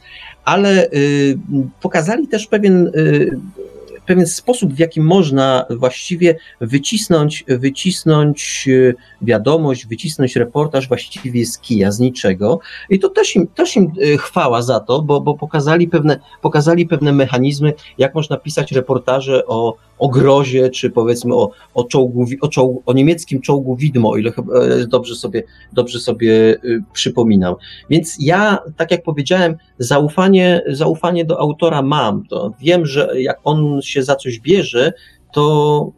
ale 0.44 0.88
yy, 0.92 1.38
pokazali 1.80 2.28
też 2.28 2.46
pewien 2.46 2.90
yy, 2.94 3.38
pewien 4.06 4.26
sposób, 4.26 4.74
w 4.74 4.78
jaki 4.78 5.00
można 5.00 5.66
właściwie 5.70 6.38
wycisnąć, 6.60 7.44
wycisnąć 7.48 8.68
wiadomość, 9.22 9.86
wycisnąć 9.86 10.36
reportaż 10.36 10.88
właściwie 10.88 11.46
z 11.46 11.58
kija, 11.58 11.92
z 11.92 12.00
niczego. 12.00 12.60
I 12.90 12.98
to 12.98 13.08
też 13.08 13.36
im, 13.36 13.46
też 13.46 13.76
im 13.76 13.92
chwała 14.18 14.62
za 14.62 14.80
to, 14.80 15.02
bo, 15.02 15.20
bo 15.20 15.34
pokazali, 15.34 15.88
pewne, 15.88 16.18
pokazali 16.42 16.86
pewne 16.86 17.12
mechanizmy, 17.12 17.72
jak 17.98 18.14
można 18.14 18.36
pisać 18.36 18.72
reportaże 18.72 19.46
o, 19.46 19.76
o 20.00 20.08
grozie, 20.08 20.70
czy 20.70 20.90
powiedzmy 20.90 21.34
o, 21.34 21.50
o, 21.74 21.84
czołgu, 21.84 22.26
o, 22.40 22.48
czołgu, 22.48 22.82
o 22.86 22.92
niemieckim 22.92 23.40
czołgu 23.40 23.76
widmo, 23.76 24.10
o 24.10 24.16
ile 24.16 24.30
e, 24.30 24.86
dobrze 24.86 25.14
sobie, 25.14 25.42
dobrze 25.72 26.00
sobie 26.00 26.56
przypominam. 26.92 27.54
Więc 27.90 28.16
ja, 28.20 28.58
tak 28.76 28.90
jak 28.90 29.02
powiedziałem, 29.02 29.56
zaufanie, 29.78 30.62
zaufanie 30.66 31.24
do 31.24 31.40
autora 31.40 31.82
mam. 31.82 32.26
To 32.26 32.52
wiem, 32.60 32.86
że 32.86 33.20
jak 33.20 33.40
on 33.44 33.80
się 33.82 34.02
za 34.02 34.16
coś 34.16 34.40
bierze, 34.40 34.92
to 35.32 35.92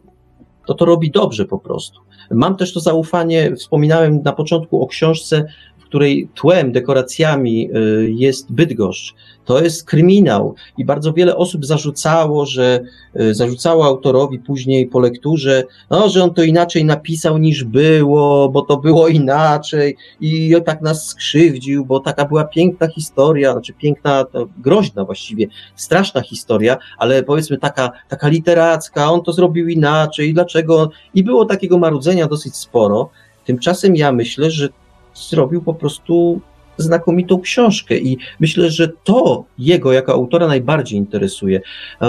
to, 0.65 0.73
to 0.73 0.85
robi 0.85 1.11
dobrze 1.11 1.45
po 1.45 1.59
prostu. 1.59 1.99
Mam 2.31 2.55
też 2.55 2.73
to 2.73 2.79
zaufanie, 2.79 3.55
wspominałem 3.55 4.21
na 4.21 4.33
początku 4.33 4.81
o 4.81 4.87
książce 4.87 5.45
której 5.93 6.29
tłem, 6.35 6.71
dekoracjami 6.71 7.69
y, 7.75 8.11
jest 8.11 8.51
Bydgoszcz. 8.51 9.13
To 9.45 9.63
jest 9.63 9.83
kryminał 9.85 10.55
i 10.77 10.85
bardzo 10.85 11.13
wiele 11.13 11.35
osób 11.35 11.65
zarzucało, 11.65 12.45
że 12.45 12.81
y, 13.19 13.35
zarzucało 13.35 13.85
autorowi 13.85 14.39
później 14.39 14.87
po 14.87 14.99
lekturze, 14.99 15.63
no, 15.89 16.09
że 16.09 16.23
on 16.23 16.33
to 16.33 16.43
inaczej 16.43 16.85
napisał 16.85 17.37
niż 17.37 17.63
było, 17.63 18.49
bo 18.49 18.61
to 18.61 18.77
było 18.77 19.07
inaczej 19.07 19.97
i 20.21 20.55
tak 20.65 20.81
nas 20.81 21.07
skrzywdził, 21.07 21.85
bo 21.85 21.99
taka 21.99 22.25
była 22.25 22.43
piękna 22.43 22.87
historia, 22.87 23.51
znaczy 23.51 23.73
piękna, 23.73 24.25
groźna 24.57 25.05
właściwie, 25.05 25.47
straszna 25.75 26.21
historia, 26.21 26.77
ale 26.97 27.23
powiedzmy 27.23 27.57
taka, 27.57 27.91
taka 28.09 28.27
literacka, 28.27 29.11
on 29.11 29.23
to 29.23 29.33
zrobił 29.33 29.67
inaczej, 29.67 30.33
dlaczego? 30.33 30.89
I 31.13 31.23
było 31.23 31.45
takiego 31.45 31.77
marudzenia 31.77 32.27
dosyć 32.27 32.55
sporo. 32.55 33.09
Tymczasem 33.45 33.95
ja 33.95 34.11
myślę, 34.11 34.51
że 34.51 34.69
zrobił 35.13 35.61
po 35.61 35.73
prostu 35.73 36.41
znakomitą 36.77 37.41
książkę 37.41 37.97
i 37.97 38.17
myślę, 38.39 38.71
że 38.71 38.87
to 39.03 39.43
jego 39.57 39.93
jako 39.93 40.13
autora 40.13 40.47
najbardziej 40.47 40.99
interesuje. 40.99 41.61
E, 42.01 42.07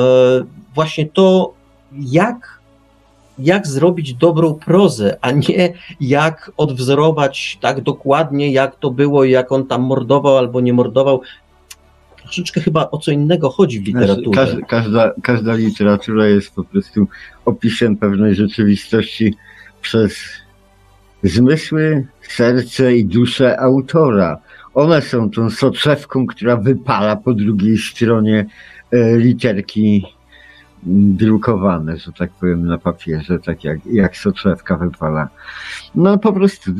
właśnie 0.74 1.06
to, 1.06 1.54
jak, 1.92 2.58
jak 3.38 3.66
zrobić 3.66 4.14
dobrą 4.14 4.54
prozę, 4.54 5.16
a 5.20 5.30
nie 5.30 5.72
jak 6.00 6.52
odwzorować 6.56 7.58
tak 7.60 7.80
dokładnie, 7.80 8.52
jak 8.52 8.76
to 8.76 8.90
było, 8.90 9.24
jak 9.24 9.52
on 9.52 9.66
tam 9.66 9.82
mordował 9.82 10.38
albo 10.38 10.60
nie 10.60 10.72
mordował. 10.72 11.20
Troszeczkę 12.22 12.60
chyba 12.60 12.90
o 12.90 12.98
co 12.98 13.10
innego 13.10 13.50
chodzi 13.50 13.80
w 13.80 13.86
literaturze. 13.86 14.30
Znaczy, 14.32 14.36
każda, 14.36 14.66
każda, 14.66 15.12
każda 15.22 15.54
literatura 15.54 16.26
jest 16.26 16.54
po 16.54 16.64
prostu 16.64 17.06
opisem 17.44 17.96
pewnej 17.96 18.34
rzeczywistości 18.34 19.34
przez 19.82 20.14
zmysły, 21.24 22.06
serce 22.28 22.96
i 22.96 23.04
duszę 23.04 23.60
autora. 23.60 24.38
One 24.74 25.02
są 25.02 25.30
tą 25.30 25.50
soczewką, 25.50 26.26
która 26.26 26.56
wypala 26.56 27.16
po 27.16 27.34
drugiej 27.34 27.78
stronie 27.78 28.46
e, 28.92 29.16
literki 29.16 30.04
drukowane, 30.86 31.96
że 31.96 32.12
tak 32.12 32.30
powiem, 32.30 32.66
na 32.66 32.78
papierze, 32.78 33.38
tak 33.38 33.64
jak, 33.64 33.78
jak 33.86 34.16
soczewka 34.16 34.76
wypala. 34.76 35.28
No 35.94 36.18
po 36.18 36.32
prostu, 36.32 36.70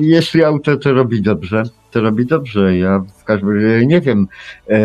jeśli 0.00 0.44
autor 0.44 0.80
to 0.80 0.92
robi 0.92 1.22
dobrze, 1.22 1.62
to 1.90 2.00
robi 2.00 2.26
dobrze. 2.26 2.78
Ja 2.78 2.98
w 3.20 3.24
każdym 3.24 3.54
razie 3.54 3.86
nie 3.86 4.00
wiem, 4.00 4.28
e, 4.68 4.78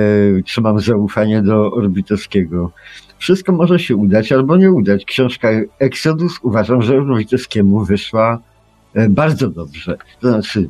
czy 0.46 0.62
mam 0.62 0.80
zaufanie 0.80 1.42
do 1.42 1.72
Orbitowskiego. 1.72 2.72
Wszystko 3.18 3.52
może 3.52 3.80
się 3.80 3.96
udać 3.96 4.32
albo 4.32 4.58
nie 4.58 4.72
udać. 4.72 5.06
Książka 5.06 5.50
Exodus 5.80 6.40
uważam, 6.42 6.82
że 6.82 6.98
Orbitowskiemu 6.98 7.86
wyszła 7.86 8.40
bardzo 9.10 9.50
dobrze. 9.50 9.98
To 10.22 10.30
znaczy, 10.30 10.70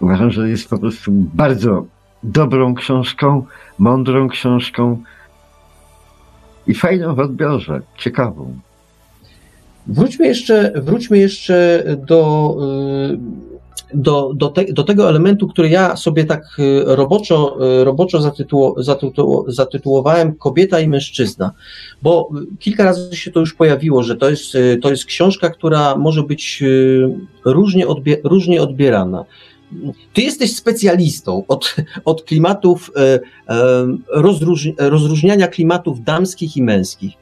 uważam, 0.00 0.30
że 0.30 0.48
jest 0.48 0.68
po 0.68 0.78
prostu 0.78 1.12
bardzo 1.12 1.86
dobrą 2.22 2.74
książką, 2.74 3.46
mądrą 3.78 4.28
książką 4.28 5.02
i 6.66 6.74
fajną 6.74 7.14
w 7.14 7.18
odbiorze, 7.18 7.80
ciekawą. 7.98 8.58
Wróćmy 9.86 10.26
jeszcze, 10.26 10.72
wróćmy 10.76 11.18
jeszcze 11.18 11.84
do, 12.06 12.56
y, 13.12 13.51
do, 13.94 14.32
do, 14.34 14.48
te, 14.48 14.64
do 14.72 14.82
tego 14.82 15.08
elementu, 15.08 15.48
który 15.48 15.68
ja 15.68 15.96
sobie 15.96 16.24
tak 16.24 16.42
y, 16.58 16.82
roboczo, 16.84 17.58
y, 17.80 17.84
roboczo 17.84 18.22
zatytuło, 18.22 18.82
zatytuło, 18.82 19.44
zatytułowałem 19.48 20.34
Kobieta 20.34 20.80
i 20.80 20.88
mężczyzna, 20.88 21.52
bo 22.02 22.30
kilka 22.58 22.84
razy 22.84 23.16
się 23.16 23.30
to 23.30 23.40
już 23.40 23.54
pojawiło, 23.54 24.02
że 24.02 24.16
to 24.16 24.30
jest, 24.30 24.56
to 24.82 24.90
jest 24.90 25.04
książka, 25.04 25.50
która 25.50 25.96
może 25.96 26.22
być 26.22 26.62
różnie, 27.44 27.88
odbie, 27.88 28.16
różnie 28.24 28.62
odbierana. 28.62 29.24
Ty 30.12 30.22
jesteś 30.22 30.56
specjalistą 30.56 31.44
od, 31.48 31.76
od 32.04 32.22
klimatów, 32.22 32.90
rozróż, 34.08 34.68
rozróżniania 34.78 35.48
klimatów 35.48 36.04
damskich 36.04 36.56
i 36.56 36.62
męskich. 36.62 37.21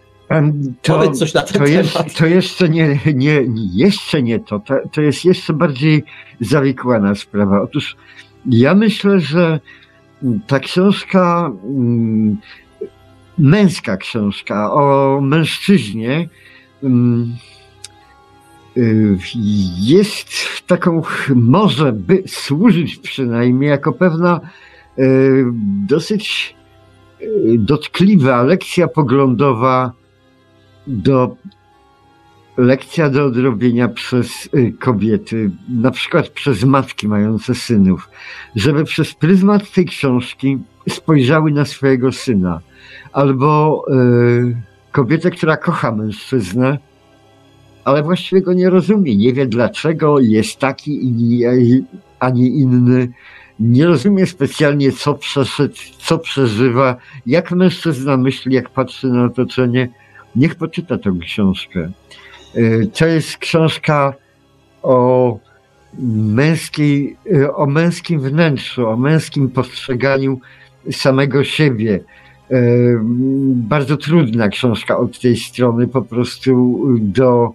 To, 0.82 0.98
Powiedz 0.98 1.18
coś 1.18 1.34
na 1.34 1.42
ten 1.42 1.52
to 1.52 1.64
temat. 1.64 1.70
Jest, 1.70 2.18
to 2.18 2.26
jeszcze 2.26 2.68
nie, 2.68 2.98
nie, 3.14 3.44
jeszcze 3.72 4.22
nie 4.22 4.40
to, 4.40 4.58
to, 4.60 4.74
to 4.92 5.00
jest 5.00 5.24
jeszcze 5.24 5.52
bardziej 5.52 6.04
zawikłana 6.40 7.14
sprawa. 7.14 7.62
Otóż 7.62 7.96
ja 8.46 8.74
myślę, 8.74 9.20
że 9.20 9.60
ta 10.46 10.58
książka, 10.58 11.52
mm, 11.64 12.36
męska 13.38 13.96
książka 13.96 14.72
o 14.72 15.18
mężczyźnie, 15.20 16.28
mm, 16.82 17.36
Y, 18.76 19.18
jest 19.80 20.28
taką, 20.66 21.02
może 21.34 21.92
by 21.92 22.22
służyć 22.26 22.96
przynajmniej 22.96 23.70
jako 23.70 23.92
pewna 23.92 24.40
y, 24.98 25.44
dosyć 25.88 26.56
y, 27.22 27.26
dotkliwa 27.58 28.42
lekcja 28.42 28.88
poglądowa 28.88 29.92
do 30.86 31.36
lekcja 32.56 33.10
do 33.10 33.24
odrobienia 33.24 33.88
przez 33.88 34.48
kobiety, 34.78 35.50
na 35.68 35.90
przykład 35.90 36.28
przez 36.28 36.64
matki 36.64 37.08
mające 37.08 37.54
synów, 37.54 38.08
żeby 38.56 38.84
przez 38.84 39.14
pryzmat 39.14 39.72
tej 39.72 39.86
książki 39.86 40.58
spojrzały 40.88 41.52
na 41.52 41.64
swojego 41.64 42.12
syna, 42.12 42.60
albo 43.12 43.84
y, 43.88 44.56
kobietę, 44.92 45.30
która 45.30 45.56
kocha 45.56 45.92
mężczyznę, 45.92 46.78
ale 47.84 48.02
właściwie 48.02 48.42
go 48.42 48.52
nie 48.52 48.70
rozumie. 48.70 49.16
Nie 49.16 49.32
wie 49.32 49.46
dlaczego 49.46 50.20
jest 50.20 50.58
taki, 50.58 51.00
a 52.20 52.30
nie 52.30 52.48
inny. 52.48 53.12
Nie 53.60 53.86
rozumie 53.86 54.26
specjalnie, 54.26 54.92
co 54.92 55.14
przeszedł, 55.14 55.74
co 55.98 56.18
przeżywa, 56.18 56.96
jak 57.26 57.50
mężczyzna 57.50 58.16
myśli, 58.16 58.54
jak 58.54 58.70
patrzy 58.70 59.06
na 59.06 59.24
otoczenie. 59.24 59.88
Niech 60.36 60.54
poczyta 60.54 60.98
tę 60.98 61.16
książkę. 61.20 61.90
E, 62.54 62.86
to 62.86 63.06
jest 63.06 63.38
książka 63.38 64.14
o 64.82 65.38
męskiej, 66.34 67.16
e, 67.34 67.54
o 67.54 67.66
męskim 67.66 68.20
wnętrzu, 68.20 68.88
o 68.88 68.96
męskim 68.96 69.50
postrzeganiu 69.50 70.40
samego 70.92 71.44
siebie. 71.44 72.00
E, 72.50 72.60
bardzo 73.54 73.96
trudna 73.96 74.48
książka 74.48 74.98
od 74.98 75.20
tej 75.20 75.36
strony, 75.36 75.88
po 75.88 76.02
prostu 76.02 76.84
do 76.98 77.52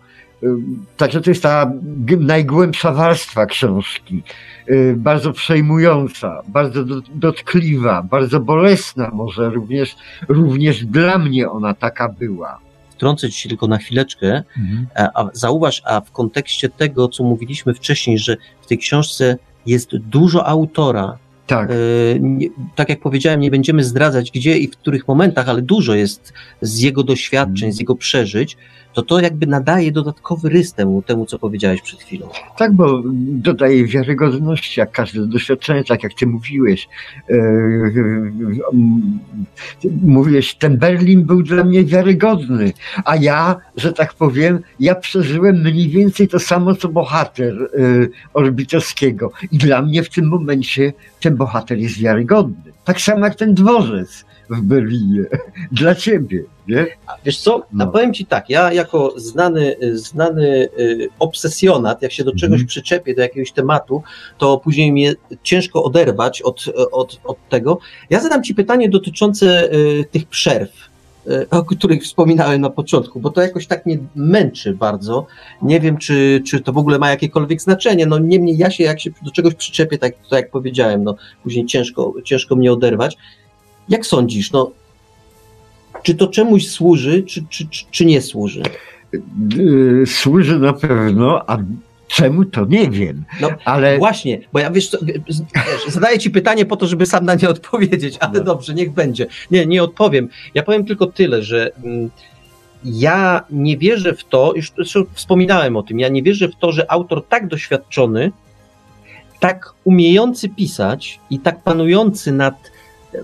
Także 0.97 1.21
to 1.21 1.31
jest 1.31 1.43
ta 1.43 1.71
najgłębsza 2.19 2.91
warstwa 2.91 3.45
książki. 3.45 4.23
Y, 4.69 4.95
bardzo 4.97 5.33
przejmująca, 5.33 6.41
bardzo 6.47 6.83
dotkliwa, 7.15 8.03
bardzo 8.03 8.39
bolesna 8.39 9.09
może 9.13 9.49
również, 9.49 9.95
również 10.27 10.85
dla 10.85 11.17
mnie 11.17 11.49
ona 11.49 11.73
taka 11.73 12.09
była. 12.09 12.64
Wtrącę 12.95 13.29
ci 13.29 13.41
się 13.41 13.49
tylko 13.49 13.67
na 13.67 13.77
chwileczkę, 13.77 14.43
mhm. 14.57 14.87
a 15.13 15.29
zauważ, 15.33 15.81
a 15.85 16.01
w 16.01 16.11
kontekście 16.11 16.69
tego, 16.69 17.07
co 17.07 17.23
mówiliśmy 17.23 17.73
wcześniej, 17.73 18.17
że 18.17 18.37
w 18.61 18.67
tej 18.67 18.77
książce 18.77 19.37
jest 19.65 19.97
dużo 19.97 20.47
autora, 20.47 21.17
tak. 21.47 21.71
Y, 21.71 22.17
nie, 22.21 22.47
tak 22.75 22.89
jak 22.89 22.99
powiedziałem, 22.99 23.39
nie 23.39 23.51
będziemy 23.51 23.83
zdradzać 23.83 24.31
gdzie 24.31 24.57
i 24.57 24.67
w 24.67 24.71
których 24.71 25.07
momentach, 25.07 25.49
ale 25.49 25.61
dużo 25.61 25.95
jest 25.95 26.33
z 26.61 26.79
jego 26.79 27.03
doświadczeń, 27.03 27.71
z 27.71 27.79
jego 27.79 27.95
przeżyć 27.95 28.57
to 28.95 29.03
to 29.03 29.19
jakby 29.19 29.47
nadaje 29.47 29.91
dodatkowy 29.91 30.49
rys 30.49 30.73
temu, 30.73 31.01
temu, 31.01 31.25
co 31.25 31.39
powiedziałeś 31.39 31.81
przed 31.81 31.99
chwilą. 31.99 32.29
Tak, 32.57 32.73
bo 32.73 33.01
dodaje 33.27 33.85
wiarygodności, 33.85 34.79
jak 34.79 34.91
każde 34.91 35.27
doświadczenie, 35.27 35.83
tak 35.83 36.03
jak 36.03 36.13
ty 36.13 36.27
mówiłeś. 36.27 36.89
E, 37.29 37.35
mówiłeś, 40.01 40.55
ten 40.55 40.77
Berlin 40.77 41.25
był 41.25 41.43
dla 41.43 41.63
mnie 41.63 41.83
wiarygodny, 41.83 42.73
a 43.05 43.15
ja, 43.15 43.55
że 43.77 43.93
tak 43.93 44.13
powiem, 44.13 44.59
ja 44.79 44.95
przeżyłem 44.95 45.61
mniej 45.61 45.89
więcej 45.89 46.27
to 46.27 46.39
samo, 46.39 46.75
co 46.75 46.89
bohater 46.89 47.53
e, 47.53 47.67
Orbitowskiego. 48.33 49.31
I 49.51 49.57
dla 49.57 49.81
mnie 49.81 50.03
w 50.03 50.09
tym 50.09 50.27
momencie 50.27 50.93
ten 51.21 51.35
bohater 51.35 51.77
jest 51.77 51.99
wiarygodny. 51.99 52.71
Tak 52.85 53.01
samo 53.01 53.25
jak 53.25 53.35
ten 53.35 53.53
dworzec 53.53 54.25
w 54.49 54.61
Berlinie. 54.61 55.23
Dla 55.71 55.95
ciebie, 55.95 56.43
nie? 56.67 56.87
A 57.07 57.17
wiesz 57.25 57.37
co, 57.37 57.63
no. 57.73 57.83
a 57.83 57.87
powiem 57.87 58.13
ci 58.13 58.25
tak, 58.25 58.49
ja 58.49 58.73
jako 58.73 59.13
znany, 59.17 59.75
znany 59.93 60.69
y, 60.79 61.07
obsesjonat, 61.19 62.01
jak 62.01 62.11
się 62.11 62.23
do 62.23 62.35
czegoś 62.35 62.59
mm. 62.59 62.67
przyczepię, 62.67 63.15
do 63.15 63.21
jakiegoś 63.21 63.51
tematu, 63.51 64.03
to 64.37 64.57
później 64.57 64.91
mnie 64.91 65.13
ciężko 65.43 65.83
oderwać 65.83 66.41
od, 66.41 66.65
od, 66.91 67.19
od 67.23 67.37
tego. 67.49 67.79
Ja 68.09 68.19
zadam 68.19 68.43
ci 68.43 68.55
pytanie 68.55 68.89
dotyczące 68.89 69.73
y, 69.73 70.05
tych 70.11 70.27
przerw 70.27 70.71
y, 71.27 71.49
o 71.49 71.63
których 71.63 72.03
wspominałem 72.03 72.61
na 72.61 72.69
początku, 72.69 73.19
bo 73.19 73.29
to 73.29 73.41
jakoś 73.41 73.67
tak 73.67 73.85
mnie 73.85 73.97
męczy 74.15 74.73
bardzo. 74.73 75.25
Nie 75.61 75.79
wiem, 75.79 75.97
czy, 75.97 76.41
czy 76.47 76.59
to 76.59 76.73
w 76.73 76.77
ogóle 76.77 76.99
ma 76.99 77.09
jakiekolwiek 77.09 77.61
znaczenie. 77.61 78.05
No 78.05 78.19
niemniej 78.19 78.57
ja 78.57 78.71
się, 78.71 78.83
jak 78.83 78.99
się 78.99 79.11
do 79.21 79.31
czegoś 79.31 79.55
przyczepię, 79.55 79.97
tak, 79.97 80.13
tak 80.29 80.39
jak 80.39 80.51
powiedziałem, 80.51 81.03
no 81.03 81.15
później 81.43 81.65
ciężko, 81.65 82.13
ciężko 82.23 82.55
mnie 82.55 82.73
oderwać. 82.73 83.17
Jak 83.89 84.05
sądzisz, 84.05 84.51
no, 84.51 84.71
czy 86.03 86.15
to 86.15 86.27
czemuś 86.27 86.67
służy, 86.67 87.23
czy, 87.23 87.45
czy, 87.49 87.67
czy, 87.67 87.85
czy 87.91 88.05
nie 88.05 88.21
służy? 88.21 88.63
Yy, 89.57 90.05
służy 90.05 90.59
na 90.59 90.73
pewno, 90.73 91.49
a 91.49 91.57
czemu 92.07 92.45
to 92.45 92.65
nie 92.65 92.89
wiem. 92.89 93.23
No 93.41 93.49
ale 93.65 93.97
właśnie, 93.97 94.39
bo 94.53 94.59
ja 94.59 94.71
wiesz, 94.71 94.89
co, 94.89 94.97
wiesz, 95.27 95.37
zadaję 95.87 96.19
ci 96.19 96.29
pytanie 96.29 96.65
po 96.65 96.77
to, 96.77 96.87
żeby 96.87 97.05
sam 97.05 97.25
na 97.25 97.35
nie 97.35 97.49
odpowiedzieć, 97.49 98.17
ale 98.19 98.39
no. 98.39 98.45
dobrze, 98.45 98.73
niech 98.73 98.93
będzie. 98.93 99.27
Nie, 99.51 99.65
nie 99.65 99.83
odpowiem. 99.83 100.29
Ja 100.53 100.63
powiem 100.63 100.85
tylko 100.85 101.07
tyle, 101.07 101.43
że 101.43 101.71
mm, 101.83 102.09
ja 102.83 103.43
nie 103.49 103.77
wierzę 103.77 104.13
w 104.13 104.23
to, 104.23 104.53
już 104.55 104.73
wspominałem 105.13 105.77
o 105.77 105.83
tym, 105.83 105.99
ja 105.99 106.09
nie 106.09 106.23
wierzę 106.23 106.49
w 106.49 106.55
to, 106.55 106.71
że 106.71 106.91
autor 106.91 107.27
tak 107.27 107.47
doświadczony, 107.47 108.31
tak 109.39 109.73
umiejący 109.83 110.49
pisać 110.49 111.19
i 111.29 111.39
tak 111.39 111.63
panujący 111.63 112.31
nad 112.31 112.55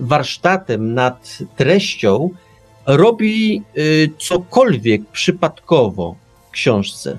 warsztatem, 0.00 0.94
nad 0.94 1.38
treścią, 1.56 2.30
robi 2.86 3.62
y, 3.78 4.10
cokolwiek 4.18 5.02
przypadkowo 5.12 6.16
w 6.48 6.50
książce, 6.50 7.18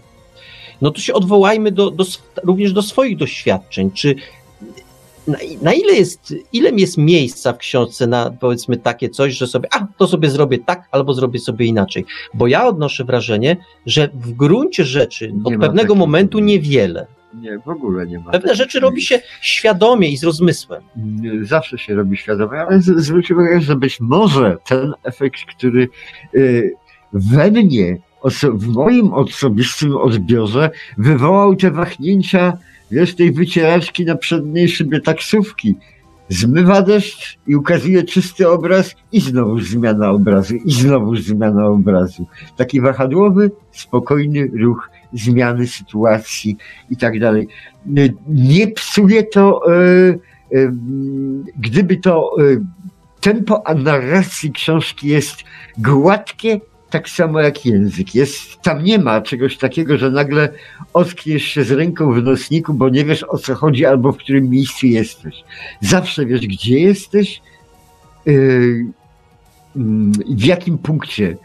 no 0.82 0.92
to 0.92 1.02
się 1.02 1.14
odwołajmy 1.14 1.72
do, 1.72 1.92
do, 1.92 2.06
również 2.44 2.74
do 2.74 2.82
swoich 2.82 3.18
doświadczeń. 3.18 3.92
Czy 3.92 4.16
na, 5.28 5.38
na, 5.62 5.74
ile 5.74 5.94
jest, 5.94 6.34
ile 6.54 6.70
jest 6.70 6.98
miejsca 6.98 7.54
w 7.54 7.58
książce 7.58 8.08
na 8.08 8.32
powiedzmy 8.40 8.78
takie 8.78 9.10
coś, 9.10 9.34
że 9.34 9.48
sobie, 9.48 9.70
a 9.74 9.88
to 9.98 10.08
sobie 10.08 10.30
zrobię 10.30 10.58
tak, 10.58 10.88
albo 10.92 11.14
zrobię 11.14 11.40
sobie 11.40 11.66
inaczej. 11.66 12.06
Bo 12.34 12.48
ja 12.48 12.68
odnoszę 12.68 13.04
wrażenie, 13.04 13.58
że 13.86 14.10
w 14.14 14.34
gruncie 14.34 14.86
rzeczy 14.86 15.34
od 15.44 15.54
pewnego 15.60 15.96
momentu 15.96 16.40
niewiele. 16.40 17.08
Nie, 17.36 17.60
w 17.60 17.68
ogóle 17.68 18.08
nie 18.08 18.20
ma. 18.20 18.32
Pewne 18.32 18.56
rzeczy 18.56 18.80
robi 18.80 19.02
się 19.02 19.20
świadomie 19.42 20.10
i 20.10 20.18
z 20.18 20.24
rozmysłem. 20.24 20.84
Zawsze 21.42 21.78
się 21.78 21.96
robi 21.96 22.18
świadomie, 22.18 22.60
ale 22.60 22.82
zwróć 22.82 23.32
uwagę, 23.32 23.62
że 23.62 23.76
być 23.76 24.00
może 24.00 24.58
ten 24.66 24.94
efekt, 25.04 25.40
który 25.58 25.90
y, 26.36 26.74
we 27.14 27.52
mnie, 27.52 27.98
w 28.54 28.68
moim 28.68 29.14
osobistym 29.14 29.98
odbiorze 29.98 30.70
wywołał 30.98 31.56
te 31.56 31.72
wahnięcia, 31.72 32.58
wiesz, 32.92 33.16
tej 33.16 33.32
wycieraczki 33.32 34.06
na 34.06 34.16
przedniej 34.16 34.70
szybie 34.70 35.02
taksówki. 35.02 35.76
zmywa 36.30 36.82
deszcz 36.82 37.38
i 37.48 37.56
ukazuje 37.56 38.04
czysty 38.04 38.50
obraz 38.50 38.96
i 39.12 39.20
znowu 39.20 39.60
zmiana 39.60 40.12
obrazu, 40.12 40.56
i 40.56 40.72
znowu 40.72 41.16
zmiana 41.16 41.68
obrazu. 41.68 42.28
Taki 42.58 42.82
wahadłowy, 42.82 43.52
spokojny 43.72 44.52
ruch 44.60 44.90
zmiany 45.14 45.68
sytuacji 45.68 46.58
i 46.90 46.98
tak 46.98 47.20
dalej. 47.20 47.48
Nie 48.28 48.68
psuje 48.68 49.24
to, 49.24 49.62
e, 49.68 50.10
e, 50.58 50.72
gdyby 51.58 51.98
to 51.98 52.36
tempo 53.22 53.64
narracji 53.76 54.52
książki 54.52 55.08
jest 55.08 55.36
gładkie, 55.78 56.60
tak 56.90 57.10
samo 57.10 57.40
jak 57.40 57.66
język. 57.66 58.16
Jest, 58.16 58.62
tam 58.62 58.84
nie 58.84 59.00
ma 59.00 59.22
czegoś 59.22 59.58
takiego, 59.58 59.98
że 59.98 60.12
nagle 60.12 60.50
otkniesz 60.94 61.44
się 61.44 61.64
z 61.64 61.72
ręką 61.72 62.14
w 62.14 62.24
nosniku, 62.24 62.74
bo 62.74 62.90
nie 62.90 63.06
wiesz 63.06 63.24
o 63.24 63.38
co 63.38 63.56
chodzi 63.56 63.86
albo 63.86 64.12
w 64.12 64.18
którym 64.18 64.50
miejscu 64.50 64.88
jesteś. 64.88 65.44
Zawsze 65.82 66.26
wiesz, 66.26 66.48
gdzie 66.48 66.80
jesteś, 66.80 67.42
yy, 68.26 68.86
w 70.36 70.46
jakim 70.46 70.78
punkcie 70.78 71.38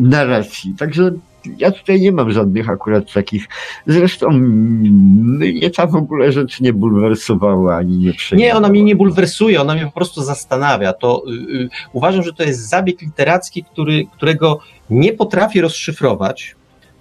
narracji. 0.00 0.74
Także 0.78 1.12
ja 1.58 1.70
tutaj 1.70 2.00
nie 2.00 2.12
mam 2.12 2.32
żadnych 2.32 2.70
akurat 2.70 3.12
takich. 3.12 3.48
Zresztą 3.86 4.30
mnie 4.30 5.70
ta 5.70 5.86
w 5.86 5.96
ogóle 5.96 6.32
rzecz 6.32 6.60
nie 6.60 6.72
bulwersowała 6.72 7.76
ani 7.76 7.98
nie 7.98 8.12
przejmowała. 8.12 8.52
Nie, 8.52 8.56
ona 8.56 8.68
mnie 8.68 8.82
nie 8.82 8.96
bulwersuje, 8.96 9.60
ona 9.60 9.74
mnie 9.74 9.84
po 9.84 9.92
prostu 9.92 10.22
zastanawia. 10.22 10.92
To 10.92 11.22
yy, 11.26 11.68
uważam, 11.92 12.22
że 12.22 12.32
to 12.32 12.42
jest 12.42 12.68
zabieg 12.68 13.02
literacki, 13.02 13.64
który, 13.64 14.06
którego 14.16 14.60
nie 14.90 15.12
potrafię 15.12 15.62
rozszyfrować 15.62 16.57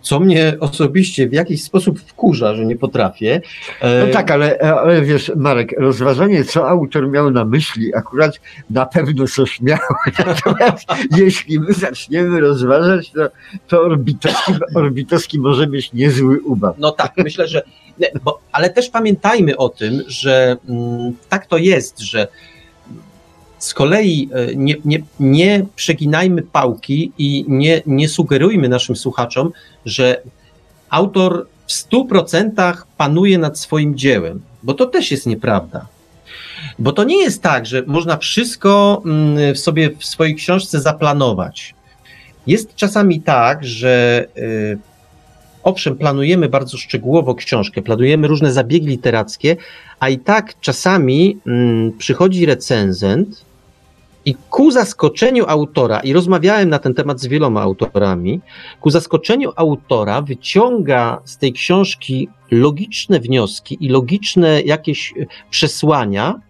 co 0.08 0.20
mnie 0.20 0.58
osobiście 0.60 1.30
w 1.30 1.34
jakiś 1.34 1.64
sposób 1.64 2.00
wkurza, 2.00 2.56
że 2.56 2.66
nie 2.66 2.76
potrafię. 2.76 3.42
No 3.82 4.14
tak, 4.14 4.32
ale, 4.32 4.60
ale 4.60 5.02
wiesz, 5.02 5.32
Marek, 5.36 5.76
rozważanie, 5.78 6.44
co 6.44 6.70
autor 6.70 7.10
miał 7.10 7.32
na 7.32 7.46
myśli, 7.46 7.96
akurat 7.96 8.40
na 8.70 8.86
pewno 8.86 9.28
coś 9.28 9.62
miał. 9.62 9.80
Natomiast 10.26 10.86
jeśli 11.18 11.60
my 11.60 11.74
zaczniemy 11.74 12.40
rozważać, 12.40 13.12
to, 13.12 13.30
to 13.68 13.82
Orbitowski, 13.82 14.54
Orbitowski 14.76 15.40
może 15.40 15.68
mieć 15.68 15.94
niezły 15.94 16.42
ubaw. 16.42 16.76
No 16.78 16.92
tak, 16.92 17.14
myślę, 17.18 17.48
że. 17.48 17.62
Bo, 18.24 18.40
ale 18.52 18.70
też 18.70 18.90
pamiętajmy 18.90 19.58
o 19.58 19.70
tym, 19.70 20.02
że 20.08 20.58
mm, 20.70 21.14
tak 21.30 21.46
to 21.46 21.58
jest, 21.58 22.00
że 22.00 22.28
z 23.60 23.74
kolei 23.74 24.30
e, 24.34 24.56
nie, 24.56 24.76
nie, 24.86 25.00
nie 25.20 25.66
przeginajmy 25.76 26.42
pałki 26.42 27.12
i 27.18 27.46
nie, 27.48 27.82
nie 27.86 28.10
sugerujmy 28.10 28.70
naszym 28.70 28.96
słuchaczom, 28.96 29.52
że 29.86 30.22
autor 30.90 31.48
w 31.68 31.72
100% 31.72 32.78
panuje 32.98 33.38
nad 33.38 33.60
swoim 33.60 33.98
dziełem, 33.98 34.42
bo 34.64 34.74
to 34.74 34.86
też 34.86 35.12
jest 35.12 35.26
nieprawda. 35.26 35.88
Bo 36.80 36.92
to 36.92 37.04
nie 37.04 37.18
jest 37.18 37.42
tak, 37.42 37.66
że 37.66 37.84
można 37.88 38.18
wszystko 38.18 39.02
mm, 39.06 39.56
w 39.56 39.60
sobie 39.60 39.90
w 40.00 40.06
swojej 40.06 40.36
książce 40.36 40.82
zaplanować. 40.82 41.76
Jest 42.48 42.76
czasami 42.76 43.22
tak, 43.22 43.66
że 43.66 44.26
y, 44.38 44.78
owszem, 45.64 45.98
planujemy 45.98 46.50
bardzo 46.50 46.78
szczegółowo 46.78 47.36
książkę, 47.36 47.82
planujemy 47.82 48.28
różne 48.28 48.54
zabiegi 48.54 48.88
literackie, 48.88 49.56
a 50.00 50.10
i 50.10 50.20
tak 50.20 50.60
czasami 50.62 51.38
mm, 51.48 51.92
przychodzi 51.98 52.46
recenzent 52.46 53.47
i 54.28 54.36
ku 54.50 54.72
zaskoczeniu 54.72 55.46
autora, 55.48 56.00
i 56.00 56.14
rozmawiałem 56.14 56.70
na 56.70 56.80
ten 56.80 56.94
temat 56.94 57.20
z 57.20 57.28
wieloma 57.28 57.62
autorami, 57.62 58.42
ku 58.82 58.90
zaskoczeniu 58.90 59.52
autora 59.56 60.22
wyciąga 60.22 61.22
z 61.26 61.38
tej 61.38 61.54
książki 61.54 62.30
logiczne 62.52 63.20
wnioski 63.20 63.78
i 63.80 63.90
logiczne 63.90 64.62
jakieś 64.62 65.14
e, 65.18 65.26
przesłania, 65.50 66.42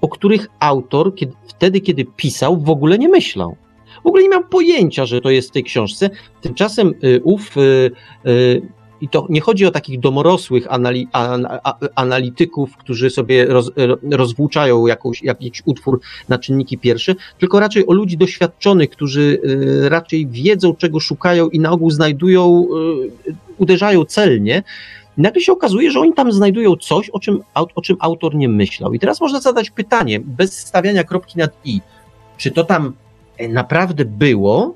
o 0.00 0.08
których 0.08 0.46
autor 0.60 1.14
kiedy, 1.14 1.32
wtedy, 1.48 1.80
kiedy 1.80 2.04
pisał, 2.04 2.60
w 2.60 2.70
ogóle 2.70 2.98
nie 2.98 3.08
myślał. 3.08 3.56
W 4.04 4.06
ogóle 4.06 4.22
nie 4.22 4.28
miał 4.28 4.44
pojęcia, 4.44 5.06
że 5.06 5.20
to 5.20 5.30
jest 5.30 5.48
w 5.48 5.52
tej 5.52 5.64
książce. 5.64 6.10
Tymczasem 6.40 6.94
y, 7.04 7.20
ów 7.24 7.56
y, 7.56 7.90
y, 8.26 8.62
i 9.00 9.08
to 9.08 9.26
nie 9.28 9.40
chodzi 9.40 9.66
o 9.66 9.70
takich 9.70 10.00
domorosłych 10.00 10.72
anali, 10.72 11.08
an, 11.12 11.46
analityków, 11.94 12.76
którzy 12.76 13.10
sobie 13.10 13.44
roz, 13.44 13.70
rozwłóczają 14.10 14.86
jakąś, 14.86 15.22
jakiś 15.22 15.62
utwór 15.64 16.00
na 16.28 16.38
czynniki 16.38 16.78
pierwsze, 16.78 17.14
tylko 17.38 17.60
raczej 17.60 17.86
o 17.86 17.92
ludzi 17.92 18.16
doświadczonych, 18.16 18.90
którzy 18.90 19.40
y, 19.44 19.88
raczej 19.88 20.26
wiedzą, 20.26 20.74
czego 20.74 21.00
szukają 21.00 21.48
i 21.48 21.60
na 21.60 21.70
ogół 21.70 21.90
znajdują, 21.90 22.66
y, 23.26 23.34
uderzają 23.58 24.04
celnie. 24.04 24.62
Nagle 25.16 25.40
się 25.40 25.52
okazuje, 25.52 25.90
że 25.90 26.00
oni 26.00 26.14
tam 26.14 26.32
znajdują 26.32 26.76
coś, 26.76 27.10
o 27.10 27.20
czym, 27.20 27.42
o 27.74 27.82
czym 27.82 27.96
autor 28.00 28.34
nie 28.34 28.48
myślał. 28.48 28.92
I 28.94 28.98
teraz 28.98 29.20
można 29.20 29.40
zadać 29.40 29.70
pytanie, 29.70 30.20
bez 30.20 30.58
stawiania 30.58 31.04
kropki 31.04 31.38
nad 31.38 31.50
i, 31.64 31.80
czy 32.36 32.50
to 32.50 32.64
tam 32.64 32.92
naprawdę 33.48 34.04
było, 34.04 34.74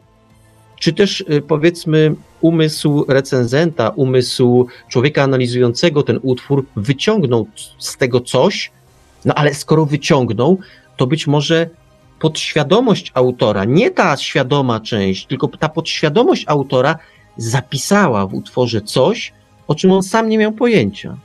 czy 0.80 0.92
też 0.92 1.20
y, 1.20 1.42
powiedzmy 1.42 2.14
umysł 2.40 3.04
recenzenta, 3.08 3.88
umysł 3.88 4.66
człowieka 4.88 5.22
analizującego 5.22 6.02
ten 6.02 6.20
utwór 6.22 6.66
wyciągnął 6.76 7.46
z 7.78 7.96
tego 7.96 8.20
coś, 8.20 8.70
no 9.24 9.34
ale 9.34 9.54
skoro 9.54 9.86
wyciągnął, 9.86 10.58
to 10.96 11.06
być 11.06 11.26
może 11.26 11.70
podświadomość 12.18 13.10
autora, 13.14 13.64
nie 13.64 13.90
ta 13.90 14.16
świadoma 14.16 14.80
część, 14.80 15.26
tylko 15.26 15.48
ta 15.48 15.68
podświadomość 15.68 16.44
autora 16.46 16.98
zapisała 17.36 18.26
w 18.26 18.34
utworze 18.34 18.80
coś, 18.80 19.32
o 19.68 19.74
czym 19.74 19.92
on 19.92 20.02
sam 20.02 20.28
nie 20.28 20.38
miał 20.38 20.52
pojęcia. 20.52 21.16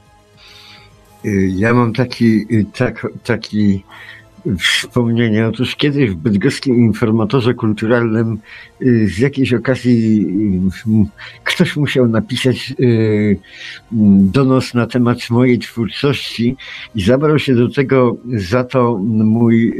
Y, 1.25 1.51
ja 1.55 1.73
mam 1.73 1.93
taki, 1.93 2.45
y, 2.51 2.65
tak, 2.77 3.07
taki 3.23 3.83
wspomnienia. 4.59 5.47
Otóż 5.47 5.75
kiedyś 5.75 6.09
w 6.09 6.15
bydgoskim 6.15 6.75
informatorze 6.75 7.53
kulturalnym 7.53 8.37
y, 8.81 9.07
z 9.07 9.19
jakiejś 9.19 9.53
okazji 9.53 10.25
y, 10.87 11.41
ktoś 11.43 11.75
musiał 11.75 12.07
napisać 12.07 12.73
y, 12.79 13.39
donos 14.21 14.73
na 14.73 14.87
temat 14.87 15.29
mojej 15.29 15.59
twórczości 15.59 16.55
i 16.95 17.03
zabrał 17.03 17.39
się 17.39 17.55
do 17.55 17.69
tego 17.69 18.17
za 18.33 18.63
to 18.63 18.97
mój 19.03 19.73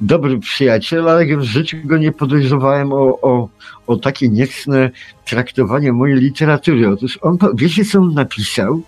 dobry 0.00 0.38
przyjaciel, 0.38 1.08
ale 1.08 1.36
w 1.36 1.42
życiu 1.42 1.76
go 1.84 1.98
nie 1.98 2.12
podejrzewałem 2.12 2.92
o, 2.92 3.20
o, 3.22 3.48
o 3.86 3.96
takie 3.96 4.28
niecne 4.28 4.90
traktowanie 5.24 5.92
mojej 5.92 6.16
literatury. 6.16 6.88
Otóż 6.88 7.18
on, 7.22 7.38
wiecie 7.54 7.84
co 7.84 7.98
on 8.00 8.14
napisał? 8.14 8.82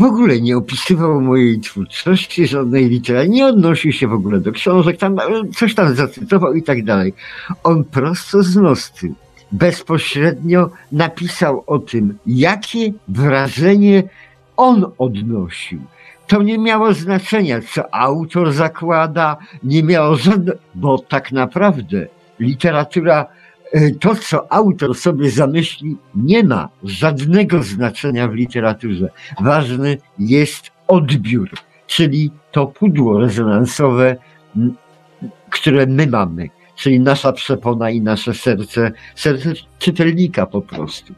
W 0.00 0.02
ogóle 0.02 0.40
nie 0.40 0.56
opisywał 0.56 1.20
mojej 1.20 1.60
twórczości, 1.60 2.46
żadnej 2.46 2.88
literatury, 2.88 3.28
nie 3.28 3.46
odnosił 3.46 3.92
się 3.92 4.08
w 4.08 4.12
ogóle 4.12 4.40
do 4.40 4.52
książek, 4.52 4.96
tam 4.96 5.16
coś 5.56 5.74
tam 5.74 5.94
zacytował 5.94 6.54
i 6.54 6.62
tak 6.62 6.84
dalej. 6.84 7.14
On 7.62 7.84
prosto 7.84 8.42
z 8.42 8.56
nosty 8.56 9.12
bezpośrednio 9.52 10.70
napisał 10.92 11.64
o 11.66 11.78
tym, 11.78 12.18
jakie 12.26 12.92
wrażenie 13.08 14.02
on 14.56 14.86
odnosił. 14.98 15.80
To 16.26 16.42
nie 16.42 16.58
miało 16.58 16.94
znaczenia, 16.94 17.60
co 17.74 17.94
autor 17.94 18.52
zakłada, 18.52 19.36
nie 19.62 19.82
miało 19.82 20.16
żadnego, 20.16 20.58
bo 20.74 20.98
tak 20.98 21.32
naprawdę 21.32 22.06
literatura 22.38 23.26
E, 23.26 23.39
to, 24.00 24.14
co 24.14 24.52
autor 24.52 24.94
sobie 24.94 25.30
zamyśli, 25.30 25.96
nie 26.14 26.44
ma 26.44 26.68
żadnego 26.84 27.62
znaczenia 27.62 28.28
w 28.28 28.34
literaturze. 28.34 29.08
Ważny 29.40 29.96
jest 30.18 30.70
odbiór, 30.88 31.50
czyli 31.86 32.30
to 32.52 32.66
pudło 32.66 33.18
rezonansowe, 33.18 34.16
które 35.50 35.86
my 35.86 36.06
mamy, 36.06 36.48
czyli 36.76 37.00
nasza 37.00 37.32
przepona 37.32 37.90
i 37.90 38.00
nasze 38.00 38.34
serce, 38.34 38.92
serce 39.14 39.52
czytelnika 39.78 40.46
po 40.46 40.62
prostu. 40.62 41.14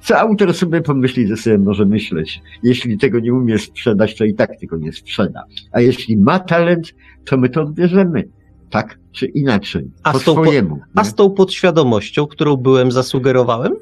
Co 0.00 0.18
autor 0.18 0.54
sobie 0.54 0.80
pomyśli, 0.80 1.28
to 1.28 1.36
sobie 1.36 1.58
może 1.58 1.86
myśleć. 1.86 2.42
Jeśli 2.62 2.98
tego 2.98 3.20
nie 3.20 3.34
umie 3.34 3.58
sprzedać, 3.58 4.16
to 4.16 4.24
i 4.24 4.34
tak 4.34 4.50
tego 4.60 4.76
nie 4.76 4.92
sprzeda. 4.92 5.44
A 5.72 5.80
jeśli 5.80 6.16
ma 6.16 6.38
talent, 6.38 6.94
to 7.24 7.36
my 7.36 7.48
to 7.48 7.62
odbierzemy 7.62 8.28
tak 8.70 8.98
czy 9.12 9.26
inaczej, 9.26 9.90
a 10.02 10.12
po 10.12 10.18
swojemu. 10.18 10.76
Po, 10.76 11.00
a 11.00 11.04
z 11.04 11.14
tą 11.14 11.30
podświadomością, 11.30 12.26
którą 12.26 12.56
byłem, 12.56 12.92
zasugerowałem? 12.92 13.72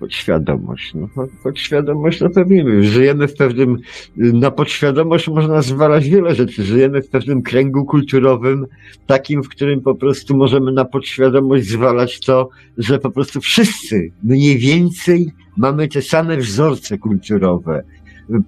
Podświadomość, 0.00 0.94
no 0.94 1.08
podświadomość, 1.42 2.20
no 2.20 2.30
pewnie 2.30 2.82
żyjemy 2.82 3.28
w 3.28 3.34
pewnym, 3.34 3.76
na 4.16 4.50
podświadomość 4.50 5.28
można 5.28 5.62
zwalać 5.62 6.08
wiele 6.08 6.34
rzeczy, 6.34 6.64
żyjemy 6.64 7.02
w 7.02 7.08
pewnym 7.08 7.42
kręgu 7.42 7.84
kulturowym, 7.84 8.66
takim, 9.06 9.42
w 9.42 9.48
którym 9.48 9.80
po 9.80 9.94
prostu 9.94 10.36
możemy 10.36 10.72
na 10.72 10.84
podświadomość 10.84 11.66
zwalać 11.66 12.20
to, 12.20 12.48
że 12.76 12.98
po 12.98 13.10
prostu 13.10 13.40
wszyscy 13.40 14.12
mniej 14.22 14.58
więcej 14.58 15.32
mamy 15.56 15.88
te 15.88 16.02
same 16.02 16.36
wzorce 16.36 16.98
kulturowe, 16.98 17.82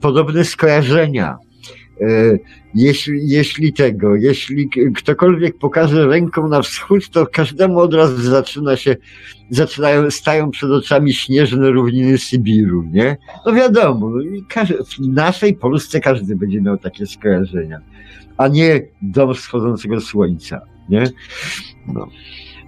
podobne 0.00 0.44
skojarzenia, 0.44 1.36
jeśli, 2.74 3.28
jeśli 3.28 3.72
tego, 3.72 4.16
jeśli 4.16 4.70
ktokolwiek 4.94 5.58
pokaże 5.58 6.06
ręką 6.06 6.48
na 6.48 6.62
wschód, 6.62 7.10
to 7.10 7.26
każdemu 7.26 7.78
od 7.78 7.94
razu 7.94 8.22
zaczyna 8.22 8.76
się, 8.76 8.96
zaczynają, 9.50 10.10
stają 10.10 10.50
przed 10.50 10.70
oczami 10.70 11.14
śnieżne 11.14 11.70
równiny 11.70 12.18
Sybiru, 12.18 12.82
nie? 12.82 13.16
No 13.46 13.52
wiadomo, 13.52 14.10
w 14.98 15.08
naszej 15.08 15.54
Polsce 15.54 16.00
każdy 16.00 16.36
będzie 16.36 16.60
miał 16.60 16.78
takie 16.78 17.06
skojarzenia, 17.06 17.80
a 18.36 18.48
nie 18.48 18.82
dom 19.02 19.34
wschodzącego 19.34 20.00
słońca, 20.00 20.60
nie? 20.88 21.04
No. 21.86 22.08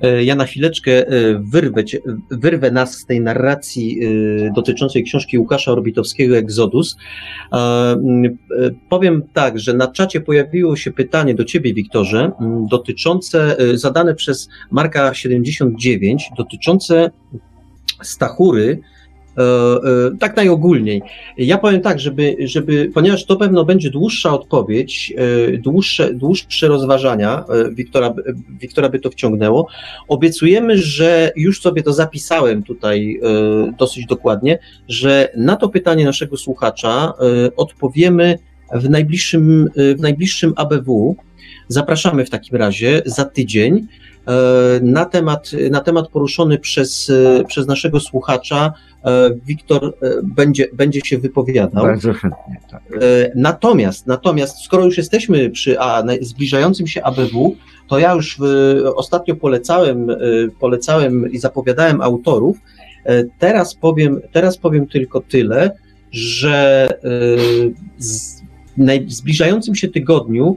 E, 0.03 0.25
ja 0.25 0.35
na 0.35 0.45
chwileczkę 0.45 1.07
e, 1.07 1.39
wyrwę, 1.39 1.83
wyrwę 2.31 2.71
nas 2.71 2.95
z 2.99 3.07
tej 3.07 3.21
narracji 3.21 4.01
e, 4.05 4.53
dotyczącej 4.55 5.05
książki 5.05 5.39
Łukasza 5.39 5.73
Orbitowskiego 5.73 6.37
Exodus. 6.37 6.97
Powiem 8.89 9.23
tak, 9.33 9.59
że 9.59 9.75
na 9.75 9.87
czacie 9.87 10.21
pojawiło 10.21 10.77
się 10.77 10.93
pytanie 10.93 11.35
do 11.35 11.45
ciebie, 11.45 11.75
Wiktorze, 11.75 12.33
dotyczące, 12.71 13.57
zadane 13.75 14.15
przez 14.15 14.49
Marka 14.71 15.15
79, 15.15 16.31
dotyczące 16.37 17.11
Stachury, 18.03 18.81
tak 20.21 20.37
najogólniej. 20.37 21.03
Ja 21.39 21.59
powiem 21.59 21.81
tak, 21.81 22.01
żeby, 22.01 22.37
żeby, 22.45 22.91
ponieważ 22.95 23.25
to 23.25 23.37
pewno 23.37 23.65
będzie 23.65 23.91
dłuższa 23.91 24.35
odpowiedź, 24.35 25.15
e, 25.17 25.59
dłuższe, 25.59 26.15
dłuższe 26.15 26.69
rozważania, 26.69 27.45
Wiktora, 27.73 28.15
Wiktora 28.61 28.89
by 28.89 28.99
to 28.99 29.11
wciągnęło, 29.11 29.67
obiecujemy, 30.09 30.79
że 30.79 31.33
już 31.37 31.61
sobie 31.61 31.83
to 31.83 31.93
zapisałem 31.93 32.63
tutaj 32.63 33.21
dosyć 33.79 34.07
dokładnie, 34.07 34.59
że 34.89 35.29
na 35.37 35.57
to 35.57 35.69
pytanie 35.69 36.05
naszego 36.05 36.37
słuchacza 36.37 37.13
odpowiemy 37.57 38.39
w 38.75 38.91
najbliższym, 38.91 39.69
w 39.77 40.01
najbliższym 40.01 40.53
ABW. 40.57 41.17
Zapraszamy 41.69 42.25
w 42.25 42.31
takim 42.31 42.57
razie 42.57 43.03
za 43.07 43.25
tydzień 43.25 43.87
na 44.83 45.05
temat, 45.05 45.51
na 45.71 45.81
temat 45.81 46.09
poruszony 46.09 46.59
przez, 46.59 47.13
przez 47.47 47.67
naszego 47.67 48.01
słuchacza 48.01 48.73
E, 48.92 48.92
Wiktor 49.47 49.85
e, 49.85 50.11
będzie, 50.23 50.69
będzie 50.73 51.01
się 51.05 51.19
wypowiadał. 51.19 51.85
Bardzo 51.85 52.13
chętnie, 52.13 52.61
tak. 52.71 52.83
E, 52.93 52.99
natomiast, 53.35 54.07
natomiast, 54.07 54.65
skoro 54.65 54.85
już 54.85 54.97
jesteśmy 54.97 55.51
przy 55.51 55.81
a, 55.81 56.03
zbliżającym 56.21 56.87
się 56.87 57.03
ABW, 57.03 57.57
to 57.89 57.99
ja 57.99 58.15
już 58.15 58.39
ostatnio 58.97 59.37
polecałem, 59.37 60.07
polecałem 60.61 61.33
i 61.33 61.39
zapowiadałem 61.39 62.01
autorów. 62.01 62.57
Teraz 63.39 63.75
powiem, 63.75 64.21
teraz 64.33 64.59
powiem 64.59 64.87
tylko 64.87 65.21
tyle, 65.21 65.71
że 66.13 66.89
w 69.07 69.13
zbliżającym 69.13 69.75
się 69.75 69.89
tygodniu 69.89 70.57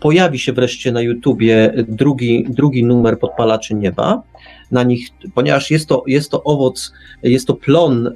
pojawi 0.00 0.38
się 0.38 0.52
wreszcie 0.52 0.92
na 0.92 1.02
YouTubie 1.02 1.72
drugi, 1.88 2.46
drugi 2.48 2.84
numer 2.84 3.18
Podpalaczy 3.18 3.74
Nieba 3.74 4.22
na 4.72 4.82
nich, 4.82 5.08
ponieważ 5.34 5.70
jest 5.70 5.86
to, 5.86 6.02
jest 6.06 6.30
to 6.30 6.42
owoc, 6.44 6.92
jest 7.22 7.46
to 7.46 7.54
plon 7.54 8.06
e, 8.06 8.12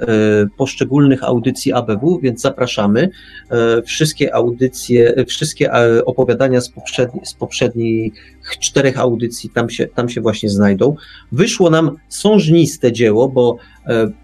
poszczególnych 0.56 1.24
audycji 1.24 1.72
ABW, 1.72 2.18
więc 2.22 2.40
zapraszamy. 2.40 3.10
E, 3.50 3.82
wszystkie 3.82 4.34
audycje, 4.34 5.24
wszystkie 5.28 5.72
e, 5.72 6.04
opowiadania 6.04 6.60
z, 6.60 6.68
poprzedni, 6.68 7.20
z 7.24 7.34
poprzednich 7.34 8.12
czterech 8.60 8.98
audycji 8.98 9.50
tam 9.50 9.70
się, 9.70 9.86
tam 9.86 10.08
się 10.08 10.20
właśnie 10.20 10.50
znajdą. 10.50 10.96
Wyszło 11.32 11.70
nam 11.70 11.96
sążniste 12.08 12.92
dzieło, 12.92 13.28
bo 13.28 13.56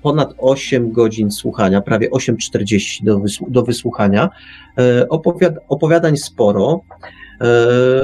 ponad 0.03 0.35
8 0.39 0.93
godzin 0.93 1.31
słuchania, 1.31 1.81
prawie 1.81 2.11
8.40 2.11 3.05
do, 3.05 3.21
do 3.49 3.63
wysłuchania. 3.63 4.31
Opowiad 5.09 5.55
opowiadań 5.69 6.17
sporo. 6.17 6.81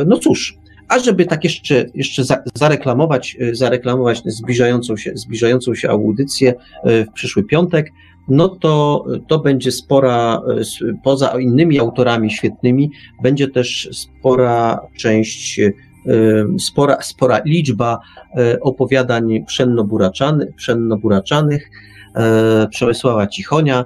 No 0.06 0.18
cóż, 0.18 0.58
a 0.88 0.98
żeby 0.98 1.26
tak 1.26 1.44
jeszcze, 1.44 1.86
jeszcze 1.94 2.24
za, 2.24 2.42
zareklamować, 2.54 3.36
e, 3.40 3.54
zareklamować 3.54 4.22
zbliżającą 4.24 4.96
się, 4.96 5.12
zbliżającą 5.14 5.74
się 5.74 5.90
audycję 5.90 6.54
e, 6.84 7.04
w 7.04 7.12
przyszły 7.12 7.44
piątek, 7.44 7.92
no 8.28 8.48
to 8.48 9.04
to 9.28 9.38
będzie 9.38 9.72
spora, 9.72 10.42
e, 10.82 10.94
poza 11.04 11.40
innymi 11.40 11.78
autorami 11.78 12.30
świetnymi, 12.30 12.90
będzie 13.22 13.48
też 13.48 13.88
spora 13.92 14.80
część, 14.98 15.60
spora, 16.58 17.02
spora 17.02 17.40
liczba 17.44 17.98
opowiadań 18.60 19.44
pszenno-buraczanych, 19.46 20.54
pszenno-buraczanych 20.56 21.70
Przemysława 22.70 23.26
Cichonia, 23.26 23.84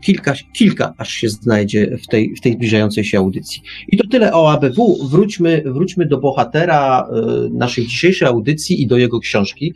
kilka, 0.00 0.34
kilka 0.52 0.94
aż 0.98 1.10
się 1.10 1.28
znajdzie 1.28 1.98
w 2.02 2.06
tej, 2.06 2.34
w 2.36 2.40
tej 2.40 2.52
zbliżającej 2.52 3.04
się 3.04 3.18
audycji. 3.18 3.62
I 3.88 3.96
to 3.96 4.08
tyle 4.08 4.32
o 4.32 4.52
ABW. 4.52 5.08
Wróćmy, 5.10 5.62
wróćmy 5.66 6.06
do 6.06 6.18
bohatera 6.18 7.08
y, 7.46 7.50
naszej 7.50 7.86
dzisiejszej 7.86 8.28
audycji 8.28 8.82
i 8.82 8.86
do 8.86 8.96
jego 8.96 9.20
książki, 9.20 9.74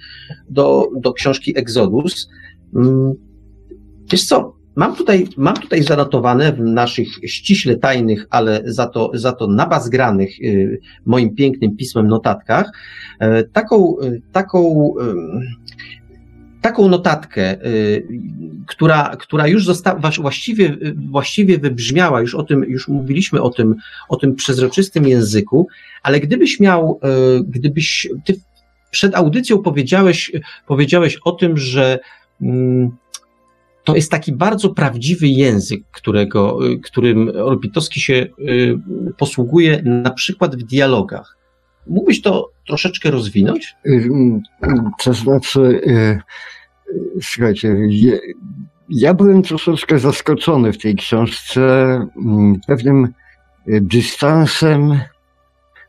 do, 0.51 0.89
do 1.01 1.13
książki 1.13 1.59
Exodus. 1.59 2.29
Mm, 2.75 3.15
wiesz 4.13 4.25
co, 4.25 4.57
mam 4.77 4.97
tutaj, 4.97 5.27
mam 5.37 5.57
tutaj 5.57 5.83
zanotowane 5.83 6.53
w 6.53 6.61
naszych 6.61 7.09
ściśle 7.09 7.77
tajnych, 7.77 8.27
ale 8.31 8.63
za 8.65 8.87
to, 8.87 9.11
za 9.15 9.33
to 9.33 9.47
nabazgranych 9.47 10.41
y, 10.41 10.81
moim 11.07 11.35
pięknym 11.35 11.77
pismem 11.77 12.09
notatkach, 12.09 12.73
y, 13.23 13.49
taką, 13.53 13.97
taką 14.33 14.95
taką 16.63 16.89
notatkę, 16.89 17.67
y, 17.67 18.07
która, 18.67 19.17
która 19.19 19.49
już 19.49 19.65
została, 19.65 20.01
właściwie, 20.21 20.77
właściwie 21.11 21.59
wybrzmiała, 21.59 22.21
już 22.21 22.35
o 22.35 22.43
tym, 22.43 22.65
już 22.69 22.89
mówiliśmy 22.89 23.43
o 23.43 23.51
tym, 23.51 23.75
o 24.09 24.17
tym 24.17 24.35
przezroczystym 24.35 25.07
języku, 25.07 25.69
ale 26.03 26.21
gdybyś 26.21 26.61
miał, 26.61 27.01
y, 27.39 27.45
gdybyś, 27.45 28.09
ty 28.25 28.41
przed 28.91 29.15
audycją 29.15 29.59
powiedziałeś, 29.59 30.33
powiedziałeś 30.67 31.19
o 31.25 31.33
tym, 31.33 31.59
że 31.59 31.99
mm, 32.43 32.91
to 33.85 33.97
jest 33.97 34.11
taki 34.11 34.33
bardzo 34.33 34.71
prawdziwy 34.71 35.29
język, 35.29 35.83
którego, 35.91 36.67
y, 36.67 36.79
którym 36.79 37.33
Orbitowski 37.45 38.01
się 38.01 38.27
posługuje 39.19 39.83
na 39.83 40.11
przykład 40.11 40.57
w 40.57 40.63
dialogach. 40.63 41.42
Mógłbyś 41.87 42.23
to 42.23 42.51
troszeczkę 42.67 43.11
rozwinąć? 43.11 43.77
To 45.05 45.15
znaczy, 45.15 45.81
słuchajcie, 47.23 47.77
ja 48.89 49.15
byłem 49.15 49.43
troszeczkę 49.43 49.99
zaskoczony 49.99 50.73
w 50.73 50.79
tej 50.79 50.97
książce 50.97 52.07
pewnym 52.67 53.09
dystansem, 53.67 55.01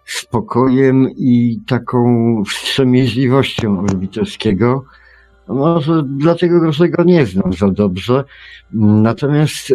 spokojem 0.05 1.09
i 1.17 1.59
taką 1.67 2.43
wstrzemięźliwością 2.49 3.79
Orbitowskiego. 3.79 4.85
Może 5.47 6.03
dlatego, 6.17 6.71
że 6.71 6.89
go 6.89 7.03
nie 7.03 7.25
znam 7.25 7.53
za 7.53 7.69
dobrze. 7.69 8.23
Natomiast 8.73 9.73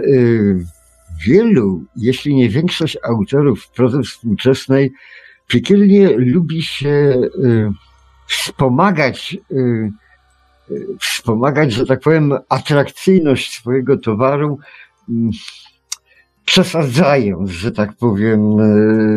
wielu, 1.27 1.85
jeśli 1.97 2.35
nie 2.35 2.49
większość 2.49 2.99
autorów 3.05 3.69
prozy 3.69 4.03
współczesnej 4.03 4.93
piekielnie 5.49 6.09
lubi 6.17 6.63
się 6.63 6.89
y, 6.89 7.71
wspomagać, 8.27 9.37
y, 9.53 9.91
y, 10.71 10.87
wspomagać, 11.01 11.73
że 11.73 11.87
tak 11.87 12.01
powiem, 12.01 12.33
atrakcyjność 12.49 13.55
swojego 13.55 13.97
towaru, 13.97 14.59
mm, 15.09 15.31
przesadzając, 16.45 17.51
że 17.51 17.73
tak 17.73 17.97
powiem, 17.97 18.41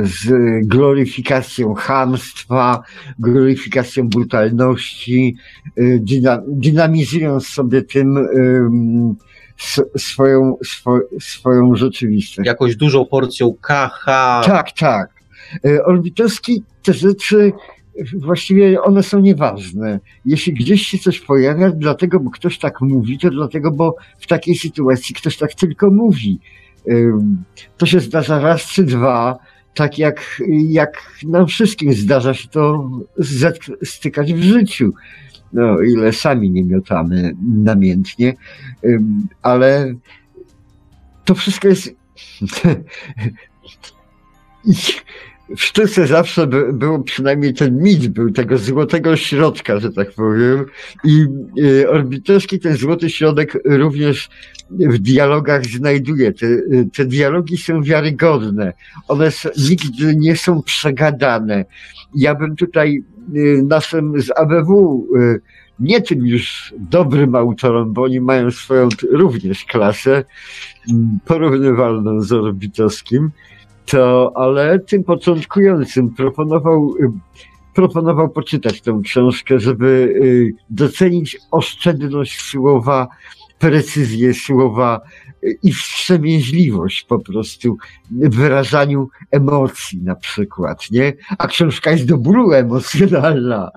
z 0.03 0.29
gloryfikacją 0.67 1.73
hamstwa, 1.73 2.83
gloryfikacją 3.19 4.09
brutalności, 4.09 5.35
dynamizując 6.47 7.47
sobie 7.47 7.81
tym 7.81 8.27
swoją, 9.97 10.57
swoją 11.19 11.75
rzeczywistość. 11.75 12.47
Jakąś 12.47 12.75
dużą 12.75 13.05
porcją 13.05 13.53
KH. 13.61 14.05
Tak, 14.45 14.71
tak. 14.71 15.20
E, 15.65 15.83
Orbitowski 15.83 16.63
te 16.83 16.93
rzeczy 16.93 17.51
właściwie 18.17 18.81
one 18.81 19.03
są 19.03 19.19
nieważne. 19.19 19.99
Jeśli 20.25 20.53
gdzieś 20.53 20.87
się 20.87 20.97
coś 20.97 21.19
pojawia, 21.19 21.69
dlatego, 21.69 22.19
bo 22.19 22.29
ktoś 22.29 22.59
tak 22.59 22.81
mówi, 22.81 23.19
to 23.19 23.29
dlatego, 23.29 23.71
bo 23.71 23.95
w 24.19 24.27
takiej 24.27 24.55
sytuacji 24.55 25.15
ktoś 25.15 25.37
tak 25.37 25.53
tylko 25.53 25.91
mówi. 25.91 26.39
E, 26.87 26.93
to 27.77 27.85
się 27.85 27.99
zdarza 27.99 28.39
raz 28.39 28.65
czy 28.65 28.83
dwa, 28.83 29.37
tak 29.73 29.97
jak, 29.97 30.41
jak 30.67 31.21
nam 31.23 31.47
wszystkim 31.47 31.93
zdarza 31.93 32.33
się 32.33 32.47
to 32.47 32.89
stykać 33.83 34.33
w 34.33 34.43
życiu. 34.43 34.93
No, 35.53 35.81
ile 35.81 36.13
sami 36.13 36.51
nie 36.51 36.63
miotamy 36.63 37.35
namiętnie, 37.57 38.33
ale 39.41 39.93
to 41.25 41.35
wszystko 41.35 41.67
jest 41.67 41.95
w 45.57 45.63
sztuce 45.63 46.07
zawsze 46.07 46.47
by, 46.47 46.73
był 46.73 47.03
przynajmniej 47.03 47.53
ten 47.53 47.77
mit 47.83 48.07
był 48.07 48.31
tego 48.31 48.57
złotego 48.57 49.15
środka, 49.15 49.79
że 49.79 49.91
tak 49.91 50.11
powiem. 50.11 50.65
I 51.03 51.25
y, 51.59 51.89
Orbitowski 51.89 52.59
ten 52.59 52.77
złoty 52.77 53.09
środek 53.09 53.57
również 53.65 54.29
w 54.69 54.97
dialogach 54.99 55.65
znajduje. 55.65 56.33
Te, 56.33 56.47
te 56.95 57.05
dialogi 57.05 57.57
są 57.57 57.83
wiarygodne. 57.83 58.73
One 59.07 59.31
nigdy 59.69 60.15
nie 60.15 60.35
są 60.35 60.63
przegadane. 60.63 61.65
Ja 62.15 62.35
bym 62.35 62.55
tutaj 62.55 63.03
y, 63.35 63.63
naszym 63.67 64.21
z 64.21 64.31
ABW 64.37 65.07
y, 65.15 65.41
nie 65.79 66.01
tym 66.01 66.27
już 66.27 66.73
dobrym 66.77 67.35
autorom, 67.35 67.93
bo 67.93 68.03
oni 68.03 68.21
mają 68.21 68.51
swoją 68.51 68.89
również 69.11 69.65
klasę 69.65 70.23
porównywalną 71.25 72.21
z 72.21 72.31
Orbitowskim, 72.31 73.31
to, 73.85 74.31
ale 74.35 74.79
tym 74.79 75.03
początkującym 75.03 76.09
proponował, 76.09 76.95
y, 76.99 77.11
proponował 77.75 78.29
poczytać 78.29 78.81
tę 78.81 79.01
książkę, 79.03 79.59
żeby 79.59 79.85
y, 79.85 80.53
docenić 80.69 81.37
oszczędność 81.51 82.41
słowa, 82.41 83.07
precyzję 83.59 84.33
słowa 84.33 85.01
y, 85.43 85.57
i 85.63 85.73
wstrzemięźliwość 85.73 87.03
po 87.03 87.19
prostu 87.19 87.77
w 88.11 88.35
wyrażaniu 88.35 89.09
emocji 89.31 90.01
na 90.01 90.15
przykład, 90.15 90.91
nie? 90.91 91.13
A 91.37 91.47
książka 91.47 91.91
jest 91.91 92.05
do 92.05 92.17
bólu 92.17 92.51
emocjonalna. 92.51 93.71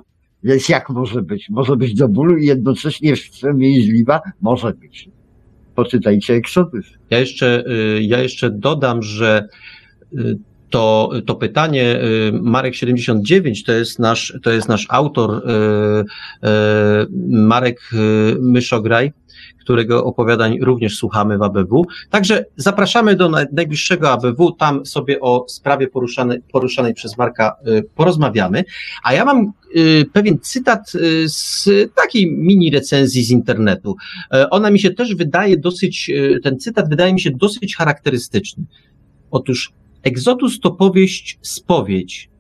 Więc 0.45 0.69
jak 0.69 0.91
może 0.91 1.23
być? 1.23 1.51
Może 1.51 1.77
być 1.77 1.95
do 1.95 2.09
bólu 2.09 2.37
i 2.37 2.47
jednocześnie 2.47 3.17
wstrzemięźliwa? 3.17 4.21
Może 4.41 4.73
być. 4.73 5.09
Poczytajcie 5.75 6.35
Exodus. 6.35 6.87
Ja 7.11 7.19
jeszcze, 7.19 7.65
ja 8.01 8.23
jeszcze 8.23 8.51
dodam, 8.51 9.03
że 9.03 9.49
to, 10.75 11.11
to 11.27 11.35
pytanie, 11.35 12.03
y, 12.05 12.33
Marek 12.33 12.75
79, 12.75 13.65
to 13.65 13.73
jest 13.73 13.99
nasz, 13.99 14.39
to 14.43 14.51
jest 14.51 14.69
nasz 14.69 14.87
autor, 14.89 15.31
y, 15.31 15.41
y, 16.01 16.47
Marek 17.29 17.81
Myszograj, 18.41 19.13
którego 19.61 20.05
opowiadań 20.05 20.59
również 20.61 20.97
słuchamy 20.97 21.39
w 21.39 21.43
ABW. 21.43 21.85
Także 22.11 22.45
zapraszamy 22.57 23.17
do 23.17 23.29
najbliższego 23.29 24.11
ABW, 24.11 24.53
tam 24.53 24.87
sobie 24.87 25.21
o 25.21 25.45
sprawie 25.49 25.89
poruszanej, 25.89 26.39
poruszanej 26.53 26.95
przez 26.95 27.19
Marka 27.19 27.57
porozmawiamy. 27.95 28.65
A 29.03 29.13
ja 29.13 29.25
mam 29.25 29.53
pewien 30.13 30.39
cytat 30.39 30.93
z 31.27 31.69
takiej 31.95 32.33
mini 32.33 32.71
recenzji 32.71 33.25
z 33.25 33.31
internetu. 33.31 33.97
Ona 34.51 34.71
mi 34.71 34.79
się 34.79 34.91
też 34.91 35.15
wydaje 35.15 35.57
dosyć, 35.57 36.11
ten 36.43 36.59
cytat 36.59 36.89
wydaje 36.89 37.13
mi 37.13 37.21
się 37.21 37.31
dosyć 37.31 37.77
charakterystyczny. 37.77 38.65
Otóż 39.31 39.73
Egzotus 40.05 40.61
to 40.61 40.71
powieść 40.71 41.39
spowiedź, 41.43 42.31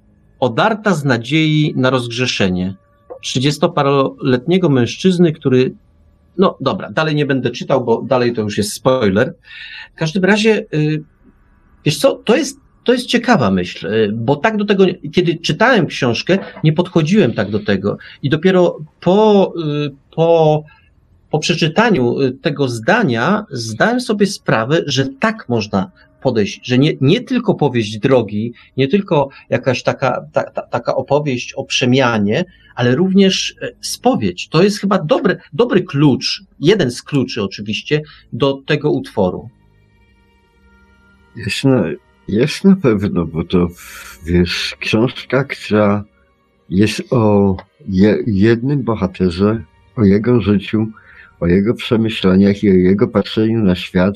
odarta 0.41 0.95
z 0.95 1.05
nadziei 1.05 1.75
na 1.77 1.91
rozgrzeszenie. 1.91 2.75
Trzydziestoparoletniego 3.23 4.69
mężczyzny, 4.69 5.33
który 5.33 5.75
no 6.39 6.57
dobra, 6.61 6.91
dalej 6.91 7.15
nie 7.15 7.27
będę 7.27 7.51
czytał, 7.51 7.85
bo 7.85 8.03
dalej 8.03 8.33
to 8.33 8.43
już 8.43 8.59
jest 8.59 8.73
spoiler. 8.73 9.35
W 9.95 9.99
każdym 9.99 10.25
razie, 10.25 10.67
y, 10.75 11.03
wiesz 11.85 11.99
co, 11.99 12.15
to 12.15 12.37
jest, 12.37 12.59
to 12.85 12.93
jest 12.93 13.07
ciekawa 13.07 13.51
myśl, 13.51 13.87
y, 13.87 14.13
bo 14.13 14.37
tak 14.37 14.57
do 14.57 14.65
tego, 14.65 14.87
kiedy 15.13 15.39
czytałem 15.39 15.87
książkę, 15.87 16.39
nie 16.65 16.73
podchodziłem 16.73 17.33
tak 17.35 17.51
do 17.51 17.59
tego. 17.61 17.99
I 18.23 18.31
dopiero 18.31 18.79
po, 19.01 19.53
y, 19.87 19.91
po, 20.17 20.65
po 21.31 21.39
przeczytaniu 21.39 22.17
tego 22.43 22.69
zdania 22.69 23.47
zdałem 23.51 24.01
sobie 24.01 24.27
sprawę, 24.27 24.83
że 24.87 25.09
tak 25.21 25.49
można 25.49 25.91
podejść, 26.25 26.61
że 26.63 26.79
nie, 26.79 26.93
nie 27.01 27.21
tylko 27.21 27.55
powieść 27.55 27.99
drogi, 27.99 28.53
nie 28.77 28.89
tylko 28.89 29.29
jakaś 29.51 29.83
taka, 29.83 30.27
ta, 30.33 30.43
ta, 30.43 30.63
taka 30.63 30.97
opowieść 30.97 31.53
o 31.53 31.65
przemianie, 31.65 32.45
ale 32.75 32.97
również 32.97 33.55
e, 33.63 33.69
spowiedź. 33.81 34.49
To 34.49 34.63
jest 34.63 34.81
chyba 34.81 34.99
dobry, 34.99 35.37
dobry 35.53 35.83
klucz, 35.83 36.43
jeden 36.61 36.91
z 36.91 37.03
kluczy 37.03 37.43
oczywiście 37.43 38.03
do 38.33 38.63
tego 38.67 38.91
utworu. 38.91 39.49
Jest 41.37 41.65
na, 41.65 41.85
jest 42.29 42.65
na 42.65 42.77
pewno, 42.77 43.27
bo 43.27 43.45
to 43.45 43.69
wiesz, 44.27 44.77
książka, 44.81 45.45
która 45.45 46.05
jest 46.71 47.13
o 47.13 47.57
je, 47.89 48.19
jednym 48.27 48.83
bohaterze, 48.83 49.65
o 49.97 50.05
jego 50.05 50.41
życiu, 50.41 50.87
o 51.41 51.47
jego 51.47 51.75
przemyśleniach 51.75 52.63
i 52.63 52.71
o 52.71 52.75
jego 52.75 53.09
patrzeniu 53.09 53.63
na 53.63 53.75
świat, 53.75 54.15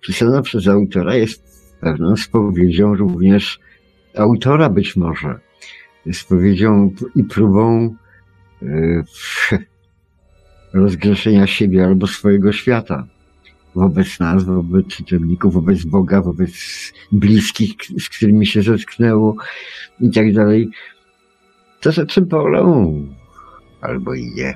pisana 0.00 0.42
przez 0.42 0.68
autora 0.68 1.16
jest 1.16 1.48
pewną 1.80 2.16
spowiedzią 2.16 2.94
również 2.94 3.60
autora 4.16 4.70
być 4.70 4.96
może. 4.96 5.38
Spowiedzią 6.12 6.90
i 7.14 7.24
próbą 7.24 7.94
yy, 8.62 9.04
rozgrzeszenia 10.72 11.46
siebie 11.46 11.84
albo 11.84 12.06
swojego 12.06 12.52
świata 12.52 13.06
wobec 13.74 14.20
nas, 14.20 14.44
wobec 14.44 14.86
czytelników, 14.86 15.54
wobec 15.54 15.84
Boga, 15.84 16.22
wobec 16.22 16.52
bliskich, 17.12 17.74
z 17.98 18.08
którymi 18.08 18.46
się 18.46 18.62
zetknęło 18.62 19.36
i 20.00 20.10
tak 20.10 20.32
dalej. 20.32 20.70
To 21.80 21.92
rzeczy 21.92 22.20
bolą, 22.20 23.06
albo 23.80 24.14
i 24.14 24.22
nie. 24.34 24.54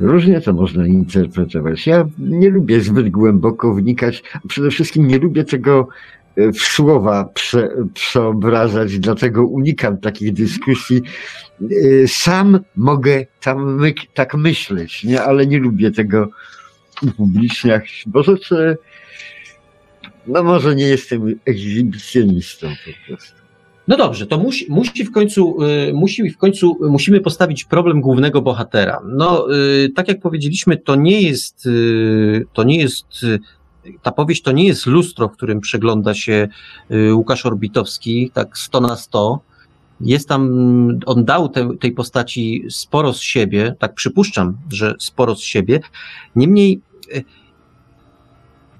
Różnie 0.00 0.40
to 0.40 0.52
można 0.52 0.86
interpretować. 0.86 1.86
Ja 1.86 2.04
nie 2.18 2.50
lubię 2.50 2.80
zbyt 2.80 3.10
głęboko 3.10 3.74
wnikać, 3.74 4.22
przede 4.48 4.70
wszystkim 4.70 5.06
nie 5.06 5.18
lubię 5.18 5.44
tego 5.44 5.88
e, 6.36 6.52
w 6.52 6.58
słowa 6.58 7.24
prze, 7.24 7.68
przeobrażać, 7.94 8.98
dlatego 8.98 9.46
unikam 9.46 9.98
takich 9.98 10.32
dyskusji. 10.32 11.02
E, 11.62 12.08
sam 12.08 12.60
mogę 12.76 13.26
tam 13.40 13.74
my, 13.74 13.94
tak 14.14 14.34
myśleć, 14.34 15.04
nie? 15.04 15.22
ale 15.22 15.46
nie 15.46 15.58
lubię 15.58 15.90
tego 15.90 16.28
upubliczniać, 17.02 18.04
bo 18.06 18.22
rzeczy, 18.22 18.76
no 20.26 20.42
może 20.42 20.74
nie 20.74 20.88
jestem 20.88 21.34
egzybicjonistą 21.46 22.68
po 22.68 23.06
prostu. 23.06 23.39
No 23.90 23.96
dobrze, 23.96 24.26
to 24.26 24.38
musi, 24.38 24.66
musi 24.68 25.04
w 25.04 25.12
końcu, 25.12 25.56
y, 25.62 25.92
musi 25.94 26.30
w 26.30 26.38
końcu, 26.38 26.78
musimy 26.80 27.20
postawić 27.20 27.64
problem 27.64 28.00
głównego 28.00 28.42
bohatera. 28.42 29.00
No, 29.08 29.54
y, 29.54 29.92
tak 29.94 30.08
jak 30.08 30.20
powiedzieliśmy, 30.20 30.76
to 30.76 30.94
nie 30.94 31.22
jest, 31.22 31.66
y, 31.66 32.46
to 32.52 32.62
nie 32.62 32.78
jest, 32.78 33.06
ta 34.02 34.12
powieść 34.12 34.42
to 34.42 34.52
nie 34.52 34.66
jest 34.66 34.86
lustro, 34.86 35.28
w 35.28 35.32
którym 35.32 35.60
przegląda 35.60 36.14
się 36.14 36.48
Łukasz 37.12 37.46
Orbitowski, 37.46 38.30
tak 38.34 38.58
100 38.58 38.80
na 38.80 38.96
100. 38.96 39.40
Jest 40.00 40.28
tam, 40.28 40.98
on 41.06 41.24
dał 41.24 41.48
te, 41.48 41.76
tej 41.80 41.92
postaci 41.92 42.64
sporo 42.68 43.12
z 43.12 43.20
siebie, 43.20 43.74
tak 43.78 43.94
przypuszczam, 43.94 44.56
że 44.72 44.94
sporo 44.98 45.36
z 45.36 45.40
siebie. 45.40 45.80
Niemniej, 46.36 46.80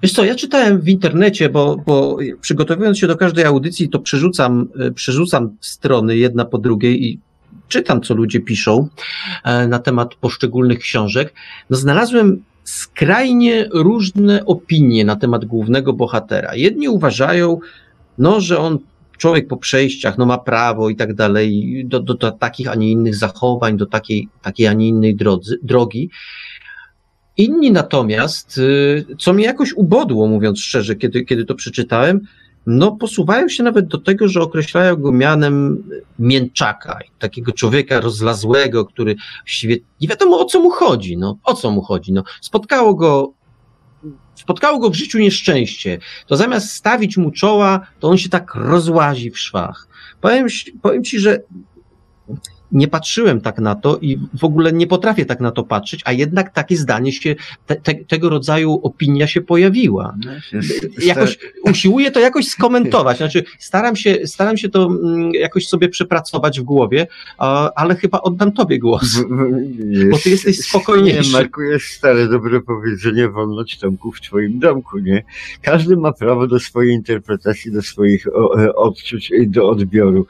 Wiesz 0.03 0.13
co, 0.13 0.25
ja 0.25 0.35
czytałem 0.35 0.81
w 0.81 0.89
internecie, 0.89 1.49
bo, 1.49 1.77
bo 1.85 2.17
przygotowując 2.41 2.99
się 2.99 3.07
do 3.07 3.17
każdej 3.17 3.45
audycji, 3.45 3.89
to 3.89 3.99
przerzucam, 3.99 4.67
e, 4.79 4.91
przerzucam 4.91 5.57
strony 5.61 6.17
jedna 6.17 6.45
po 6.45 6.57
drugiej 6.57 7.05
i 7.05 7.19
czytam, 7.67 8.01
co 8.01 8.13
ludzie 8.13 8.39
piszą 8.39 8.87
e, 9.43 9.67
na 9.67 9.79
temat 9.79 10.15
poszczególnych 10.15 10.79
książek. 10.79 11.33
No, 11.69 11.77
znalazłem 11.77 12.43
skrajnie 12.63 13.69
różne 13.73 14.45
opinie 14.45 15.05
na 15.05 15.15
temat 15.15 15.45
głównego 15.45 15.93
bohatera. 15.93 16.55
Jedni 16.55 16.89
uważają, 16.89 17.59
no, 18.17 18.41
że 18.41 18.59
on 18.59 18.79
człowiek 19.17 19.47
po 19.47 19.57
przejściach, 19.57 20.17
no 20.17 20.25
ma 20.25 20.37
prawo 20.37 20.89
i 20.89 20.95
tak 20.95 21.13
dalej, 21.13 21.81
do, 21.85 21.99
do, 21.99 22.13
do 22.13 22.31
takich, 22.31 22.67
a 22.67 22.75
nie 22.75 22.91
innych 22.91 23.15
zachowań, 23.15 23.77
do 23.77 23.85
takiej, 23.85 24.27
takiej, 24.41 24.67
a 24.67 24.73
nie 24.73 24.87
innej 24.87 25.15
drodzy, 25.15 25.59
drogi. 25.63 26.09
Inni 27.37 27.71
natomiast, 27.71 28.57
y, 28.57 29.05
co 29.19 29.33
mnie 29.33 29.45
jakoś 29.45 29.73
ubodło, 29.73 30.27
mówiąc 30.27 30.59
szczerze, 30.59 30.95
kiedy, 30.95 31.25
kiedy 31.25 31.45
to 31.45 31.55
przeczytałem, 31.55 32.21
no 32.65 32.91
posuwają 32.91 33.49
się 33.49 33.63
nawet 33.63 33.87
do 33.87 33.97
tego, 33.97 34.27
że 34.27 34.41
określają 34.41 34.95
go 34.95 35.11
mianem 35.11 35.83
mięczaka, 36.19 36.99
takiego 37.19 37.51
człowieka 37.51 37.99
rozlazłego, 37.99 38.85
który 38.85 39.15
właściwie 39.43 39.77
nie 40.01 40.07
wiadomo 40.07 40.39
o 40.39 40.45
co 40.45 40.61
mu 40.61 40.69
chodzi, 40.69 41.17
no 41.17 41.37
o 41.43 41.53
co 41.53 41.71
mu 41.71 41.81
chodzi, 41.81 42.13
no 42.13 42.23
spotkało 42.41 42.95
go 42.95 43.33
spotkało 44.35 44.79
go 44.79 44.89
w 44.89 44.95
życiu 44.95 45.19
nieszczęście, 45.19 45.99
to 46.27 46.35
zamiast 46.35 46.71
stawić 46.71 47.17
mu 47.17 47.31
czoła, 47.31 47.87
to 47.99 48.09
on 48.09 48.17
się 48.17 48.29
tak 48.29 48.55
rozłazi 48.55 49.31
w 49.31 49.39
szwach. 49.39 49.87
Powiem, 50.21 50.47
powiem 50.81 51.03
ci, 51.03 51.19
że 51.19 51.39
nie 52.71 52.87
patrzyłem 52.87 53.41
tak 53.41 53.59
na 53.59 53.75
to 53.75 53.97
i 53.97 54.19
w 54.39 54.43
ogóle 54.43 54.73
nie 54.73 54.87
potrafię 54.87 55.25
tak 55.25 55.39
na 55.39 55.51
to 55.51 55.63
patrzeć, 55.63 56.01
a 56.05 56.11
jednak 56.11 56.53
takie 56.53 56.77
zdanie 56.77 57.11
się, 57.11 57.35
te, 57.65 57.75
te, 57.75 57.95
tego 57.95 58.29
rodzaju 58.29 58.79
opinia 58.83 59.27
się 59.27 59.41
pojawiła. 59.41 60.15
Jakoś 61.05 61.39
usiłuję 61.63 62.11
to 62.11 62.19
jakoś 62.19 62.47
skomentować, 62.47 63.17
znaczy 63.17 63.43
staram 63.59 63.95
się, 63.95 64.17
staram 64.25 64.57
się 64.57 64.69
to 64.69 64.85
mm, 64.85 65.33
jakoś 65.33 65.67
sobie 65.67 65.89
przepracować 65.89 66.59
w 66.59 66.63
głowie, 66.63 67.07
ale 67.75 67.95
chyba 67.95 68.21
oddam 68.21 68.51
tobie 68.51 68.79
głos, 68.79 69.17
bo 70.11 70.17
ty 70.17 70.29
jesteś 70.29 70.59
spokojniejszy. 70.59 71.31
Nie, 71.31 71.37
Marku, 71.37 71.61
jest 71.61 71.85
stare 71.85 72.27
dobre 72.27 72.61
powiedzenie, 72.61 73.29
wolność 73.29 73.79
Tomku 73.79 74.11
w 74.11 74.21
twoim 74.21 74.59
domku, 74.59 74.99
nie? 74.99 75.23
Każdy 75.61 75.97
ma 75.97 76.11
prawo 76.11 76.47
do 76.47 76.59
swojej 76.59 76.93
interpretacji, 76.93 77.71
do 77.71 77.81
swoich 77.81 78.27
e, 78.27 78.75
odczuć, 78.75 79.31
do 79.47 79.69
odbioru. 79.69 80.25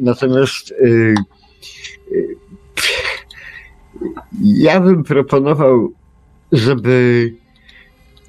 Natomiast 0.00 0.74
yy, 0.80 1.14
ja 4.42 4.80
bym 4.80 5.04
proponował, 5.04 5.92
żeby 6.52 7.34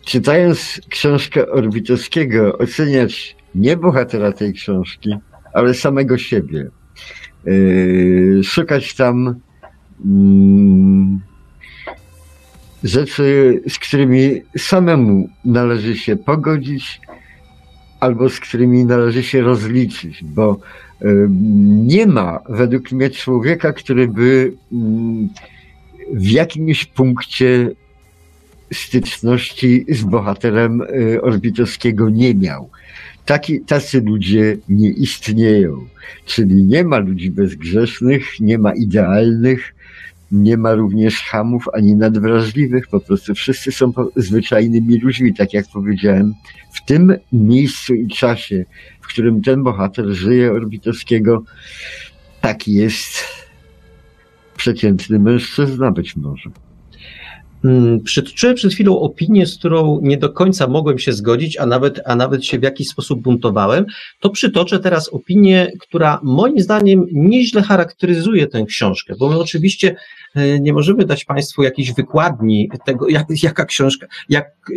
czytając 0.06 0.82
książkę 0.90 1.50
Orbitowskiego 1.50 2.58
oceniać 2.58 3.36
nie 3.56 3.78
bohatera 3.78 4.32
tej 4.32 4.54
książki, 4.54 5.16
ale 5.54 5.74
samego 5.74 6.18
siebie. 6.18 6.70
Yy, 7.46 8.44
szukać 8.44 8.96
tam 8.96 9.36
mm, 10.06 11.22
rzeczy, 12.84 13.62
z 13.70 13.80
którymi 13.80 14.42
samemu 14.58 15.30
należy 15.46 15.98
się 15.98 16.16
pogodzić, 16.16 17.02
albo 18.00 18.30
z 18.30 18.40
którymi 18.40 18.86
należy 18.86 19.24
się 19.24 19.42
rozliczyć, 19.42 20.24
bo 20.24 20.60
nie 21.86 22.08
ma 22.08 22.40
według 22.50 22.92
mnie 22.92 23.10
człowieka, 23.10 23.74
który 23.74 24.08
by 24.08 24.54
mm, 24.72 25.30
w 26.14 26.32
jakimś 26.32 26.86
punkcie 26.86 27.72
styczności 28.74 29.86
z 29.90 30.04
bohaterem 30.04 30.82
y, 30.82 31.22
Orbitowskiego 31.22 32.10
nie 32.10 32.36
miał. 32.36 32.70
Taki, 33.26 33.62
tacy 33.62 34.02
ludzie 34.02 34.58
nie 34.70 34.90
istnieją. 34.90 35.86
Czyli 36.26 36.64
nie 36.64 36.84
ma 36.84 36.98
ludzi 36.98 37.32
bezgrzesznych, 37.32 38.40
nie 38.40 38.58
ma 38.58 38.74
idealnych, 38.74 39.76
nie 40.32 40.58
ma 40.58 40.74
również 40.74 41.22
hamów 41.22 41.66
ani 41.74 41.96
nadwrażliwych, 41.96 42.88
po 42.88 43.00
prostu 43.00 43.36
wszyscy 43.36 43.72
są 43.72 43.92
zwyczajnymi 44.16 45.00
ludźmi, 45.00 45.34
tak 45.34 45.54
jak 45.54 45.66
powiedziałem. 45.74 46.34
W 46.74 46.86
tym 46.86 47.14
miejscu 47.32 47.94
i 47.94 48.08
czasie, 48.08 48.66
w 49.08 49.10
którym 49.10 49.42
ten 49.42 49.64
bohater 49.64 50.06
żyje 50.06 50.52
Orbitowskiego, 50.52 51.44
taki 52.42 52.74
jest 52.74 53.24
przeciętny 54.58 55.20
mężczyzna 55.20 55.92
być 55.92 56.16
może. 56.16 56.50
Hmm, 57.62 58.04
przytoczyłem 58.04 58.56
przed 58.56 58.74
chwilą 58.74 59.00
opinię, 59.00 59.46
z 59.46 59.58
którą 59.58 60.00
nie 60.02 60.18
do 60.18 60.30
końca 60.30 60.68
mogłem 60.68 61.00
się 61.00 61.14
zgodzić, 61.14 61.58
a 61.58 61.66
nawet, 61.66 62.02
a 62.06 62.16
nawet 62.16 62.46
się 62.46 62.60
w 62.60 62.64
jakiś 62.64 62.88
sposób 62.88 63.22
buntowałem. 63.22 63.86
To 64.20 64.30
przytoczę 64.30 64.80
teraz 64.80 65.10
opinię, 65.10 65.72
która 65.80 66.20
moim 66.24 66.60
zdaniem 66.60 67.06
nieźle 67.12 67.62
charakteryzuje 67.62 68.48
tę 68.48 68.66
książkę, 68.66 69.14
bo 69.20 69.30
my 69.30 69.40
oczywiście 69.40 69.96
e, 70.36 70.60
nie 70.60 70.74
możemy 70.74 71.06
dać 71.06 71.26
Państwu 71.26 71.64
jakiejś 71.64 71.94
wykładni 71.94 72.70
tego, 72.86 73.10
jak, 73.10 73.26
jaka 73.44 73.66
książka, 73.66 74.08
jak, 74.30 74.46
e, 74.46 74.74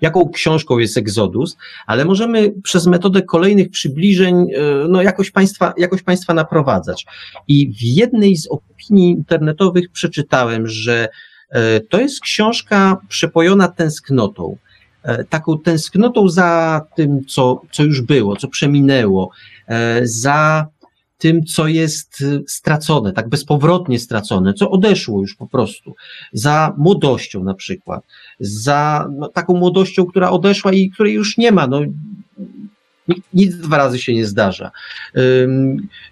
jaką 0.00 0.28
książką 0.28 0.78
jest 0.78 0.96
Exodus, 0.96 1.56
ale 1.86 2.04
możemy 2.04 2.52
przez 2.62 2.86
metodę 2.86 3.22
kolejnych 3.22 3.70
przybliżeń 3.70 4.36
e, 4.36 4.88
no, 4.88 5.02
jakoś, 5.02 5.30
państwa, 5.30 5.74
jakoś 5.76 6.02
państwa 6.02 6.34
naprowadzać. 6.34 7.06
I 7.48 7.72
w 7.72 7.82
jednej 7.82 8.36
z 8.36 8.48
opinii 8.50 9.10
internetowych 9.10 9.90
przeczytałem, 9.92 10.66
że 10.66 11.08
e, 11.50 11.80
to 11.80 12.00
jest 12.00 12.20
książka 12.20 12.96
przepojona 13.08 13.68
tęsknotą. 13.68 14.56
E, 15.02 15.24
taką 15.24 15.58
tęsknotą 15.58 16.28
za 16.28 16.80
tym, 16.96 17.24
co, 17.24 17.62
co 17.70 17.84
już 17.84 18.02
było, 18.02 18.36
co 18.36 18.48
przeminęło, 18.48 19.30
za 20.02 20.66
tym, 21.18 21.44
co 21.44 21.68
jest 21.68 22.24
stracone, 22.46 23.12
tak 23.12 23.28
bezpowrotnie 23.28 23.98
stracone, 23.98 24.54
co 24.54 24.70
odeszło 24.70 25.20
już 25.20 25.34
po 25.34 25.46
prostu, 25.46 25.94
za 26.32 26.74
młodością 26.78 27.44
na 27.44 27.54
przykład, 27.54 28.04
za 28.40 29.08
no, 29.18 29.28
taką 29.28 29.54
młodością, 29.54 30.06
która 30.06 30.30
odeszła 30.30 30.72
i 30.72 30.90
której 30.90 31.14
już 31.14 31.38
nie 31.38 31.52
ma, 31.52 31.66
no, 31.66 31.80
nic 33.34 33.56
dwa 33.56 33.76
razy 33.76 33.98
się 33.98 34.14
nie 34.14 34.26
zdarza. 34.26 34.70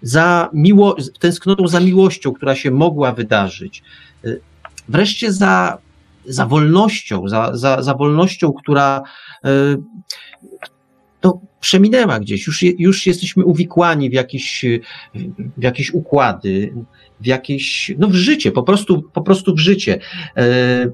Za 0.01 0.49
miło, 0.53 0.95
tęsknotą 1.19 1.67
za 1.67 1.79
miłością, 1.79 2.33
która 2.33 2.55
się 2.55 2.71
mogła 2.71 3.11
wydarzyć. 3.11 3.83
Y, 4.25 4.41
wreszcie 4.89 5.31
za, 5.31 5.77
za 6.25 6.45
wolnością, 6.45 7.27
za, 7.27 7.57
za, 7.57 7.81
za 7.81 7.93
wolnością, 7.93 8.53
która, 8.53 9.01
y, 9.45 9.49
to 11.19 11.39
przeminęła 11.59 12.19
gdzieś, 12.19 12.47
już, 12.47 12.63
już 12.63 13.07
jesteśmy 13.07 13.45
uwikłani 13.45 14.09
w 14.09 14.13
jakieś, 14.13 14.65
w 15.57 15.63
jakieś 15.63 15.93
układy, 15.93 16.73
w 17.21 17.25
jakieś, 17.25 17.95
no 17.97 18.07
w 18.07 18.13
życie, 18.13 18.51
po 18.51 18.63
prostu, 18.63 19.01
po 19.01 19.21
prostu 19.21 19.55
w 19.55 19.59
życie. 19.59 19.99
E, 20.37 20.89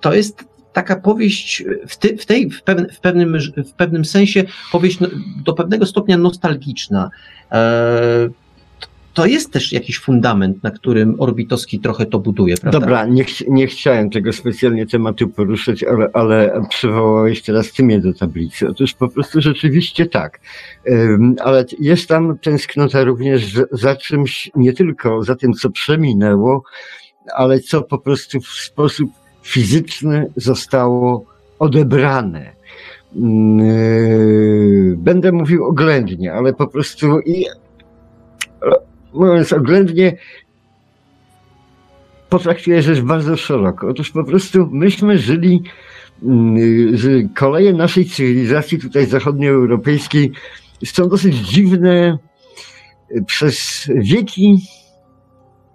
to 0.00 0.14
jest 0.14 0.47
taka 0.72 0.96
powieść 0.96 1.64
w, 1.88 1.96
ty, 1.96 2.16
w, 2.16 2.26
tej, 2.26 2.50
w, 2.50 2.62
w, 2.92 3.00
pewnym, 3.00 3.38
w 3.66 3.72
pewnym 3.72 4.04
sensie 4.04 4.44
powieść 4.72 5.00
no, 5.00 5.08
do 5.44 5.52
pewnego 5.52 5.86
stopnia 5.86 6.18
nostalgiczna. 6.18 7.10
E, 7.52 8.28
to 9.14 9.26
jest 9.26 9.52
też 9.52 9.72
jakiś 9.72 9.98
fundament, 9.98 10.62
na 10.62 10.70
którym 10.70 11.20
Orbitowski 11.20 11.80
trochę 11.80 12.06
to 12.06 12.18
buduje, 12.18 12.56
prawda? 12.56 12.80
Dobra, 12.80 13.06
nie, 13.06 13.24
ch 13.24 13.48
nie 13.48 13.66
chciałem 13.66 14.10
tego 14.10 14.32
specjalnie 14.32 14.86
tematu 14.86 15.28
poruszyć, 15.28 15.84
ale, 15.84 16.08
ale 16.12 16.62
przywołałeś 16.68 17.42
teraz 17.42 17.72
ty 17.72 17.82
mnie 17.82 18.00
do 18.00 18.14
tablicy. 18.14 18.68
Otóż 18.68 18.94
po 18.94 19.08
prostu 19.08 19.40
rzeczywiście 19.40 20.06
tak. 20.06 20.40
Um, 20.86 21.36
ale 21.44 21.64
jest 21.80 22.08
tam 22.08 22.38
tęsknota 22.38 23.04
również 23.04 23.52
za, 23.52 23.62
za 23.72 23.96
czymś, 23.96 24.50
nie 24.56 24.72
tylko 24.72 25.22
za 25.22 25.36
tym, 25.36 25.52
co 25.52 25.70
przeminęło, 25.70 26.62
ale 27.34 27.60
co 27.60 27.82
po 27.82 27.98
prostu 27.98 28.40
w 28.40 28.48
sposób 28.48 29.10
fizyczny 29.48 30.30
zostało 30.36 31.24
odebrane. 31.58 32.52
Mm, 33.16 34.96
będę 34.96 35.32
mówił 35.32 35.64
oględnie, 35.64 36.32
ale 36.32 36.52
po 36.52 36.66
prostu 36.66 37.20
i 37.20 37.44
mówiąc 39.12 39.52
oględnie, 39.52 40.16
potraktuję 42.28 42.82
rzecz 42.82 43.00
bardzo 43.00 43.36
szeroko. 43.36 43.88
Otóż 43.88 44.10
po 44.10 44.24
prostu 44.24 44.68
myśmy 44.70 45.18
żyli, 45.18 45.62
mm, 46.22 47.28
koleje 47.34 47.72
naszej 47.72 48.04
cywilizacji 48.04 48.78
tutaj 48.78 49.06
zachodnioeuropejskiej 49.06 50.32
są 50.84 51.08
dosyć 51.08 51.36
dziwne 51.36 52.18
przez 53.26 53.88
wieki, 53.96 54.58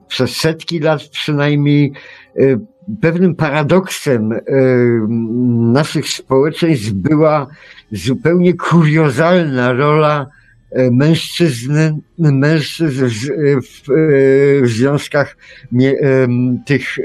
przez 0.07 0.35
setki 0.35 0.79
lat 0.79 1.01
przynajmniej. 1.07 1.91
E, 2.37 2.59
pewnym 3.01 3.35
paradoksem 3.35 4.31
e, 4.31 4.39
naszych 5.73 6.09
społeczeństw 6.09 6.91
była 6.91 7.47
zupełnie 7.91 8.53
kuriozalna 8.53 9.73
rola 9.73 10.27
E, 10.73 10.91
mężczyzn, 10.91 11.73
mężczyzn 12.17 13.05
w, 13.07 13.87
w, 14.63 14.67
związkach 14.67 15.37
tych 16.65 16.97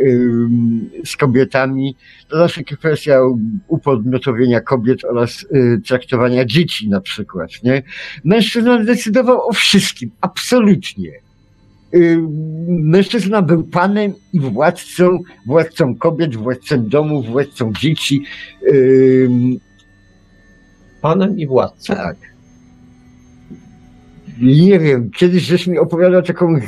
z 1.04 1.16
kobietami. 1.16 1.96
To 2.28 2.36
znaczy 2.36 2.64
kwestia 2.64 3.20
upodmiotowienia 3.68 4.60
kobiet 4.60 5.04
oraz 5.04 5.46
traktowania 5.86 6.44
dzieci 6.44 6.88
na 6.88 7.00
przykład. 7.00 7.50
Nie? 7.64 7.82
Mężczyzna 8.24 8.84
decydował 8.84 9.48
o 9.48 9.52
wszystkim, 9.52 10.10
absolutnie. 10.20 11.27
E, 11.94 11.98
mężczyzna 12.69 13.43
był 13.43 13.65
panem 13.65 14.12
i 14.32 14.40
władcą, 14.40 15.19
władcą 15.47 15.94
kobiet, 15.97 16.36
władcą 16.36 16.89
domu, 16.89 17.23
władcą 17.23 17.73
dzieci. 17.73 18.23
Panem 21.02 21.39
i 21.39 21.47
władcą. 21.47 21.94
Tak 21.94 22.16
nie 24.40 24.78
wiem, 24.78 25.10
kiedyś 25.10 25.43
żeś 25.43 25.66
mi 25.66 25.78
opowiadał 25.78 26.23
taką 26.23 26.60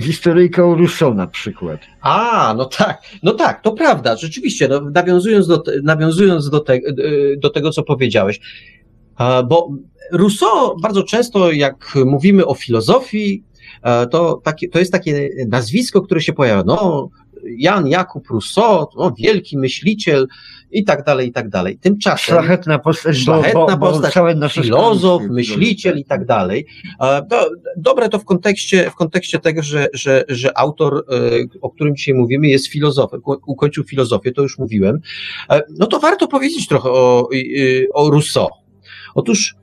historyjkę 0.00 0.64
o 0.64 0.74
Rousseau 0.74 1.14
na 1.14 1.26
przykład. 1.26 1.80
A, 2.00 2.54
no 2.56 2.64
tak, 2.64 3.02
no 3.22 3.32
tak, 3.32 3.62
to 3.62 3.72
prawda, 3.72 4.16
rzeczywiście, 4.16 4.68
no, 4.68 4.80
nawiązując, 4.80 5.46
do, 5.46 5.62
nawiązując 5.82 6.50
do, 6.50 6.60
te, 6.60 6.78
do 7.36 7.50
tego, 7.50 7.70
co 7.70 7.82
powiedziałeś, 7.82 8.40
bo 9.48 9.70
Rousseau 10.12 10.80
bardzo 10.80 11.02
często, 11.02 11.52
jak 11.52 11.94
mówimy 12.06 12.46
o 12.46 12.54
filozofii, 12.54 13.44
to, 14.10 14.40
takie, 14.44 14.68
to 14.68 14.78
jest 14.78 14.92
takie 14.92 15.28
nazwisko, 15.48 16.02
które 16.02 16.20
się 16.20 16.32
pojawia, 16.32 16.62
no, 16.66 17.08
Jan 17.58 17.86
Jakub 17.88 18.28
Rousseau, 18.30 18.86
o, 18.96 19.10
wielki 19.18 19.58
myśliciel 19.58 20.28
i 20.70 20.84
tak 20.84 21.04
dalej, 21.04 21.28
i 21.28 21.32
tak 21.32 21.48
dalej. 21.48 21.78
Tymczasem 21.78 22.18
Szlachetna 22.34 22.78
postać, 22.78 23.16
szlachetna 23.16 23.60
bo, 23.60 23.66
bo, 23.66 23.76
bo 23.76 23.90
postać, 23.90 24.14
nasze 24.36 24.62
filozof, 24.62 25.22
myśliciel 25.30 25.98
i 25.98 26.04
tak 26.04 26.24
dalej. 26.26 26.66
E, 27.00 27.22
do- 27.30 27.50
Dobre 27.76 28.08
to 28.08 28.18
w 28.18 28.24
kontekście, 28.24 28.90
w 28.90 28.94
kontekście 28.94 29.38
tego, 29.38 29.62
że, 29.62 29.86
że, 29.92 30.24
że 30.28 30.58
autor, 30.58 31.04
e, 31.10 31.20
o 31.60 31.70
którym 31.70 31.96
dzisiaj 31.96 32.14
mówimy, 32.14 32.48
jest 32.48 32.66
filozofem, 32.66 33.20
ukończył 33.46 33.84
filozofię, 33.84 34.32
to 34.32 34.42
już 34.42 34.58
mówiłem. 34.58 34.98
E, 35.50 35.62
No 35.78 35.86
to 35.86 36.00
warto 36.00 36.28
powiedzieć 36.28 36.66
trochę 36.68 36.90
o, 36.90 37.28
o 37.94 38.10
Rousseau. 38.10 38.48
Otóż 39.14 39.54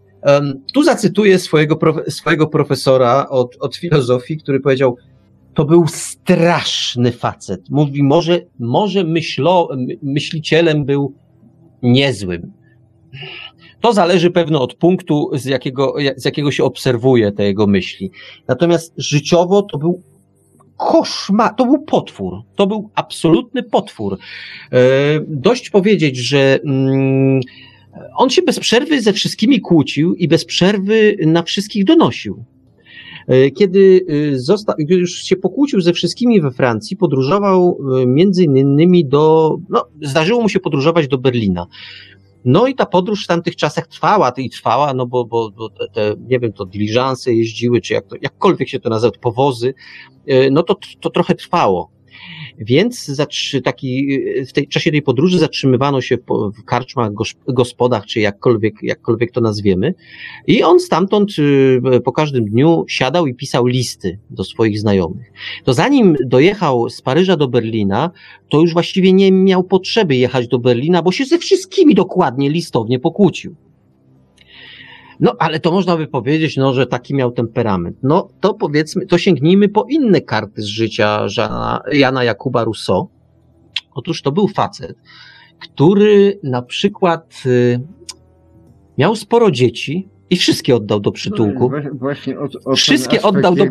tu 0.74 0.84
zacytuję 0.84 1.40
swojego, 1.40 1.80
swojego 2.10 2.48
profesora 2.48 3.28
od, 3.30 3.56
od 3.60 3.76
filozofii, 3.76 4.38
który 4.38 4.60
powiedział, 4.60 4.98
to 5.54 5.66
był 5.66 5.88
straszny 5.88 7.12
facet. 7.12 7.70
Mówi, 7.70 8.04
może, 8.04 8.42
może 8.60 9.04
myślo, 9.04 9.70
my- 9.78 9.98
myślicielem 10.04 10.86
był 10.86 11.14
niezłym. 11.82 12.52
To 13.82 13.94
zależy 13.94 14.32
pewno 14.32 14.62
od 14.62 14.74
punktu, 14.74 15.30
z 15.34 15.46
jakiego, 15.46 15.96
z 16.16 16.26
jakiego 16.26 16.52
się 16.52 16.64
obserwuje 16.64 17.32
te 17.32 17.44
jego 17.44 17.68
myśli. 17.68 18.12
Natomiast 18.48 18.94
życiowo 18.98 19.62
to 19.62 19.78
był 19.78 20.02
koszmar, 20.78 21.56
to 21.56 21.66
był 21.66 21.82
potwór. 21.84 22.42
To 22.56 22.68
był 22.68 22.90
absolutny 22.96 23.64
potwór. 23.64 24.18
E, 24.72 24.78
dość 25.28 25.70
powiedzieć, 25.70 26.18
że 26.18 26.60
mm, 26.66 27.40
on 28.16 28.30
się 28.30 28.42
bez 28.42 28.60
przerwy 28.60 29.02
ze 29.02 29.14
wszystkimi 29.14 29.62
kłócił 29.62 30.14
i 30.16 30.28
bez 30.28 30.46
przerwy 30.46 31.18
na 31.26 31.44
wszystkich 31.44 31.86
donosił. 31.86 32.46
E, 33.28 33.52
Kiedy, 33.52 34.06
y, 34.10 34.40
zosta- 34.40 34.76
już 34.78 35.16
się 35.16 35.36
pokłócił 35.36 35.82
ze 35.82 35.94
wszystkimi 35.94 36.42
we 36.42 36.52
Francji, 36.52 36.98
podróżował 36.98 37.78
y, 38.02 38.08
między 38.08 38.44
innymi 38.44 39.06
do, 39.06 39.58
no, 39.70 39.86
zdarzyło 40.02 40.42
mu 40.42 40.50
się 40.50 40.60
podróżować 40.60 41.08
do 41.08 41.18
Berlina. 41.18 41.68
No 42.46 42.68
i 42.68 42.76
ta 42.76 42.86
podróż 42.86 43.24
w 43.24 43.28
tamtych 43.28 43.56
czasach 43.56 43.88
trwała 43.88 44.32
i 44.38 44.50
trwała, 44.50 44.94
no 44.94 45.06
bo, 45.06 45.26
bo, 45.26 45.52
bo 45.52 45.70
te, 45.70 45.88
te, 45.94 46.16
nie 46.28 46.40
wiem, 46.40 46.54
to 46.54 46.66
diligense 46.66 47.34
jeździły, 47.34 47.82
czy 47.82 47.94
jak 47.94 48.08
to, 48.08 48.16
jakkolwiek 48.22 48.70
się 48.70 48.80
to 48.80 48.90
nazywa, 48.90 49.12
powozy, 49.22 49.74
no 50.52 50.64
to, 50.64 50.76
to 51.00 51.10
trochę 51.10 51.36
trwało. 51.36 51.92
Więc 52.60 53.12
taki, 53.64 54.14
y, 54.14 54.46
w 54.46 54.54
tej 54.54 54.66
w 54.66 54.70
czasie 54.70 54.92
tej 54.92 55.02
podróży 55.02 55.40
zatrzymywano 55.40 56.02
się 56.02 56.18
po, 56.18 56.52
w 56.52 56.64
karczmach, 56.64 57.12
gospodach, 57.48 58.06
czy 58.06 58.20
jakkolwiek, 58.20 58.76
jakkolwiek 58.84 59.32
to 59.32 59.42
nazwiemy. 59.42 59.94
I 60.48 60.64
on 60.64 60.80
stamtąd 60.80 61.40
y, 61.40 62.02
po 62.04 62.12
każdym 62.12 62.46
dniu 62.46 62.86
siadał 62.88 63.28
i 63.28 63.34
pisał 63.34 63.66
listy 63.66 64.20
do 64.30 64.44
swoich 64.44 64.80
znajomych. 64.80 65.32
To 65.64 65.74
zanim 65.74 66.16
dojechał 66.26 66.90
z 66.90 67.02
Paryża 67.02 67.38
do 67.38 67.48
Berlina, 67.48 68.12
to 68.50 68.62
już 68.62 68.74
właściwie 68.74 69.14
nie 69.14 69.32
miał 69.32 69.64
potrzeby 69.64 70.16
jechać 70.16 70.48
do 70.48 70.60
Berlina, 70.60 71.02
bo 71.02 71.12
się 71.12 71.26
ze 71.26 71.38
wszystkimi 71.38 71.96
dokładnie 71.96 72.50
listownie 72.50 73.00
pokłócił. 73.00 73.56
No, 75.20 75.36
ale 75.40 75.60
to 75.60 75.72
można 75.72 75.98
by 75.98 76.08
powiedzieć, 76.08 76.58
no, 76.58 76.74
że 76.74 76.88
taki 76.88 77.16
miał 77.16 77.32
temperament. 77.32 77.98
No, 78.04 78.30
to 78.40 78.54
powiedzmy, 78.54 79.06
to 79.06 79.18
sięgnijmy 79.18 79.70
po 79.70 79.86
inne 79.90 80.22
karty 80.22 80.62
z 80.62 80.66
życia 80.66 81.26
Jana, 81.38 81.82
Jana 81.92 82.24
Jakuba 82.24 82.64
Rousseau. 82.64 83.10
Otóż 83.94 84.22
to 84.22 84.32
był 84.32 84.48
facet, 84.48 84.98
który 85.60 86.40
na 86.44 86.62
przykład 86.62 87.44
y, 87.46 87.80
miał 88.98 89.16
sporo 89.16 89.52
dzieci 89.52 90.10
i 90.30 90.38
wszystkie 90.38 90.76
oddał 90.76 91.00
do 91.00 91.12
przytułku. 91.12 91.72
No, 91.84 91.90
właśnie 91.94 92.40
o, 92.40 92.48
o 92.66 92.76
Wszystkie 92.76 93.22
oddał 93.22 93.56
do- 93.56 93.64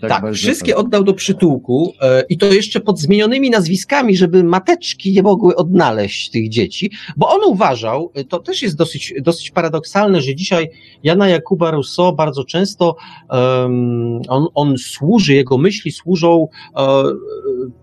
tak, 0.00 0.22
Tak, 0.22 0.34
wszystkie 0.34 0.72
chodzi. 0.72 0.86
oddał 0.86 1.04
do 1.04 1.14
przytułku 1.14 1.92
e, 2.00 2.22
i 2.28 2.38
to 2.38 2.46
jeszcze 2.46 2.80
pod 2.80 2.98
zmienionymi 3.00 3.50
nazwiskami, 3.50 4.16
żeby 4.16 4.44
mateczki 4.44 5.12
nie 5.12 5.22
mogły 5.22 5.56
odnaleźć 5.56 6.30
tych 6.30 6.48
dzieci, 6.48 6.90
bo 7.16 7.28
on 7.28 7.40
uważał, 7.46 8.10
e, 8.14 8.24
to 8.24 8.38
też 8.38 8.62
jest 8.62 8.76
dosyć, 8.76 9.14
dosyć 9.22 9.50
paradoksalne, 9.50 10.20
że 10.20 10.34
dzisiaj 10.34 10.70
Jana 11.02 11.28
Jakuba 11.28 11.70
Rousseau 11.70 12.14
bardzo 12.16 12.44
często 12.44 12.96
em, 13.30 14.20
on, 14.28 14.46
on 14.54 14.78
służy, 14.78 15.34
jego 15.34 15.58
myśli 15.58 15.92
służą 15.92 16.48
e, 16.76 17.04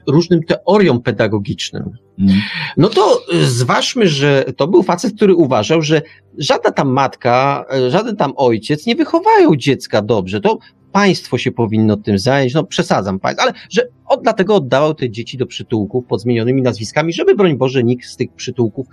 różnym 0.07 0.43
teoriom 0.43 1.01
pedagogicznym. 1.01 2.04
Mm. 2.19 2.35
No 2.77 2.89
to 2.89 3.21
y, 3.33 3.45
zważmy, 3.45 4.07
że 4.07 4.45
to 4.57 4.67
był 4.67 4.83
facet, 4.83 5.15
który 5.15 5.35
uważał, 5.35 5.81
że 5.81 6.01
żadna 6.37 6.71
tam 6.71 6.89
matka, 6.89 7.65
y, 7.87 7.91
żaden 7.91 8.15
tam 8.15 8.33
ojciec 8.35 8.85
nie 8.85 8.95
wychowają 8.95 9.55
dziecka 9.55 10.01
dobrze. 10.01 10.41
To 10.41 10.57
państwo 10.91 11.37
się 11.37 11.51
powinno 11.51 11.97
tym 11.97 12.19
zająć. 12.19 12.53
No 12.53 12.63
przesadzam 12.63 13.19
państwo, 13.19 13.43
ale 13.43 13.53
że 13.69 13.87
on 14.05 14.19
dlatego 14.23 14.55
oddawał 14.55 14.93
te 14.93 15.09
dzieci 15.09 15.37
do 15.37 15.45
przytułków 15.45 16.05
pod 16.05 16.21
zmienionymi 16.21 16.61
nazwiskami, 16.61 17.13
żeby 17.13 17.35
broń 17.35 17.57
Boże 17.57 17.83
nikt 17.83 18.07
z 18.07 18.15
tych 18.15 18.33
przytułków 18.33 18.87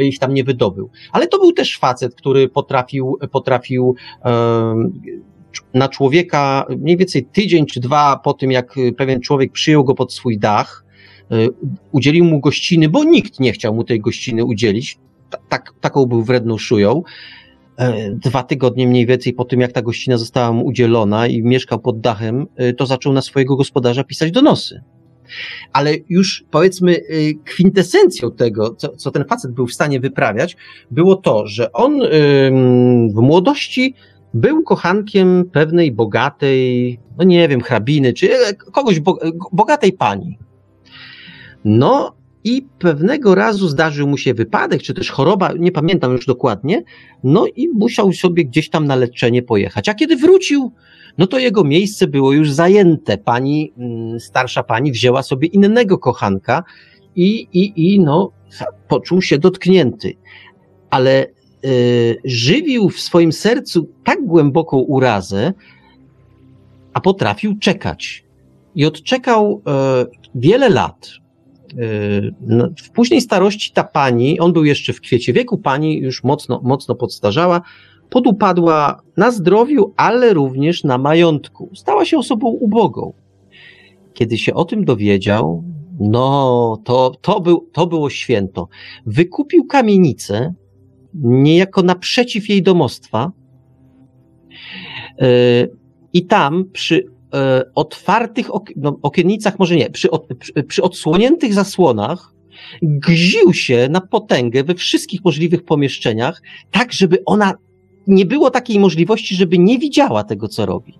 y, 0.00 0.04
ich 0.04 0.18
tam 0.18 0.34
nie 0.34 0.44
wydobył. 0.44 0.90
Ale 1.12 1.26
to 1.26 1.38
był 1.38 1.52
też 1.52 1.78
facet, 1.78 2.14
który 2.14 2.48
potrafił, 2.48 3.18
potrafił 3.32 3.94
na 5.74 5.88
człowieka 5.88 6.66
mniej 6.78 6.96
więcej 6.96 7.24
tydzień 7.24 7.66
czy 7.66 7.80
dwa 7.80 8.20
po 8.24 8.34
tym, 8.34 8.52
jak 8.52 8.74
pewien 8.96 9.20
człowiek 9.20 9.52
przyjął 9.52 9.84
go 9.84 9.94
pod 9.94 10.12
swój 10.12 10.38
dach, 10.38 10.84
udzielił 11.92 12.24
mu 12.24 12.40
gościny, 12.40 12.88
bo 12.88 13.04
nikt 13.04 13.40
nie 13.40 13.52
chciał 13.52 13.74
mu 13.74 13.84
tej 13.84 14.00
gościny 14.00 14.44
udzielić. 14.44 14.98
Ta- 15.30 15.38
Tak, 15.48 15.74
taką 15.80 16.06
był 16.06 16.22
wredną 16.22 16.58
szują. 16.58 17.02
E, 17.78 18.10
Dwa 18.14 18.42
tygodnie 18.42 18.86
mniej 18.86 19.06
więcej 19.06 19.32
po 19.32 19.44
tym, 19.44 19.60
jak 19.60 19.72
ta 19.72 19.82
gościna 19.82 20.16
została 20.16 20.52
mu 20.52 20.64
udzielona 20.66 21.26
i 21.26 21.42
mieszkał 21.42 21.78
pod 21.80 22.00
dachem, 22.00 22.46
y, 22.60 22.74
to 22.74 22.86
zaczął 22.86 23.12
na 23.12 23.22
swojego 23.22 23.56
gospodarza 23.56 24.04
pisać 24.04 24.30
donosy. 24.30 24.80
Ale 25.72 25.94
już 26.08 26.44
powiedzmy, 26.50 26.96
kwintesencją 27.44 28.30
tego, 28.32 28.74
co, 28.74 28.88
co 28.96 29.10
ten 29.10 29.24
facet 29.24 29.52
był 29.52 29.66
w 29.66 29.72
stanie 29.74 30.00
wyprawiać, 30.00 30.56
było 30.90 31.16
to, 31.16 31.46
że 31.46 31.72
on 31.72 32.00
w 33.14 33.20
młodości 33.20 33.94
był 34.34 34.62
kochankiem 34.62 35.44
pewnej 35.52 35.92
bogatej, 35.92 36.98
no 37.18 37.24
nie 37.24 37.48
wiem, 37.48 37.60
hrabiny, 37.60 38.12
czy 38.12 38.32
e, 38.34 38.54
kogoś 38.54 39.00
bo, 39.00 39.18
bogatej 39.52 39.92
pani. 39.92 40.38
No 41.64 42.18
i 42.44 42.66
pewnego 42.78 43.34
razu 43.34 43.68
zdarzył 43.68 44.08
mu 44.08 44.16
się 44.16 44.34
wypadek, 44.34 44.82
czy 44.82 44.94
też 44.94 45.10
choroba, 45.10 45.52
nie 45.52 45.72
pamiętam 45.72 46.12
już 46.12 46.26
dokładnie, 46.26 46.82
no 47.24 47.46
i 47.56 47.68
musiał 47.68 48.12
sobie 48.12 48.44
gdzieś 48.44 48.70
tam 48.70 48.86
na 48.86 48.96
leczenie 48.96 49.42
pojechać. 49.42 49.88
A 49.88 49.94
kiedy 49.94 50.16
wrócił, 50.16 50.72
no 51.18 51.26
to 51.26 51.38
jego 51.38 51.64
miejsce 51.64 52.06
było 52.06 52.32
już 52.32 52.50
zajęte. 52.50 53.18
Pani, 53.18 53.72
mm, 53.78 54.20
starsza 54.20 54.62
pani 54.62 54.92
wzięła 54.92 55.22
sobie 55.22 55.48
innego 55.48 55.98
kochanka 55.98 56.64
i, 57.16 57.48
i, 57.52 57.94
i 57.94 58.00
no, 58.00 58.32
poczuł 58.88 59.22
się 59.22 59.38
dotknięty. 59.38 60.14
Ale 60.90 61.26
y, 61.64 62.16
żywił 62.24 62.88
w 62.88 63.00
swoim 63.00 63.32
sercu 63.32 63.88
tak 64.04 64.26
głęboką 64.26 64.76
urazę, 64.76 65.52
a 66.92 67.00
potrafił 67.00 67.58
czekać. 67.58 68.24
I 68.74 68.86
odczekał 68.86 69.62
e, 69.66 70.06
wiele 70.34 70.68
lat. 70.68 71.10
E, 71.72 71.76
no, 72.40 72.68
w 72.82 72.90
późnej 72.90 73.20
starości 73.20 73.72
ta 73.72 73.84
pani, 73.84 74.40
on 74.40 74.52
był 74.52 74.64
jeszcze 74.64 74.92
w 74.92 75.00
kwiecie 75.00 75.32
wieku, 75.32 75.58
pani 75.58 75.98
już 75.98 76.24
mocno, 76.24 76.60
mocno 76.64 76.94
podstarzała, 76.94 77.62
podupadła 78.10 79.02
na 79.16 79.30
zdrowiu, 79.30 79.92
ale 79.96 80.34
również 80.34 80.84
na 80.84 80.98
majątku. 80.98 81.70
Stała 81.74 82.04
się 82.04 82.18
osobą 82.18 82.48
ubogą. 82.48 83.12
Kiedy 84.14 84.38
się 84.38 84.54
o 84.54 84.64
tym 84.64 84.84
dowiedział, 84.84 85.64
no 86.00 86.78
to, 86.84 87.12
to, 87.20 87.40
był, 87.40 87.68
to 87.72 87.86
było 87.86 88.10
święto. 88.10 88.68
Wykupił 89.06 89.64
kamienicę, 89.64 90.54
niejako 91.14 91.82
naprzeciw 91.82 92.48
jej 92.48 92.62
domostwa, 92.62 93.32
e, 95.20 95.28
i 96.12 96.26
tam 96.26 96.64
przy 96.72 97.17
otwartych 97.74 98.54
ok, 98.54 98.70
no, 98.76 98.98
okiennicach, 99.02 99.58
może 99.58 99.76
nie, 99.76 99.90
przy, 99.90 100.10
od, 100.10 100.26
przy, 100.38 100.52
przy 100.52 100.82
odsłoniętych 100.82 101.54
zasłonach, 101.54 102.34
gził 102.82 103.52
się 103.52 103.88
na 103.90 104.00
potęgę 104.00 104.64
we 104.64 104.74
wszystkich 104.74 105.24
możliwych 105.24 105.64
pomieszczeniach, 105.64 106.42
tak 106.70 106.92
żeby 106.92 107.22
ona 107.26 107.54
nie 108.06 108.26
było 108.26 108.50
takiej 108.50 108.78
możliwości, 108.78 109.34
żeby 109.34 109.58
nie 109.58 109.78
widziała 109.78 110.24
tego, 110.24 110.48
co 110.48 110.66
robi. 110.66 110.98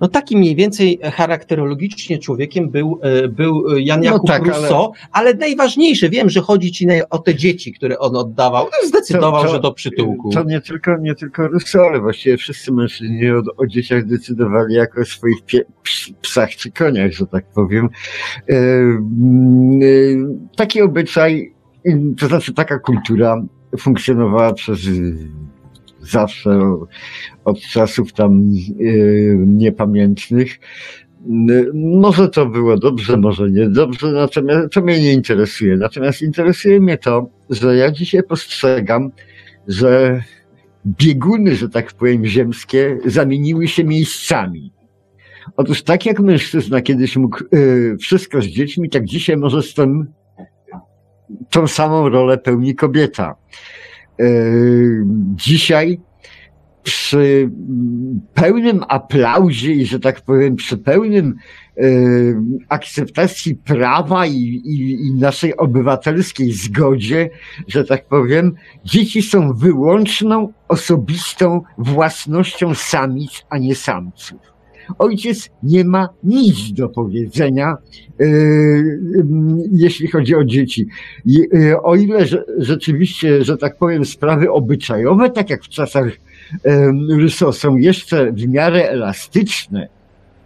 No 0.00 0.08
takim 0.08 0.38
mniej 0.38 0.56
więcej 0.56 0.98
charakterologicznie 1.02 2.18
człowiekiem 2.18 2.70
był, 2.70 2.98
e, 3.02 3.28
był 3.28 3.78
Jan 3.78 4.00
No 4.00 4.04
Jakub 4.04 4.26
tak, 4.28 4.42
ale- 4.42 4.52
Rousseau, 4.52 4.92
ale... 5.12 5.34
najważniejsze, 5.34 6.08
wiem, 6.08 6.30
że 6.30 6.40
chodzi 6.40 6.72
ci 6.72 6.86
o 7.10 7.18
te 7.18 7.34
dzieci, 7.34 7.72
które 7.72 7.98
on 7.98 8.16
oddawał, 8.16 8.64
no, 8.64 8.88
zdecydował, 8.88 9.42
To- 9.42 9.48
to- 9.48 9.54
że 9.54 9.60
do 9.60 9.72
przytułku. 9.72 10.30
To 10.30 10.44
nie 10.44 10.60
tylko, 10.60 10.96
nie 10.98 11.14
tylko 11.14 11.48
Rousseau, 11.48 11.84
ale 11.88 12.00
właściwie 12.00 12.36
wszyscy 12.36 12.72
mężczyźni 12.72 13.30
o, 13.30 13.42
o 13.56 13.66
dzieciach 13.66 14.06
decydowali 14.06 14.74
jako 14.74 15.00
o 15.00 15.04
swoich 15.04 15.44
pie, 15.46 15.64
ps, 15.82 16.10
psach 16.22 16.50
czy 16.50 16.70
koniach, 16.72 17.12
że 17.12 17.26
tak 17.26 17.44
powiem. 17.54 17.88
E, 18.48 18.54
e, 18.54 18.58
taki 20.56 20.82
obyczaj, 20.82 21.52
to 22.18 22.26
znaczy 22.26 22.54
taka 22.54 22.78
kultura 22.78 23.42
funkcjonowała 23.78 24.52
przez 24.52 24.78
zawsze, 26.10 26.76
od 27.44 27.60
czasów 27.60 28.12
tam 28.12 28.32
e, 28.32 28.84
niepamiętnych. 29.36 30.60
Może 31.74 32.28
to 32.28 32.46
było 32.46 32.76
dobrze, 32.76 33.16
może 33.16 33.50
nie 33.50 33.68
dobrze, 33.68 34.12
natomiast 34.12 34.72
to 34.72 34.80
mnie 34.80 35.00
nie 35.00 35.12
interesuje. 35.12 35.76
Natomiast 35.76 36.22
interesuje 36.22 36.80
mnie 36.80 36.98
to, 36.98 37.30
że 37.50 37.76
ja 37.76 37.90
dzisiaj 37.90 38.22
postrzegam, 38.22 39.10
że 39.68 40.22
bieguny, 40.86 41.56
że 41.56 41.68
tak 41.68 41.92
powiem, 41.92 42.26
ziemskie 42.26 42.98
zamieniły 43.04 43.68
się 43.68 43.84
miejscami. 43.84 44.72
Otóż 45.56 45.82
tak 45.82 46.06
jak 46.06 46.20
mężczyzna 46.20 46.80
kiedyś 46.80 47.16
mógł 47.16 47.44
y, 47.54 47.96
wszystko 48.00 48.42
z 48.42 48.44
dziećmi, 48.44 48.90
tak 48.90 49.04
dzisiaj 49.04 49.36
może 49.36 49.62
z 49.62 49.74
tym 49.74 50.06
tą 51.50 51.66
samą 51.66 52.08
rolę 52.08 52.38
pełni 52.38 52.74
kobieta. 52.74 53.34
Y, 54.20 55.02
dzisiaj 55.34 56.00
przy 56.82 57.50
pełnym 58.34 58.84
aplauzie 58.88 59.72
i, 59.72 59.86
że 59.86 60.00
tak 60.00 60.20
powiem, 60.20 60.56
przy 60.56 60.78
pełnym 60.78 61.34
y, 61.78 62.36
akceptacji 62.68 63.54
prawa 63.54 64.26
i, 64.26 64.32
i, 64.32 65.06
i, 65.06 65.14
naszej 65.14 65.56
obywatelskiej 65.56 66.52
zgodzie, 66.52 67.30
że 67.68 67.84
tak 67.84 68.06
powiem, 68.06 68.54
dzieci 68.84 69.22
są 69.22 69.52
wyłączną, 69.52 70.52
osobistą 70.68 71.62
własnością 71.78 72.74
samic, 72.74 73.44
a 73.50 73.58
nie 73.58 73.74
samców. 73.74 74.55
Ojciec 74.98 75.50
nie 75.62 75.84
ma 75.84 76.08
nic 76.24 76.72
do 76.72 76.88
powiedzenia, 76.88 77.76
yy, 78.18 78.98
jeśli 79.72 80.08
chodzi 80.08 80.34
o 80.34 80.44
dzieci. 80.44 80.86
Yy, 81.26 81.82
o 81.82 81.96
ile 81.96 82.24
rzeczywiście, 82.58 83.44
że 83.44 83.56
tak 83.56 83.76
powiem, 83.76 84.04
sprawy 84.04 84.50
obyczajowe, 84.50 85.30
tak 85.30 85.50
jak 85.50 85.64
w 85.64 85.68
czasach 85.68 86.06
Rousseau 87.08 87.52
są 87.52 87.76
jeszcze 87.76 88.32
w 88.32 88.48
miarę 88.48 88.88
elastyczne, 88.88 89.88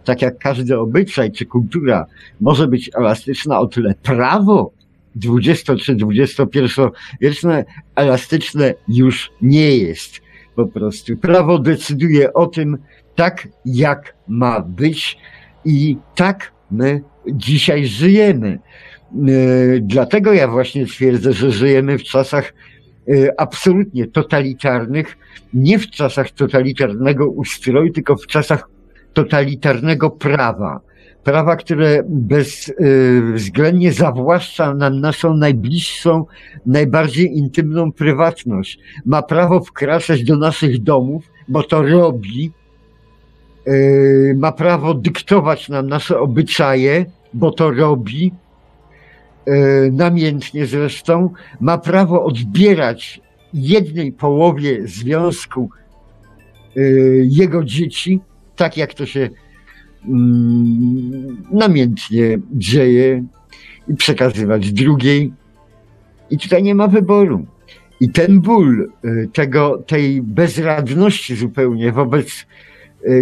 tak 0.03 0.21
jak 0.21 0.37
każdy 0.37 0.79
obyczaj 0.79 1.31
czy 1.31 1.45
kultura 1.45 2.05
może 2.41 2.67
być 2.67 2.89
elastyczna, 2.93 3.59
o 3.59 3.67
tyle 3.67 3.95
prawo 4.03 4.71
20 5.15 5.75
czy 5.75 5.95
21 5.95 6.89
wieczne 7.21 7.65
elastyczne 7.95 8.73
już 8.87 9.31
nie 9.41 9.77
jest. 9.77 10.21
Po 10.55 10.65
prostu 10.65 11.17
prawo 11.17 11.59
decyduje 11.59 12.33
o 12.33 12.47
tym, 12.47 12.77
tak 13.15 13.47
jak 13.65 14.15
ma 14.27 14.59
być 14.59 15.17
i 15.65 15.97
tak 16.15 16.51
my 16.71 17.01
dzisiaj 17.27 17.85
żyjemy. 17.85 18.59
E, 19.13 19.29
dlatego 19.81 20.33
ja 20.33 20.47
właśnie 20.47 20.85
twierdzę, 20.85 21.33
że 21.33 21.51
żyjemy 21.51 21.97
w 21.97 22.03
czasach 22.03 22.53
e, 23.07 23.39
absolutnie 23.41 24.07
totalitarnych, 24.07 25.17
nie 25.53 25.79
w 25.79 25.89
czasach 25.89 26.31
totalitarnego 26.31 27.29
ustroju, 27.29 27.93
tylko 27.93 28.15
w 28.15 28.27
czasach 28.27 28.69
totalitarnego 29.13 30.09
prawa. 30.09 30.79
Prawa, 31.23 31.55
które 31.55 32.03
bezwzględnie 32.07 33.89
e, 33.89 33.93
zawłaszcza 33.93 34.73
nam 34.73 34.99
naszą 34.99 35.37
najbliższą, 35.37 36.25
najbardziej 36.65 37.37
intymną 37.37 37.91
prywatność. 37.91 38.79
Ma 39.05 39.21
prawo 39.21 39.59
wkraczać 39.59 40.23
do 40.23 40.37
naszych 40.37 40.83
domów, 40.83 41.23
bo 41.47 41.63
to 41.63 41.81
robi, 41.81 42.51
ma 44.35 44.51
prawo 44.51 44.93
dyktować 44.93 45.69
nam 45.69 45.87
nasze 45.87 46.19
obyczaje, 46.19 47.05
bo 47.33 47.51
to 47.51 47.71
robi, 47.71 48.31
yy, 49.47 49.53
namiętnie 49.91 50.65
zresztą, 50.65 51.29
ma 51.59 51.77
prawo 51.77 52.25
odbierać 52.25 53.21
jednej 53.53 54.11
połowie 54.11 54.87
związku 54.87 55.69
yy, 56.75 57.25
jego 57.29 57.63
dzieci, 57.63 58.19
tak 58.55 58.77
jak 58.77 58.93
to 58.93 59.05
się 59.05 59.29
mm, 60.07 61.43
namiętnie 61.51 62.39
dzieje, 62.51 63.23
i 63.87 63.95
przekazywać 63.95 64.71
drugiej. 64.71 65.33
I 66.29 66.37
tutaj 66.37 66.63
nie 66.63 66.75
ma 66.75 66.87
wyboru. 66.87 67.45
I 67.99 68.09
ten 68.09 68.41
ból 68.41 68.91
tego, 69.33 69.83
tej 69.87 70.21
bezradności 70.21 71.35
zupełnie 71.35 71.91
wobec 71.91 72.45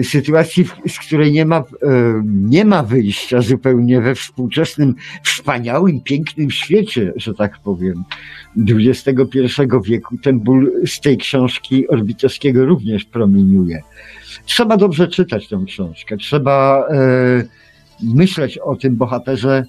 sytuacji, 0.03 0.65
z 0.87 0.99
której 0.99 1.31
nie 1.31 1.45
ma, 1.45 1.57
e, 1.57 1.63
nie 2.25 2.65
ma 2.65 2.83
wyjścia 2.83 3.41
zupełnie 3.41 4.01
we 4.01 4.13
wspaniałym, 5.23 6.01
pięknym 6.01 6.51
świecie, 6.51 7.13
że 7.15 7.33
tak 7.33 7.59
powiem, 7.59 8.03
XXI 8.69 9.15
wieku. 9.83 10.17
Ten 10.17 10.39
ból 10.39 10.71
z 10.85 10.99
tej 10.99 11.17
książki 11.17 11.87
Orbitowskiego 11.87 12.65
również 12.65 13.05
promieniuje. 13.05 13.81
Trzeba 14.45 14.77
dobrze 14.77 15.07
czytać 15.07 15.47
tę 15.47 15.63
książkę. 15.67 16.17
Trzeba 16.17 16.87
e, 16.89 17.43
myśleć 18.03 18.57
o 18.57 18.75
tym 18.75 18.95
bohaterze, 18.95 19.63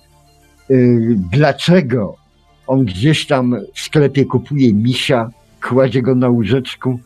dlaczego 1.33 2.17
on 2.67 2.85
gdzieś 2.85 3.27
tam 3.27 3.57
w 3.75 3.81
sklepie 3.81 4.25
kupuje 4.25 4.75
misia, 4.75 5.31
kładzie 5.69 6.03
go 6.03 6.15
na 6.15 6.29
łóżeczku, 6.29 7.01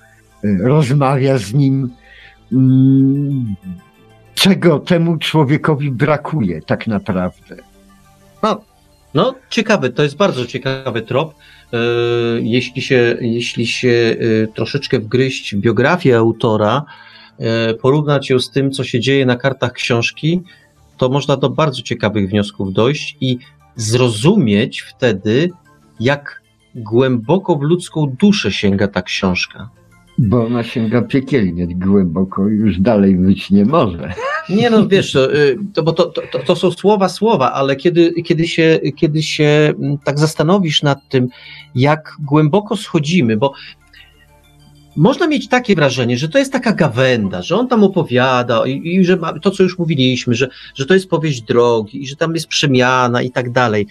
rozmawia 0.61 1.39
z 1.39 1.55
nim, 1.55 1.91
czego 4.35 4.79
temu 4.79 5.19
człowiekowi 5.19 5.91
brakuje 5.91 6.63
tak 6.63 6.87
naprawdę. 6.87 7.57
No, 8.43 8.61
no 9.15 9.35
ciekawy, 9.51 9.91
to 9.91 10.03
jest 10.03 10.17
bardzo 10.17 10.47
ciekawy 10.47 11.03
trop. 11.03 11.35
E, 11.73 11.77
jeśli 12.41 12.83
się, 12.83 13.17
jeśli 13.21 13.67
się 13.67 14.17
e, 14.19 14.47
troszeczkę 14.47 14.99
wgryźć 14.99 15.55
w 15.55 15.59
biografię 15.59 16.17
autora, 16.17 16.85
e, 17.39 17.75
porównać 17.75 18.31
ją 18.31 18.39
z 18.39 18.51
tym, 18.51 18.71
co 18.71 18.85
się 18.85 19.01
dzieje 19.01 19.27
na 19.27 19.37
kartach 19.37 19.73
książki, 19.73 20.43
to 20.97 21.09
można 21.09 21.37
do 21.37 21.51
bardzo 21.51 21.83
ciekawych 21.83 22.31
wniosków 22.31 22.73
dojść 22.73 23.17
i 23.21 23.39
zrozumieć 23.77 24.81
wtedy, 24.81 25.51
jak 26.01 26.43
głęboko 26.75 27.57
w 27.57 27.63
ludzką 27.63 28.17
duszę 28.19 28.53
sięga 28.53 28.89
ta 28.89 29.03
książka. 29.03 29.69
Bo 30.19 30.47
ona 30.47 30.63
sięga 30.63 31.03
piekielnie 31.03 31.67
głęboko 31.67 32.49
i 32.49 32.53
już 32.53 32.81
dalej 32.81 33.17
być 33.17 33.51
nie 33.51 33.65
może. 33.65 34.13
Nie 34.49 34.71
no, 34.71 34.89
wiesz, 34.89 35.13
to, 35.13 35.35
y, 35.35 35.59
bo 35.85 35.93
to, 35.93 36.05
to, 36.33 36.39
to, 36.39 36.57
są 36.57 36.71
słowa, 36.71 37.09
słowa, 37.09 37.53
ale 37.53 37.77
kiedy, 37.77 38.13
kiedy, 38.23 38.49
się, 38.49 38.81
kiedy 38.97 39.23
się 39.23 39.73
mm, 39.79 39.99
tak 39.99 40.19
zastanowisz 40.19 40.83
nad 40.83 41.09
tym, 41.09 41.29
jak 41.75 42.17
głęboko 42.21 42.77
schodzimy, 42.77 43.37
bo 43.37 43.53
można 44.97 45.27
mieć 45.27 45.49
takie 45.49 45.75
wrażenie, 45.75 46.19
że 46.19 46.29
to 46.29 46.39
jest 46.39 46.53
taka 46.53 46.73
gawenda, 46.73 47.43
że 47.43 47.57
on 47.57 47.69
tam 47.69 47.85
opowiada 47.85 48.67
i, 48.67 48.97
i 48.97 49.05
że 49.05 49.17
ma, 49.17 49.39
to, 49.39 49.51
co 49.51 49.63
już 49.63 49.79
mówiliśmy, 49.79 50.35
że, 50.35 50.49
że 50.75 50.87
to 50.87 50.95
jest 50.95 51.09
powieść 51.09 51.43
drogi 51.43 52.03
i 52.03 52.07
że 52.07 52.17
tam 52.17 52.35
jest 52.35 52.47
przemiana 52.47 53.23
i 53.23 53.31
tak 53.31 53.51
dalej. 53.51 53.87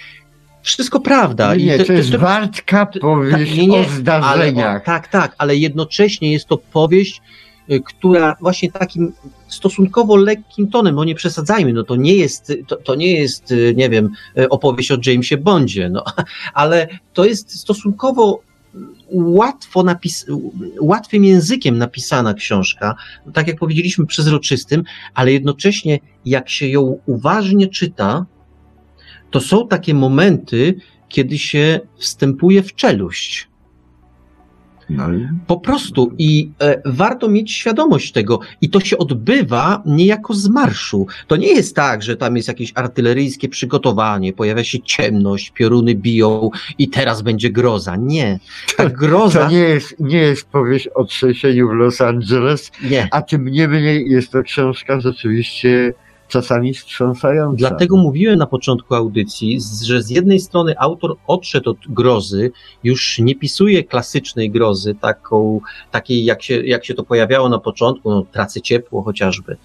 Wszystko 0.64 1.00
prawda. 1.00 1.56
Nie, 1.56 1.78
to, 1.78 1.86
to 1.86 1.94
jest 1.94 2.12
to, 2.12 2.20
wartka 2.20 2.86
powieść 2.86 3.58
nie, 3.58 3.68
nie, 3.68 3.80
o 3.80 3.84
zdarzeniach. 3.84 4.82
O, 4.82 4.86
tak, 4.86 5.08
tak, 5.08 5.36
ale 5.38 5.56
jednocześnie 5.56 6.32
jest 6.32 6.46
to 6.46 6.58
powieść, 6.58 7.22
y, 7.72 7.82
która 7.86 8.36
właśnie 8.42 8.72
takim 8.72 9.14
stosunkowo 9.48 10.16
lekkim 10.16 10.68
tonem, 10.68 10.96
no 10.96 11.04
nie 11.04 11.16
przesadzajmy, 11.16 11.74
no 11.74 11.84
to 11.84 11.96
nie 11.96 12.16
jest, 12.16 12.54
to, 12.68 12.76
to 12.76 12.96
nie 12.96 13.14
jest, 13.14 13.52
y, 13.52 13.74
nie 13.78 13.90
wiem, 13.90 14.10
y, 14.38 14.50
opowieść 14.50 14.92
o 14.92 14.98
Jamesie 15.06 15.38
Bondzie, 15.38 15.90
no, 15.90 16.04
ale 16.54 16.88
to 17.14 17.26
jest 17.26 17.60
stosunkowo 17.60 18.42
łatwo 19.12 19.84
napis, 19.84 20.26
łatwym 20.82 21.26
językiem 21.26 21.78
napisana 21.78 22.34
książka, 22.34 22.96
tak 23.34 23.48
jak 23.48 23.58
powiedzieliśmy, 23.60 24.06
przezroczystym, 24.06 24.84
ale 25.14 25.32
jednocześnie 25.32 26.00
jak 26.26 26.50
się 26.50 26.68
ją 26.68 27.00
uważnie 27.06 27.68
czyta, 27.68 28.26
to 29.34 29.42
są 29.42 29.68
takie 29.68 29.94
momenty, 29.94 30.76
kiedy 31.10 31.38
się 31.38 31.80
wstępuje 31.96 32.64
w 32.64 32.76
czeluść. 32.76 33.48
No 34.90 35.04
Po 35.48 35.60
prostu 35.60 36.12
i 36.18 36.52
e, 36.62 36.82
warto 36.86 37.30
mieć 37.30 37.52
świadomość 37.52 38.12
tego. 38.12 38.40
I 38.62 38.70
to 38.70 38.80
się 38.80 38.98
odbywa 38.98 39.84
niejako 39.86 40.34
z 40.34 40.50
marszu. 40.50 41.08
To 41.28 41.36
nie 41.36 41.48
jest 41.48 41.76
tak, 41.76 42.04
że 42.04 42.18
tam 42.18 42.36
jest 42.36 42.48
jakieś 42.48 42.72
artyleryjskie 42.76 43.50
przygotowanie, 43.50 44.34
pojawia 44.34 44.64
się 44.64 44.80
ciemność, 44.82 45.52
pioruny 45.52 45.96
biją 45.96 46.50
i 46.78 46.90
teraz 46.90 47.22
będzie 47.22 47.50
groza. 47.50 47.96
Nie. 47.96 48.40
Ta 48.78 48.90
groza. 48.90 49.46
To 49.46 49.52
nie 49.52 49.58
jest, 49.58 50.00
nie 50.00 50.18
jest 50.18 50.46
powieść 50.46 50.88
o 50.88 51.06
trzęsieniu 51.06 51.70
w 51.70 51.72
Los 51.72 52.02
Angeles, 52.02 52.72
nie. 52.90 53.08
a 53.12 53.22
tym 53.22 53.46
niemniej 53.46 54.10
jest 54.10 54.32
to 54.32 54.44
książka 54.44 55.00
rzeczywiście 55.00 55.94
czasami 56.34 56.74
wstrząsająca. 56.74 57.58
Dlatego 57.58 57.98
mówiłem 57.98 58.40
na 58.40 58.46
początku 58.46 58.96
audycji, 58.96 59.60
że 59.84 60.04
z 60.04 60.10
jednej 60.10 60.40
strony 60.40 60.76
autor 60.78 61.16
odszedł 61.28 61.70
od 61.70 61.78
grozy, 61.90 62.52
już 62.84 63.20
nie 63.20 63.36
pisuje 63.36 63.84
klasycznej 63.84 64.52
grozy, 64.52 64.96
taką, 64.96 65.62
takiej 65.92 66.26
jak 66.26 66.44
się, 66.44 66.64
jak 66.66 66.86
się 66.86 66.94
to 66.94 67.04
pojawiało 67.04 67.50
na 67.50 67.60
początku, 67.60 68.10
no, 68.10 68.26
tracę 68.32 68.62
ciepło 68.62 69.02
chociażby, 69.02 69.58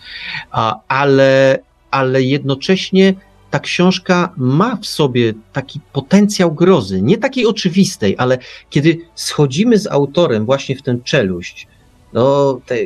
A, 0.50 0.80
ale, 0.88 1.58
ale 1.90 2.22
jednocześnie 2.22 3.14
ta 3.50 3.58
książka 3.58 4.32
ma 4.36 4.76
w 4.76 4.86
sobie 4.86 5.34
taki 5.52 5.80
potencjał 5.92 6.52
grozy, 6.52 7.02
nie 7.02 7.18
takiej 7.18 7.46
oczywistej, 7.46 8.14
ale 8.18 8.38
kiedy 8.70 8.98
schodzimy 9.14 9.78
z 9.78 9.86
autorem 9.86 10.44
właśnie 10.44 10.76
w 10.76 10.82
tę 10.82 10.98
czeluść, 11.04 11.66
no, 12.12 12.60
te 12.66 12.76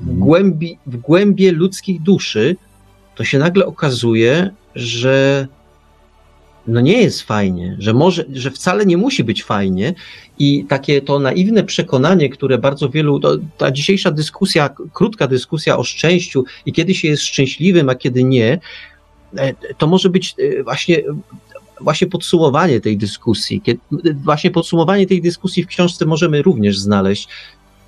w, 0.00 0.18
głębi, 0.18 0.78
w 0.86 0.96
głębie 0.96 1.52
ludzkiej 1.52 2.00
duszy, 2.00 2.56
to 3.14 3.24
się 3.24 3.38
nagle 3.38 3.66
okazuje, 3.66 4.50
że 4.74 5.46
no 6.66 6.80
nie 6.80 7.02
jest 7.02 7.22
fajnie, 7.22 7.76
że 7.78 7.94
może, 7.94 8.24
że 8.32 8.50
wcale 8.50 8.86
nie 8.86 8.96
musi 8.96 9.24
być 9.24 9.44
fajnie 9.44 9.94
i 10.38 10.64
takie 10.68 11.02
to 11.02 11.18
naiwne 11.18 11.64
przekonanie, 11.64 12.28
które 12.28 12.58
bardzo 12.58 12.88
wielu, 12.88 13.20
to, 13.20 13.36
ta 13.58 13.70
dzisiejsza 13.70 14.10
dyskusja, 14.10 14.70
krótka 14.92 15.26
dyskusja 15.26 15.78
o 15.78 15.84
szczęściu 15.84 16.44
i 16.66 16.72
kiedy 16.72 16.94
się 16.94 17.08
jest 17.08 17.22
szczęśliwym, 17.22 17.88
a 17.88 17.94
kiedy 17.94 18.24
nie, 18.24 18.60
e, 19.36 19.54
to 19.78 19.86
może 19.86 20.10
być 20.10 20.34
e, 20.38 20.62
właśnie 20.62 21.02
właśnie 21.80 22.06
podsumowanie 22.06 22.80
tej 22.80 22.96
dyskusji, 22.96 23.62
właśnie 24.24 24.50
podsumowanie 24.50 25.06
tej 25.06 25.22
dyskusji 25.22 25.64
w 25.64 25.66
książce 25.66 26.06
możemy 26.06 26.42
również 26.42 26.78
znaleźć, 26.78 27.28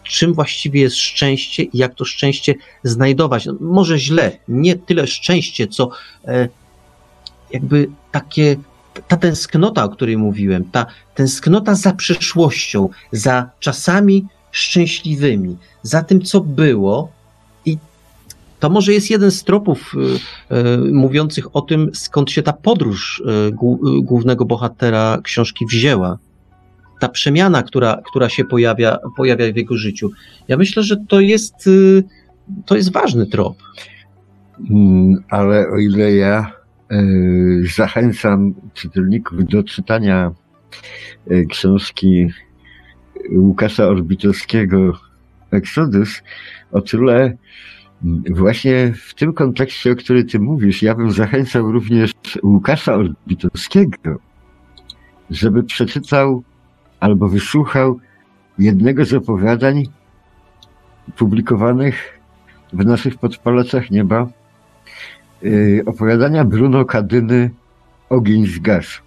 czym 0.02 0.34
właściwie 0.34 0.80
jest 0.80 0.96
szczęście 0.96 1.62
i 1.62 1.78
jak 1.78 1.94
to 1.94 2.04
szczęście 2.04 2.54
znajdować. 2.82 3.46
No, 3.46 3.54
może 3.60 3.98
źle, 3.98 4.38
nie 4.48 4.76
tyle 4.76 5.06
szczęście, 5.06 5.66
co 5.66 5.90
e, 6.24 6.48
jakby 7.50 7.88
takie 8.10 8.56
ta 9.08 9.16
tęsknota, 9.16 9.84
o 9.84 9.88
której 9.88 10.16
mówiłem, 10.16 10.64
ta 10.64 10.86
tęsknota 11.14 11.74
za 11.74 11.92
przyszłością, 11.92 12.88
za 13.12 13.50
czasami 13.60 14.26
szczęśliwymi, 14.50 15.56
za 15.82 16.02
tym, 16.02 16.22
co 16.22 16.40
było. 16.40 17.08
I 17.64 17.78
to 18.60 18.70
może 18.70 18.92
jest 18.92 19.10
jeden 19.10 19.30
z 19.30 19.44
tropów 19.44 19.94
y, 20.50 20.56
y, 20.56 20.92
mówiących 20.92 21.56
o 21.56 21.60
tym, 21.60 21.90
skąd 21.94 22.30
się 22.30 22.42
ta 22.42 22.52
podróż 22.52 23.22
y, 23.48 23.52
głównego 24.02 24.44
bohatera 24.44 25.18
książki 25.22 25.66
wzięła. 25.66 26.18
Ta 27.02 27.08
przemiana, 27.08 27.62
która, 27.62 28.02
która 28.06 28.28
się 28.28 28.44
pojawia, 28.44 28.98
pojawia 29.16 29.52
w 29.52 29.56
jego 29.56 29.76
życiu. 29.76 30.10
Ja 30.48 30.56
myślę, 30.56 30.82
że 30.82 30.96
to 31.08 31.20
jest, 31.20 31.70
to 32.66 32.76
jest 32.76 32.92
ważny 32.92 33.26
trop. 33.26 33.56
Mm, 34.70 35.24
ale 35.28 35.68
o 35.68 35.78
ile 35.78 36.12
ja 36.12 36.62
E, 36.92 37.02
zachęcam 37.76 38.54
czytelników 38.74 39.44
do 39.44 39.64
czytania 39.64 40.32
e, 41.30 41.44
książki 41.44 42.28
Łukasza 43.30 43.88
Orbitowskiego 43.88 44.98
Exodus, 45.50 46.22
o 46.72 46.80
tyle 46.80 47.36
właśnie 48.30 48.92
w 48.96 49.14
tym 49.14 49.32
kontekście, 49.32 49.92
o 49.92 49.96
którym 49.96 50.26
ty 50.26 50.38
mówisz, 50.38 50.82
ja 50.82 50.94
bym 50.94 51.10
zachęcał 51.10 51.72
również 51.72 52.12
Łukasza 52.42 52.94
Orbitowskiego, 52.94 54.18
żeby 55.30 55.62
przeczytał 55.62 56.42
albo 57.02 57.28
wysłuchał 57.28 57.98
jednego 58.58 59.04
z 59.04 59.12
opowiadań 59.14 59.84
publikowanych 61.16 62.18
w 62.72 62.84
naszych 62.84 63.18
podpalaczach 63.18 63.90
nieba 63.90 64.28
Y, 65.44 65.82
opowiadania 65.86 66.44
Bruno 66.44 66.84
Kadyny 66.84 67.50
Ogień 68.08 68.46
z 68.46 68.58
gazu. 68.58 69.00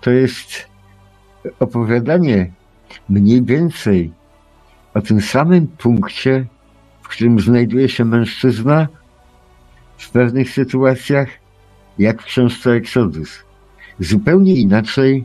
To 0.00 0.10
jest 0.10 0.66
opowiadanie 1.60 2.52
mniej 3.08 3.42
więcej 3.42 4.12
o 4.94 5.00
tym 5.00 5.20
samym 5.20 5.66
punkcie, 5.66 6.46
w 7.02 7.08
którym 7.08 7.40
znajduje 7.40 7.88
się 7.88 8.04
mężczyzna 8.04 8.88
w 9.98 10.10
pewnych 10.10 10.50
sytuacjach, 10.50 11.28
jak 11.98 12.22
w 12.22 12.24
książce 12.24 12.72
Exodus. 12.72 13.44
Zupełnie 14.00 14.54
inaczej, 14.54 15.24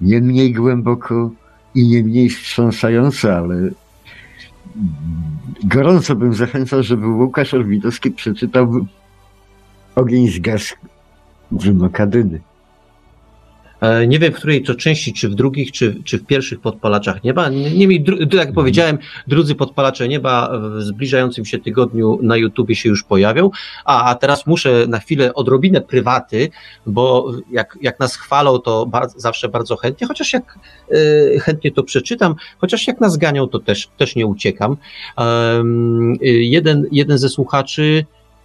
nie 0.00 0.20
mniej 0.20 0.52
głęboko 0.52 1.30
i 1.74 1.88
nie 1.88 2.02
mniej 2.02 2.28
wstrząsająco, 2.28 3.36
ale 3.36 3.70
gorąco 5.64 6.16
bym 6.16 6.34
zachęcał, 6.34 6.82
żeby 6.82 7.06
Łukasz 7.08 7.54
Orbitowski 7.54 8.10
przeczytał 8.10 8.86
Ogień 9.94 10.28
zgasł 10.28 10.76
w 11.50 11.90
Kadyny. 11.90 12.40
E, 13.84 14.06
nie 14.06 14.18
wiem, 14.18 14.32
w 14.32 14.36
której 14.36 14.62
to 14.62 14.74
części, 14.74 15.12
czy 15.12 15.28
w 15.28 15.34
drugich, 15.34 15.72
czy, 15.72 16.02
czy 16.04 16.18
w 16.18 16.26
pierwszych 16.26 16.60
podpalaczach 16.60 17.24
nieba. 17.24 17.48
Niemniej, 17.48 18.04
jak 18.18 18.30
mhm. 18.32 18.52
powiedziałem, 18.52 18.98
drudzy 19.26 19.54
podpalacze 19.54 20.08
nieba 20.08 20.58
w 20.58 20.82
zbliżającym 20.82 21.44
się 21.44 21.58
tygodniu 21.58 22.18
na 22.22 22.36
YouTubie 22.36 22.74
się 22.74 22.88
już 22.88 23.04
pojawią. 23.04 23.50
A, 23.84 24.10
a 24.10 24.14
teraz 24.14 24.46
muszę 24.46 24.86
na 24.88 24.98
chwilę 24.98 25.34
odrobinę 25.34 25.80
prywaty, 25.80 26.50
bo 26.86 27.32
jak, 27.50 27.78
jak 27.82 28.00
nas 28.00 28.16
chwalą, 28.16 28.58
to 28.58 28.86
bardzo, 28.86 29.20
zawsze 29.20 29.48
bardzo 29.48 29.76
chętnie, 29.76 30.06
chociaż 30.06 30.32
jak 30.32 30.58
y, 30.92 31.40
chętnie 31.40 31.72
to 31.72 31.82
przeczytam, 31.82 32.34
chociaż 32.58 32.86
jak 32.86 33.00
nas 33.00 33.16
ganią, 33.16 33.48
to 33.48 33.58
też, 33.58 33.88
też 33.96 34.16
nie 34.16 34.26
uciekam. 34.26 34.76
Um, 35.18 36.16
jeden, 36.22 36.86
jeden 36.92 37.18
ze 37.18 37.28
słuchaczy 37.28 38.04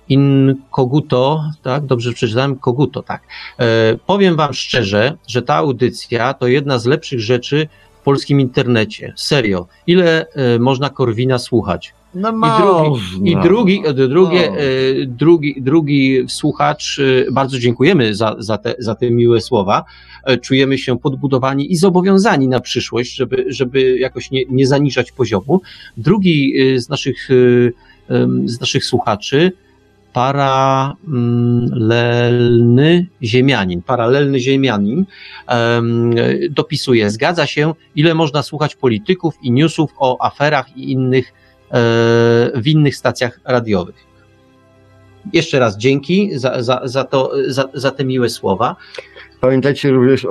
Inkoguto, 0.10 1.44
tak? 1.64 1.86
Dobrze 1.86 2.14
przeczytałem? 2.14 2.56
Koguto, 2.56 3.04
tak. 3.04 3.22
E, 3.60 3.98
powiem 4.06 4.36
Wam 4.36 4.54
szczerze, 4.54 5.18
że 5.28 5.42
ta 5.42 5.56
audycja 5.56 6.34
to 6.34 6.48
jedna 6.48 6.80
z 6.80 6.86
lepszych 6.86 7.20
rzeczy 7.20 7.68
w 8.02 8.04
polskim 8.04 8.40
internecie. 8.40 9.14
Serio. 9.16 9.68
Ile 9.88 10.26
e, 10.28 10.60
można 10.60 10.90
Korwina 10.90 11.40
słuchać? 11.40 11.94
No 12.14 12.30
I 12.30 12.62
drugi, 12.62 13.32
i 13.32 13.36
drugi, 13.44 13.84
e, 13.86 13.94
drugie, 13.94 14.52
e, 14.52 14.56
drugi, 15.06 15.62
drugi 15.62 16.24
słuchacz, 16.28 17.00
e, 17.00 17.32
bardzo 17.32 17.60
dziękujemy 17.60 18.16
za, 18.16 18.36
za, 18.40 18.58
te, 18.58 18.76
za 18.80 18.96
te 18.96 19.12
miłe 19.12 19.42
słowa. 19.42 19.84
Czujemy 20.42 20.78
się 20.78 21.00
podbudowani 21.00 21.72
i 21.72 21.76
zobowiązani 21.76 22.48
na 22.48 22.60
przyszłość, 22.60 23.16
żeby, 23.16 23.46
żeby 23.48 23.98
jakoś 23.98 24.32
nie, 24.32 24.46
nie 24.50 24.68
zaniżać 24.68 25.12
poziomu. 25.12 25.62
Drugi 25.98 26.54
z 26.76 26.90
naszych, 26.90 27.30
z 28.46 28.60
naszych 28.60 28.86
słuchaczy 28.86 29.52
paralelny 30.14 31.08
ziemianin, 33.24 33.82
paralelny 33.82 34.40
ziemianin 34.40 35.06
dopisuje, 36.50 37.10
zgadza 37.10 37.46
się, 37.46 37.74
ile 37.96 38.14
można 38.14 38.44
słuchać 38.44 38.76
polityków 38.76 39.34
i 39.42 39.52
newsów 39.52 39.92
o 39.98 40.18
aferach 40.22 40.78
i 40.78 40.92
innych 40.92 41.28
e, 41.28 41.32
w 42.56 42.64
innych 42.66 42.96
stacjach 42.96 43.40
radiowych. 43.46 44.10
Jeszcze 45.34 45.60
raz 45.60 45.78
dzięki 45.78 46.40
za, 46.40 46.64
za, 46.64 46.82
za, 46.84 47.04
to, 47.04 47.32
za, 47.48 47.66
za 47.74 47.92
te 47.92 48.06
miłe 48.06 48.30
słowa. 48.30 48.76
Pamiętajcie 49.42 49.92
również, 49.92 50.28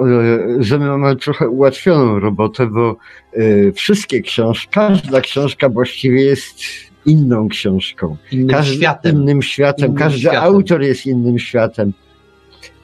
że 0.59 0.78
my 0.78 0.86
mamy 0.86 1.16
trochę 1.16 1.48
ułatwioną 1.48 2.20
robotę, 2.20 2.66
bo 2.66 2.96
e, 3.32 3.72
wszystkie 3.72 4.20
książki, 4.20 4.68
każda 4.70 5.20
książka 5.20 5.68
właściwie 5.68 6.22
jest 6.22 6.88
inną 7.06 7.48
książką. 7.48 8.16
Innym 8.32 8.48
Każdy, 8.48 8.76
światem. 8.76 9.16
Innym 9.16 9.42
światem. 9.42 9.86
Innym 9.86 9.98
Każdy 9.98 10.18
światem. 10.18 10.42
autor 10.42 10.82
jest 10.82 11.06
innym 11.06 11.38
światem. 11.38 11.92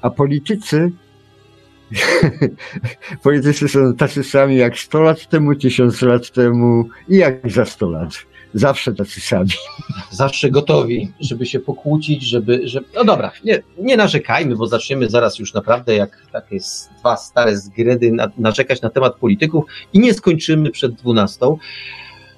A 0.00 0.10
politycy 0.10 0.92
politycy 3.22 3.68
są 3.68 3.94
tacy 3.94 4.24
sami 4.24 4.56
jak 4.56 4.78
100 4.78 5.00
lat 5.02 5.28
temu, 5.28 5.54
1000 5.54 6.02
lat 6.02 6.30
temu 6.30 6.88
i 7.08 7.16
jak 7.16 7.50
za 7.50 7.64
100 7.64 7.90
lat. 7.90 8.14
Zawsze 8.54 8.94
tacy 8.94 9.20
sami. 9.20 9.50
Zawsze 10.10 10.50
gotowi, 10.50 11.12
żeby 11.20 11.46
się 11.46 11.60
pokłócić, 11.60 12.22
żeby, 12.22 12.60
żeby... 12.64 12.86
No 12.94 13.04
dobra, 13.04 13.32
nie, 13.44 13.62
nie 13.78 13.96
narzekajmy, 13.96 14.56
bo 14.56 14.66
zaczniemy 14.66 15.08
zaraz 15.08 15.38
już 15.38 15.54
naprawdę 15.54 15.94
jak 15.94 16.26
takie 16.32 16.58
dwa 17.00 17.16
stare 17.16 17.56
zgredy 17.56 18.12
narzekać 18.38 18.82
na 18.82 18.90
temat 18.90 19.16
polityków 19.16 19.64
i 19.92 19.98
nie 19.98 20.14
skończymy 20.14 20.70
przed 20.70 20.94
12. 20.94 21.46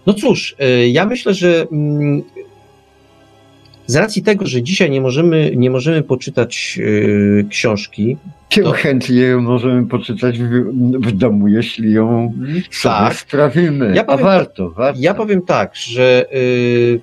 No 0.06 0.14
cóż, 0.14 0.56
e, 0.58 0.88
ja 0.88 1.06
myślę, 1.06 1.34
że 1.34 1.66
mm, 1.72 2.22
z 3.86 3.96
racji 3.96 4.22
tego, 4.22 4.46
że 4.46 4.62
dzisiaj 4.62 4.90
nie 4.90 5.00
możemy, 5.00 5.52
nie 5.56 5.70
możemy 5.70 6.02
poczytać 6.02 6.78
e, 7.40 7.44
książki. 7.44 8.16
To... 8.48 8.72
Chętnie 8.72 9.36
możemy 9.36 9.86
poczytać 9.86 10.38
w, 10.38 10.50
w 11.00 11.12
domu, 11.12 11.48
jeśli 11.48 11.92
ją 11.92 12.32
tak. 12.82 13.14
sprawimy. 13.14 13.92
Ja 13.96 14.04
powiem, 14.04 14.26
A 14.26 14.28
warto, 14.28 14.70
warto. 14.70 15.00
Ja 15.02 15.14
powiem 15.14 15.42
tak, 15.42 15.76
że 15.76 16.26
y, 16.34 17.00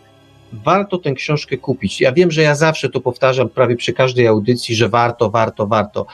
warto 0.54 0.98
tę 0.98 1.14
książkę 1.14 1.58
kupić. 1.58 2.02
Ja 2.02 2.12
wiem, 2.12 2.32
że 2.32 2.42
ja 2.42 2.56
zawsze 2.56 2.90
to 2.90 3.02
powtarzam 3.02 3.50
prawie 3.50 3.76
przy 3.76 3.94
każdej 3.94 4.28
audycji, 4.28 4.76
że 4.76 4.90
warto, 4.90 5.30
warto, 5.30 5.68
warto. 5.68 6.06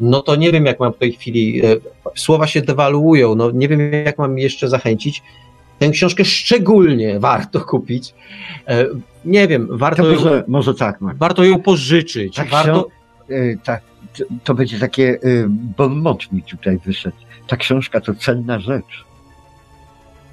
No 0.00 0.22
to 0.22 0.36
nie 0.36 0.52
wiem, 0.52 0.66
jak 0.66 0.80
mam 0.80 0.92
w 0.92 0.98
tej 0.98 1.12
chwili. 1.12 1.62
Słowa 2.14 2.46
się 2.46 2.62
dewaluują. 2.62 3.34
No 3.34 3.50
nie 3.50 3.68
wiem, 3.68 3.92
jak 3.92 4.18
mam 4.18 4.38
jeszcze 4.38 4.68
zachęcić. 4.68 5.22
Tę 5.82 5.90
książkę 5.90 6.24
szczególnie 6.24 7.20
warto 7.20 7.60
kupić. 7.60 8.14
E, 8.68 8.86
nie 9.24 9.48
wiem, 9.48 9.68
warto, 9.70 10.02
to 10.02 10.12
może, 10.12 10.36
ją, 10.36 10.42
może 10.48 10.74
tak, 10.74 10.98
warto 11.00 11.44
ją 11.44 11.60
pożyczyć. 11.60 12.36
Tak, 12.36 12.48
warto... 12.48 12.88
E, 13.28 13.56
tak, 13.64 13.82
to, 14.44 14.54
będzie 14.54 14.78
takie 14.78 15.08
e, 15.12 15.18
bon 15.48 16.00
mot 16.00 16.32
mi 16.32 16.42
tutaj 16.42 16.78
wyszedł. 16.86 17.16
Ta 17.46 17.56
książka 17.56 18.00
to 18.00 18.14
cenna 18.14 18.60
rzecz. 18.60 19.04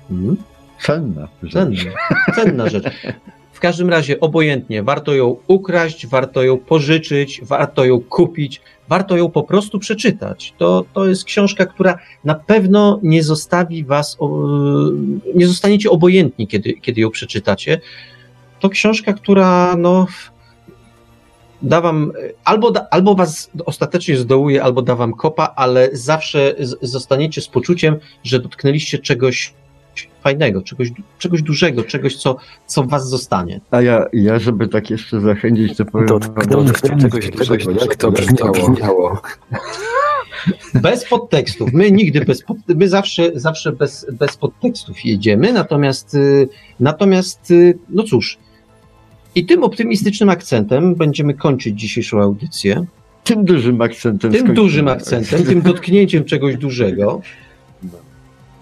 Hmm? 0.10 0.38
Cenna 0.82 1.28
rzecz. 1.44 1.54
Cenna, 1.54 1.92
cenna 2.36 2.70
rzecz. 2.70 2.94
W 3.60 3.62
każdym 3.62 3.90
razie 3.90 4.20
obojętnie, 4.20 4.84
warto 4.84 5.14
ją 5.14 5.36
ukraść, 5.48 6.08
warto 6.08 6.44
ją 6.44 6.58
pożyczyć, 6.58 7.42
warto 7.44 7.86
ją 7.86 8.00
kupić, 8.00 8.62
warto 8.90 9.18
ją 9.18 9.30
po 9.30 9.44
prostu 9.44 9.80
przeczytać. 9.80 10.54
To, 10.58 10.86
to 10.94 11.08
jest 11.08 11.24
książka, 11.24 11.66
która 11.66 12.00
na 12.24 12.36
pewno 12.36 13.00
nie 13.04 13.24
zostawi 13.24 13.84
was, 13.84 14.18
nie 15.36 15.48
zostaniecie 15.48 15.90
obojętni, 15.90 16.48
kiedy, 16.48 16.74
kiedy 16.74 17.02
ją 17.02 17.10
przeczytacie. 17.10 17.82
To 18.60 18.70
książka, 18.70 19.14
która 19.14 19.76
no, 19.76 20.08
dawam, 21.62 22.12
albo, 22.44 22.72
da, 22.72 22.88
albo 22.92 23.16
was 23.16 23.52
ostatecznie 23.66 24.18
zdołuję, 24.18 24.64
albo 24.64 24.82
dawam 24.82 25.14
kopa, 25.14 25.54
ale 25.56 25.90
zawsze 25.94 26.56
z, 26.60 26.78
zostaniecie 26.82 27.42
z 27.42 27.48
poczuciem, 27.48 27.96
że 28.24 28.40
dotknęliście 28.40 28.98
czegoś 28.98 29.54
fajnego, 30.24 30.62
czegoś, 30.62 30.92
czegoś 31.20 31.42
dużego, 31.42 31.84
czegoś, 31.84 32.16
co, 32.16 32.38
co 32.66 32.84
w 32.84 32.90
was 32.90 33.10
zostanie. 33.10 33.62
A 33.72 33.82
ja, 33.82 34.06
ja 34.14 34.40
żeby 34.40 34.68
tak 34.68 34.90
jeszcze 34.90 35.22
zachęcić, 35.22 35.78
to 35.78 35.86
powiem... 35.86 36.08
Dotknęliście 36.08 36.90
czegoś 36.90 37.30
dużego, 37.30 37.72
jak 37.72 37.96
to 37.96 38.12
brzmiało. 38.52 39.22
Bez 40.74 41.06
podtekstów. 41.10 41.74
My 41.74 41.92
nigdy 41.92 42.26
bez 42.26 42.44
pod, 42.44 42.58
my 42.68 42.90
zawsze, 42.90 43.32
zawsze 43.36 43.72
bez, 43.72 44.06
bez 44.20 44.38
podtekstów 44.38 45.06
jedziemy, 45.06 45.54
natomiast, 45.54 46.16
y, 46.16 46.50
natomiast 46.80 47.52
y, 47.52 47.78
no 47.90 48.04
cóż, 48.04 48.38
i 49.36 49.46
tym 49.46 49.64
optymistycznym 49.64 50.30
akcentem 50.30 50.96
będziemy 50.96 51.34
kończyć 51.34 51.80
dzisiejszą 51.80 52.22
audycję. 52.22 52.86
Tym 53.24 53.46
dużym 53.46 53.82
akcentem. 53.82 54.32
Tym 54.32 54.54
dużym 54.54 54.88
akcentem, 54.88 55.44
tym 55.44 55.62
dotknięciem 55.62 56.26
czegoś 56.26 56.58
dużego. 56.58 57.22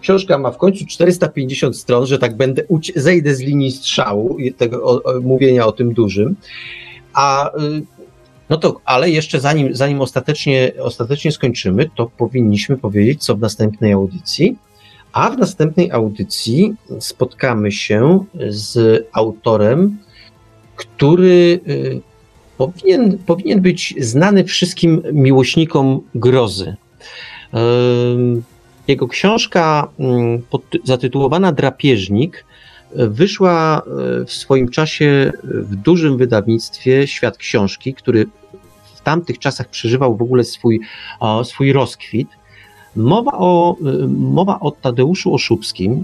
Książka 0.07 0.37
ma 0.37 0.51
w 0.51 0.57
końcu 0.57 0.85
450 0.85 1.77
stron, 1.77 2.05
że 2.05 2.19
tak 2.19 2.37
będę, 2.37 2.63
zejdę 2.95 3.35
z 3.35 3.39
linii 3.39 3.71
strzału 3.71 4.37
tego 4.57 4.83
o, 4.83 5.03
o, 5.03 5.21
mówienia 5.21 5.65
o 5.65 5.71
tym 5.71 5.93
dużym. 5.93 6.35
A 7.13 7.51
y, 7.57 7.83
no 8.49 8.57
to, 8.57 8.81
ale 8.85 9.09
jeszcze 9.09 9.39
zanim, 9.39 9.75
zanim 9.75 10.01
ostatecznie, 10.01 10.71
ostatecznie 10.79 11.31
skończymy, 11.31 11.89
to 11.95 12.11
powinniśmy 12.17 12.77
powiedzieć, 12.77 13.23
co 13.23 13.35
w 13.35 13.39
następnej 13.39 13.93
audycji. 13.93 14.57
A 15.13 15.29
w 15.29 15.37
następnej 15.37 15.91
audycji 15.91 16.73
spotkamy 16.99 17.71
się 17.71 18.25
z 18.49 19.03
autorem, 19.13 19.97
który 20.75 21.59
y, 21.67 22.01
powinien, 22.57 23.17
powinien 23.17 23.61
być 23.61 23.93
znany 23.99 24.43
wszystkim 24.43 25.01
miłośnikom 25.13 26.01
grozy. 26.15 26.75
Jego 28.87 29.07
książka 29.07 29.87
mm, 29.99 30.41
zatytułowana 30.83 31.51
Drapieżnik 31.51 32.45
wyszła 32.95 33.81
e, 33.81 34.25
w 34.25 34.31
swoim 34.31 34.69
czasie 34.69 35.31
w 35.43 35.75
dużym 35.75 36.17
wydawnictwie 36.17 37.07
Świat 37.07 37.37
Książki, 37.37 37.93
który 37.93 38.25
w 38.95 39.01
tamtych 39.01 39.39
czasach 39.39 39.69
przeżywał 39.69 40.17
w 40.17 40.21
ogóle 40.21 40.43
swój, 40.43 40.79
swój 41.43 41.73
rozkwit. 41.73 42.27
Mowa 42.95 43.31
o, 43.33 43.75
e, 43.79 44.07
mowa 44.07 44.59
o 44.59 44.71
Tadeuszu 44.71 45.33
Oszubskim, 45.33 46.03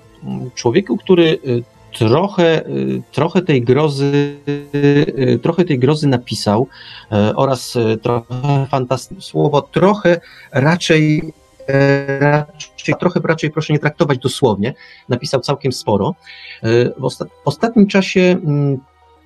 człowieku, 0.55 0.97
który 0.97 1.29
e, 1.29 1.73
trochę, 1.97 2.61
trochę 3.11 3.41
tej 3.41 3.61
grozy, 3.61 4.35
trochę 5.41 5.65
tej 5.65 5.79
grozy 5.79 6.07
napisał 6.07 6.67
oraz 7.35 7.77
trochę 8.01 8.67
fantastyczne 8.69 9.21
słowo, 9.21 9.61
trochę 9.61 10.21
raczej 10.51 11.33
raczej, 12.19 12.95
trochę 12.99 13.19
raczej 13.23 13.51
proszę 13.51 13.73
nie 13.73 13.79
traktować 13.79 14.17
dosłownie, 14.17 14.73
napisał 15.09 15.41
całkiem 15.41 15.71
sporo. 15.71 16.15
E, 16.63 16.89
w, 16.99 17.05
osta 17.05 17.25
w 17.25 17.47
ostatnim 17.47 17.87
czasie 17.87 18.21
mm, 18.21 18.79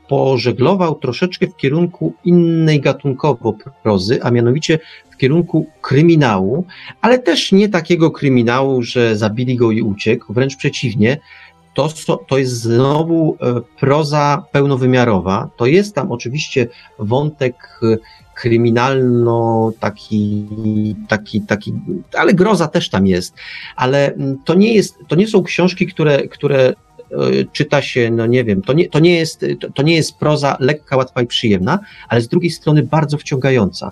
pożeglował 0.07 0.95
troszeczkę 0.95 1.47
w 1.47 1.55
kierunku 1.55 2.13
innej 2.25 2.81
gatunkowo 2.81 3.53
prozy, 3.83 4.19
a 4.23 4.31
mianowicie 4.31 4.79
w 5.11 5.17
kierunku 5.17 5.67
kryminału, 5.81 6.65
ale 7.01 7.19
też 7.19 7.51
nie 7.51 7.69
takiego 7.69 8.11
kryminału, 8.11 8.83
że 8.83 9.17
zabili 9.17 9.55
go 9.55 9.71
i 9.71 9.81
uciekł, 9.81 10.33
wręcz 10.33 10.55
przeciwnie. 10.55 11.17
To, 11.73 11.89
to 12.27 12.37
jest 12.37 12.53
znowu 12.53 13.37
e, 13.41 13.61
proza 13.79 14.43
pełnowymiarowa. 14.51 15.49
To 15.57 15.65
jest 15.65 15.95
tam 15.95 16.11
oczywiście 16.11 16.67
wątek 16.99 17.79
e, 17.83 17.97
kryminalno 18.37 19.71
taki, 19.79 20.45
taki, 21.07 21.41
taki, 21.41 21.73
ale 22.17 22.33
groza 22.33 22.67
też 22.67 22.89
tam 22.89 23.07
jest, 23.07 23.35
ale 23.75 24.13
mm, 24.13 24.37
to 24.45 24.53
nie 24.53 24.73
jest, 24.73 24.97
to 25.07 25.15
nie 25.15 25.27
są 25.27 25.43
książki, 25.43 25.87
które, 25.87 26.27
które 26.27 26.59
e, 26.67 26.73
czyta 27.53 27.81
się, 27.81 28.11
no 28.11 28.25
nie 28.25 28.43
wiem, 28.43 28.61
to 28.61 28.73
nie, 28.73 28.89
to, 28.89 28.99
nie 28.99 29.15
jest, 29.15 29.45
to, 29.59 29.71
to 29.71 29.83
nie 29.83 29.95
jest 29.95 30.17
proza 30.17 30.57
lekka, 30.59 30.97
łatwa 30.97 31.21
i 31.21 31.27
przyjemna, 31.27 31.79
ale 32.09 32.21
z 32.21 32.27
drugiej 32.27 32.51
strony 32.51 32.83
bardzo 32.83 33.17
wciągająca. 33.17 33.91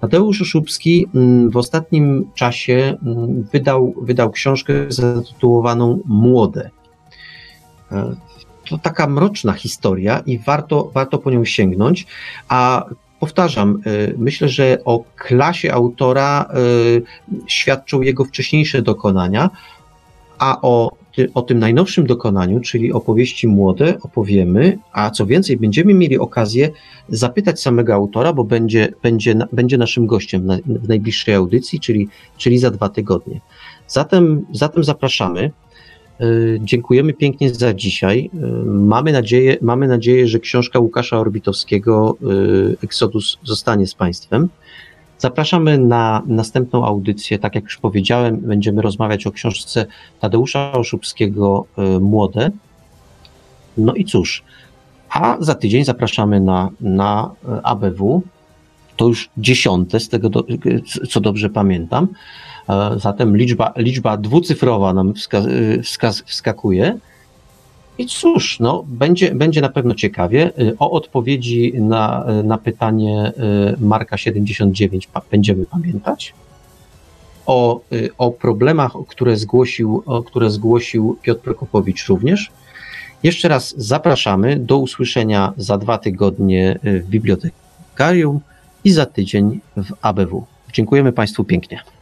Tadeusz 0.00 0.42
Oszubski 0.42 1.06
mm, 1.14 1.50
w 1.50 1.56
ostatnim 1.56 2.30
czasie 2.34 2.98
mm, 3.02 3.42
wydał, 3.52 3.94
wydał 4.02 4.30
książkę 4.30 4.74
zatytułowaną 4.88 6.00
Młode. 6.04 6.70
E, 7.92 8.16
to 8.68 8.78
taka 8.78 9.06
mroczna 9.06 9.52
historia 9.52 10.22
i 10.26 10.38
warto, 10.38 10.90
warto 10.94 11.18
po 11.18 11.30
nią 11.30 11.44
sięgnąć, 11.44 12.06
a 12.48 12.84
powtarzam, 13.20 13.80
y, 13.86 14.14
myślę, 14.18 14.48
że 14.48 14.78
o 14.84 15.04
klasie 15.16 15.72
autora 15.72 16.48
y, 16.96 17.02
świadczą 17.46 18.00
jego 18.00 18.24
wcześniejsze 18.24 18.82
dokonania, 18.82 19.50
a 20.38 20.60
o, 20.62 20.96
o 21.34 21.42
tym 21.42 21.58
najnowszym 21.58 22.06
dokonaniu, 22.06 22.60
czyli 22.60 22.92
opowieści 22.92 23.48
młode, 23.48 23.98
opowiemy, 24.02 24.78
a 24.92 25.10
co 25.10 25.26
więcej, 25.26 25.56
będziemy 25.56 25.94
mieli 25.94 26.18
okazję 26.18 26.70
zapytać 27.08 27.60
samego 27.60 27.94
autora, 27.94 28.32
bo 28.32 28.44
będzie, 28.44 28.92
będzie, 29.02 29.34
będzie 29.52 29.78
naszym 29.78 30.06
gościem 30.06 30.48
w 30.66 30.88
najbliższej 30.88 31.34
audycji, 31.34 31.80
czyli, 31.80 32.08
czyli 32.36 32.58
za 32.58 32.70
dwa 32.70 32.88
tygodnie. 32.88 33.40
Zatem, 33.88 34.46
zatem 34.52 34.84
zapraszamy. 34.84 35.50
Y, 36.20 36.60
dziękujemy 36.62 37.12
pięknie 37.12 37.54
za 37.54 37.74
dzisiaj. 37.74 38.30
Y, 38.34 38.38
mamy 38.66 39.12
nadzieję, 39.12 39.56
mamy 39.62 39.88
nadzieję, 39.88 40.28
że 40.28 40.38
książka 40.38 40.78
Łukasza 40.78 41.18
Orbitowskiego 41.18 42.16
y, 42.22 42.76
Exodus 42.84 43.38
zostanie 43.44 43.86
z 43.86 43.94
Państwem. 43.94 44.48
Zapraszamy 45.18 45.78
na 45.78 46.22
następną 46.26 46.84
audycję. 46.84 47.38
Tak 47.38 47.54
jak 47.54 47.64
już 47.64 47.76
powiedziałem, 47.76 48.36
będziemy 48.36 48.82
rozmawiać 48.82 49.26
o 49.26 49.32
książce 49.32 49.86
Tadeusza 50.20 50.72
Oszubskiego 50.72 51.66
Młode. 52.00 52.50
No 53.78 53.94
i 53.94 54.04
cóż, 54.04 54.42
a 55.10 55.36
za 55.40 55.54
tydzień 55.54 55.84
zapraszamy 55.84 56.40
na, 56.40 56.70
na 56.80 57.30
ABW. 57.62 58.22
To 58.96 59.08
już 59.08 59.30
dziesiąte, 59.38 60.00
z 60.00 60.08
tego, 60.08 60.28
do, 60.28 60.44
co 61.10 61.20
dobrze 61.20 61.50
pamiętam. 61.50 62.08
Zatem 62.96 63.36
liczba, 63.36 63.72
liczba 63.76 64.16
dwucyfrowa 64.16 64.94
nam 64.94 65.14
wska, 65.14 65.42
wska, 65.82 66.10
wskakuje. 66.26 66.98
I 67.98 68.06
cóż, 68.06 68.60
no, 68.60 68.84
będzie, 68.86 69.34
będzie 69.34 69.60
na 69.60 69.68
pewno 69.68 69.94
ciekawie. 69.94 70.52
E, 70.58 70.72
o 70.78 70.90
odpowiedzi 70.90 71.72
na, 71.80 72.26
na 72.44 72.58
pytanie 72.58 73.32
Marka 73.80 74.16
79 74.16 75.08
będziemy 75.30 75.66
pamiętać. 75.66 76.34
O, 77.46 77.80
o 78.18 78.30
problemach, 78.30 78.92
które 79.08 79.36
zgłosił, 79.36 80.02
które 80.26 80.50
zgłosił 80.50 81.18
Piotr 81.22 81.40
Prokopowicz 81.40 82.06
również. 82.06 82.50
Jeszcze 83.22 83.48
raz 83.48 83.74
zapraszamy 83.76 84.56
do 84.56 84.78
usłyszenia 84.78 85.52
za 85.56 85.78
dwa 85.78 85.98
tygodnie 85.98 86.78
w 86.82 87.02
bibliotekarium 87.08 88.40
i 88.84 88.92
za 88.92 89.06
tydzień 89.06 89.60
w 89.76 89.92
ABW. 90.02 90.46
Dziękujemy 90.72 91.12
Państwu 91.12 91.44
pięknie. 91.44 91.95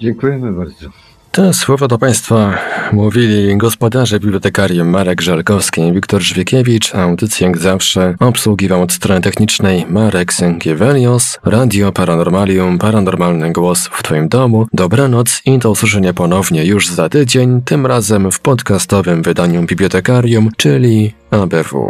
Dziękujemy 0.00 0.52
bardzo. 0.52 0.90
Te 1.32 1.54
słowa 1.54 1.88
do 1.88 1.98
Państwa 1.98 2.58
mówili 2.92 3.56
gospodarze 3.56 4.20
bibliotekarium 4.20 4.88
Marek 4.88 5.22
Żarkowski 5.22 5.80
i 5.80 5.92
Wiktor 5.92 6.22
Żwiekiewicz, 6.22 6.94
audycję 6.94 7.46
jak 7.46 7.58
zawsze 7.58 8.14
obsługiwał 8.20 8.82
od 8.82 8.92
strony 8.92 9.20
technicznej 9.20 9.86
Marek 9.88 10.32
Sękiewelios, 10.32 11.38
Radio 11.44 11.92
Paranormalium, 11.92 12.78
Paranormalny 12.78 13.52
Głos 13.52 13.88
w 13.92 14.02
Twoim 14.02 14.28
domu. 14.28 14.66
Dobranoc 14.72 15.42
i 15.44 15.58
do 15.58 15.70
usłyszenia 15.70 16.12
ponownie 16.12 16.64
już 16.64 16.88
za 16.88 17.08
tydzień, 17.08 17.62
tym 17.64 17.86
razem 17.86 18.30
w 18.30 18.40
podcastowym 18.40 19.22
wydaniu 19.22 19.62
bibliotekarium, 19.62 20.50
czyli 20.56 21.14
ABW. 21.30 21.88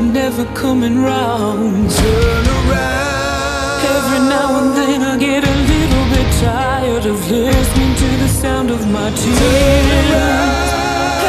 Never 0.00 0.44
coming 0.54 1.02
round. 1.02 1.90
Turn 1.90 2.46
around. 2.58 3.80
Every 3.96 4.20
now 4.28 4.58
and 4.60 4.76
then 4.76 5.02
I 5.02 5.16
get 5.18 5.44
a 5.44 5.56
little 5.72 6.06
bit 6.14 6.28
tired 6.40 7.06
of 7.06 7.30
listening 7.30 7.94
to 7.96 8.08
the 8.22 8.28
sound 8.28 8.70
of 8.70 8.80
my 8.88 9.10
tears. 9.10 10.70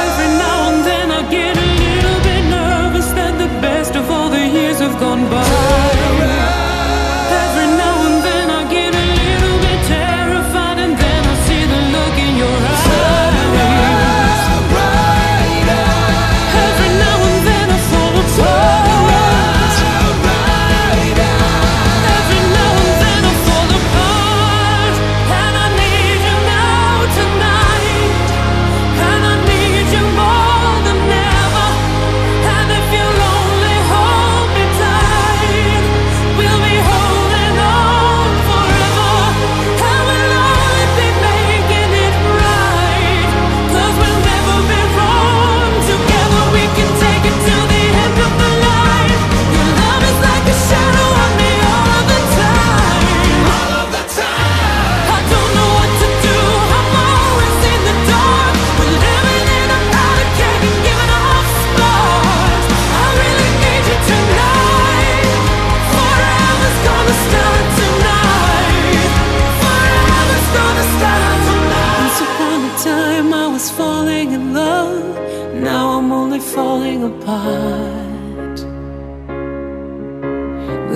Every 0.06 0.30
now 0.44 0.70
and 0.72 0.86
then 0.86 1.12
I 1.12 1.30
get 1.30 1.71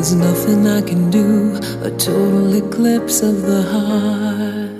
There's 0.06 0.18
nothing 0.18 0.68
I 0.68 0.84
can 0.84 1.10
do, 1.10 1.56
a 1.82 1.90
total 1.90 2.54
eclipse 2.54 3.24
of 3.24 3.42
the 3.42 3.64
heart. 3.64 4.75